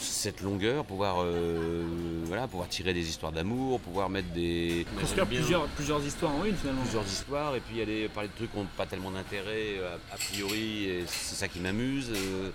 cette 0.02 0.40
longueur, 0.40 0.84
pouvoir, 0.84 1.22
euh, 1.22 1.84
voilà, 2.26 2.46
pouvoir 2.48 2.68
tirer 2.68 2.92
des 2.92 3.08
histoires 3.08 3.32
d'amour, 3.32 3.80
pouvoir 3.80 4.08
mettre 4.10 4.28
des. 4.32 4.86
Construire 4.98 5.26
plusieurs, 5.26 5.66
plusieurs 5.68 6.04
histoires 6.04 6.32
en 6.34 6.44
une 6.44 6.56
finalement. 6.56 6.82
plusieurs 6.82 7.06
histoires 7.06 7.54
et 7.56 7.60
puis 7.60 7.80
aller 7.80 8.08
parler 8.08 8.28
de 8.28 8.34
trucs 8.34 8.52
qui 8.52 8.58
n'ont 8.58 8.66
pas 8.76 8.86
tellement 8.86 9.10
d'intérêt 9.10 9.76
euh, 9.78 9.96
a, 10.10 10.14
a 10.14 10.16
priori 10.18 10.84
et 10.84 11.04
c'est 11.06 11.34
ça 11.36 11.48
qui 11.48 11.60
m'amuse. 11.60 12.10
euh. 12.14 12.50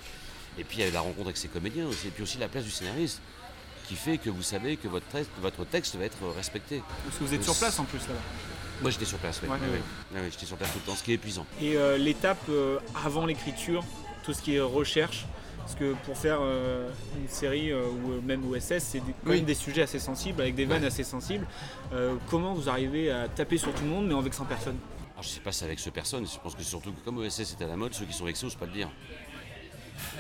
et 0.58 0.64
puis 0.64 0.80
il 0.80 0.86
y 0.86 0.88
a 0.88 0.92
la 0.92 1.02
rencontre 1.02 1.28
avec 1.28 1.38
ses 1.38 1.48
comédiens 1.48 1.88
aussi. 1.88 2.08
Et 2.08 2.12
puis 2.12 2.24
aussi 2.24 2.38
la 2.38 2.48
place 2.48 2.64
du 2.64 2.72
scénariste 2.72 3.22
qui 3.88 3.96
fait 3.96 4.18
que 4.18 4.30
vous 4.30 4.44
savez 4.44 4.76
que 4.76 4.88
votre 4.88 5.06
texte, 5.08 5.32
votre 5.42 5.64
texte 5.66 5.96
va 5.96 6.04
être 6.06 6.18
respecté. 6.36 6.82
Parce 7.06 7.18
que 7.18 7.24
vous 7.24 7.34
êtes 7.34 7.44
sur 7.44 7.56
place 7.56 7.80
en 7.80 7.86
plus 7.86 8.00
là. 8.00 8.16
Moi 8.82 8.92
j'étais 8.92 9.06
sur 9.06 9.18
place, 9.18 9.40
oui. 9.42 9.50
Ouais, 9.50 9.58
oui, 9.62 9.80
ouais. 10.14 10.22
ouais, 10.22 10.30
j'étais 10.32 10.46
sur 10.46 10.56
place 10.58 10.72
tout 10.72 10.80
le 10.86 10.92
temps, 10.92 10.96
ce 10.96 11.04
qui 11.04 11.12
est 11.12 11.16
épuisant. 11.16 11.46
Et 11.62 11.78
euh, 11.78 11.98
l'étape 11.98 12.38
euh, 12.50 12.78
avant 13.04 13.26
l'écriture, 13.26 13.84
tout 14.24 14.34
ce 14.34 14.42
qui 14.42 14.56
est 14.56 14.60
recherche, 14.60 15.26
parce 15.68 15.78
que 15.78 15.96
pour 16.06 16.18
faire 16.18 16.38
euh, 16.40 16.90
une 17.22 17.28
série 17.28 17.74
euh, 17.74 17.82
ou 17.90 18.14
euh, 18.14 18.22
même 18.22 18.50
OSS, 18.50 18.80
c'est 18.80 19.00
quand 19.00 19.06
Oui. 19.26 19.36
même 19.38 19.44
des 19.44 19.54
sujets 19.54 19.82
assez 19.82 20.00
sensibles, 20.00 20.42
avec 20.42 20.56
des 20.56 20.64
vannes 20.64 20.86
assez 20.86 21.04
sensibles. 21.04 21.46
Euh, 21.92 22.16
comment 22.30 22.54
vous 22.54 22.70
arrivez 22.70 23.12
à 23.12 23.28
taper 23.28 23.58
sur 23.58 23.74
tout 23.74 23.84
le 23.84 23.90
monde 23.90 24.08
mais 24.08 24.14
en 24.14 24.22
vexant 24.22 24.46
personne? 24.46 24.78
Alors 25.12 25.24
je 25.24 25.28
sais 25.28 25.42
pas 25.42 25.52
si 25.52 25.60
c'est 25.60 25.66
avec 25.66 25.80
ce 25.80 25.90
personne, 25.90 26.26
je 26.26 26.40
pense 26.40 26.56
que 26.56 26.64
c'est 26.64 26.70
surtout 26.70 26.94
que 26.94 27.04
comme 27.04 27.18
OSS 27.18 27.42
est 27.60 27.62
à 27.62 27.68
la 27.68 27.76
mode, 27.76 27.94
ceux 27.94 28.06
qui 28.06 28.14
sont 28.14 28.24
vexés, 28.24 28.46
osent 28.46 28.56
pas 28.56 28.66
le 28.66 28.72
dire. 28.72 28.88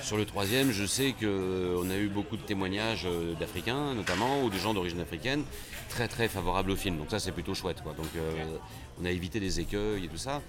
Sur 0.01 0.17
le 0.17 0.25
troisième, 0.25 0.71
je 0.73 0.85
sais 0.85 1.13
qu'on 1.17 1.89
a 1.89 1.95
eu 1.95 2.09
beaucoup 2.09 2.35
de 2.35 2.41
témoignages 2.41 3.07
d'Africains, 3.39 3.93
notamment, 3.93 4.43
ou 4.43 4.49
de 4.49 4.57
gens 4.57 4.73
d'origine 4.73 4.99
africaine, 4.99 5.43
très 5.87 6.09
très 6.09 6.27
favorables 6.27 6.71
au 6.71 6.75
film. 6.75 6.97
Donc 6.97 7.09
ça, 7.09 7.19
c'est 7.19 7.31
plutôt 7.31 7.53
chouette. 7.53 7.81
Quoi. 7.81 7.93
Donc 7.93 8.07
euh, 8.17 8.57
on 9.01 9.05
a 9.05 9.11
évité 9.11 9.39
les 9.39 9.61
écueils 9.61 10.03
et 10.03 10.07
tout 10.09 10.17
ça. 10.17 10.41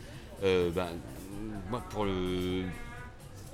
Euh, 0.43 0.71
ben, 0.71 0.89
moi, 1.71 1.85
pour 1.91 2.05
le... 2.05 2.65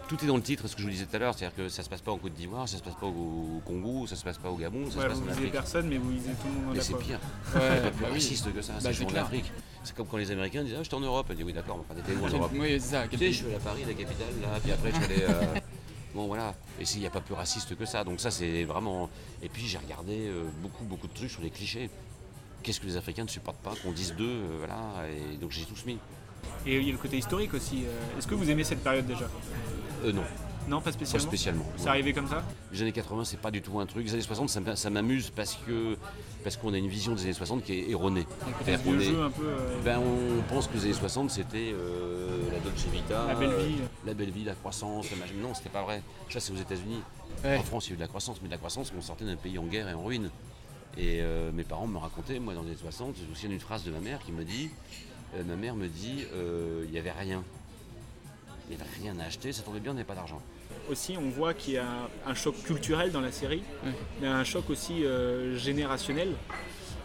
Tout 0.09 0.23
est 0.23 0.27
dans 0.27 0.37
le 0.37 0.43
titre, 0.43 0.69
ce 0.69 0.75
que 0.77 0.83
je 0.83 0.87
vous 0.87 0.93
disais 0.93 1.07
tout 1.07 1.17
à 1.17 1.19
l'heure, 1.19 1.35
c'est-à-dire 1.35 1.57
que 1.57 1.69
ça 1.71 1.83
se 1.83 1.89
passe 1.89 2.03
pas 2.03 2.13
en 2.13 2.19
Côte 2.19 2.35
d'Ivoire, 2.35 2.69
ça 2.69 2.77
se 2.77 2.83
passe 2.83 2.95
pas 2.95 3.07
au 3.07 3.63
Congo, 3.65 4.07
ça 4.07 4.17
se 4.17 4.23
passe 4.23 4.37
pas 4.37 4.51
au 4.51 4.57
Gabon, 4.57 4.91
ça 4.91 4.99
Ouais, 4.99 5.05
se 5.05 5.09
passe 5.09 5.17
Vous 5.19 5.23
en 5.23 5.25
visez 5.25 5.33
Afrique. 5.39 5.53
personne 5.53 5.89
mais 5.89 5.97
vous 5.97 6.11
visez 6.11 6.31
tout 6.33 6.47
le 6.55 6.67
monde 6.67 6.75
Mais 6.77 6.83
c'est 6.83 6.99
pire. 6.99 7.19
Ouais, 7.55 7.61
c'est 7.61 7.83
pas 7.83 7.91
plus 7.91 8.01
bah 8.03 8.07
oui. 8.11 8.15
raciste 8.15 8.53
que 8.55 8.61
ça, 8.63 8.75
Bah, 8.83 8.91
c'est 8.93 9.05
clair. 9.07 9.23
l'Afrique. 9.23 9.51
C'est 9.83 9.97
comme 9.97 10.07
quand 10.07 10.19
les 10.19 10.31
Américains 10.31 10.63
disent 10.63 10.75
Ah, 10.79 10.83
j'étais 10.83 10.95
en 10.95 11.01
Europe. 11.01 11.27
On 11.31 11.35
dit 11.35 11.43
Oui, 11.43 11.55
d'accord, 11.55 11.79
mais 11.79 11.85
enfin, 11.89 12.01
t'étais 12.01 12.19
où 12.21 12.25
en 12.25 12.29
Europe 12.39 12.51
oui, 12.55 12.73
c'est 12.73 12.81
ça, 12.81 13.09
Tu 13.09 13.17
sais, 13.17 13.33
je 13.33 13.37
suis 13.39 13.47
allé 13.47 13.55
à 13.55 13.61
Paris, 13.61 13.83
la 13.87 13.95
capitale, 13.95 14.27
là, 14.43 14.49
puis 14.63 14.73
après, 14.73 14.91
je 14.91 14.95
suis 14.97 15.05
allé. 15.05 15.23
euh, 15.23 15.61
Bon, 16.15 16.27
voilà. 16.27 16.55
Et 16.79 16.85
s'il 16.85 17.01
n'y 17.01 17.07
a 17.07 17.11
pas 17.11 17.21
plus 17.23 17.35
raciste 17.35 17.75
que 17.75 17.85
ça. 17.87 18.05
Donc, 18.05 18.21
ça, 18.21 18.31
c'est 18.31 18.63
vraiment. 18.65 19.09
Et 19.43 19.49
puis, 19.49 19.67
j'ai 19.67 19.79
regardé 19.79 20.29
euh, 20.29 20.45
beaucoup, 20.63 20.85
beaucoup 20.85 21.09
de 21.09 21.15
trucs 21.15 21.31
sur 21.31 21.41
les 21.43 21.51
clichés. 21.51 21.91
Qu'est-ce 22.63 22.79
que 22.79 22.87
les 22.87 22.97
Africains 22.97 23.25
ne 23.25 23.29
supportent 23.29 23.59
pas 23.63 23.73
qu'on 23.83 23.91
dise 23.91 24.15
d'eux, 24.15 24.25
euh, 24.29 24.57
voilà. 24.59 25.09
Et 25.09 25.37
donc, 25.39 25.51
j'ai 25.51 25.65
tous 25.65 25.85
mis. 25.87 25.99
Et 26.67 26.77
il 26.77 26.85
y 26.85 26.91
a 26.91 26.93
le 26.93 26.99
côté 26.99 27.17
historique 27.19 27.55
aussi. 27.55 27.85
Est-ce 28.19 28.27
que 28.29 28.35
vous 28.35 28.49
aimez 28.51 28.65
cette 28.65 28.83
période 28.85 29.07
déjà? 29.07 29.29
Euh, 30.05 30.13
non. 30.13 30.23
Non, 30.69 30.81
pas 30.81 30.93
spécialement. 30.93 31.25
Pas 31.25 31.29
spécialement. 31.31 31.65
C'est 31.77 31.89
arrivé 31.89 32.13
comme 32.15 32.27
ça 32.29 32.43
Les 32.73 32.81
années 32.81 32.93
80, 32.93 33.25
c'est 33.25 33.39
pas 33.39 33.51
du 33.51 33.61
tout 33.61 33.79
un 33.81 33.87
truc. 33.87 34.07
Les 34.07 34.13
années 34.15 34.23
60, 34.23 34.49
ça 34.77 34.91
m'amuse 34.91 35.31
parce 35.31 35.57
que 35.67 35.97
parce 36.43 36.57
qu'on 36.59 36.73
a 36.75 36.79
une 36.79 36.89
vision 36.89 37.15
des 37.15 37.23
années 37.23 37.33
60 37.33 37.65
qui 37.65 37.73
est 37.73 37.91
erronée. 37.91 38.27
est- 38.67 38.73
un 38.75 38.79
peu, 39.31 39.47
euh, 39.47 39.59
ben, 39.85 39.99
on 39.99 40.43
pense 40.53 40.67
que 40.69 40.75
les 40.75 40.85
années 40.85 40.93
60, 40.93 41.31
c'était 41.31 41.73
euh, 41.75 42.39
la 42.53 42.59
Dolce 42.61 42.85
Vita, 42.93 43.27
La 43.29 43.35
belle 43.35 43.49
vie. 43.51 43.77
euh, 43.81 43.87
la 44.07 44.15
belle 44.15 44.31
vie, 44.31 44.45
la 44.45 44.55
croissance. 44.55 45.11
la 45.11 45.17
magie. 45.19 45.35
Non, 45.41 45.55
c'était 45.55 45.71
pas 45.71 45.83
vrai. 45.83 46.03
Ça, 46.31 46.41
c'est 46.41 46.53
aux 46.53 46.57
États-Unis. 46.57 47.01
Ouais. 47.45 47.57
En 47.59 47.63
France, 47.63 47.87
il 47.87 47.91
y 47.91 47.93
a 47.93 47.95
eu 47.95 47.97
de 47.97 48.03
la 48.03 48.09
croissance, 48.09 48.39
mais 48.43 48.49
de 48.49 48.53
la 48.53 48.59
croissance, 48.59 48.93
on 48.97 49.01
sortait 49.03 49.25
d'un 49.25 49.37
pays 49.37 49.59
en 49.59 49.65
guerre 49.65 49.89
et 49.89 49.95
en 49.95 50.03
ruine. 50.05 50.31
Et 50.97 51.21
euh, 51.23 51.51
mes 51.53 51.65
parents 51.65 51.87
me 51.87 51.99
racontaient, 51.99 52.39
moi, 52.39 52.55
dans 52.55 52.63
les 52.63 52.69
années 52.69 52.79
60, 52.81 53.17
je 53.23 53.29
me 53.29 53.35
souviens 53.35 53.51
d'une 53.51 53.61
phrase 53.61 53.85
de 53.85 53.91
ma 53.91 54.01
mère 54.01 54.19
qui 54.21 54.33
me 54.33 54.45
dit 54.45 54.71
euh, 55.37 55.43
ma 55.45 55.57
mère 55.57 55.75
me 55.75 55.89
dit, 55.89 56.25
euh, 56.35 56.85
il 56.87 56.93
n'y 56.93 56.99
avait 56.99 57.11
rien. 57.11 57.43
Il 58.71 58.77
n'y 58.77 58.81
avait 58.83 58.91
rien 59.01 59.19
à 59.21 59.25
acheter, 59.27 59.53
ça 59.53 59.63
tombait 59.63 59.81
bien, 59.81 59.91
on 59.93 59.95
n'avait 59.95 60.07
pas 60.07 60.15
d'argent. 60.15 60.41
aussi, 60.91 61.17
on 61.19 61.29
voit 61.29 61.53
qu'il 61.55 61.75
y 61.75 61.79
a 61.79 61.87
un 62.27 62.35
choc 62.35 62.55
culturel 62.65 63.13
dans 63.13 63.21
la 63.21 63.33
série, 63.33 63.63
mais 64.21 64.27
un 64.29 64.45
choc 64.45 64.71
aussi 64.71 65.05
euh, 65.05 65.57
générationnel. 65.57 66.33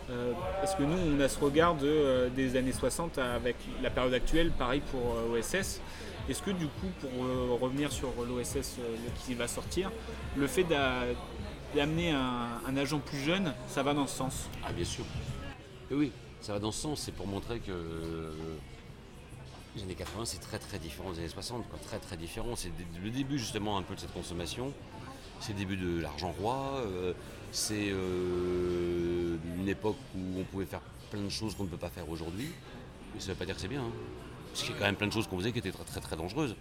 Euh, 0.10 0.32
parce 0.60 0.74
que 0.76 0.82
nous, 0.84 0.98
on 0.98 1.20
a 1.20 1.28
ce 1.30 1.38
regard 1.40 1.76
de, 1.76 1.86
euh, 1.88 2.30
des 2.30 2.56
années 2.56 2.72
60 2.72 3.20
avec 3.20 3.56
la 3.84 3.90
période 3.92 4.14
actuelle, 4.14 4.52
pareil 4.52 4.82
pour 4.92 5.18
OSS. 5.32 5.82
Est-ce 6.30 6.42
que 6.42 6.50
du 6.52 6.66
coup, 6.66 6.88
pour 7.02 7.60
revenir 7.60 7.92
sur 7.92 8.10
l'OSS 8.28 8.78
qui 9.26 9.36
va 9.36 9.48
sortir, 9.48 9.92
le 10.36 10.48
fait 10.48 10.64
d'a- 10.64 11.04
d'amener 11.76 12.12
un, 12.12 12.48
un 12.68 12.78
agent 12.78 13.00
plus 13.00 13.20
jeune, 13.20 13.54
ça 13.68 13.84
va 13.84 13.94
dans 13.94 14.08
ce 14.08 14.16
sens? 14.18 14.50
Ah 14.66 14.72
bien 14.72 14.86
sûr. 14.86 15.06
Et 15.92 15.94
oui, 15.96 16.12
ça 16.42 16.54
va 16.54 16.60
dans 16.60 16.72
ce 16.72 16.82
sens, 16.82 17.02
c'est 17.02 17.12
pour 17.14 17.28
montrer 17.28 17.60
que 17.60 17.72
les 19.76 19.84
années 19.84 19.96
80 19.96 20.26
c'est 20.26 20.40
très 20.40 20.60
très 20.60 20.80
différent 20.80 21.12
des 21.12 21.20
années 21.20 21.28
60, 21.30 21.68
quoi. 21.70 21.80
très 21.80 22.00
très 22.00 22.18
différent. 22.18 22.56
C'est 22.56 22.72
le 23.04 23.10
début 23.10 23.38
justement 23.38 23.78
un 23.78 23.82
peu 23.84 23.96
de 23.96 24.00
cette 24.00 24.14
consommation, 24.14 24.74
c'est 25.40 25.54
le 25.54 25.60
début 25.60 25.78
de 25.78 26.02
l'argent 26.02 26.32
roi, 26.32 26.82
euh, 26.86 27.14
c'est 27.52 27.90
euh, 27.92 29.38
une 29.58 29.68
époque 29.70 29.98
où 30.16 30.40
on 30.40 30.44
pouvait 30.44 30.66
faire 30.66 30.82
plein 31.12 31.22
de 31.22 31.30
choses 31.30 31.56
qu'on 31.56 31.64
ne 31.64 31.70
peut 31.70 31.78
pas 31.78 31.90
faire 31.90 32.10
aujourd'hui, 32.10 32.50
mais 33.14 33.20
ça 33.20 33.28
ne 33.28 33.34
veut 33.34 33.40
pas 33.40 33.46
dire 33.46 33.56
que 33.56 33.62
c'est 33.62 33.68
bien. 33.68 33.82
hein. 33.84 33.92
Parce 34.52 34.64
qu'il 34.64 34.72
y 34.72 34.76
a 34.76 34.80
quand 34.80 34.86
même 34.86 34.96
plein 34.96 35.08
de 35.08 35.14
choses 35.14 35.28
qu'on 35.28 35.38
faisait 35.38 35.52
qui 35.52 35.60
étaient 35.60 35.72
très 35.72 35.84
très 35.84 36.00
très 36.02 36.16
dangereuses. 36.16 36.56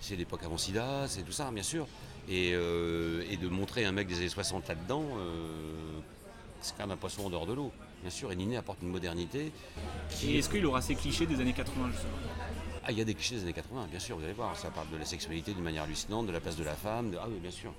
C'est 0.00 0.16
l'époque 0.16 0.42
avant 0.44 0.56
Sida, 0.56 1.06
c'est 1.08 1.22
tout 1.22 1.32
ça, 1.32 1.50
bien 1.50 1.62
sûr. 1.62 1.86
Et, 2.28 2.52
euh, 2.54 3.24
et 3.30 3.36
de 3.36 3.48
montrer 3.48 3.84
un 3.84 3.92
mec 3.92 4.06
des 4.06 4.16
années 4.16 4.28
60 4.28 4.68
là-dedans, 4.68 5.04
c'est 6.60 6.72
quand 6.76 6.84
même 6.84 6.92
un 6.92 6.96
poisson 6.96 7.26
en 7.26 7.30
dehors 7.30 7.46
de 7.46 7.52
l'eau. 7.54 7.72
Bien 8.02 8.10
sûr, 8.10 8.30
et 8.32 8.36
Niné 8.36 8.56
apporte 8.56 8.78
une 8.82 8.88
modernité. 8.88 9.52
Qui... 10.10 10.32
Et 10.34 10.38
est-ce 10.38 10.48
qu'il 10.48 10.64
aura 10.66 10.80
ces 10.80 10.94
clichés 10.94 11.26
des 11.26 11.40
années 11.40 11.52
80 11.52 11.90
justement? 11.90 12.12
Ah, 12.84 12.92
il 12.92 12.96
y 12.98 13.02
a 13.02 13.04
des 13.04 13.12
clichés 13.14 13.34
des 13.34 13.42
années 13.42 13.52
80, 13.52 13.86
bien 13.90 13.98
sûr, 14.00 14.16
vous 14.16 14.24
allez 14.24 14.32
voir. 14.32 14.56
Ça 14.56 14.68
parle 14.70 14.88
de 14.90 14.96
la 14.96 15.04
sexualité 15.04 15.52
d'une 15.52 15.62
manière 15.64 15.82
hallucinante, 15.82 16.26
de 16.26 16.32
la 16.32 16.40
place 16.40 16.56
de 16.56 16.64
la 16.64 16.74
femme. 16.74 17.10
de- 17.10 17.18
Ah 17.20 17.26
oui, 17.28 17.38
bien 17.40 17.50
sûr. 17.50 17.70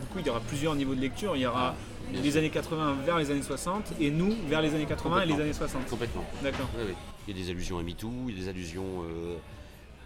Du 0.00 0.06
coup, 0.06 0.18
il 0.20 0.26
y 0.26 0.30
aura 0.30 0.40
plusieurs 0.40 0.74
niveaux 0.74 0.94
de 0.94 1.00
lecture. 1.00 1.36
Il 1.36 1.42
y 1.42 1.46
aura 1.46 1.74
bien 2.10 2.22
les 2.22 2.30
sûr. 2.30 2.38
années 2.38 2.50
80 2.50 2.96
vers 3.04 3.18
les 3.18 3.30
années 3.30 3.42
60 3.42 3.92
et 4.00 4.10
nous 4.10 4.34
vers 4.48 4.62
les 4.62 4.72
années 4.74 4.86
80 4.86 5.22
et 5.22 5.26
les 5.26 5.34
années 5.34 5.52
60. 5.52 5.86
Complètement. 5.90 6.24
D'accord. 6.42 6.68
Oui, 6.76 6.84
oui. 6.88 6.94
Il 7.28 7.36
y 7.36 7.40
a 7.40 7.44
des 7.44 7.50
allusions 7.50 7.78
à 7.78 7.82
MeToo, 7.82 8.10
il 8.28 8.34
y 8.34 8.38
a 8.38 8.42
des 8.44 8.48
allusions 8.48 9.02
euh, 9.02 9.36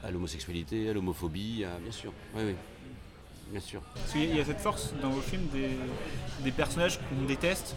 à 0.03 0.11
l'homosexualité, 0.11 0.89
à 0.89 0.95
l'homophobie, 0.95 1.65
à- 1.65 1.79
bien 1.79 1.93
sûr. 1.93 2.13
Oui, 2.35 2.43
oui. 2.47 2.55
Bien 3.53 3.61
sûr. 3.61 3.83
Parce 3.95 4.13
qu'il 4.13 4.23
y 4.25 4.27
a- 4.27 4.31
il 4.31 4.37
y 4.37 4.41
a 4.41 4.45
cette 4.45 4.61
force 4.61 4.95
dans 5.03 5.11
vos 5.11 5.21
films 5.21 5.47
des, 5.53 5.69
des 6.43 6.51
personnages 6.53 6.99
qu'on 6.99 7.25
déteste, 7.27 7.77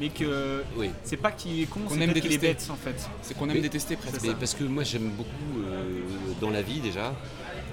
mais 0.00 0.08
que 0.08 0.62
c'est 1.04 1.16
pas 1.16 1.32
qu'il 1.32 1.60
est 1.60 1.66
con, 1.66 1.80
Qu'on 1.80 1.90
c'est 1.94 2.00
qu'il 2.00 2.10
est 2.10 2.14
détester. 2.14 2.38
bête 2.38 2.68
en 2.70 2.76
fait. 2.76 3.08
C'est 3.22 3.36
qu'on 3.36 3.48
aime 3.48 3.54
Mais- 3.56 3.60
détester 3.62 3.96
presque. 3.96 4.22
mais 4.22 4.34
parce 4.34 4.54
que 4.54 4.64
moi 4.64 4.82
j'aime 4.84 5.10
beaucoup 5.10 5.60
euh, 5.66 6.00
dans 6.40 6.50
la 6.50 6.62
vie 6.62 6.80
déjà. 6.80 7.14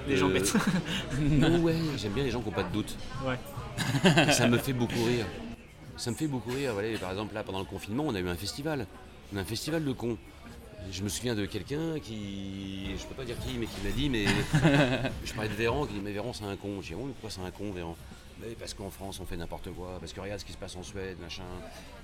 Les 0.08 0.16
gens 0.16 0.28
bêtes. 0.28 0.52
non 1.20 1.60
ouais, 1.60 1.76
j'aime 1.96 2.12
bien 2.12 2.24
les 2.24 2.30
gens 2.30 2.40
qui 2.40 2.48
n'ont 2.48 2.54
pas 2.54 2.64
de 2.64 2.72
doute. 2.72 2.96
Ouais. 3.24 3.38
Et 4.28 4.32
ça 4.32 4.48
me 4.48 4.58
fait 4.58 4.72
beaucoup 4.72 5.02
rire. 5.04 5.26
Ça 5.96 6.10
me 6.10 6.16
fait 6.16 6.26
beaucoup 6.26 6.50
rire. 6.50 6.72
Voilà, 6.72 6.96
par 6.98 7.10
exemple 7.10 7.34
là 7.34 7.42
pendant 7.44 7.60
le 7.60 7.64
confinement, 7.64 8.04
on 8.06 8.14
a 8.14 8.20
eu 8.20 8.28
un 8.28 8.34
festival. 8.36 8.86
On 9.32 9.36
a 9.38 9.40
un 9.40 9.44
festival 9.44 9.84
de 9.84 9.92
cons. 9.92 10.16
Je 10.90 11.02
me 11.02 11.08
souviens 11.08 11.36
de 11.36 11.46
quelqu'un 11.46 12.00
qui, 12.02 12.86
je 12.98 13.06
peux 13.06 13.14
pas 13.14 13.24
dire 13.24 13.36
qui, 13.46 13.56
mais 13.56 13.66
qui 13.66 13.80
m'a 13.84 13.92
dit, 13.92 14.10
mais 14.10 14.24
je 15.24 15.32
parlais 15.32 15.48
de 15.48 15.54
Véran, 15.54 15.86
qui 15.86 15.94
dit 15.94 16.00
mais 16.02 16.10
Véran 16.12 16.32
c'est 16.32 16.44
un 16.44 16.56
con. 16.56 16.82
J'ai 16.82 16.94
dit 16.94 17.00
oh, 17.00 17.04
mais 17.06 17.12
pourquoi 17.12 17.30
c'est 17.30 17.40
un 17.46 17.50
con 17.52 17.72
Véran? 17.72 17.96
Mais 18.42 18.54
parce 18.54 18.74
qu'en 18.74 18.90
France 18.90 19.20
on 19.20 19.26
fait 19.26 19.36
n'importe 19.36 19.70
quoi, 19.72 19.98
parce 20.00 20.12
que 20.12 20.20
regarde 20.20 20.40
ce 20.40 20.44
qui 20.44 20.52
se 20.52 20.58
passe 20.58 20.74
en 20.76 20.82
Suède, 20.82 21.16
machin, 21.20 21.44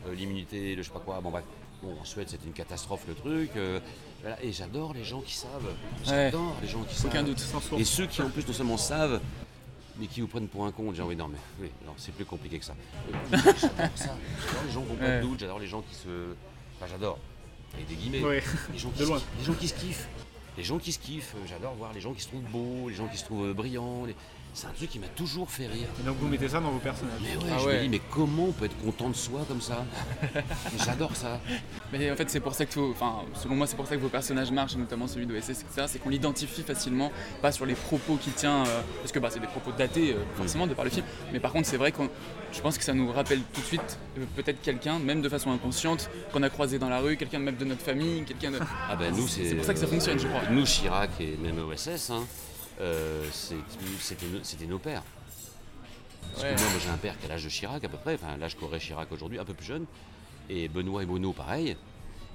euh, 0.07 0.15
l'immunité, 0.15 0.75
le 0.77 0.83
je 0.83 0.89
sais 0.89 0.93
pas 0.95 1.01
quoi. 1.01 1.21
Bon 1.21 1.31
bref, 1.31 1.45
bon 1.83 1.97
en 2.01 2.05
Suède 2.05 2.29
c'était 2.29 2.47
une 2.47 2.53
catastrophe 2.53 3.03
le 3.09 3.15
truc. 3.15 3.51
euh, 3.57 3.81
voilà. 4.21 4.43
et 4.43 4.53
j'adore 4.53 4.95
les 4.95 5.05
gens 5.05 5.21
qui 5.21 5.35
savent. 5.35 5.71
J'adore 6.05 6.55
les 6.63 6.69
gens 6.69 6.83
qui 6.85 6.95
savent. 6.95 7.07
Aucun 7.11 7.23
doute. 7.25 7.45
Et 7.77 7.85
ceux 7.85 8.07
qui 8.07 8.23
en 8.23 8.31
plus 8.31 8.47
non 8.47 8.53
seulement 8.55 8.77
savent, 8.77 9.21
mais 9.99 10.07
qui 10.07 10.21
vous 10.21 10.29
prennent 10.29 10.49
pour 10.49 10.65
un 10.65 10.71
con, 10.73 10.93
genre 10.95 11.09
oui 11.09 11.17
non 11.17 11.27
mais 11.29 11.39
oui, 11.61 11.71
non, 11.85 11.93
c'est 11.97 12.13
plus 12.15 12.25
compliqué 12.25 12.59
que 12.59 12.65
ça. 12.65 12.75
J'adore 13.33 13.55
ça. 13.59 13.71
J'adore 13.97 14.65
les 14.67 14.73
gens 14.73 14.83
qui 14.83 14.89
n'ont 14.93 14.97
pas 14.97 15.17
de 15.17 15.23
doute, 15.23 15.41
j'adore 15.41 15.59
les 15.59 15.67
gens 15.67 15.83
qui 15.83 15.95
se. 15.95 16.09
Enfin 16.77 16.87
j'adore. 16.91 17.19
Avec 17.75 17.87
des 17.89 17.95
guillemets. 17.97 18.23
Ouais. 18.23 18.43
Les 18.73 18.79
gens 18.79 18.91
qui 18.93 18.99
De 19.01 19.05
se 19.05 19.09
loin. 19.11 19.21
Les 19.41 19.45
gens 19.45 19.55
qui 19.55 19.69
se 19.69 19.75
kiffent. 19.75 20.09
Les 20.57 20.65
gens 20.65 20.79
qui 20.79 20.91
se 20.93 20.99
kiffent, 20.99 21.35
euh, 21.37 21.47
j'adore 21.47 21.75
voir 21.75 21.93
les 21.93 22.01
gens 22.01 22.13
qui 22.13 22.21
se 22.23 22.29
trouvent 22.29 22.43
beaux, 22.43 22.89
les 22.89 22.95
gens 22.97 23.07
qui 23.07 23.17
se 23.19 23.25
trouvent 23.25 23.53
brillants. 23.53 24.05
les- 24.07 24.17
C'est 24.59 24.67
un 24.67 24.71
truc 24.71 24.91
qui 24.91 24.99
m'a 24.99 25.07
toujours 25.07 25.49
fait 25.49 25.69
rire. 25.69 25.87
Et 26.01 26.03
donc 26.05 26.17
vous 26.21 26.27
mettez 26.27 26.49
ça 26.49 26.59
dans 26.59 26.73
vos 26.73 26.81
personnages. 26.81 27.21
Mais 27.23 27.37
ouais, 27.37 27.53
Ah 27.55 27.59
je 27.61 27.67
ouais. 27.69 27.77
me 27.77 27.83
dis, 27.83 27.89
mais 27.91 28.01
comment 28.11 28.47
on 28.47 28.53
peut 28.53 28.65
être 28.65 28.77
content 28.83 29.09
de 29.09 29.15
soi 29.15 29.45
comme 29.47 29.61
ça 29.61 29.85
J'adore 30.85 31.15
ça. 31.15 31.41
Mais 31.93 32.11
en 32.11 32.17
fait, 32.17 32.29
c'est 32.29 32.41
pour 32.41 32.55
ça 32.57 32.67
que, 32.67 32.81
enfin, 32.91 33.21
selon 33.35 33.55
moi, 33.55 33.69
c'est 33.69 33.77
pour 33.77 33.87
ça 33.87 33.95
que 33.95 34.01
vos 34.01 34.09
personnages 34.09 34.51
marchent, 34.51 34.75
notamment 34.75 35.07
celui 35.07 35.27
d'OSS, 35.27 35.51
etc. 35.51 35.85
C'est 35.87 36.01
qu'on 36.01 36.09
l'identifie 36.09 36.63
facilement, 36.65 37.13
pas 37.41 37.53
sur 37.53 37.67
les 37.67 37.75
propos 37.77 38.17
qu'il 38.17 38.33
tient, 38.33 38.67
euh, 38.67 38.81
parce 39.01 39.13
que 39.13 39.21
bah, 39.21 39.29
c'est 39.31 39.39
des 39.39 39.47
propos 39.47 39.71
datés, 39.71 40.15
euh, 40.15 40.25
forcément, 40.35 40.67
de 40.67 40.75
par 40.75 40.85
le 40.85 40.91
film. 40.91 41.07
Mais 41.33 41.39
par 41.39 41.53
contre, 41.53 41.69
c'est 41.69 41.77
vrai 41.77 41.93
que 41.93 42.03
je 42.53 42.61
pense 42.61 42.77
que 42.79 42.85
ça 42.85 42.95
nous 42.95 43.13
rappelle 43.13 43.43
tout 43.55 43.61
de 43.61 43.67
suite 43.67 43.99
euh, 44.19 44.25
peut-être 44.35 44.61
quelqu'un, 44.61 44.99
même 44.99 45.23
de 45.23 45.29
façon 45.29 45.53
inconsciente, 45.53 46.11
qu'on 46.33 46.43
a 46.43 46.51
croisé 46.51 46.81
dans 46.81 46.89
la 46.89 46.99
rue, 46.99 47.17
quelqu'un 47.17 47.39
même 47.39 47.57
de 47.57 47.65
notre 47.65 47.83
famille, 47.83 48.25
quelqu'un 48.25 48.51
de. 48.51 48.59
Ah 48.91 48.97
ben 48.97 49.15
nous, 49.15 49.29
c'est. 49.29 49.51
C'est 49.51 49.55
pour 49.55 49.65
ça 49.65 49.73
que 49.73 49.79
ça 49.79 49.87
fonctionne, 49.87 50.19
je 50.19 50.27
crois. 50.27 50.43
Nous, 50.51 50.65
Chirac 50.65 51.11
et 51.21 51.37
même 51.41 51.61
OSS, 51.61 52.11
hein, 52.11 52.25
euh, 52.81 53.25
c'est- 53.33 53.57
c'était 54.43 54.67
nos- 54.67 54.79
pères. 54.79 55.03
Parce 56.33 56.43
Ouais. 56.45 56.55
que 56.55 56.61
moi, 56.61 56.71
moi, 56.71 56.81
j'ai 56.83 56.91
un 56.91 56.97
père 56.97 57.19
qui 57.19 57.27
a 57.27 57.29
l'âge 57.29 57.45
de 57.45 57.49
Chirac 57.49 57.83
à 57.85 57.89
peu 57.89 57.97
près, 57.97 58.15
enfin 58.15 58.37
l'âge 58.37 58.57
qu'aurait 58.57 58.79
Chirac 58.79 59.11
aujourd'hui, 59.13 59.39
un 59.39 59.45
peu 59.45 59.55
plus 59.55 59.67
jeune. 59.67 59.87
Et 60.51 60.69
Benoît 60.69 61.03
et 61.03 61.07
Bruno, 61.07 61.33
pareil. 61.33 61.77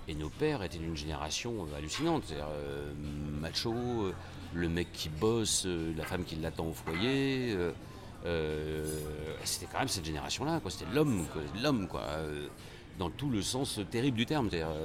Et 0.07 0.15
nos 0.15 0.29
pères 0.29 0.61
étaient 0.63 0.77
d'une 0.79 0.97
génération 0.97 1.53
euh, 1.71 1.77
hallucinante. 1.77 2.23
C'est-à-dire 2.27 2.47
euh, 2.51 2.91
macho, 3.39 3.73
euh, 3.73 4.13
le 4.53 4.67
mec 4.69 4.91
qui 4.91 5.09
bosse, 5.09 5.65
la 5.97 6.03
femme 6.03 6.23
qui 6.25 6.35
l'attend 6.35 6.65
au 6.67 6.73
foyer. 6.73 7.55
c'était 9.43 9.67
quand 9.71 9.79
même 9.79 9.87
cette 9.87 10.05
génération-là, 10.05 10.59
quoi. 10.61 10.71
C'était 10.71 10.91
l'homme. 10.93 11.25
L'homme, 11.61 11.87
quoi. 11.87 12.03
dans 12.99 13.09
tout 13.09 13.29
le 13.31 13.41
sens 13.41 13.79
terrible 13.89 14.17
du 14.17 14.25
terme. 14.27 14.49
C'est-à-dire, 14.51 14.75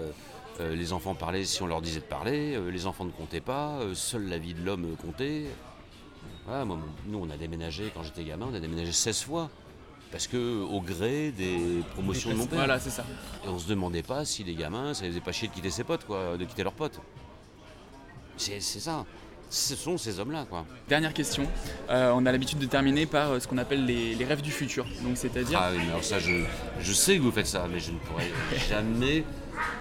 euh, 0.60 0.74
les 0.74 0.92
enfants 0.92 1.14
parlaient 1.14 1.44
si 1.44 1.62
on 1.62 1.66
leur 1.66 1.80
disait 1.82 2.00
de 2.00 2.04
parler, 2.04 2.54
euh, 2.56 2.70
les 2.70 2.86
enfants 2.86 3.04
ne 3.04 3.10
comptaient 3.10 3.40
pas, 3.40 3.78
euh, 3.80 3.94
seule 3.94 4.28
la 4.28 4.38
vie 4.38 4.54
de 4.54 4.62
l'homme 4.64 4.96
comptait. 4.96 5.44
Voilà, 6.46 6.64
moi, 6.64 6.76
mon- 6.76 7.12
nous, 7.12 7.24
on 7.26 7.30
a 7.30 7.36
déménagé, 7.36 7.90
quand 7.94 8.02
j'étais 8.02 8.24
gamin, 8.24 8.48
on 8.50 8.54
a 8.54 8.60
déménagé 8.60 8.92
16 8.92 9.22
fois. 9.22 9.50
Parce 10.10 10.26
que 10.26 10.62
au 10.62 10.80
gré 10.80 11.32
des 11.32 11.82
promotions 11.92 12.30
de 12.30 12.36
mon 12.36 12.46
père. 12.46 12.60
Voilà, 12.60 12.80
c'est 12.80 12.88
ça. 12.88 13.04
Et 13.44 13.48
on 13.48 13.58
se 13.58 13.68
demandait 13.68 14.02
pas 14.02 14.24
si 14.24 14.42
les 14.42 14.54
gamins, 14.54 14.94
ça 14.94 15.02
les 15.02 15.10
faisait 15.10 15.20
pas 15.20 15.32
chier 15.32 15.48
de 15.48 15.52
quitter 15.52 15.68
ses 15.68 15.84
potes, 15.84 16.06
quoi, 16.06 16.38
de 16.38 16.44
quitter 16.46 16.62
leurs 16.62 16.72
potes. 16.72 16.98
C'est 18.38 18.60
c'est 18.60 18.80
ça. 18.80 19.04
Ce 19.50 19.74
sont 19.76 19.96
ces 19.98 20.18
hommes-là, 20.20 20.46
quoi. 20.48 20.64
Dernière 20.88 21.12
question. 21.14 21.46
Euh, 21.90 22.12
on 22.14 22.24
a 22.26 22.32
l'habitude 22.32 22.58
de 22.58 22.66
terminer 22.66 23.06
par 23.06 23.30
euh, 23.32 23.40
ce 23.40 23.48
qu'on 23.48 23.56
appelle 23.58 23.84
les, 23.86 24.14
les 24.14 24.24
rêves 24.26 24.42
du 24.42 24.50
futur. 24.50 24.84
Donc, 25.02 25.16
c'est-à-dire. 25.16 25.58
Ah 25.60 25.70
oui, 25.72 25.78
mais 25.84 25.90
alors 25.90 26.04
ça, 26.04 26.18
je, 26.18 26.42
je 26.80 26.92
sais 26.92 27.16
que 27.16 27.22
vous 27.22 27.30
faites 27.32 27.46
ça, 27.46 27.66
mais 27.70 27.80
je 27.80 27.90
ne 27.92 27.98
pourrais 27.98 28.30
jamais, 28.68 29.24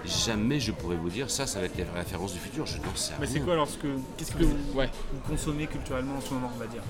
jamais 0.04 0.60
je 0.60 0.72
pourrais 0.72 0.96
vous 0.96 1.10
dire 1.10 1.30
ça, 1.30 1.46
ça 1.46 1.60
va 1.60 1.66
être 1.66 1.76
les 1.76 1.84
références 1.84 2.32
du 2.32 2.38
futur. 2.38 2.66
Je 2.66 2.78
n'en 2.78 2.94
sais 2.94 3.12
Mais 3.20 3.26
c'est 3.26 3.34
rien. 3.34 3.44
quoi 3.44 3.52
alors 3.54 3.68
ce 3.68 3.78
que, 3.78 3.88
qu'est-ce 4.16 4.32
que 4.32 4.44
vous, 4.44 4.56
vous 4.74 5.20
consommez 5.28 5.66
culturellement 5.66 6.16
en 6.16 6.20
ce 6.20 6.34
moment, 6.34 6.50
on 6.54 6.58
va 6.58 6.66
dire 6.66 6.82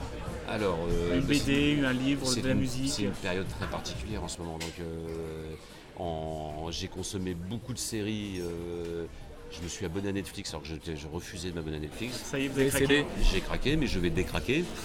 Alors, 0.48 0.78
euh, 0.90 1.14
Une 1.16 1.20
bah, 1.22 1.26
BD, 1.28 1.76
c'est- 1.80 1.84
un 1.86 1.92
livre, 1.92 2.34
de 2.34 2.42
la 2.46 2.52
une- 2.54 2.58
musique. 2.60 2.90
C'est 2.90 3.02
une 3.02 3.10
période 3.12 3.46
très 3.58 3.66
particulière 3.66 4.22
en 4.24 4.28
ce 4.28 4.38
moment. 4.38 4.58
Donc, 4.58 4.72
euh, 4.80 5.54
en- 5.98 6.70
j'ai 6.70 6.88
consommé 6.88 7.34
beaucoup 7.34 7.72
de 7.72 7.78
séries. 7.78 8.40
euh, 8.40 9.04
je 9.50 9.62
me 9.62 9.68
suis 9.68 9.86
abonné 9.86 10.10
à 10.10 10.12
Netflix 10.12 10.50
alors 10.50 10.62
que 10.62 10.68
je, 10.68 10.74
je 10.94 11.06
refusais 11.06 11.48
de 11.50 11.54
m'abonner 11.54 11.78
à 11.78 11.80
Netflix. 11.80 12.22
Ça 12.22 12.38
y 12.38 12.44
est, 12.44 12.48
vous 12.48 12.60
avez 12.60 12.68
craqué. 12.68 13.06
J'ai 13.32 13.40
craqué, 13.40 13.76
mais 13.76 13.86
je 13.86 13.98
vais 13.98 14.10
décraquer. 14.10 14.62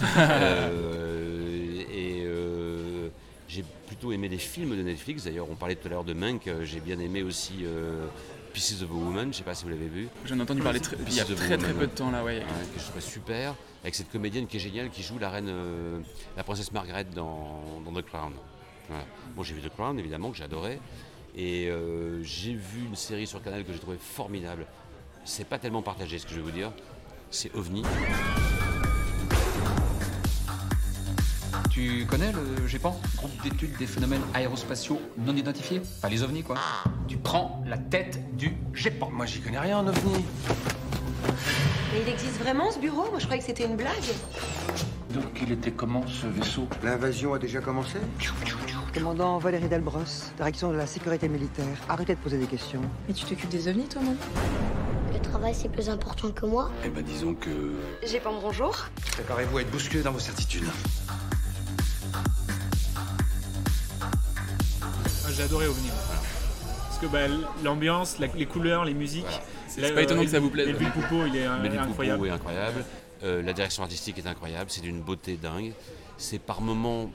plutôt 3.94 4.10
aimé 4.12 4.28
les 4.28 4.38
films 4.38 4.76
de 4.76 4.82
Netflix. 4.82 5.24
D'ailleurs, 5.24 5.48
on 5.48 5.54
parlait 5.54 5.76
tout 5.76 5.86
à 5.86 5.90
l'heure 5.90 6.02
de 6.04 6.14
Mank. 6.14 6.48
euh, 6.48 6.64
J'ai 6.64 6.80
bien 6.80 6.98
aimé 6.98 7.22
aussi 7.22 7.58
euh, 7.62 8.06
Pieces 8.52 8.82
of 8.82 8.90
a 8.90 8.94
Woman. 8.94 9.32
Je 9.32 9.38
sais 9.38 9.44
pas 9.44 9.54
si 9.54 9.62
vous 9.62 9.70
l'avez 9.70 9.86
vu. 9.86 10.08
J'en 10.24 10.36
ai 10.38 10.42
entendu 10.42 10.62
parler 10.62 10.80
très- 10.80 10.96
il 11.06 11.14
y 11.14 11.20
a 11.20 11.24
très, 11.24 11.34
très 11.36 11.68
Woman, 11.68 11.76
peu 11.76 11.86
de 11.86 11.92
temps, 11.92 12.10
là, 12.10 12.24
ouais. 12.24 12.42
que 12.74 12.80
je 12.80 12.84
trouvais 12.86 13.00
super. 13.00 13.54
Avec 13.82 13.94
cette 13.94 14.10
comédienne 14.10 14.48
qui 14.48 14.56
est 14.56 14.60
géniale, 14.60 14.90
qui 14.90 15.02
joue 15.04 15.18
la 15.20 15.30
reine, 15.30 15.46
euh, 15.48 16.00
la 16.36 16.42
princesse 16.42 16.72
Margaret 16.72 17.04
dans, 17.04 17.62
dans 17.84 17.92
The 17.92 18.04
Crown. 18.04 18.32
Voilà. 18.88 19.04
Bon, 19.36 19.44
j'ai 19.44 19.54
vu 19.54 19.60
The 19.60 19.72
Crown, 19.72 19.96
évidemment, 19.98 20.32
que 20.32 20.36
j'adorais. 20.38 20.80
Et 21.36 21.68
euh, 21.68 22.20
j'ai 22.24 22.54
vu 22.54 22.84
une 22.86 22.96
série 22.96 23.28
sur 23.28 23.40
Canal 23.42 23.64
que 23.64 23.72
j'ai 23.72 23.78
trouvé 23.78 23.96
formidable. 24.00 24.66
C'est 25.24 25.46
pas 25.46 25.58
tellement 25.58 25.82
partagé 25.82 26.18
ce 26.18 26.24
que 26.26 26.32
je 26.32 26.36
vais 26.36 26.42
vous 26.42 26.50
dire. 26.50 26.72
C'est 27.30 27.54
OVNI. 27.54 27.82
Tu 31.74 32.06
connais 32.08 32.30
le 32.30 32.68
GEPAN, 32.68 32.96
groupe 33.16 33.42
d'études 33.42 33.76
des 33.78 33.86
phénomènes 33.86 34.20
aérospatiaux 34.32 35.00
non 35.18 35.34
identifiés? 35.34 35.82
Pas 36.00 36.08
les 36.08 36.22
ovnis, 36.22 36.44
quoi. 36.44 36.54
Tu 37.08 37.16
prends 37.16 37.64
la 37.66 37.78
tête 37.78 38.20
du 38.36 38.52
GEPAN. 38.74 39.10
Moi, 39.10 39.26
j'y 39.26 39.40
connais 39.40 39.58
rien 39.58 39.78
en 39.78 39.88
ovnis. 39.88 40.24
Mais 41.92 42.02
il 42.06 42.08
existe 42.08 42.38
vraiment 42.38 42.70
ce 42.70 42.78
bureau? 42.78 43.10
Moi 43.10 43.18
je 43.18 43.24
croyais 43.24 43.40
que 43.40 43.46
c'était 43.46 43.64
une 43.64 43.74
blague. 43.74 43.92
Donc 45.10 45.24
il 45.42 45.50
était 45.50 45.72
comment 45.72 46.06
ce 46.06 46.28
vaisseau? 46.28 46.68
L'invasion 46.84 47.34
a 47.34 47.40
déjà 47.40 47.60
commencé? 47.60 47.98
Commandant 48.94 49.38
Valérie 49.38 49.68
Delbros, 49.68 50.30
direction 50.36 50.70
de 50.70 50.76
la 50.76 50.86
sécurité 50.86 51.28
militaire. 51.28 51.76
Arrêtez 51.88 52.14
de 52.14 52.20
poser 52.20 52.38
des 52.38 52.46
questions. 52.46 52.82
Mais 53.08 53.14
tu 53.14 53.24
t'occupes 53.24 53.50
des 53.50 53.66
ovnis, 53.66 53.88
toi, 53.88 54.00
non? 54.00 54.14
Le 55.12 55.18
travail, 55.18 55.56
c'est 55.60 55.70
plus 55.70 55.88
important 55.88 56.30
que 56.30 56.46
moi. 56.46 56.70
Eh 56.84 56.88
ben 56.88 57.02
disons 57.02 57.34
que... 57.34 57.50
J'ai 58.06 58.20
pas 58.20 58.30
bonjour. 58.30 58.76
Préparez-vous 59.10 59.58
à 59.58 59.62
être 59.62 59.70
bousculé 59.72 60.04
dans 60.04 60.12
vos 60.12 60.20
certitudes. 60.20 60.68
J'ai 65.36 65.42
adoré 65.42 65.66
OVNI. 65.66 65.88
Parce 66.88 66.98
que 66.98 67.06
bah, 67.06 67.20
l'ambiance, 67.64 68.18
la- 68.18 68.28
les 68.28 68.46
couleurs, 68.46 68.84
les 68.84 68.94
musiques. 68.94 69.26
C'est 69.68 69.80
la- 69.80 69.90
pas 69.90 70.02
étonnant 70.02 70.22
euh, 70.22 70.24
que 70.24 70.30
ça 70.30 70.40
vous 70.40 70.50
plaise. 70.50 70.68
Et 70.68 70.74
puis 70.74 70.86
le 70.86 70.92
Poupeau, 70.92 71.26
il 71.26 71.36
est, 71.36 71.46
euh, 71.46 71.80
incroyable. 71.80 72.26
Est 72.26 72.30
incroyable. 72.30 72.84
Euh, 73.22 73.42
la 73.42 73.52
direction 73.52 73.82
artistique 73.82 74.18
est 74.18 74.26
incroyable. 74.26 74.70
C'est 74.70 74.80
d'une 74.82 75.00
beauté 75.00 75.36
dingue. 75.36 75.72
C'est 76.18 76.38
par 76.38 76.60
moments 76.60 77.10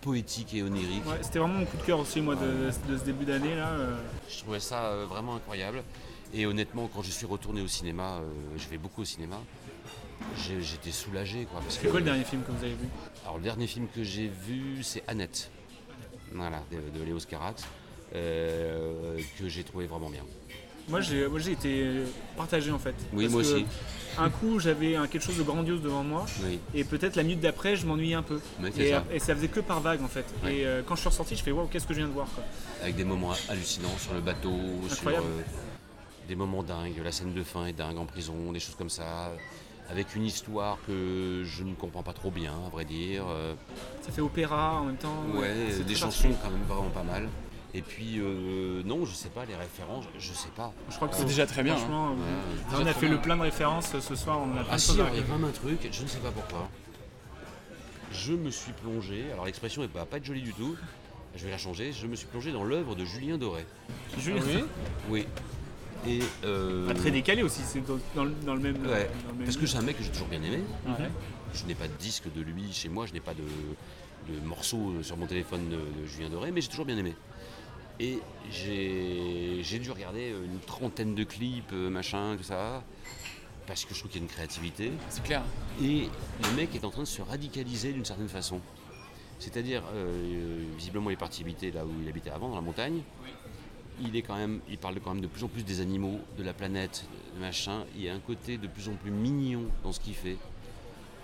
poétique 0.00 0.54
et 0.54 0.62
onirique. 0.62 1.06
Ouais, 1.06 1.18
C'était 1.22 1.38
vraiment 1.38 1.54
mon 1.60 1.64
coup 1.64 1.76
de 1.78 1.82
cœur 1.82 1.98
aussi, 1.98 2.20
moi, 2.20 2.36
de, 2.36 2.70
de 2.92 2.98
ce 2.98 3.04
début 3.04 3.24
d'année. 3.24 3.54
là. 3.56 3.68
euh. 3.70 3.96
Je 4.28 4.38
trouvais 4.40 4.60
ça 4.60 4.84
euh, 4.86 5.06
vraiment 5.08 5.36
incroyable. 5.36 5.82
Et 6.32 6.46
honnêtement, 6.46 6.88
quand 6.94 7.02
je 7.02 7.10
suis 7.10 7.26
retourné 7.26 7.60
au 7.62 7.68
cinéma, 7.68 8.16
euh, 8.18 8.24
je 8.56 8.68
vais 8.68 8.76
beaucoup 8.78 9.02
au 9.02 9.04
cinéma, 9.04 9.36
j'ai- 10.36 10.60
j'étais 10.62 10.90
soulagé. 10.90 11.44
Quoi, 11.50 11.60
parce 11.60 11.78
C'est 11.78 11.88
quoi 11.88 12.00
le 12.00 12.04
dernier 12.06 12.24
film 12.24 12.42
que 12.42 12.50
vous 12.52 12.64
avez 12.64 12.72
vu? 12.74 12.86
Alors, 13.24 13.36
le 13.38 13.44
dernier 13.44 13.66
film 13.66 13.86
que 13.94 14.02
j'ai 14.02 14.28
vu, 14.28 14.82
c'est 14.82 15.02
Annette, 15.08 15.50
voilà, 16.34 16.62
de, 16.70 16.98
de 16.98 17.04
Léo 17.04 17.18
Scarax, 17.18 17.64
euh, 18.14 19.18
que 19.38 19.48
j'ai 19.48 19.62
trouvé 19.64 19.86
vraiment 19.86 20.10
bien. 20.10 20.22
Moi, 20.88 21.00
j'ai 21.00 21.26
moi, 21.28 21.38
j'ai 21.38 21.52
été 21.52 21.86
partagé 22.36 22.70
en 22.70 22.78
fait. 22.78 22.94
Oui, 23.14 23.24
Parce 23.24 23.32
moi 23.32 23.42
que 23.42 23.48
aussi. 23.48 23.66
Un 24.18 24.28
coup, 24.28 24.60
j'avais 24.60 24.94
un- 24.96 25.06
quelque 25.06 25.22
chose 25.22 25.38
de 25.38 25.42
grandiose 25.42 25.80
devant 25.80 26.04
moi. 26.04 26.26
Oui. 26.44 26.60
Et 26.74 26.84
peut-être 26.84 27.16
la 27.16 27.22
minute 27.22 27.40
d'après, 27.40 27.74
je 27.74 27.86
m'ennuyais 27.86 28.14
un 28.14 28.22
peu. 28.22 28.38
C'est 28.74 28.82
et, 28.82 28.90
ça. 28.90 29.04
et 29.10 29.18
ça 29.18 29.34
faisait 29.34 29.48
que 29.48 29.60
par 29.60 29.80
vague 29.80 30.02
en 30.02 30.08
fait. 30.08 30.26
Et 30.46 30.66
euh, 30.66 30.82
quand 30.86 30.94
je 30.94 31.00
suis 31.00 31.08
ressorti, 31.08 31.36
je 31.36 31.42
fais 31.42 31.52
waouh, 31.52 31.68
qu'est-ce 31.68 31.86
que 31.86 31.94
je 31.94 32.00
viens 32.00 32.08
de 32.08 32.12
voir 32.12 32.28
quoi. 32.34 32.44
Avec 32.82 32.96
des 32.96 33.04
moments 33.04 33.32
hallucinants 33.48 33.96
sur 33.98 34.12
le 34.12 34.20
bateau, 34.20 34.52
sur 34.90 35.08
euh, 35.08 35.20
des 36.28 36.36
moments 36.36 36.62
dingues. 36.62 37.00
La 37.02 37.12
scène 37.12 37.32
de 37.32 37.42
fin 37.42 37.64
est 37.66 37.72
dingue 37.72 37.96
en 37.96 38.04
prison, 38.06 38.52
des 38.52 38.60
choses 38.60 38.76
comme 38.76 38.90
ça. 38.90 39.32
Avec 39.90 40.14
une 40.16 40.24
histoire 40.24 40.78
que 40.86 41.42
je 41.44 41.62
ne 41.62 41.74
comprends 41.74 42.02
pas 42.02 42.14
trop 42.14 42.30
bien, 42.30 42.52
à 42.66 42.70
vrai 42.70 42.84
dire. 42.84 43.24
euh, 43.28 43.54
Ça 44.02 44.10
fait 44.12 44.22
opéra 44.22 44.80
en 44.80 44.84
même 44.84 44.96
temps. 44.96 45.24
Ouais, 45.34 45.54
c'est 45.70 45.84
des 45.84 45.94
chansons 45.94 46.30
quand 46.42 46.50
même 46.50 46.62
vraiment 46.66 46.88
pas 46.90 47.02
mal. 47.02 47.28
Et 47.74 47.82
puis, 47.82 48.18
euh, 48.18 48.82
non, 48.84 49.04
je 49.04 49.12
sais 49.14 49.28
pas, 49.28 49.44
les 49.44 49.56
références, 49.56 50.04
je 50.18 50.32
sais 50.32 50.48
pas. 50.56 50.72
Je 50.90 50.94
crois 50.96 51.08
que 51.08 51.16
C'est 51.16 51.24
déjà 51.24 51.44
très 51.44 51.62
bien, 51.62 51.76
Franchement, 51.76 52.10
hein. 52.10 52.16
euh, 52.72 52.76
Ouais, 52.78 52.82
on 52.84 52.86
a 52.86 52.92
fait 52.94 53.06
bien. 53.06 53.16
le 53.16 53.20
plein 53.20 53.36
de 53.36 53.42
références 53.42 53.98
ce 53.98 54.14
soir. 54.14 54.38
On 54.40 54.56
a 54.56 54.64
Ah 54.70 54.76
de 54.76 54.80
si, 54.80 54.92
il 54.92 54.98
y 54.98 55.00
a 55.02 55.22
quand 55.22 55.36
même 55.38 55.44
un 55.48 55.52
truc, 55.52 55.88
je 55.90 56.02
ne 56.02 56.08
sais 56.08 56.18
pas 56.20 56.30
pourquoi. 56.30 56.68
Je 58.12 58.32
me 58.32 58.50
suis 58.50 58.72
plongé, 58.72 59.24
alors 59.32 59.44
l'expression 59.44 59.82
ne 59.82 59.88
va 59.88 60.06
pas 60.06 60.18
être 60.18 60.24
jolie 60.24 60.42
du 60.42 60.54
tout, 60.54 60.76
je 61.34 61.44
vais 61.44 61.50
la 61.50 61.58
changer, 61.58 61.92
je 61.92 62.06
me 62.06 62.14
suis 62.14 62.28
plongé 62.28 62.52
dans 62.52 62.62
l'œuvre 62.62 62.94
de 62.94 63.04
Julien 63.04 63.36
Doré. 63.38 63.66
Julien 64.18 64.40
Ah 64.40 64.46
oui? 64.54 64.64
Oui. 65.10 65.26
Et 66.06 66.20
euh, 66.44 66.86
Ah, 66.90 66.94
très 66.94 67.10
décalé 67.10 67.42
aussi, 67.42 67.62
c'est 67.64 67.80
dans, 67.86 67.98
dans 68.14 68.54
le- 68.54 68.60
même. 68.60 68.76
Ouais, 68.86 69.10
dans 69.24 69.30
le 69.32 69.36
même 69.38 69.44
parce 69.44 69.56
que 69.56 69.66
c'est 69.66 69.78
un 69.78 69.82
mec 69.82 69.96
que 69.96 70.04
j'ai 70.04 70.10
toujours 70.10 70.28
bien 70.28 70.42
aimé. 70.42 70.60
Je 71.54 71.64
n'ai 71.66 71.74
pas 71.74 71.86
de 71.88 71.92
disque 71.98 72.32
de 72.34 72.42
lui 72.42 72.72
chez 72.72 72.88
moi, 72.88 73.06
je 73.06 73.12
n'ai 73.12 73.20
pas 73.20 73.32
de, 73.34 73.42
de 74.32 74.40
morceau 74.40 74.92
sur 75.02 75.16
mon 75.16 75.26
téléphone 75.26 75.68
de, 75.70 75.76
de 75.76 76.06
Julien 76.06 76.28
Doré, 76.28 76.50
mais 76.50 76.60
j'ai 76.60 76.68
toujours 76.68 76.84
bien 76.84 76.98
aimé. 76.98 77.14
Et 78.00 78.18
j'ai 78.50 79.78
dû 79.78 79.90
regarder 79.90 80.30
une 80.30 80.58
trentaine 80.66 81.14
de 81.14 81.24
clips, 81.24 81.72
euh, 81.72 81.88
machin, 81.90 82.34
tout 82.36 82.42
ça, 82.42 82.82
parce 83.68 83.84
que 83.84 83.94
je 83.94 84.00
trouve 84.00 84.10
qu'il 84.10 84.20
y 84.20 84.24
a 84.24 84.26
une 84.26 84.32
créativité. 84.32 84.90
C'est 85.10 85.22
clair. 85.22 85.42
Et 85.80 86.08
le 86.42 86.56
mec 86.56 86.74
est 86.74 86.84
en 86.84 86.90
train 86.90 87.02
de 87.02 87.08
se 87.08 87.22
radicaliser 87.22 87.92
d'une 87.92 88.04
certaine 88.04 88.28
façon. 88.28 88.60
C'est-à-dire, 89.38 89.82
euh, 89.94 90.64
visiblement, 90.76 91.10
il 91.10 91.14
est 91.14 91.16
parti 91.16 91.42
habiter 91.42 91.70
là 91.70 91.84
où 91.84 91.90
il 92.02 92.08
habitait 92.08 92.30
avant, 92.30 92.48
dans 92.48 92.54
la 92.56 92.60
montagne. 92.62 93.02
Il 94.00 94.16
est 94.16 94.22
quand 94.22 94.36
même, 94.36 94.60
il 94.68 94.78
parle 94.78 94.96
quand 95.02 95.14
même 95.14 95.22
de 95.22 95.26
plus 95.28 95.44
en 95.44 95.48
plus 95.48 95.62
des 95.64 95.80
animaux, 95.80 96.18
de 96.36 96.42
la 96.42 96.52
planète, 96.52 97.06
de 97.36 97.40
machin. 97.40 97.84
Il 97.96 98.02
y 98.02 98.08
a 98.08 98.14
un 98.14 98.18
côté 98.18 98.58
de 98.58 98.66
plus 98.66 98.88
en 98.88 98.94
plus 98.94 99.10
mignon 99.10 99.62
dans 99.82 99.92
ce 99.92 100.00
qu'il 100.00 100.14
fait, 100.14 100.36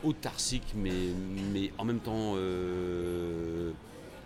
autarcique, 0.05 0.73
mais, 0.77 0.93
mais 1.53 1.73
en 1.79 1.85
même 1.85 1.99
temps 1.99 2.35
euh, 2.37 3.73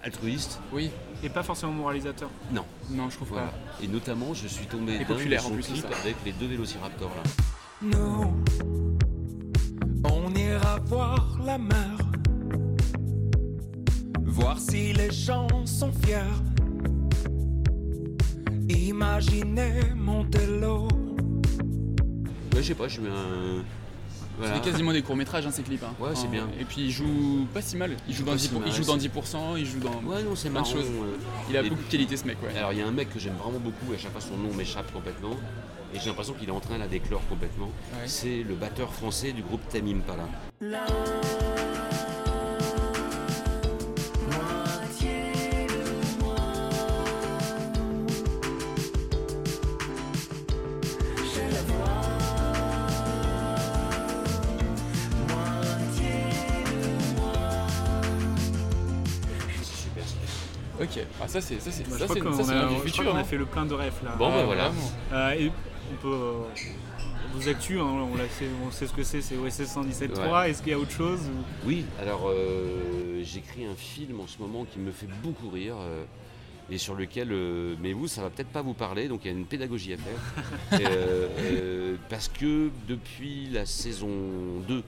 altruiste. 0.03 0.61
Oui. 0.72 0.90
Et 1.22 1.28
pas 1.28 1.42
forcément 1.42 1.72
moralisateur. 1.72 2.30
Non. 2.53 2.64
Non, 2.90 3.09
je 3.09 3.16
trouve 3.16 3.28
Voilà. 3.30 3.47
pas. 3.49 3.55
Et 3.82 3.88
notamment, 3.88 4.34
je 4.34 4.47
suis 4.47 4.66
tombé 4.66 4.97
Et 4.97 5.05
populaire, 5.05 5.40
de 5.40 5.47
en 5.47 5.49
son 5.49 5.55
plus, 5.55 5.62
c'est 5.62 5.72
clip 5.72 5.86
avec 6.03 6.16
les 6.24 6.32
deux 6.32 6.47
vélociraptors 6.47 7.11
là. 7.16 7.22
Non, 7.82 8.34
on 10.05 10.34
à 10.34 10.78
voir 10.80 11.38
la 11.45 11.59
mer. 11.59 11.99
Voir 14.22 14.59
si 14.59 14.92
les 14.92 15.11
gens 15.11 15.49
sont 15.66 15.92
fiers. 15.92 16.53
Imaginez 18.69 19.93
Montello. 19.95 20.89
Ouais, 22.55 22.62
je 22.62 22.62
sais 22.62 22.75
pas, 22.75 22.89
je 22.89 23.01
mets 23.01 23.09
un. 23.11 23.62
Voilà. 24.39 24.55
C'est 24.57 24.62
quasiment 24.71 24.93
des 24.93 25.03
courts-métrages, 25.03 25.47
hein, 25.47 25.51
ces 25.53 25.62
clips. 25.62 25.83
hein. 25.85 25.95
Ouais, 26.01 26.11
c'est 26.15 26.29
bien. 26.29 26.49
Et 26.59 26.65
puis 26.65 26.83
il 26.87 26.91
joue 26.91 27.47
pas 27.55 27.62
si 27.62 27.77
mal. 27.77 27.93
Il 28.09 28.15
joue, 28.15 28.25
dans, 28.25 28.33
Pas 28.33 28.37
10, 28.37 28.49
si 28.49 28.55
mal, 28.55 28.62
il 28.67 28.73
joue 28.75 28.85
dans 28.85 28.97
10%, 28.97 29.57
il 29.59 29.65
joue 29.67 29.79
dans 29.79 29.91
Ouais, 30.11 30.23
non, 30.25 30.35
c'est 30.35 30.51
plein 30.51 30.61
de 30.62 30.67
marrant. 30.67 30.73
choses. 30.73 30.87
euh, 30.91 31.17
Il 31.51 31.57
a 31.57 31.62
et- 31.62 31.69
beaucoup 31.71 31.83
de 31.85 31.89
qualité, 31.91 32.17
ce 32.17 32.27
mec, 32.27 32.39
ouais. 32.43 32.57
Alors, 32.59 32.73
il 32.73 32.81
y 32.81 32.83
a 32.83 32.87
un 32.87 32.91
mec 32.91 33.12
que 33.12 33.21
j'aime 33.21 33.35
vraiment 33.35 33.61
beaucoup, 33.61 33.93
et 33.93 33.95
à 33.95 33.99
chaque 33.99 34.11
fois 34.12 34.21
son 34.21 34.37
nom 34.37 34.53
m'échappe 34.55 34.93
complètement. 34.93 35.37
Et 35.95 36.01
j'ai 36.01 36.07
l'impression 36.07 36.35
qu'il 36.35 36.49
est 36.49 36.53
en 36.53 36.59
train 36.59 36.79
là 36.79 36.89
d'éclore 36.89 37.23
complètement. 37.29 37.67
Ouais. 37.93 38.07
C'est 38.09 38.43
le 38.43 38.55
batteur 38.57 38.93
français 38.93 39.31
du 39.31 39.43
groupe 39.43 39.61
Tamim 39.69 40.01
Pala. 40.01 40.27
Ça 61.41 61.41
c'est 61.41 61.61
ça 61.61 61.70
c'est 61.70 61.89
Bah, 61.89 61.99
ça 61.99 62.07
c'est 62.09 62.14
du 62.20 62.80
futur. 62.85 63.05
qu'on 63.05 63.16
a 63.16 63.20
hein. 63.20 63.24
fait 63.24 63.37
le 63.37 63.47
plein 63.47 63.64
de 63.66 63.74
rêves 63.74 63.95
là. 64.05 64.14
Bon, 64.16 64.28
bah, 64.28 64.37
Ah, 64.41 64.45
voilà. 64.45 64.72
Euh, 65.12 65.30
et 65.32 65.51
on 65.93 65.97
peut. 66.03 66.09
euh, 66.12 66.32
vous 67.35 67.49
actu, 67.49 67.80
hein, 67.80 67.85
on, 67.87 68.66
on 68.66 68.70
sait 68.70 68.87
ce 68.87 68.93
que 68.93 69.03
c'est, 69.03 69.20
c'est 69.20 69.37
OSS 69.37 69.62
117.3. 69.62 70.30
Ouais. 70.32 70.51
Est-ce 70.51 70.62
qu'il 70.62 70.70
y 70.70 70.74
a 70.74 70.78
autre 70.78 70.93
chose 70.93 71.18
ou- 71.22 71.66
Oui, 71.68 71.85
alors 72.01 72.28
euh, 72.28 73.22
j'écris 73.24 73.64
un 73.66 73.74
film 73.74 74.20
en 74.20 74.28
ce 74.28 74.39
moment 74.39 74.64
qui 74.64 74.78
me 74.78 74.93
fait 74.93 75.09
beaucoup 75.22 75.49
rire 75.51 75.74
euh, 75.80 76.05
et 76.70 76.78
sur 76.78 76.95
lequel, 76.95 77.32
euh, 77.32 77.74
mais 77.82 77.93
vous, 77.93 78.07
ça 78.07 78.22
va 78.22 78.30
peut-être 78.30 78.49
pas 78.51 78.62
vous 78.62 78.72
parler, 78.72 79.09
donc 79.09 79.22
il 79.24 79.32
y 79.32 79.35
a 79.35 79.37
une 79.37 79.47
pédagogie 79.47 79.95
à 79.95 79.97
faire. 79.97 80.80
Et, 80.80 80.87
euh, 80.87 81.26
euh, 81.41 81.97
parce 82.09 82.28
que 82.28 82.70
depuis 82.89 83.49
la 83.53 83.66
saison 83.66 84.09
2 84.68 84.82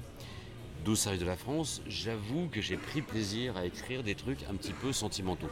de 0.84 1.24
la 1.24 1.36
France, 1.36 1.82
j'avoue 1.88 2.48
que 2.48 2.60
j'ai 2.60 2.76
pris 2.76 3.02
plaisir 3.02 3.56
à 3.56 3.64
écrire 3.66 4.02
des 4.02 4.14
trucs 4.14 4.44
un 4.50 4.54
petit 4.54 4.72
peu 4.72 4.92
sentimentaux. 4.92 5.48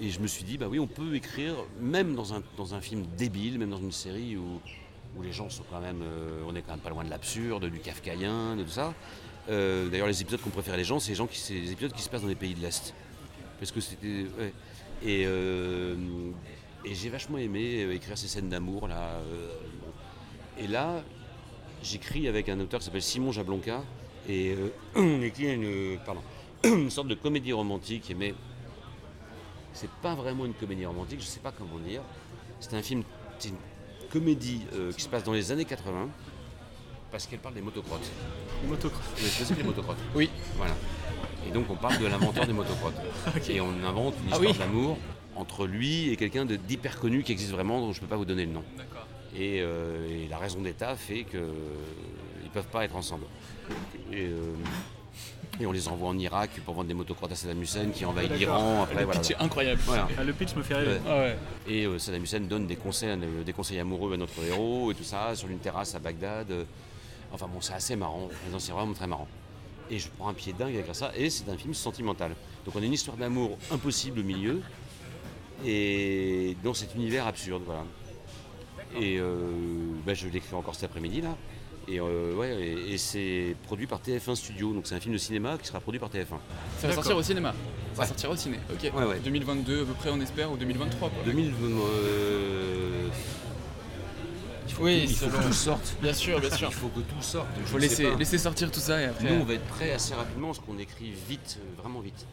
Et 0.00 0.10
je 0.10 0.20
me 0.20 0.26
suis 0.26 0.44
dit, 0.44 0.58
bah 0.58 0.66
oui, 0.68 0.78
on 0.78 0.86
peut 0.86 1.14
écrire, 1.14 1.54
même 1.80 2.14
dans 2.14 2.34
un, 2.34 2.42
dans 2.56 2.74
un 2.74 2.80
film 2.80 3.04
débile, 3.16 3.58
même 3.58 3.70
dans 3.70 3.78
une 3.80 3.92
série 3.92 4.36
où, 4.36 4.60
où 5.16 5.22
les 5.22 5.32
gens 5.32 5.50
sont 5.50 5.64
quand 5.70 5.80
même. 5.80 6.02
euh, 6.02 6.42
on 6.46 6.54
est 6.54 6.62
quand 6.62 6.72
même 6.72 6.80
pas 6.80 6.90
loin 6.90 7.02
de 7.04 7.10
l'absurde, 7.10 7.64
du 7.68 7.80
kafkaïen, 7.80 8.56
de 8.56 8.62
tout 8.62 8.70
ça. 8.70 8.94
Euh, 9.48 9.88
D'ailleurs, 9.88 10.06
les 10.06 10.20
épisodes 10.20 10.40
qu'on 10.40 10.50
préfère 10.50 10.76
les 10.76 10.84
gens, 10.84 11.00
c'est 11.00 11.10
les, 11.10 11.16
gens 11.16 11.26
qui, 11.26 11.38
c'est 11.38 11.54
les 11.54 11.72
épisodes 11.72 11.92
qui 11.92 12.02
se 12.02 12.08
passent 12.10 12.22
dans 12.22 12.28
les 12.28 12.34
pays 12.34 12.54
de 12.54 12.60
l'Est. 12.60 12.94
Parce 13.58 13.72
que 13.72 13.80
c'était. 13.80 14.26
ouais. 14.38 14.52
Et, 15.02 15.24
euh, 15.26 15.96
et 16.84 16.94
j'ai 16.94 17.08
vachement 17.08 17.38
aimé 17.38 17.88
écrire 17.92 18.16
ces 18.16 18.28
scènes 18.28 18.48
d'amour, 18.50 18.86
là. 18.88 19.18
Et 20.58 20.66
là, 20.66 21.02
j'écris 21.90 22.28
avec 22.28 22.48
un 22.48 22.58
auteur 22.60 22.80
qui 22.80 22.86
s'appelle 22.86 23.02
Simon 23.02 23.32
Jablonka. 23.32 23.82
Et 24.28 24.54
euh, 24.54 24.68
on 24.96 25.22
écrit 25.22 25.52
une, 25.52 25.98
pardon, 26.04 26.22
une 26.64 26.90
sorte 26.90 27.08
de 27.08 27.14
comédie 27.14 27.52
romantique, 27.52 28.12
mais 28.18 28.34
c'est 29.72 29.90
pas 30.02 30.14
vraiment 30.14 30.46
une 30.46 30.54
comédie 30.54 30.86
romantique, 30.86 31.20
je 31.20 31.26
sais 31.26 31.40
pas 31.40 31.52
comment 31.52 31.78
dire. 31.78 32.02
C'est 32.60 32.74
un 32.74 32.82
film, 32.82 33.02
c'est 33.38 33.50
une 33.50 33.56
comédie 34.10 34.62
euh, 34.74 34.92
qui 34.92 35.02
se 35.02 35.08
passe 35.08 35.24
dans 35.24 35.32
les 35.32 35.52
années 35.52 35.64
80 35.64 36.08
parce 37.10 37.26
qu'elle 37.26 37.38
parle 37.38 37.54
des 37.54 37.60
motocrottes. 37.60 38.10
Les 38.62 38.68
motocrottes. 38.68 39.14
Que 39.14 39.54
les 39.54 39.62
motocrottes 39.62 39.98
Oui. 40.14 40.30
Voilà. 40.56 40.74
Et 41.46 41.52
donc 41.52 41.66
on 41.70 41.76
parle 41.76 41.98
de 41.98 42.06
l'inventeur 42.06 42.46
des 42.46 42.52
motocrottes. 42.52 42.96
Et 43.48 43.60
on 43.60 43.70
invente 43.84 44.14
une 44.24 44.32
Ah 44.32 44.36
histoire 44.36 44.52
oui. 44.52 44.58
d'amour 44.58 44.98
entre 45.36 45.66
lui 45.66 46.08
et 46.10 46.16
quelqu'un 46.16 46.46
d'hyper 46.46 46.98
connu 46.98 47.22
qui 47.22 47.30
existe 47.32 47.52
vraiment, 47.52 47.80
dont 47.80 47.92
je 47.92 48.00
peux 48.00 48.06
pas 48.06 48.16
vous 48.16 48.24
donner 48.24 48.46
le 48.46 48.52
nom. 48.52 48.64
D'accord. 48.76 49.05
Et, 49.38 49.60
euh, 49.60 50.24
et 50.24 50.28
la 50.28 50.38
raison 50.38 50.60
d'État 50.62 50.96
fait 50.96 51.24
qu'ils 51.24 51.40
ne 51.40 52.48
peuvent 52.54 52.66
pas 52.68 52.84
être 52.84 52.96
ensemble. 52.96 53.26
Et, 54.12 54.22
euh, 54.22 54.54
et 55.60 55.66
on 55.66 55.72
les 55.72 55.88
envoie 55.88 56.08
en 56.08 56.18
Irak 56.18 56.50
pour 56.64 56.74
vendre 56.74 56.88
des 56.88 56.94
motocrottes 56.94 57.32
à 57.32 57.34
Saddam 57.34 57.60
Hussein 57.62 57.90
qui 57.90 58.04
envahit 58.04 58.30
l'Iran. 58.32 58.82
Après, 58.82 59.00
Le 59.00 59.04
voilà, 59.04 59.20
pitch 59.20 59.30
est 59.30 59.34
voilà. 59.34 59.44
incroyable. 59.44 59.80
Voilà. 59.84 60.08
Ah, 60.18 60.24
le 60.24 60.32
pitch 60.32 60.54
me 60.54 60.62
fait 60.62 60.74
rêver. 60.74 60.98
Ah 61.06 61.18
ouais. 61.18 61.36
Et 61.68 61.84
euh, 61.86 61.98
Saddam 61.98 62.22
Hussein 62.22 62.40
donne 62.40 62.66
des 62.66 62.76
conseils, 62.76 63.16
des 63.44 63.52
conseils 63.52 63.78
amoureux 63.78 64.14
à 64.14 64.16
notre 64.16 64.42
héros 64.42 64.90
et 64.90 64.94
tout 64.94 65.04
ça 65.04 65.34
sur 65.34 65.48
une 65.48 65.58
terrasse 65.58 65.94
à 65.94 65.98
Bagdad. 65.98 66.66
Enfin 67.32 67.46
bon, 67.52 67.60
c'est 67.60 67.74
assez 67.74 67.96
marrant. 67.96 68.28
C'est 68.58 68.72
vraiment 68.72 68.94
très 68.94 69.06
marrant. 69.06 69.28
Et 69.90 69.98
je 69.98 70.08
prends 70.16 70.28
un 70.28 70.34
pied 70.34 70.52
dingue 70.52 70.74
avec 70.74 70.86
ça. 70.94 71.12
Et 71.16 71.28
c'est 71.30 71.48
un 71.50 71.56
film 71.56 71.74
sentimental. 71.74 72.32
Donc 72.64 72.74
on 72.74 72.80
a 72.82 72.84
une 72.84 72.92
histoire 72.92 73.16
d'amour 73.16 73.58
impossible 73.70 74.20
au 74.20 74.24
milieu 74.24 74.60
et 75.64 76.56
dans 76.62 76.74
cet 76.74 76.94
univers 76.94 77.26
absurde, 77.26 77.62
voilà. 77.64 77.84
Et 78.94 79.18
euh, 79.18 79.36
bah, 80.06 80.14
je 80.14 80.28
l'écris 80.28 80.54
encore 80.54 80.74
cet 80.74 80.84
après-midi 80.84 81.20
là. 81.20 81.36
Et, 81.88 82.00
euh, 82.00 82.34
ouais, 82.34 82.50
et, 82.60 82.94
et 82.94 82.98
c'est 82.98 83.54
produit 83.64 83.86
par 83.86 84.00
TF1 84.00 84.34
Studio, 84.34 84.72
donc 84.72 84.88
c'est 84.88 84.96
un 84.96 85.00
film 85.00 85.12
de 85.14 85.18
cinéma 85.18 85.56
qui 85.56 85.68
sera 85.68 85.78
produit 85.78 86.00
par 86.00 86.08
TF1. 86.10 86.38
Ça 86.78 86.88
va 86.88 86.94
sortir 86.94 87.16
au 87.16 87.22
cinéma. 87.22 87.54
Ça 87.94 88.00
Ouais. 88.02 88.06
sortira 88.08 88.32
au 88.32 88.36
ciné. 88.36 88.58
Ok. 88.72 88.92
Ouais, 88.92 89.04
ouais. 89.04 89.20
2022 89.24 89.82
à 89.82 89.84
peu 89.84 89.92
près 89.92 90.10
on 90.10 90.20
espère 90.20 90.50
ou 90.50 90.56
2023 90.56 91.08
quoi. 91.10 91.22
2000, 91.24 91.52
euh, 91.62 93.08
il 94.66 94.72
faut 94.74 94.82
Oui, 94.84 95.04
que, 95.04 95.10
il 95.10 95.14
faut 95.14 95.26
que 95.28 95.42
tout 95.46 95.52
sorte. 95.52 95.96
Bien 96.02 96.12
sûr, 96.12 96.40
bien 96.40 96.50
sûr. 96.50 96.68
Il 96.70 96.74
faut 96.74 96.88
que 96.88 97.00
tout 97.00 97.22
sorte. 97.22 97.46
Il 97.58 97.64
faut 97.66 97.78
laisser, 97.78 98.14
laisser 98.16 98.38
sortir 98.38 98.70
tout 98.70 98.80
ça 98.80 99.00
et 99.00 99.04
après. 99.04 99.30
Nous, 99.32 99.40
on 99.40 99.44
va 99.44 99.54
être 99.54 99.64
prêts 99.66 99.92
assez 99.92 100.12
rapidement 100.14 100.48
parce 100.48 100.58
qu'on 100.60 100.78
écrit 100.78 101.12
vite, 101.28 101.58
euh, 101.60 101.80
vraiment 101.82 102.00
vite. 102.00 102.26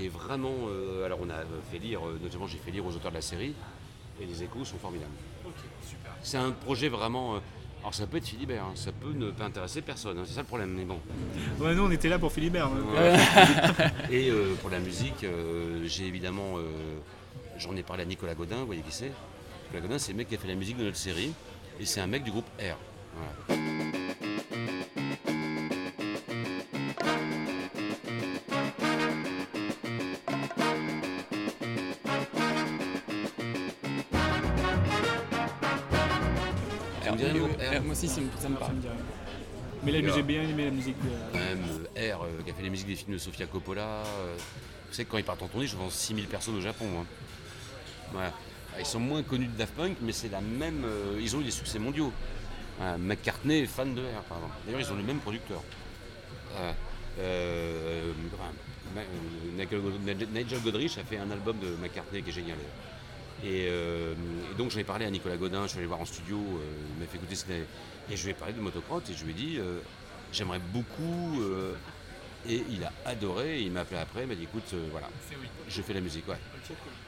Et 0.00 0.08
vraiment, 0.08 0.52
euh, 0.68 1.06
alors 1.06 1.20
on 1.22 1.30
a 1.30 1.36
fait 1.72 1.78
lire, 1.78 2.00
notamment 2.22 2.46
j'ai 2.46 2.58
fait 2.58 2.70
lire 2.70 2.84
aux 2.84 2.90
auteurs 2.90 3.10
de 3.12 3.16
la 3.16 3.22
série, 3.22 3.54
et 4.20 4.26
les 4.26 4.42
échos 4.42 4.64
sont 4.64 4.76
formidables. 4.78 5.10
C'est 6.24 6.38
un 6.38 6.50
projet 6.50 6.88
vraiment. 6.88 7.36
euh, 7.36 7.38
alors 7.82 7.94
ça 7.94 8.06
peut 8.06 8.16
être 8.16 8.26
Philibert, 8.26 8.64
hein, 8.64 8.72
ça 8.76 8.90
peut 8.92 9.12
ne 9.14 9.30
pas 9.30 9.44
intéresser 9.44 9.82
personne, 9.82 10.18
hein, 10.18 10.22
c'est 10.26 10.32
ça 10.32 10.40
le 10.40 10.46
problème, 10.46 10.70
mais 10.74 10.84
bon. 10.86 10.98
Ouais, 11.60 11.74
nous 11.74 11.82
on 11.84 11.90
était 11.90 12.08
là 12.08 12.18
pour 12.18 12.32
Philibert. 12.32 12.70
Ouais. 12.72 12.78
euh, 12.98 13.16
et 14.10 14.30
euh, 14.30 14.54
pour 14.62 14.70
la 14.70 14.78
musique, 14.80 15.22
euh, 15.24 15.82
j'ai 15.86 16.06
évidemment. 16.06 16.56
euh, 16.56 16.62
J'en 17.58 17.76
ai 17.76 17.82
parlé 17.84 18.02
à 18.02 18.06
Nicolas 18.06 18.34
Godin, 18.34 18.56
vous 18.56 18.66
voyez 18.66 18.80
qui 18.82 18.90
c'est 18.90 19.12
Nicolas 19.66 19.82
Godin, 19.82 19.98
c'est 19.98 20.10
le 20.12 20.18
mec 20.18 20.28
qui 20.28 20.34
a 20.34 20.38
fait 20.38 20.48
la 20.48 20.56
musique 20.56 20.76
de 20.78 20.84
notre 20.84 20.96
série, 20.96 21.32
et 21.78 21.84
c'est 21.84 22.00
un 22.00 22.06
mec 22.08 22.24
du 22.24 22.30
groupe 22.32 22.46
R. 22.58 22.76
Voilà. 23.46 23.62
Me 37.12 37.16
rien, 37.18 37.32
le 37.32 37.80
Moi 37.80 37.92
aussi 37.92 38.08
ça 38.08 38.20
me, 38.20 38.26
ça 38.38 38.48
me 38.48 38.54
ça 38.54 38.60
parle. 38.60 38.74
Mais 39.84 39.92
là, 39.92 39.98
Et, 39.98 40.12
j'ai 40.14 40.22
bien 40.22 40.42
aimé 40.42 40.64
la 40.64 40.70
musique. 40.70 40.96
de- 40.98 41.38
Même 41.38 41.58
euh, 41.98 42.16
R, 42.16 42.22
euh, 42.22 42.42
qui 42.44 42.50
a 42.50 42.54
fait 42.54 42.62
les 42.62 42.70
musiques 42.70 42.86
des 42.86 42.96
films 42.96 43.12
de 43.12 43.18
Sofia 43.18 43.46
Coppola. 43.46 44.02
vous 44.88 44.92
savez 44.94 45.04
que 45.04 45.10
quand 45.10 45.18
ils 45.18 45.24
partent 45.24 45.42
en 45.42 45.48
tournée, 45.48 45.66
je 45.66 45.76
vends 45.76 45.90
6000 45.90 46.26
personnes 46.26 46.56
au 46.56 46.60
Japon. 46.60 46.86
hein. 47.00 47.04
Voilà. 48.12 48.32
Ah, 48.74 48.80
Ils 48.80 48.86
sont 48.86 48.98
moins 49.00 49.22
connus 49.22 49.46
de 49.46 49.56
Daft 49.58 49.74
Punk, 49.74 49.96
mais 50.00 50.12
c'est 50.12 50.30
la 50.30 50.40
même. 50.40 50.84
euh, 50.84 51.18
ils 51.20 51.36
ont 51.36 51.40
eu 51.40 51.44
des 51.44 51.50
succès 51.50 51.78
mondiaux. 51.78 52.12
Voilà, 52.78 52.96
McCartney 52.98 53.60
est 53.60 53.66
fan 53.66 53.94
de 53.94 54.00
R, 54.02 54.22
par 54.28 54.38
exemple. 54.38 54.54
D'ailleurs, 54.66 54.80
ils 54.80 54.92
ont 54.92 54.96
le 54.96 55.02
même 55.02 55.18
producteur. 55.18 55.62
Euh, 56.56 56.72
euh, 57.20 58.12
euh, 58.96 59.66
God- 59.70 60.28
Nigel 60.34 60.60
Godrich 60.60 60.98
a 60.98 61.04
fait 61.04 61.18
un 61.18 61.30
album 61.30 61.56
de 61.58 61.68
McCartney 61.80 62.22
qui 62.22 62.30
est 62.30 62.32
génial. 62.32 62.56
Et, 63.44 63.66
euh, 63.68 64.14
et 64.52 64.54
donc 64.56 64.70
j'en 64.70 64.78
ai 64.78 64.84
parlé 64.84 65.04
à 65.04 65.10
Nicolas 65.10 65.36
Godin, 65.36 65.64
je 65.64 65.68
suis 65.68 65.78
allé 65.78 65.86
voir 65.86 66.00
en 66.00 66.04
studio, 66.06 66.36
euh, 66.38 66.58
il 66.96 67.00
m'a 67.00 67.06
fait 67.06 67.16
écouter 67.18 67.34
ce 67.34 67.44
qu'il- 67.44 67.54
Et 68.10 68.16
je 68.16 68.24
lui 68.24 68.30
ai 68.30 68.34
parlé 68.34 68.54
de 68.54 68.60
motocross 68.60 69.02
et 69.10 69.14
je 69.14 69.24
lui 69.24 69.32
ai 69.32 69.34
dit 69.34 69.56
euh, 69.58 69.80
j'aimerais 70.32 70.60
beaucoup. 70.72 71.40
euh, 71.42 71.74
et 72.46 72.62
il 72.70 72.84
a 72.84 72.92
adoré, 73.06 73.62
il 73.62 73.70
m'a 73.72 73.80
appelé 73.80 73.98
après, 73.98 74.22
il 74.24 74.26
m'a 74.28 74.34
dit 74.34 74.42
écoute, 74.42 74.74
voilà, 74.90 75.08
je 75.66 75.80
fais 75.80 75.94
la 75.94 76.02
musique, 76.02 76.28
ouais. 76.28 76.36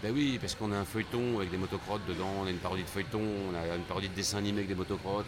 Ben 0.03 0.11
oui, 0.15 0.39
parce 0.41 0.55
qu'on 0.55 0.73
a 0.73 0.77
un 0.79 0.87
feuilleton 0.87 1.37
avec 1.37 1.51
des 1.51 1.59
motocrottes 1.59 2.07
dedans, 2.09 2.33
on 2.43 2.47
a 2.47 2.51
une 2.51 2.57
parodie 2.57 2.85
de 2.85 2.89
feuilleton, 2.89 3.21
on 3.21 3.55
a 3.55 3.77
une 3.77 3.83
parodie 3.83 4.09
de 4.09 4.15
dessin 4.15 4.39
animé 4.39 4.59
avec 4.61 4.69
des 4.69 4.75
motocrottes, 4.75 5.27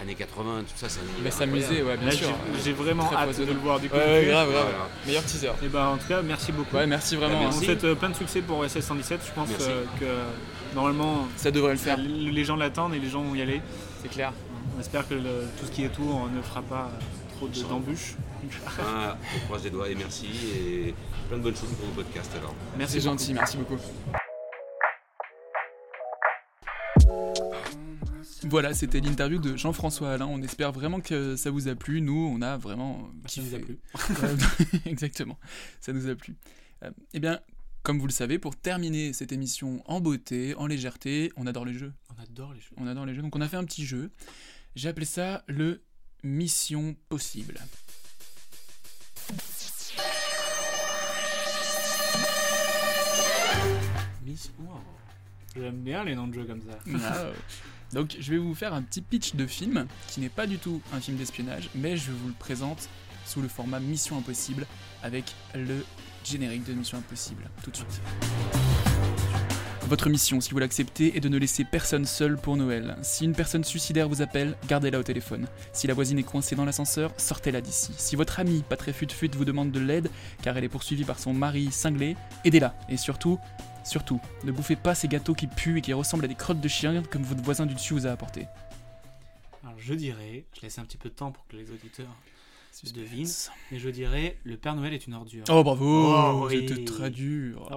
années 0.00 0.14
80, 0.14 0.60
tout 0.62 0.66
ça, 0.76 0.88
c'est 0.88 1.00
un 1.00 1.02
Il 1.18 1.24
va 1.24 1.30
s'amuser, 1.30 1.82
ouais, 1.82 1.96
bien 1.96 2.06
Là, 2.08 2.12
sûr. 2.12 2.28
j'ai- 2.64 2.72
vraiment 2.72 3.04
Très 3.06 3.16
hâte 3.16 3.38
de 3.38 3.44
le 3.44 3.52
voir 3.54 3.78
du 3.80 3.88
coup. 3.90 3.96
Ouais, 3.96 4.04
ouais, 4.04 4.26
grave, 4.26 4.50
grave. 4.50 4.66
Meilleur 5.06 5.22
teaser. 5.24 5.50
Et 5.62 5.68
ben 5.68 5.86
en 5.88 5.96
tout 5.98 6.08
cas, 6.08 6.22
merci 6.22 6.52
beaucoup. 6.52 6.76
Ouais, 6.76 6.86
merci 6.86 7.16
vraiment. 7.16 7.42
On 7.42 7.46
hein. 7.46 7.50
vous 7.50 7.62
souhaite 7.62 7.84
euh, 7.84 7.94
plein 7.94 8.08
de 8.10 8.14
succès 8.16 8.40
pour 8.40 8.64
SS 8.64 8.84
117. 8.86 9.20
Je 9.26 9.32
pense 9.32 9.48
Merci. 9.50 9.66
euh, 9.68 9.84
que 10.00 10.74
normalement, 10.74 11.28
Ça 11.36 11.50
devrait 11.50 11.72
le 11.72 11.78
faire. 11.78 11.98
les 11.98 12.44
gens 12.44 12.56
l'attendent 12.56 12.94
et 12.94 12.98
les 12.98 13.08
gens 13.10 13.22
vont 13.22 13.34
y 13.34 13.42
aller. 13.42 13.60
C'est 14.02 14.08
clair. 14.08 14.32
On 14.76 14.80
espère 14.80 15.06
que 15.06 15.14
le- 15.14 15.46
tout 15.58 15.66
ce 15.66 15.70
qui 15.70 15.82
est 15.82 15.86
autour 15.86 16.28
ne 16.34 16.40
fera 16.40 16.62
pas 16.62 16.90
euh, 16.94 17.36
trop 17.36 17.48
de- 17.48 17.62
d'embûches. 17.68 18.14
Ah, 18.78 19.18
on 19.36 19.46
croise 19.46 19.64
les 19.64 19.70
doigts 19.70 19.88
et 19.90 19.94
merci, 19.94 20.26
et 20.56 20.94
plein 21.28 21.36
de 21.36 21.42
bonnes 21.42 21.54
choses 21.56 21.68
pour 21.78 21.88
vos 21.88 22.02
podcasts 22.02 22.32
alors. 22.38 22.54
C'est 22.88 22.98
beaucoup. 22.98 23.00
gentil, 23.10 23.34
merci 23.34 23.56
beaucoup. 23.58 23.76
Voilà, 28.44 28.72
c'était 28.72 29.00
l'interview 29.00 29.38
de 29.38 29.56
Jean-François 29.56 30.12
Alain. 30.12 30.26
On 30.26 30.40
espère 30.42 30.72
vraiment 30.72 31.00
que 31.00 31.36
ça 31.36 31.50
vous 31.50 31.68
a 31.68 31.74
plu. 31.74 32.00
Nous, 32.00 32.32
on 32.34 32.40
a 32.40 32.56
vraiment 32.56 33.10
Ça 33.26 33.42
nous 33.42 33.54
a 33.54 33.58
plu. 33.58 33.78
Exactement, 34.86 35.38
ça 35.80 35.92
nous 35.92 36.08
a 36.08 36.14
plu. 36.14 36.36
Euh, 36.82 36.90
eh 37.12 37.20
bien, 37.20 37.40
comme 37.82 37.98
vous 37.98 38.06
le 38.06 38.12
savez, 38.12 38.38
pour 38.38 38.56
terminer 38.56 39.12
cette 39.12 39.32
émission 39.32 39.82
en 39.86 40.00
beauté, 40.00 40.54
en 40.54 40.66
légèreté, 40.66 41.32
on 41.36 41.46
adore 41.46 41.64
les 41.66 41.74
jeux. 41.74 41.92
On 42.16 42.22
adore 42.22 42.54
les 42.54 42.60
jeux. 42.60 42.74
On 42.78 42.86
adore 42.86 43.06
les 43.06 43.14
jeux. 43.14 43.22
Donc 43.22 43.36
on 43.36 43.40
a 43.40 43.48
fait 43.48 43.58
un 43.58 43.64
petit 43.64 43.84
jeu. 43.84 44.10
J'ai 44.74 44.88
appelé 44.88 45.06
ça 45.06 45.44
le 45.46 45.82
Mission 46.22 46.96
Possible. 47.08 47.58
Miss. 54.24 54.52
Wow. 54.58 54.80
J'aime 55.56 55.80
bien 55.82 56.04
les 56.04 56.14
noms 56.14 56.28
de 56.28 56.34
jeux 56.34 56.44
comme 56.44 56.62
ça. 56.62 56.78
Donc 57.92 58.16
je 58.18 58.30
vais 58.30 58.38
vous 58.38 58.54
faire 58.54 58.74
un 58.74 58.82
petit 58.82 59.00
pitch 59.00 59.34
de 59.34 59.46
film 59.46 59.86
qui 60.08 60.20
n'est 60.20 60.28
pas 60.28 60.46
du 60.46 60.58
tout 60.58 60.80
un 60.92 61.00
film 61.00 61.16
d'espionnage, 61.16 61.70
mais 61.74 61.96
je 61.96 62.10
vous 62.10 62.28
le 62.28 62.34
présente 62.34 62.88
sous 63.26 63.42
le 63.42 63.48
format 63.48 63.80
Mission 63.80 64.18
Impossible 64.18 64.66
avec 65.02 65.24
le 65.54 65.84
générique 66.24 66.64
de 66.64 66.72
Mission 66.72 66.98
Impossible 66.98 67.48
tout 67.62 67.70
de 67.70 67.76
suite. 67.76 68.00
Votre 69.88 70.08
mission, 70.08 70.40
si 70.40 70.52
vous 70.52 70.60
l'acceptez, 70.60 71.16
est 71.16 71.20
de 71.20 71.28
ne 71.28 71.36
laisser 71.36 71.64
personne 71.64 72.04
seul 72.04 72.36
pour 72.36 72.56
Noël. 72.56 72.96
Si 73.02 73.24
une 73.24 73.34
personne 73.34 73.64
suicidaire 73.64 74.08
vous 74.08 74.22
appelle, 74.22 74.56
gardez-la 74.68 75.00
au 75.00 75.02
téléphone. 75.02 75.48
Si 75.72 75.88
la 75.88 75.94
voisine 75.94 76.16
est 76.20 76.22
coincée 76.22 76.54
dans 76.54 76.64
l'ascenseur, 76.64 77.12
sortez-la 77.16 77.60
d'ici. 77.60 77.92
Si 77.96 78.14
votre 78.14 78.38
amie, 78.38 78.62
pas 78.68 78.76
très 78.76 78.92
fut-fut, 78.92 79.30
vous 79.34 79.44
demande 79.44 79.72
de 79.72 79.80
l'aide 79.80 80.08
car 80.42 80.56
elle 80.56 80.62
est 80.62 80.68
poursuivie 80.68 81.02
par 81.02 81.18
son 81.18 81.32
mari 81.32 81.72
cinglé, 81.72 82.16
aidez-la. 82.44 82.72
Et 82.88 82.96
surtout, 82.96 83.40
surtout, 83.84 84.20
ne 84.44 84.52
bouffez 84.52 84.76
pas 84.76 84.94
ces 84.94 85.08
gâteaux 85.08 85.34
qui 85.34 85.46
puent 85.46 85.78
et 85.78 85.80
qui 85.80 85.92
ressemblent 85.92 86.24
à 86.24 86.28
des 86.28 86.34
crottes 86.34 86.60
de 86.60 86.68
chien 86.68 87.02
comme 87.10 87.22
votre 87.22 87.42
voisin 87.42 87.66
du 87.66 87.74
dessus 87.74 87.94
vous 87.94 88.06
a 88.06 88.10
apporté. 88.10 88.46
Alors 89.64 89.78
je 89.78 89.94
dirais, 89.94 90.44
je 90.56 90.62
laisse 90.62 90.78
un 90.78 90.84
petit 90.84 90.96
peu 90.96 91.08
de 91.08 91.14
temps 91.14 91.32
pour 91.32 91.46
que 91.46 91.56
les 91.56 91.70
auditeurs 91.70 92.14
se 92.72 92.92
devinent, 92.92 93.26
mais 93.70 93.78
je 93.78 93.88
dirais 93.90 94.36
le 94.44 94.56
Père 94.56 94.74
Noël 94.76 94.92
est 94.94 95.06
une 95.06 95.14
ordure. 95.14 95.44
Oh 95.50 95.62
bravo, 95.64 96.14
Oh, 96.14 96.46
oui. 96.48 96.66
c'était 96.68 96.84
très 96.84 97.10
dur. 97.10 97.68
Oh, 97.70 97.76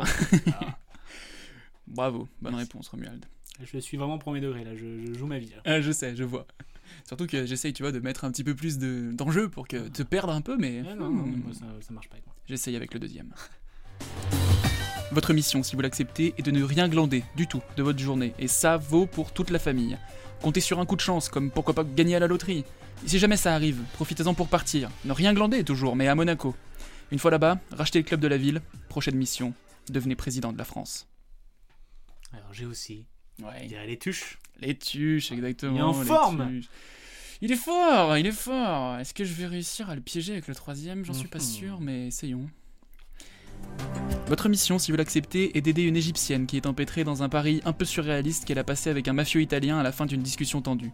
ah. 0.61 0.77
Bravo, 1.87 2.27
bonne 2.41 2.55
réponse 2.55 2.87
Romuald. 2.89 3.25
Je 3.61 3.77
suis 3.79 3.97
vraiment 3.97 4.17
premier 4.17 4.39
degré 4.39 4.63
là, 4.63 4.75
je, 4.75 5.05
je 5.05 5.13
joue 5.13 5.27
ma 5.27 5.37
vie. 5.39 5.49
là. 5.49 5.57
Ah, 5.65 5.81
je 5.81 5.91
sais, 5.91 6.15
je 6.15 6.23
vois. 6.23 6.47
Surtout 7.05 7.27
que 7.27 7.45
j'essaye, 7.45 7.73
tu 7.73 7.83
vois, 7.83 7.91
de 7.91 7.99
mettre 7.99 8.23
un 8.23 8.31
petit 8.31 8.43
peu 8.43 8.55
plus 8.55 8.77
de- 8.77 9.11
d'enjeu 9.13 9.49
pour 9.49 9.67
que 9.67 9.89
te 9.89 10.03
perdre 10.03 10.31
un 10.33 10.41
peu, 10.41 10.57
mais 10.57 10.83
Ah 10.89 10.95
non, 10.95 11.09
non, 11.09 11.23
mais 11.23 11.37
moi, 11.37 11.53
ça, 11.53 11.65
ça 11.81 11.93
marche 11.93 12.07
pas 12.07 12.15
avec 12.15 12.25
moi. 12.25 12.35
j'essaye 12.47 12.75
avec 12.75 12.93
le 12.93 12.99
deuxième. 12.99 13.33
Votre 15.13 15.33
mission, 15.33 15.61
si 15.61 15.75
vous 15.75 15.81
l'acceptez, 15.81 16.33
est 16.37 16.41
de 16.41 16.49
ne 16.51 16.63
rien 16.63 16.89
glander 16.89 17.23
du 17.35 17.45
tout 17.47 17.61
de 17.77 17.83
votre 17.83 17.99
journée, 17.99 18.33
et 18.39 18.47
ça 18.47 18.77
vaut 18.77 19.05
pour 19.05 19.31
toute 19.31 19.51
la 19.51 19.59
famille. 19.59 19.97
Comptez 20.41 20.59
sur 20.59 20.79
un 20.79 20.85
coup 20.85 20.95
de 20.95 21.01
chance, 21.01 21.29
comme 21.29 21.51
pourquoi 21.51 21.75
pas 21.75 21.83
gagner 21.83 22.15
à 22.15 22.19
la 22.19 22.27
loterie. 22.27 22.65
Et 23.05 23.07
si 23.07 23.19
jamais 23.19 23.37
ça 23.37 23.53
arrive, 23.53 23.79
profitez-en 23.93 24.33
pour 24.33 24.47
partir. 24.47 24.89
Ne 25.05 25.11
rien 25.11 25.33
glander 25.33 25.63
toujours, 25.63 25.95
mais 25.95 26.07
à 26.07 26.15
Monaco. 26.15 26.55
Une 27.11 27.19
fois 27.19 27.29
là-bas, 27.31 27.59
rachetez 27.71 27.99
le 27.99 28.05
club 28.05 28.19
de 28.21 28.27
la 28.27 28.37
ville. 28.37 28.61
Prochaine 28.89 29.15
mission, 29.15 29.53
devenez 29.89 30.15
président 30.15 30.51
de 30.51 30.57
la 30.57 30.65
France. 30.65 31.07
Alors 32.33 32.51
j'ai 32.53 32.65
aussi. 32.65 33.05
Ouais. 33.41 33.59
Je 33.63 33.67
dirais 33.67 33.85
les 33.85 33.99
tuches. 33.99 34.39
Les 34.61 34.75
tuches, 34.75 35.31
exactement. 35.31 35.75
Il 35.75 35.79
est 35.79 35.81
en 35.83 35.99
les 36.01 36.07
forme. 36.07 36.47
tuches. 36.49 36.69
Il 37.41 37.51
est 37.51 37.55
fort, 37.57 38.17
il 38.17 38.25
est 38.25 38.31
fort. 38.31 38.97
Est-ce 38.97 39.13
que 39.13 39.25
je 39.25 39.33
vais 39.33 39.45
réussir 39.45 39.89
à 39.91 39.95
le 39.95 40.01
piéger 40.01 40.33
avec 40.33 40.47
le 40.47 40.55
troisième? 40.55 41.05
J'en 41.05 41.13
suis 41.13 41.27
pas 41.27 41.37
Mhm. 41.39 41.43
sûr, 41.45 41.79
mais 41.81 42.07
essayons. 42.07 42.49
Votre 44.27 44.47
mission, 44.47 44.79
si 44.79 44.89
vous 44.89 44.97
l'acceptez, 44.97 45.57
est 45.57 45.61
d'aider 45.61 45.83
une 45.83 45.97
égyptienne 45.97 46.47
qui 46.47 46.55
est 46.55 46.65
empêtrée 46.65 47.03
dans 47.03 47.23
un 47.23 47.29
pari 47.29 47.61
un 47.65 47.73
peu 47.73 47.83
surréaliste 47.83 48.45
qu'elle 48.45 48.57
a 48.57 48.63
passé 48.63 48.89
avec 48.89 49.07
un 49.09 49.13
mafieux 49.13 49.41
italien 49.41 49.77
à 49.77 49.83
la 49.83 49.91
fin 49.91 50.05
d'une 50.05 50.21
discussion 50.21 50.61
tendue. 50.61 50.93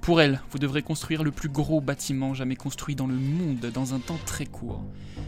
Pour 0.00 0.22
elle, 0.22 0.40
vous 0.50 0.58
devrez 0.58 0.82
construire 0.82 1.22
le 1.22 1.30
plus 1.30 1.50
gros 1.50 1.82
bâtiment 1.82 2.32
jamais 2.32 2.56
construit 2.56 2.96
dans 2.96 3.06
le 3.06 3.14
monde 3.14 3.70
dans 3.74 3.92
un 3.92 3.98
temps 3.98 4.18
très 4.24 4.46
court. 4.46 4.82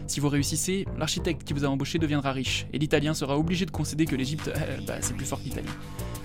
Si 0.07 0.19
vous 0.19 0.29
réussissez, 0.29 0.87
l'architecte 0.97 1.43
qui 1.43 1.53
vous 1.53 1.63
a 1.63 1.67
embauché 1.67 1.99
deviendra 1.99 2.31
riche, 2.31 2.65
et 2.73 2.79
l'Italien 2.79 3.13
sera 3.13 3.37
obligé 3.37 3.67
de 3.67 3.71
concéder 3.71 4.05
que 4.05 4.15
l'Égypte, 4.15 4.47
euh, 4.57 4.79
bah, 4.87 4.95
c'est 5.01 5.15
plus 5.15 5.25
fort 5.25 5.39
que 5.39 5.45
l'Italie. 5.45 5.69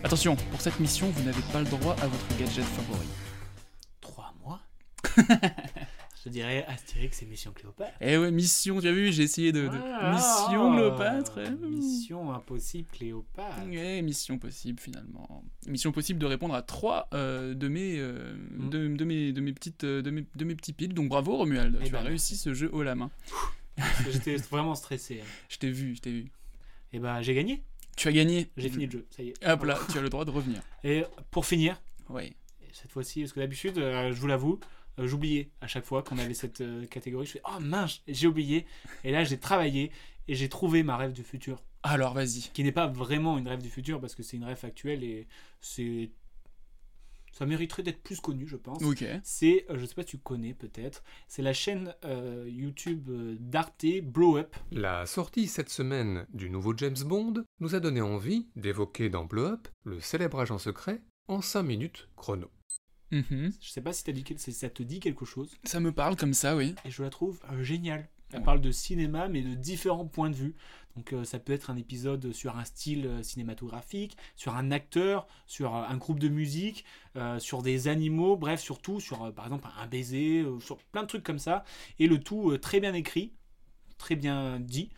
Attention, 0.02 0.34
pour 0.50 0.62
cette 0.62 0.80
mission, 0.80 1.10
vous 1.10 1.22
n'avez 1.24 1.42
pas 1.52 1.60
le 1.60 1.66
droit 1.66 1.94
à 2.00 2.06
votre 2.06 2.38
gadget 2.38 2.64
favori. 2.64 3.06
Trois 4.00 4.32
mois? 4.42 4.60
Je 6.28 6.32
dirais 6.34 6.62
Astérix 6.68 7.22
et 7.22 7.24
Mission 7.26 7.52
Cléopâtre. 7.52 7.90
Eh 8.02 8.18
ouais, 8.18 8.30
mission, 8.30 8.78
tu 8.82 8.86
as 8.86 8.92
vu, 8.92 9.10
j'ai 9.14 9.22
essayé 9.22 9.50
de... 9.50 9.62
de- 9.62 9.70
Ah, 9.72 10.12
mission 10.12 10.74
Cléopâtre. 10.74 11.38
eh. 11.38 11.66
Mission 11.66 12.34
impossible 12.34 12.86
Cléopâtre. 12.92 13.66
Ouais, 13.66 14.02
mission 14.02 14.36
possible 14.38 14.78
finalement. 14.78 15.42
Mission 15.66 15.90
possible 15.90 16.18
de 16.18 16.26
répondre 16.26 16.54
à 16.54 16.60
trois 16.60 17.08
euh, 17.14 17.54
de, 17.54 17.66
mes, 17.68 17.98
euh, 17.98 18.34
Mm. 18.58 18.68
de, 18.68 18.88
de 18.88 19.04
mes, 19.06 19.32
de, 19.32 19.40
mes 19.40 19.54
petites, 19.54 19.84
euh, 19.84 20.02
de, 20.02 20.10
mes, 20.10 20.26
de 20.36 20.44
mes 20.44 20.54
petits 20.54 20.74
piles. 20.74 20.92
Donc 20.92 21.08
bravo 21.08 21.34
Romuald, 21.38 21.78
Eh 21.80 21.84
tu 21.86 21.92
ben, 21.92 22.00
as 22.00 22.02
réussi 22.02 22.36
ce 22.36 22.52
jeu 22.52 22.68
haut 22.74 22.82
la 22.82 22.94
main. 22.94 23.10
J'étais 24.12 24.36
vraiment 24.36 24.74
stressé. 24.74 25.22
hein. 25.22 25.28
Je 25.48 25.56
t'ai 25.56 25.70
vu, 25.70 25.94
je 25.96 26.02
t'ai 26.02 26.10
vu. 26.12 26.26
Et 26.92 26.98
bah 26.98 27.22
j'ai 27.22 27.32
gagné. 27.34 27.62
Tu 27.96 28.06
as 28.06 28.12
gagné. 28.12 28.50
J'ai 28.58 28.68
fini 28.68 28.84
le 28.84 28.90
jeu, 28.92 29.06
ça 29.16 29.22
y 29.22 29.28
est. 29.30 29.46
Hop 29.48 29.64
là, 29.64 29.78
tu 29.90 29.96
as 29.96 30.02
le 30.02 30.10
droit 30.10 30.26
de 30.26 30.30
revenir. 30.30 30.60
Et 30.84 31.04
pour 31.30 31.46
finir, 31.46 31.80
Ouais. 32.10 32.34
cette 32.72 32.92
fois-ci, 32.92 33.20
parce 33.20 33.32
que 33.32 33.40
d'habitude, 33.40 33.76
je 33.76 34.12
vous 34.20 34.26
l'avoue, 34.26 34.60
euh, 34.98 35.06
j'oubliais 35.06 35.50
à 35.60 35.66
chaque 35.66 35.84
fois 35.84 36.02
qu'on 36.02 36.18
avait 36.18 36.34
cette 36.34 36.60
euh, 36.60 36.86
catégorie. 36.86 37.26
Je 37.26 37.32
fais 37.32 37.42
oh 37.46 37.60
mince, 37.60 38.02
j'ai 38.06 38.26
oublié. 38.26 38.66
Et 39.04 39.10
là, 39.10 39.24
j'ai 39.24 39.38
travaillé 39.38 39.92
et 40.26 40.34
j'ai 40.34 40.48
trouvé 40.48 40.82
ma 40.82 40.96
rêve 40.96 41.12
du 41.12 41.22
futur. 41.22 41.62
Alors 41.82 42.14
vas-y. 42.14 42.50
Qui 42.52 42.64
n'est 42.64 42.72
pas 42.72 42.86
vraiment 42.86 43.38
une 43.38 43.48
rêve 43.48 43.62
du 43.62 43.70
futur 43.70 44.00
parce 44.00 44.14
que 44.14 44.22
c'est 44.22 44.36
une 44.36 44.44
rêve 44.44 44.64
actuelle 44.64 45.04
et 45.04 45.26
c'est. 45.60 46.10
Ça 47.32 47.46
mériterait 47.46 47.82
d'être 47.82 48.02
plus 48.02 48.20
connu, 48.20 48.48
je 48.48 48.56
pense. 48.56 48.82
Ok. 48.82 49.04
C'est, 49.22 49.66
euh, 49.70 49.78
je 49.78 49.84
sais 49.84 49.94
pas 49.94 50.02
si 50.02 50.08
tu 50.08 50.18
connais 50.18 50.54
peut-être, 50.54 51.04
c'est 51.28 51.42
la 51.42 51.52
chaîne 51.52 51.94
euh, 52.04 52.46
YouTube 52.48 53.10
d'Arte 53.38 53.84
Blow 54.02 54.38
Up. 54.38 54.56
La 54.72 55.06
sortie 55.06 55.46
cette 55.46 55.68
semaine 55.68 56.26
du 56.32 56.50
nouveau 56.50 56.76
James 56.76 56.96
Bond 57.04 57.34
nous 57.60 57.74
a 57.74 57.80
donné 57.80 58.00
envie 58.00 58.48
d'évoquer 58.56 59.08
dans 59.08 59.24
Blow 59.24 59.44
Up 59.44 59.68
le 59.84 60.00
célèbre 60.00 60.40
agent 60.40 60.58
secret 60.58 61.02
en 61.28 61.40
5 61.42 61.62
minutes 61.62 62.08
chrono. 62.16 62.50
Mhm. 63.10 63.52
Je 63.60 63.68
sais 63.70 63.80
pas 63.80 63.92
si, 63.92 64.04
dit 64.12 64.24
ça 64.36 64.68
te 64.70 64.82
dit 64.82 65.00
quelque 65.00 65.24
chose. 65.24 65.50
Ça 65.64 65.80
me 65.80 65.92
parle 65.92 66.16
comme 66.16 66.34
ça, 66.34 66.56
oui. 66.56 66.74
Et 66.84 66.90
je 66.90 67.02
la 67.02 67.10
trouve 67.10 67.40
euh, 67.52 67.62
géniale. 67.62 68.08
Elle 68.32 68.40
Ouais. 68.40 68.44
parle 68.44 68.60
de 68.60 68.70
cinéma, 68.70 69.28
mais 69.28 69.40
de 69.40 69.54
différents 69.54 70.04
points 70.06 70.28
de 70.28 70.34
vue. 70.34 70.54
Donc 70.96 71.14
euh, 71.14 71.24
ça 71.24 71.38
peut 71.38 71.52
être 71.54 71.70
un 71.70 71.76
épisode 71.76 72.32
sur 72.32 72.58
un 72.58 72.64
style 72.64 73.06
euh, 73.06 73.22
cinématographique, 73.22 74.18
sur 74.36 74.54
un 74.56 74.70
acteur, 74.70 75.26
sur 75.46 75.74
euh, 75.74 75.84
un 75.88 75.96
groupe 75.96 76.18
de 76.18 76.28
musique, 76.28 76.84
sur 77.38 77.62
des 77.62 77.88
animaux, 77.88 78.36
bref, 78.36 78.60
surtout 78.60 79.00
sur, 79.00 79.24
euh, 79.24 79.32
par 79.32 79.46
exemple, 79.46 79.66
un 79.76 79.86
baiser, 79.86 80.44
sur 80.60 80.76
plein 80.78 81.02
de 81.02 81.08
trucs 81.08 81.24
comme 81.24 81.38
ça. 81.38 81.64
Et 81.98 82.06
le 82.06 82.20
tout 82.20 82.56
très 82.58 82.80
bien 82.80 82.92
écrit, 82.94 83.32
très 83.96 84.14
bien 84.14 84.60
dit, 84.60 84.90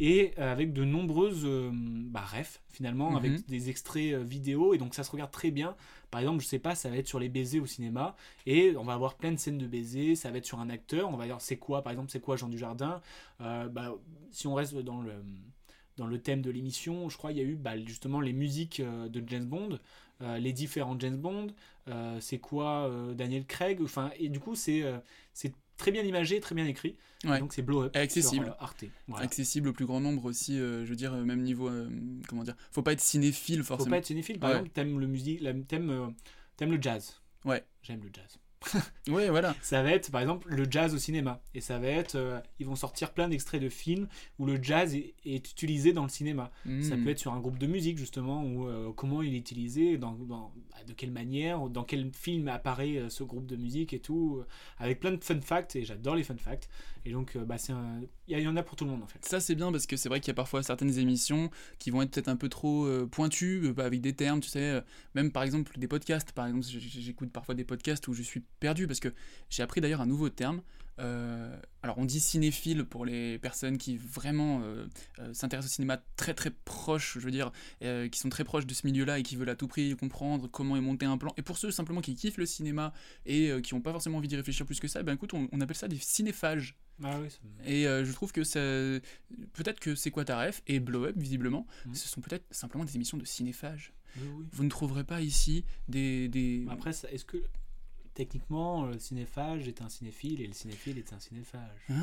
et 0.00 0.32
euh, 0.38 0.52
avec 0.52 0.72
de 0.72 0.84
nombreuses 0.84 1.42
euh, 1.44 1.70
bah, 1.72 2.20
refs, 2.24 2.60
finalement, 2.70 3.10
Mhm. 3.10 3.16
avec 3.16 3.46
des 3.46 3.68
extraits 3.70 4.14
euh, 4.14 4.22
vidéo. 4.22 4.74
Et 4.74 4.78
donc 4.78 4.94
ça 4.94 5.02
se 5.04 5.10
regarde 5.10 5.30
très 5.30 5.50
bien. 5.50 5.76
Par 6.10 6.20
exemple, 6.20 6.42
je 6.42 6.46
sais 6.46 6.58
pas, 6.58 6.74
ça 6.74 6.88
va 6.88 6.96
être 6.96 7.06
sur 7.08 7.18
les 7.18 7.28
baisers 7.28 7.60
au 7.60 7.66
cinéma, 7.66 8.16
et 8.46 8.74
on 8.76 8.84
va 8.84 8.94
avoir 8.94 9.16
plein 9.16 9.30
de 9.32 9.36
scènes 9.36 9.58
de 9.58 9.66
baisers, 9.66 10.14
ça 10.16 10.30
va 10.30 10.38
être 10.38 10.46
sur 10.46 10.58
un 10.60 10.70
acteur, 10.70 11.10
on 11.10 11.16
va 11.16 11.26
dire 11.26 11.36
c'est 11.40 11.58
quoi, 11.58 11.82
par 11.82 11.92
exemple, 11.92 12.10
c'est 12.10 12.20
quoi 12.20 12.36
Jean 12.36 12.48
Dujardin 12.48 13.02
Euh, 13.42 13.68
bah, 13.68 13.94
Si 14.30 14.46
on 14.46 14.54
reste 14.54 14.74
dans 14.76 15.02
le, 15.02 15.12
dans 15.98 16.06
le 16.06 16.18
thème 16.18 16.40
de 16.42 16.50
l'émission, 16.50 17.08
je 17.10 17.18
crois 17.18 17.32
il 17.32 17.38
y 17.38 17.40
a 17.40 17.44
eu 17.44 17.56
bah, 17.56 17.76
justement 17.84 18.20
les 18.20 18.32
musiques 18.32 18.80
de 18.80 19.22
James 19.26 19.44
Bond, 19.44 19.78
les 20.38 20.52
différents 20.52 20.98
James 20.98 21.18
Bond, 21.18 21.48
c'est 22.20 22.38
quoi 22.38 22.90
Daniel 23.14 23.44
Craig, 23.46 23.80
enfin, 23.82 24.10
et 24.18 24.28
du 24.30 24.40
coup 24.40 24.54
c'est 24.54 24.84
très 25.78 25.90
bien 25.90 26.02
imagé, 26.02 26.40
très 26.40 26.54
bien 26.54 26.66
écrit, 26.66 26.96
Ouais. 27.24 27.38
donc 27.40 27.54
c'est 27.54 27.62
Blow 27.62 27.84
Up 27.84 27.96
accessible. 27.96 28.44
sur 28.44 28.52
euh, 28.52 28.56
Arte. 28.60 28.84
Voilà. 29.06 29.24
Accessible 29.24 29.68
au 29.70 29.72
plus 29.72 29.86
grand 29.86 30.00
nombre 30.00 30.26
aussi, 30.26 30.58
euh, 30.60 30.84
je 30.84 30.90
veux 30.90 30.96
dire, 30.96 31.14
euh, 31.14 31.24
même 31.24 31.40
niveau. 31.42 31.68
euh, 31.70 31.88
comment 32.28 32.42
dire 32.42 32.54
Faut 32.70 32.82
pas 32.82 32.92
être 32.92 33.00
cinéphile 33.00 33.60
Faut 33.60 33.68
forcément. 33.76 33.90
pas 33.92 33.98
être 33.98 34.06
cinéphile, 34.06 34.38
par 34.38 34.50
Ouais. 34.50 34.56
exemple, 34.56 34.72
t'aimes 34.74 35.00
le 35.00 35.06
musique, 35.06 35.40
euh, 35.42 35.62
t'aimes 36.56 36.72
le 36.72 36.78
jazz. 36.82 37.14
Ouais. 37.46 37.64
J'aime 37.82 38.02
le 38.02 38.10
jazz. 38.12 38.38
Ouais, 39.08 39.30
voilà. 39.30 39.54
Ça 39.62 39.82
va 39.82 39.92
être 39.92 40.10
par 40.10 40.20
exemple 40.20 40.48
le 40.54 40.66
jazz 40.70 40.94
au 40.94 40.98
cinéma. 40.98 41.40
Et 41.54 41.60
ça 41.60 41.78
va 41.78 41.86
être. 41.88 42.16
euh, 42.16 42.40
ils 42.58 42.66
vont 42.66 42.76
sortir 42.76 43.12
plein 43.12 43.28
d'extraits 43.28 43.62
de 43.62 43.68
films 43.68 44.06
où 44.38 44.44
le 44.46 44.62
jazz 44.62 44.94
est, 44.94 45.14
est 45.24 45.50
utilisé 45.50 45.92
dans 45.92 46.02
le 46.02 46.08
cinéma. 46.10 46.50
Ça 46.82 46.96
peut 46.96 47.08
être 47.08 47.18
sur 47.18 47.32
un 47.32 47.40
groupe 47.40 47.58
de 47.58 47.66
musique 47.66 47.96
justement, 47.98 48.44
ou 48.44 48.66
euh, 48.68 48.92
comment 48.94 49.22
il 49.22 49.34
est 49.34 49.38
utilisé, 49.38 49.96
dans, 49.96 50.12
dans- 50.12 50.52
bah, 50.70 50.76
de 50.86 50.92
quelle 50.92 51.10
manière, 51.10 51.68
dans 51.70 51.84
quel 51.84 52.10
film 52.12 52.48
apparaît 52.48 52.96
euh, 52.98 53.08
ce 53.08 53.22
groupe 53.24 53.46
de 53.46 53.56
musique 53.56 53.92
et 53.94 54.00
tout. 54.00 54.42
avec 54.78 55.00
plein 55.00 55.12
de 55.12 55.22
fun 55.24 55.40
facts. 55.40 55.76
Et 55.76 55.84
j'adore 55.84 56.16
les 56.16 56.24
fun 56.24 56.36
facts. 56.36 56.68
Et 57.06 57.12
donc, 57.12 57.38
bah, 57.38 57.56
un- 57.70 58.00
il 58.26 58.38
y, 58.38 58.46
en 58.46 58.56
a 58.56 58.62
pour 58.62 58.76
tout 58.76 58.84
le 58.84 58.90
monde 58.90 59.02
en 59.02 59.06
fait. 59.06 59.24
Ça 59.24 59.40
c'est 59.40 59.54
bien 59.54 59.72
parce 59.72 59.86
que 59.86 59.96
c'est 59.96 60.10
vrai 60.10 60.20
qu'il 60.20 60.28
y 60.28 60.32
a 60.32 60.34
parfois 60.34 60.62
certaines 60.62 60.98
émissions 60.98 61.48
qui 61.78 61.90
vont 61.90 62.02
être 62.02 62.10
peut-être 62.10 62.28
un 62.28 62.36
peu 62.36 62.50
trop 62.50 62.86
pointues 63.10 63.72
avec 63.78 64.02
des 64.02 64.12
termes, 64.12 64.40
tu 64.40 64.50
sais, 64.50 64.82
même 65.14 65.32
par 65.32 65.42
exemple 65.44 65.78
des 65.78 65.88
podcasts, 65.88 66.32
par 66.32 66.46
exemple 66.46 66.66
j'écoute 66.66 67.30
parfois 67.32 67.54
des 67.54 67.64
podcasts 67.64 68.06
où 68.08 68.12
je 68.12 68.22
suis 68.22 68.42
perdu 68.60 68.86
parce 68.86 69.00
que 69.00 69.12
j'ai 69.50 69.62
appris 69.62 69.80
d'ailleurs 69.80 70.00
un 70.00 70.06
nouveau 70.06 70.28
terme. 70.30 70.62
Euh, 71.00 71.56
alors 71.84 71.96
on 71.98 72.04
dit 72.04 72.18
cinéphile 72.18 72.84
pour 72.84 73.04
les 73.06 73.38
personnes 73.38 73.78
qui 73.78 73.96
vraiment 73.96 74.62
euh, 74.64 74.84
euh, 75.20 75.32
s'intéressent 75.32 75.72
au 75.72 75.74
cinéma 75.76 76.02
très 76.16 76.34
très 76.34 76.50
proche, 76.50 77.14
je 77.20 77.24
veux 77.24 77.30
dire, 77.30 77.52
qui 77.80 78.18
sont 78.18 78.28
très 78.30 78.42
proches 78.42 78.66
de 78.66 78.74
ce 78.74 78.84
milieu-là 78.84 79.20
et 79.20 79.22
qui 79.22 79.36
veulent 79.36 79.48
à 79.48 79.54
tout 79.54 79.68
prix 79.68 79.94
comprendre 79.94 80.48
comment 80.50 80.76
est 80.76 80.80
monté 80.80 81.06
un 81.06 81.16
plan. 81.16 81.32
Et 81.36 81.42
pour 81.42 81.56
ceux 81.56 81.70
simplement 81.70 82.00
qui 82.00 82.16
kiffent 82.16 82.36
le 82.38 82.46
cinéma 82.46 82.92
et 83.26 83.52
qui 83.62 83.74
n'ont 83.76 83.80
pas 83.80 83.92
forcément 83.92 84.18
envie 84.18 84.26
d'y 84.26 84.34
réfléchir 84.34 84.66
plus 84.66 84.80
que 84.80 84.88
ça, 84.88 85.04
ben 85.04 85.12
écoute, 85.14 85.34
on, 85.34 85.48
on 85.52 85.60
appelle 85.60 85.76
ça 85.76 85.86
des 85.86 85.98
cinéphages. 85.98 86.74
Ah 87.04 87.16
oui, 87.22 87.30
ça- 87.30 87.38
Et 87.70 87.84
je 87.84 88.12
trouve 88.12 88.32
que 88.32 88.42
ça, 88.42 88.58
peut-être 89.52 89.78
que 89.78 89.94
c'est 89.94 90.10
quoi 90.10 90.24
ta 90.24 90.44
ref 90.46 90.62
et 90.66 90.80
Blow 90.80 91.04
Up 91.04 91.14
visiblement, 91.16 91.64
Mhm. 91.86 91.94
ce 91.94 92.08
sont 92.08 92.20
peut-être 92.20 92.44
simplement 92.50 92.84
des 92.84 92.96
émissions 92.96 93.18
de 93.18 93.24
cinéphages. 93.24 93.92
Oui, 94.16 94.26
oui. 94.36 94.46
Vous 94.50 94.64
ne 94.64 94.68
trouverez 94.70 95.04
pas 95.04 95.20
ici 95.20 95.64
des, 95.86 96.28
des... 96.28 96.66
Après, 96.70 96.90
est-ce 96.90 97.24
que 97.24 97.36
techniquement 98.18 98.84
le 98.86 98.98
cinéphage 98.98 99.68
est 99.68 99.80
un 99.80 99.88
cinéphile 99.88 100.40
et 100.40 100.46
le 100.48 100.52
cinéphile 100.52 100.98
est 100.98 101.12
un 101.12 101.20
cinéphage 101.20 101.78
Ah, 101.88 101.94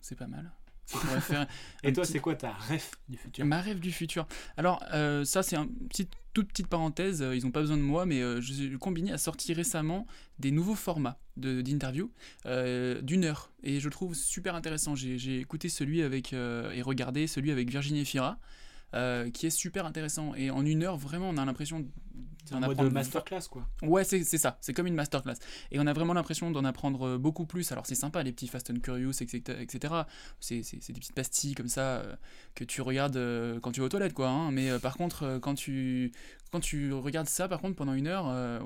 c'est 0.00 0.16
pas 0.16 0.26
mal. 0.26 0.52
Faire 0.86 1.46
Et 1.84 1.92
toi, 1.92 2.02
petit- 2.02 2.12
c'est 2.12 2.18
quoi 2.20 2.34
ta 2.34 2.52
ref 2.52 2.90
du 3.08 3.16
futur? 3.16 3.46
Ma 3.46 3.60
rêve 3.62 3.78
du 3.80 3.90
futur. 3.92 4.26
Alors, 4.58 4.82
euh, 4.92 5.24
ça, 5.24 5.42
c'est 5.42 5.56
une 5.56 5.70
petite, 5.88 6.10
toute 6.34 6.48
petite 6.48 6.66
parenthèse. 6.66 7.22
euh, 7.22 7.34
Ils 7.36 7.44
n'ont 7.44 7.50
pas 7.52 7.60
besoin 7.60 7.78
de 7.78 7.82
moi, 7.82 8.04
mais 8.04 8.20
euh, 8.20 8.40
je, 8.42 8.76
Combini 8.76 9.10
a 9.12 9.16
sorti 9.16 9.54
récemment 9.54 10.06
des 10.38 10.50
nouveaux 10.50 10.74
formats 10.74 11.18
d'interview 11.38 12.10
euh, 12.46 13.00
d'une 13.00 13.24
heure. 13.24 13.52
Et 13.62 13.80
je 13.80 13.86
le 13.86 13.92
trouve 13.92 14.14
super 14.14 14.54
intéressant. 14.54 14.94
J'ai 14.94 15.38
écouté 15.38 15.68
celui 15.70 16.02
avec, 16.02 16.32
euh, 16.34 16.70
et 16.72 16.82
regardé 16.82 17.26
celui 17.26 17.52
avec 17.52 17.70
Virginie 17.70 18.04
Fira. 18.04 18.38
Euh, 18.94 19.30
qui 19.30 19.46
est 19.46 19.50
super 19.50 19.86
intéressant 19.86 20.34
et 20.34 20.50
en 20.50 20.64
une 20.64 20.82
heure 20.82 20.96
vraiment 20.96 21.30
on 21.30 21.36
a 21.36 21.44
l'impression 21.44 21.86
d'en 22.50 22.60
mode 22.60 22.72
apprendre 22.72 22.92
masterclass, 22.92 23.48
quoi. 23.48 23.66
Ouais, 23.82 24.04
c'est 24.04 24.24
ça, 24.24 24.58
c'est 24.60 24.72
comme 24.72 24.86
une 24.86 24.94
masterclass. 24.94 25.36
Et 25.70 25.78
on 25.78 25.86
a 25.86 25.92
vraiment 25.92 26.12
l'impression 26.12 26.50
d'en 26.50 26.64
apprendre 26.64 27.06
euh, 27.06 27.18
beaucoup 27.18 27.46
plus. 27.46 27.70
Alors 27.72 27.86
c'est 27.86 27.94
sympa, 27.94 28.22
les 28.22 28.32
petits 28.32 28.48
Fast 28.48 28.70
and 28.70 28.80
Curious, 28.80 29.22
etc. 29.22 29.58
etc. 29.60 29.94
C'est 30.40 30.56
des 30.60 31.00
petites 31.00 31.14
pastilles 31.14 31.54
comme 31.54 31.68
ça 31.68 31.98
euh, 31.98 32.16
que 32.54 32.64
tu 32.64 32.82
regardes 32.82 33.16
euh, 33.16 33.60
quand 33.60 33.70
tu 33.72 33.80
vas 33.80 33.86
aux 33.86 33.90
toilettes, 33.90 34.12
quoi. 34.12 34.28
hein. 34.28 34.50
Mais 34.50 34.76
par 34.80 34.96
contre, 34.96 35.38
quand 35.40 35.54
tu, 35.54 36.12
quand 36.50 36.60
tu 36.60 36.92
regardes 36.92 37.28
ça, 37.28 37.48
par 37.48 37.60
contre, 37.60 37.76
pendant 37.76 37.94
une 37.94 38.08
heure, 38.08 38.28
euh, 38.28 38.58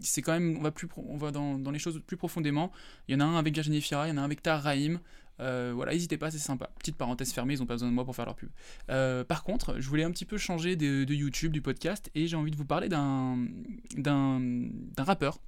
c'est 0.00 0.20
quand 0.20 0.32
même, 0.32 0.56
on 0.58 0.62
va, 0.62 0.70
plus, 0.72 0.88
on 0.96 1.16
va 1.16 1.30
dans, 1.30 1.58
dans 1.58 1.70
les 1.70 1.78
choses 1.78 2.02
plus 2.06 2.16
profondément. 2.16 2.72
Il 3.08 3.14
y 3.14 3.16
en 3.16 3.20
a 3.20 3.24
un 3.24 3.38
avec 3.38 3.54
Virginie 3.54 3.80
Fira, 3.80 4.06
il 4.06 4.10
y 4.10 4.12
en 4.12 4.18
a 4.18 4.20
un 4.20 4.24
avec 4.24 4.42
Tahar 4.42 4.62
Rahim. 4.62 4.98
Euh, 5.42 5.72
voilà, 5.74 5.92
n'hésitez 5.92 6.16
pas, 6.16 6.30
c'est 6.30 6.38
sympa. 6.38 6.70
Petite 6.78 6.96
parenthèse 6.96 7.32
fermée, 7.32 7.54
ils 7.54 7.60
n'ont 7.60 7.66
pas 7.66 7.74
besoin 7.74 7.88
de 7.88 7.94
moi 7.94 8.04
pour 8.04 8.14
faire 8.14 8.26
leur 8.26 8.36
pub. 8.36 8.50
Euh, 8.90 9.24
par 9.24 9.42
contre, 9.42 9.80
je 9.80 9.88
voulais 9.88 10.04
un 10.04 10.10
petit 10.10 10.24
peu 10.24 10.38
changer 10.38 10.76
de, 10.76 11.12
YouTube, 11.12 11.52
du 11.52 11.60
podcast, 11.60 12.10
et 12.14 12.26
j'ai 12.26 12.36
envie 12.36 12.50
de 12.50 12.56
vous 12.56 12.64
parler 12.64 12.88
d'un 12.88 13.38
rappeur, 14.98 15.38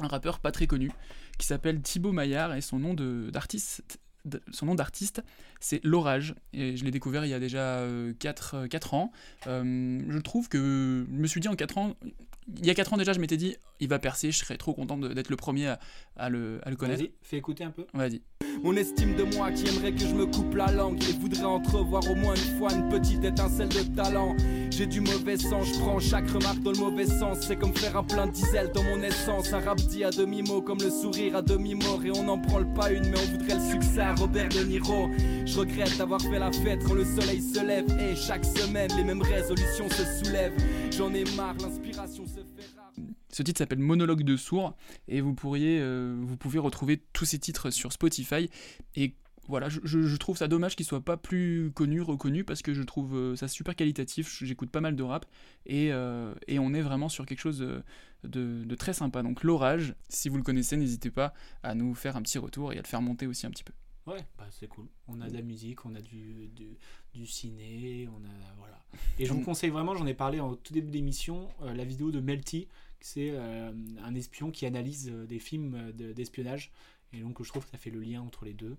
un 0.00 0.08
rappeur 0.08 0.40
pas 0.40 0.52
très 0.52 0.66
connu, 0.66 0.90
qui 1.38 1.46
s'appelle 1.46 1.80
Thibaut 1.80 2.12
Maillard, 2.12 2.54
et 2.54 2.60
son 2.60 2.78
nom 2.78 2.94
d'artiste, 2.94 3.98
c'est 5.60 5.80
L'Orage, 5.82 6.34
et 6.52 6.76
je 6.76 6.84
l'ai 6.84 6.90
découvert 6.90 7.24
il 7.24 7.30
y 7.30 7.34
a 7.34 7.40
déjà 7.40 7.84
4, 8.18 8.94
ans. 8.94 9.12
Euh, 9.46 10.02
je 10.08 10.18
trouve 10.18 10.48
que, 10.48 11.06
je 11.10 11.16
me 11.16 11.26
suis 11.26 11.40
dit 11.40 11.48
en 11.48 11.56
4 11.56 11.78
ans, 11.78 11.96
il 12.58 12.66
y 12.66 12.70
a 12.70 12.74
4 12.74 12.92
ans 12.94 12.96
déjà, 12.96 13.12
je 13.12 13.20
m'étais 13.20 13.36
dit, 13.36 13.56
il 13.80 13.88
va 13.88 13.98
percer, 13.98 14.30
je 14.30 14.38
serais 14.38 14.56
trop 14.56 14.74
content 14.74 14.96
d'être 14.96 15.30
le 15.30 15.36
premier 15.36 15.68
à, 15.68 15.80
à 16.16 16.28
le, 16.28 16.60
à 16.64 16.70
le 16.70 16.76
connaître. 16.76 17.00
Vas-y, 17.00 17.12
fais 17.22 17.36
écouter 17.38 17.64
un 17.64 17.70
peu. 17.70 17.86
Vas-y. 17.94 18.22
On 18.64 18.76
estime 18.76 19.16
de 19.16 19.24
moi 19.24 19.50
qui 19.50 19.66
aimerait 19.66 19.92
que 19.92 20.00
je 20.00 20.14
me 20.14 20.26
coupe 20.26 20.54
la 20.54 20.70
langue 20.70 21.02
et 21.02 21.12
voudrait 21.14 21.44
entrevoir 21.44 22.08
au 22.08 22.14
moins 22.14 22.34
une 22.34 22.58
fois 22.58 22.72
une 22.72 22.88
petite 22.90 23.24
étincelle 23.24 23.68
de 23.70 23.82
talent. 23.96 24.36
J'ai 24.70 24.86
du 24.86 25.00
mauvais 25.00 25.36
sang, 25.36 25.62
je 25.62 25.72
prends 25.80 25.98
chaque 25.98 26.30
remarque 26.30 26.60
dans 26.60 26.70
le 26.70 26.78
mauvais 26.78 27.06
sens. 27.06 27.38
C'est 27.40 27.56
comme 27.56 27.74
faire 27.74 27.96
un 27.96 28.04
plein 28.04 28.26
de 28.26 28.32
diesel 28.32 28.70
dans 28.72 28.84
mon 28.84 29.02
essence. 29.02 29.52
Un 29.52 29.60
rap 29.60 29.78
dit 29.78 30.04
à 30.04 30.10
demi-mot 30.10 30.62
comme 30.62 30.78
le 30.78 30.90
sourire 30.90 31.36
à 31.36 31.42
demi-mort. 31.42 32.04
Et 32.04 32.12
on 32.12 32.22
n'en 32.22 32.36
branle 32.36 32.72
pas 32.74 32.92
une, 32.92 33.08
mais 33.08 33.18
on 33.18 33.32
voudrait 33.32 33.56
le 33.56 33.70
succès 33.70 34.00
à 34.00 34.14
Robert 34.14 34.48
De 34.50 34.62
Niro. 34.62 35.08
Je 35.44 35.58
regrette 35.58 35.96
d'avoir 35.98 36.20
fait 36.20 36.38
la 36.38 36.52
fête 36.52 36.84
quand 36.86 36.94
le 36.94 37.04
soleil 37.04 37.42
se 37.42 37.64
lève. 37.66 37.86
Et 37.98 38.14
chaque 38.14 38.44
semaine, 38.44 38.90
les 38.96 39.04
mêmes 39.04 39.22
résolutions 39.22 39.88
se 39.90 40.24
soulèvent. 40.24 40.54
J'en 40.96 41.12
ai 41.14 41.24
marre, 41.36 41.56
l'inspiration 41.60 42.26
se. 42.26 42.41
Ce 43.30 43.42
titre 43.42 43.58
s'appelle 43.58 43.78
Monologue 43.78 44.22
de 44.24 44.36
sourd 44.36 44.76
et 45.08 45.20
vous 45.20 45.34
pourriez, 45.34 45.78
euh, 45.80 46.14
vous 46.20 46.36
pouvez 46.36 46.58
retrouver 46.58 47.02
tous 47.12 47.24
ces 47.24 47.38
titres 47.38 47.70
sur 47.70 47.92
Spotify. 47.92 48.50
Et 48.94 49.14
voilà, 49.48 49.68
je, 49.68 50.16
trouve 50.16 50.36
ça 50.36 50.48
dommage 50.48 50.76
qu'il 50.76 50.86
soit 50.86 51.00
pas 51.00 51.16
plus 51.16 51.72
connu, 51.74 52.00
reconnu, 52.00 52.44
parce 52.44 52.62
que 52.62 52.74
je 52.74 52.82
trouve 52.82 53.16
euh, 53.16 53.36
ça 53.36 53.48
super 53.48 53.74
qualitatif. 53.74 54.44
J'écoute 54.44 54.70
pas 54.70 54.80
mal 54.80 54.94
de 54.94 55.02
rap 55.02 55.26
et, 55.66 55.92
euh, 55.92 56.34
et 56.46 56.58
on 56.58 56.72
est 56.74 56.82
vraiment 56.82 57.08
sur 57.08 57.26
quelque 57.26 57.40
chose 57.40 57.58
de, 57.58 57.82
de- 58.24 58.64
de 58.64 58.74
très 58.74 58.92
sympa. 58.92 59.22
Donc 59.22 59.42
l'orage, 59.42 59.94
si 60.08 60.28
vous 60.28 60.36
le 60.36 60.42
connaissez, 60.42 60.76
n'hésitez 60.76 61.10
pas 61.10 61.32
à 61.62 61.74
nous 61.74 61.94
faire 61.94 62.16
un 62.16 62.22
petit 62.22 62.38
retour 62.38 62.72
et 62.72 62.78
à 62.78 62.82
le 62.82 62.86
faire 62.86 63.02
monter 63.02 63.26
aussi 63.26 63.46
un 63.46 63.50
petit 63.50 63.64
peu. 63.64 63.72
Ouais, 64.04 64.18
bah 64.36 64.46
c'est 64.50 64.66
cool. 64.66 64.86
On 65.06 65.20
a 65.20 65.28
de 65.28 65.34
la 65.34 65.42
musique, 65.42 65.84
on 65.86 65.94
a 65.94 66.00
du, 66.00 66.48
du, 66.48 66.76
du 67.14 67.26
ciné, 67.26 68.08
on 68.08 68.24
a. 68.24 68.54
Voilà. 68.58 68.80
Et 69.18 69.26
je 69.26 69.32
vous 69.32 69.42
conseille 69.42 69.70
vraiment, 69.70 69.94
j'en 69.94 70.06
ai 70.06 70.14
parlé 70.14 70.40
en 70.40 70.54
tout 70.54 70.72
début 70.72 70.90
d'émission, 70.90 71.48
euh, 71.62 71.72
la 71.74 71.84
vidéo 71.84 72.10
de 72.10 72.20
Melty, 72.20 72.68
c'est 73.00 73.30
euh, 73.32 73.72
un 74.02 74.14
espion 74.14 74.50
qui 74.50 74.66
analyse 74.66 75.10
euh, 75.10 75.26
des 75.26 75.38
films 75.38 75.74
euh, 75.74 75.92
de- 75.92 76.12
d'espionnage. 76.12 76.72
Et 77.12 77.20
donc 77.20 77.42
je 77.42 77.48
trouve 77.48 77.64
que 77.64 77.70
ça 77.70 77.78
fait 77.78 77.90
le 77.90 78.00
lien 78.00 78.22
entre 78.22 78.44
les 78.44 78.54
deux. 78.54 78.76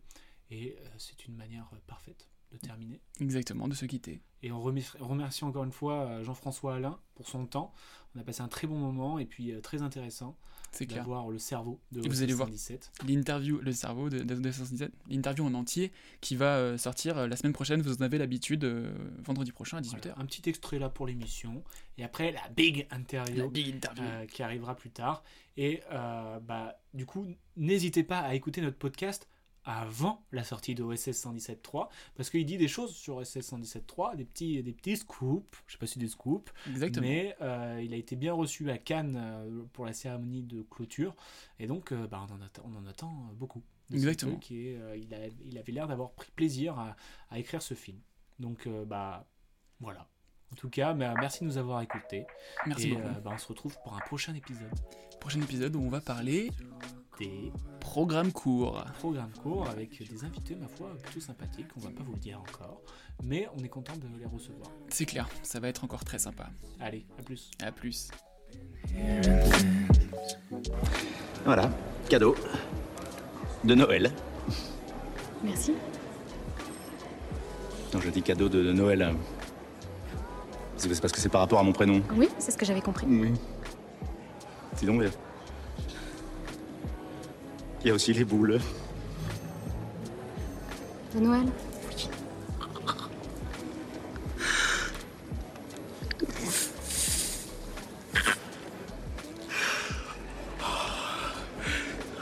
Et 0.51 0.75
c'est 0.97 1.25
une 1.25 1.35
manière 1.35 1.69
parfaite 1.87 2.29
de 2.51 2.57
terminer. 2.57 2.99
Exactement, 3.19 3.67
de 3.67 3.73
se 3.73 3.85
quitter. 3.85 4.21
Et 4.43 4.51
on 4.51 4.61
remercie, 4.61 5.43
encore 5.43 5.63
une 5.63 5.71
fois 5.71 6.21
Jean-François 6.21 6.75
Alain 6.75 6.99
pour 7.15 7.27
son 7.27 7.47
temps. 7.47 7.73
On 8.13 8.19
a 8.19 8.23
passé 8.23 8.41
un 8.41 8.47
très 8.47 8.67
bon 8.67 8.77
moment 8.77 9.17
et 9.17 9.25
puis 9.25 9.51
très 9.63 9.81
intéressant 9.81 10.37
C'est 10.73 10.85
clair. 10.87 11.03
d'avoir 11.03 11.29
le 11.29 11.37
cerveau 11.37 11.79
de 11.91 12.03
Et 12.03 12.09
vous 12.09 12.23
allez 12.23 12.33
voir 12.33 12.49
17. 12.49 12.91
l'interview, 13.07 13.59
le 13.59 13.71
cerveau 13.71 14.09
de, 14.09 14.19
de, 14.19 14.35
217, 14.35 14.91
l'interview 15.09 15.45
en 15.45 15.53
entier 15.53 15.91
qui 16.19 16.35
va 16.35 16.57
euh, 16.57 16.77
sortir 16.77 17.17
euh, 17.17 17.27
la 17.27 17.35
semaine 17.35 17.53
prochaine. 17.53 17.81
Vous 17.81 17.93
en 17.93 18.01
avez 18.01 18.17
l'habitude, 18.17 18.63
euh, 18.63 18.91
vendredi 19.23 19.51
prochain 19.51 19.77
à 19.77 19.81
18h. 19.81 20.13
Un 20.17 20.25
petit 20.25 20.49
extrait 20.49 20.79
là 20.79 20.89
pour 20.89 21.05
l'émission. 21.07 21.63
Et 21.97 22.03
après, 22.03 22.31
la 22.31 22.41
big 22.55 22.87
interview, 22.91 23.43
La 23.43 23.47
big 23.47 23.67
interview. 23.67 24.03
euh, 24.03 24.25
qui 24.25 24.41
arrivera 24.43 24.75
plus 24.75 24.89
tard. 24.89 25.23
Et 25.57 25.81
euh, 25.91 26.39
bah, 26.39 26.79
du 26.93 27.05
coup, 27.05 27.27
n'hésitez 27.55 28.03
pas 28.03 28.19
à 28.19 28.33
écouter 28.33 28.61
notre 28.61 28.77
podcast 28.77 29.27
avant 29.65 30.25
la 30.31 30.43
sortie 30.43 30.75
de 30.75 30.83
OSS 30.83 31.09
117.3 31.25 31.87
parce 32.15 32.29
qu'il 32.29 32.45
dit 32.45 32.57
des 32.57 32.67
choses 32.67 32.93
sur 32.95 33.15
OSS 33.17 33.37
117.3 33.37 34.15
des 34.15 34.25
petits 34.25 34.61
des 34.61 34.73
petits 34.73 34.97
scoops 34.97 35.57
je 35.67 35.73
sais 35.73 35.77
pas 35.77 35.87
si 35.87 35.99
des 35.99 36.07
scoops 36.09 36.51
Exactement. 36.69 37.07
mais 37.07 37.35
euh, 37.41 37.81
il 37.83 37.93
a 37.93 37.97
été 37.97 38.15
bien 38.15 38.33
reçu 38.33 38.69
à 38.69 38.77
Cannes 38.77 39.15
euh, 39.17 39.63
pour 39.73 39.85
la 39.85 39.93
cérémonie 39.93 40.43
de 40.43 40.61
clôture 40.63 41.15
et 41.59 41.67
donc 41.67 41.91
euh, 41.91 42.07
bah, 42.07 42.25
on, 42.29 42.33
en 42.33 42.41
attend, 42.41 42.63
on 42.65 42.75
en 42.77 42.85
attend 42.85 43.11
beaucoup 43.35 43.63
de 43.89 43.95
Exactement. 43.95 44.33
truc 44.33 44.51
et 44.51 44.77
euh, 44.77 44.97
il, 44.97 45.13
a- 45.13 45.27
il 45.45 45.57
avait 45.57 45.71
l'air 45.71 45.87
d'avoir 45.87 46.11
pris 46.11 46.31
plaisir 46.31 46.77
à, 46.79 46.95
à 47.29 47.39
écrire 47.39 47.61
ce 47.61 47.73
film 47.73 47.99
donc 48.39 48.67
euh, 48.67 48.83
bah 48.85 49.27
voilà 49.79 50.07
en 50.51 50.55
tout 50.55 50.69
cas 50.69 50.93
bah, 50.93 51.13
merci 51.19 51.39
de 51.41 51.45
nous 51.45 51.57
avoir 51.57 51.81
écoutés 51.81 52.25
Merci 52.65 52.89
et 52.89 52.95
beaucoup. 52.95 53.07
euh, 53.07 53.19
bah, 53.21 53.31
on 53.33 53.37
se 53.37 53.47
retrouve 53.47 53.75
pour 53.83 53.93
un 53.95 53.99
prochain 54.01 54.33
épisode 54.35 54.71
Prochain 55.19 55.41
épisode 55.41 55.75
où 55.77 55.81
on 55.81 55.89
va 55.89 56.01
parler 56.01 56.51
des 57.19 57.51
programmes 57.79 58.31
courts. 58.31 58.83
programmes 58.99 59.31
courts 59.41 59.67
avec 59.69 59.97
des 60.09 60.23
invités, 60.23 60.55
ma 60.55 60.67
foi, 60.67 60.89
plutôt 61.03 61.19
sympathiques. 61.19 61.67
On 61.77 61.81
va 61.81 61.89
pas 61.89 62.03
vous 62.03 62.13
le 62.13 62.19
dire 62.19 62.39
encore, 62.39 62.81
mais 63.23 63.47
on 63.57 63.63
est 63.63 63.69
content 63.69 63.95
de 63.95 64.07
les 64.19 64.25
recevoir. 64.25 64.69
C'est 64.89 65.05
clair, 65.05 65.27
ça 65.43 65.59
va 65.59 65.67
être 65.67 65.83
encore 65.83 66.03
très 66.03 66.19
sympa. 66.19 66.49
Allez, 66.79 67.05
à 67.19 67.23
plus. 67.23 67.51
À 67.61 67.71
plus. 67.71 68.09
Voilà, 71.45 71.69
cadeau 72.09 72.35
de 73.63 73.75
Noël. 73.75 74.11
Merci. 75.43 75.73
Non, 77.93 77.99
je 77.99 78.09
dis 78.09 78.21
cadeau 78.21 78.49
de, 78.49 78.63
de 78.63 78.73
Noël. 78.73 79.13
C'est 80.77 80.99
parce 80.99 81.13
que 81.13 81.19
c'est 81.19 81.29
par 81.29 81.41
rapport 81.41 81.59
à 81.59 81.63
mon 81.63 81.71
prénom. 81.71 82.01
Oui, 82.15 82.27
c'est 82.39 82.51
ce 82.51 82.57
que 82.57 82.65
j'avais 82.65 82.81
compris. 82.81 83.05
Oui. 83.07 83.33
Dis 84.77 84.85
donc, 84.85 85.03
il 87.83 87.87
y 87.87 87.91
a- 87.91 87.93
aussi 87.93 88.13
les 88.13 88.23
boules. 88.25 88.59
De 91.15 91.19
Noël 91.19 91.45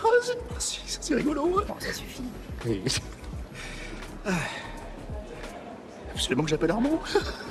Oh, 0.04 0.10
c'est- 0.22 0.80
c'est 0.88 1.04
c'est 1.04 1.16
rigolo. 1.16 1.64
ça 1.80 1.94
suffit. 1.94 2.24
Oui. 2.66 2.82
Ah. 4.26 4.32
Absolument 6.14 6.44
que 6.44 6.50
j'appelle 6.50 6.72
Armand. 6.72 7.00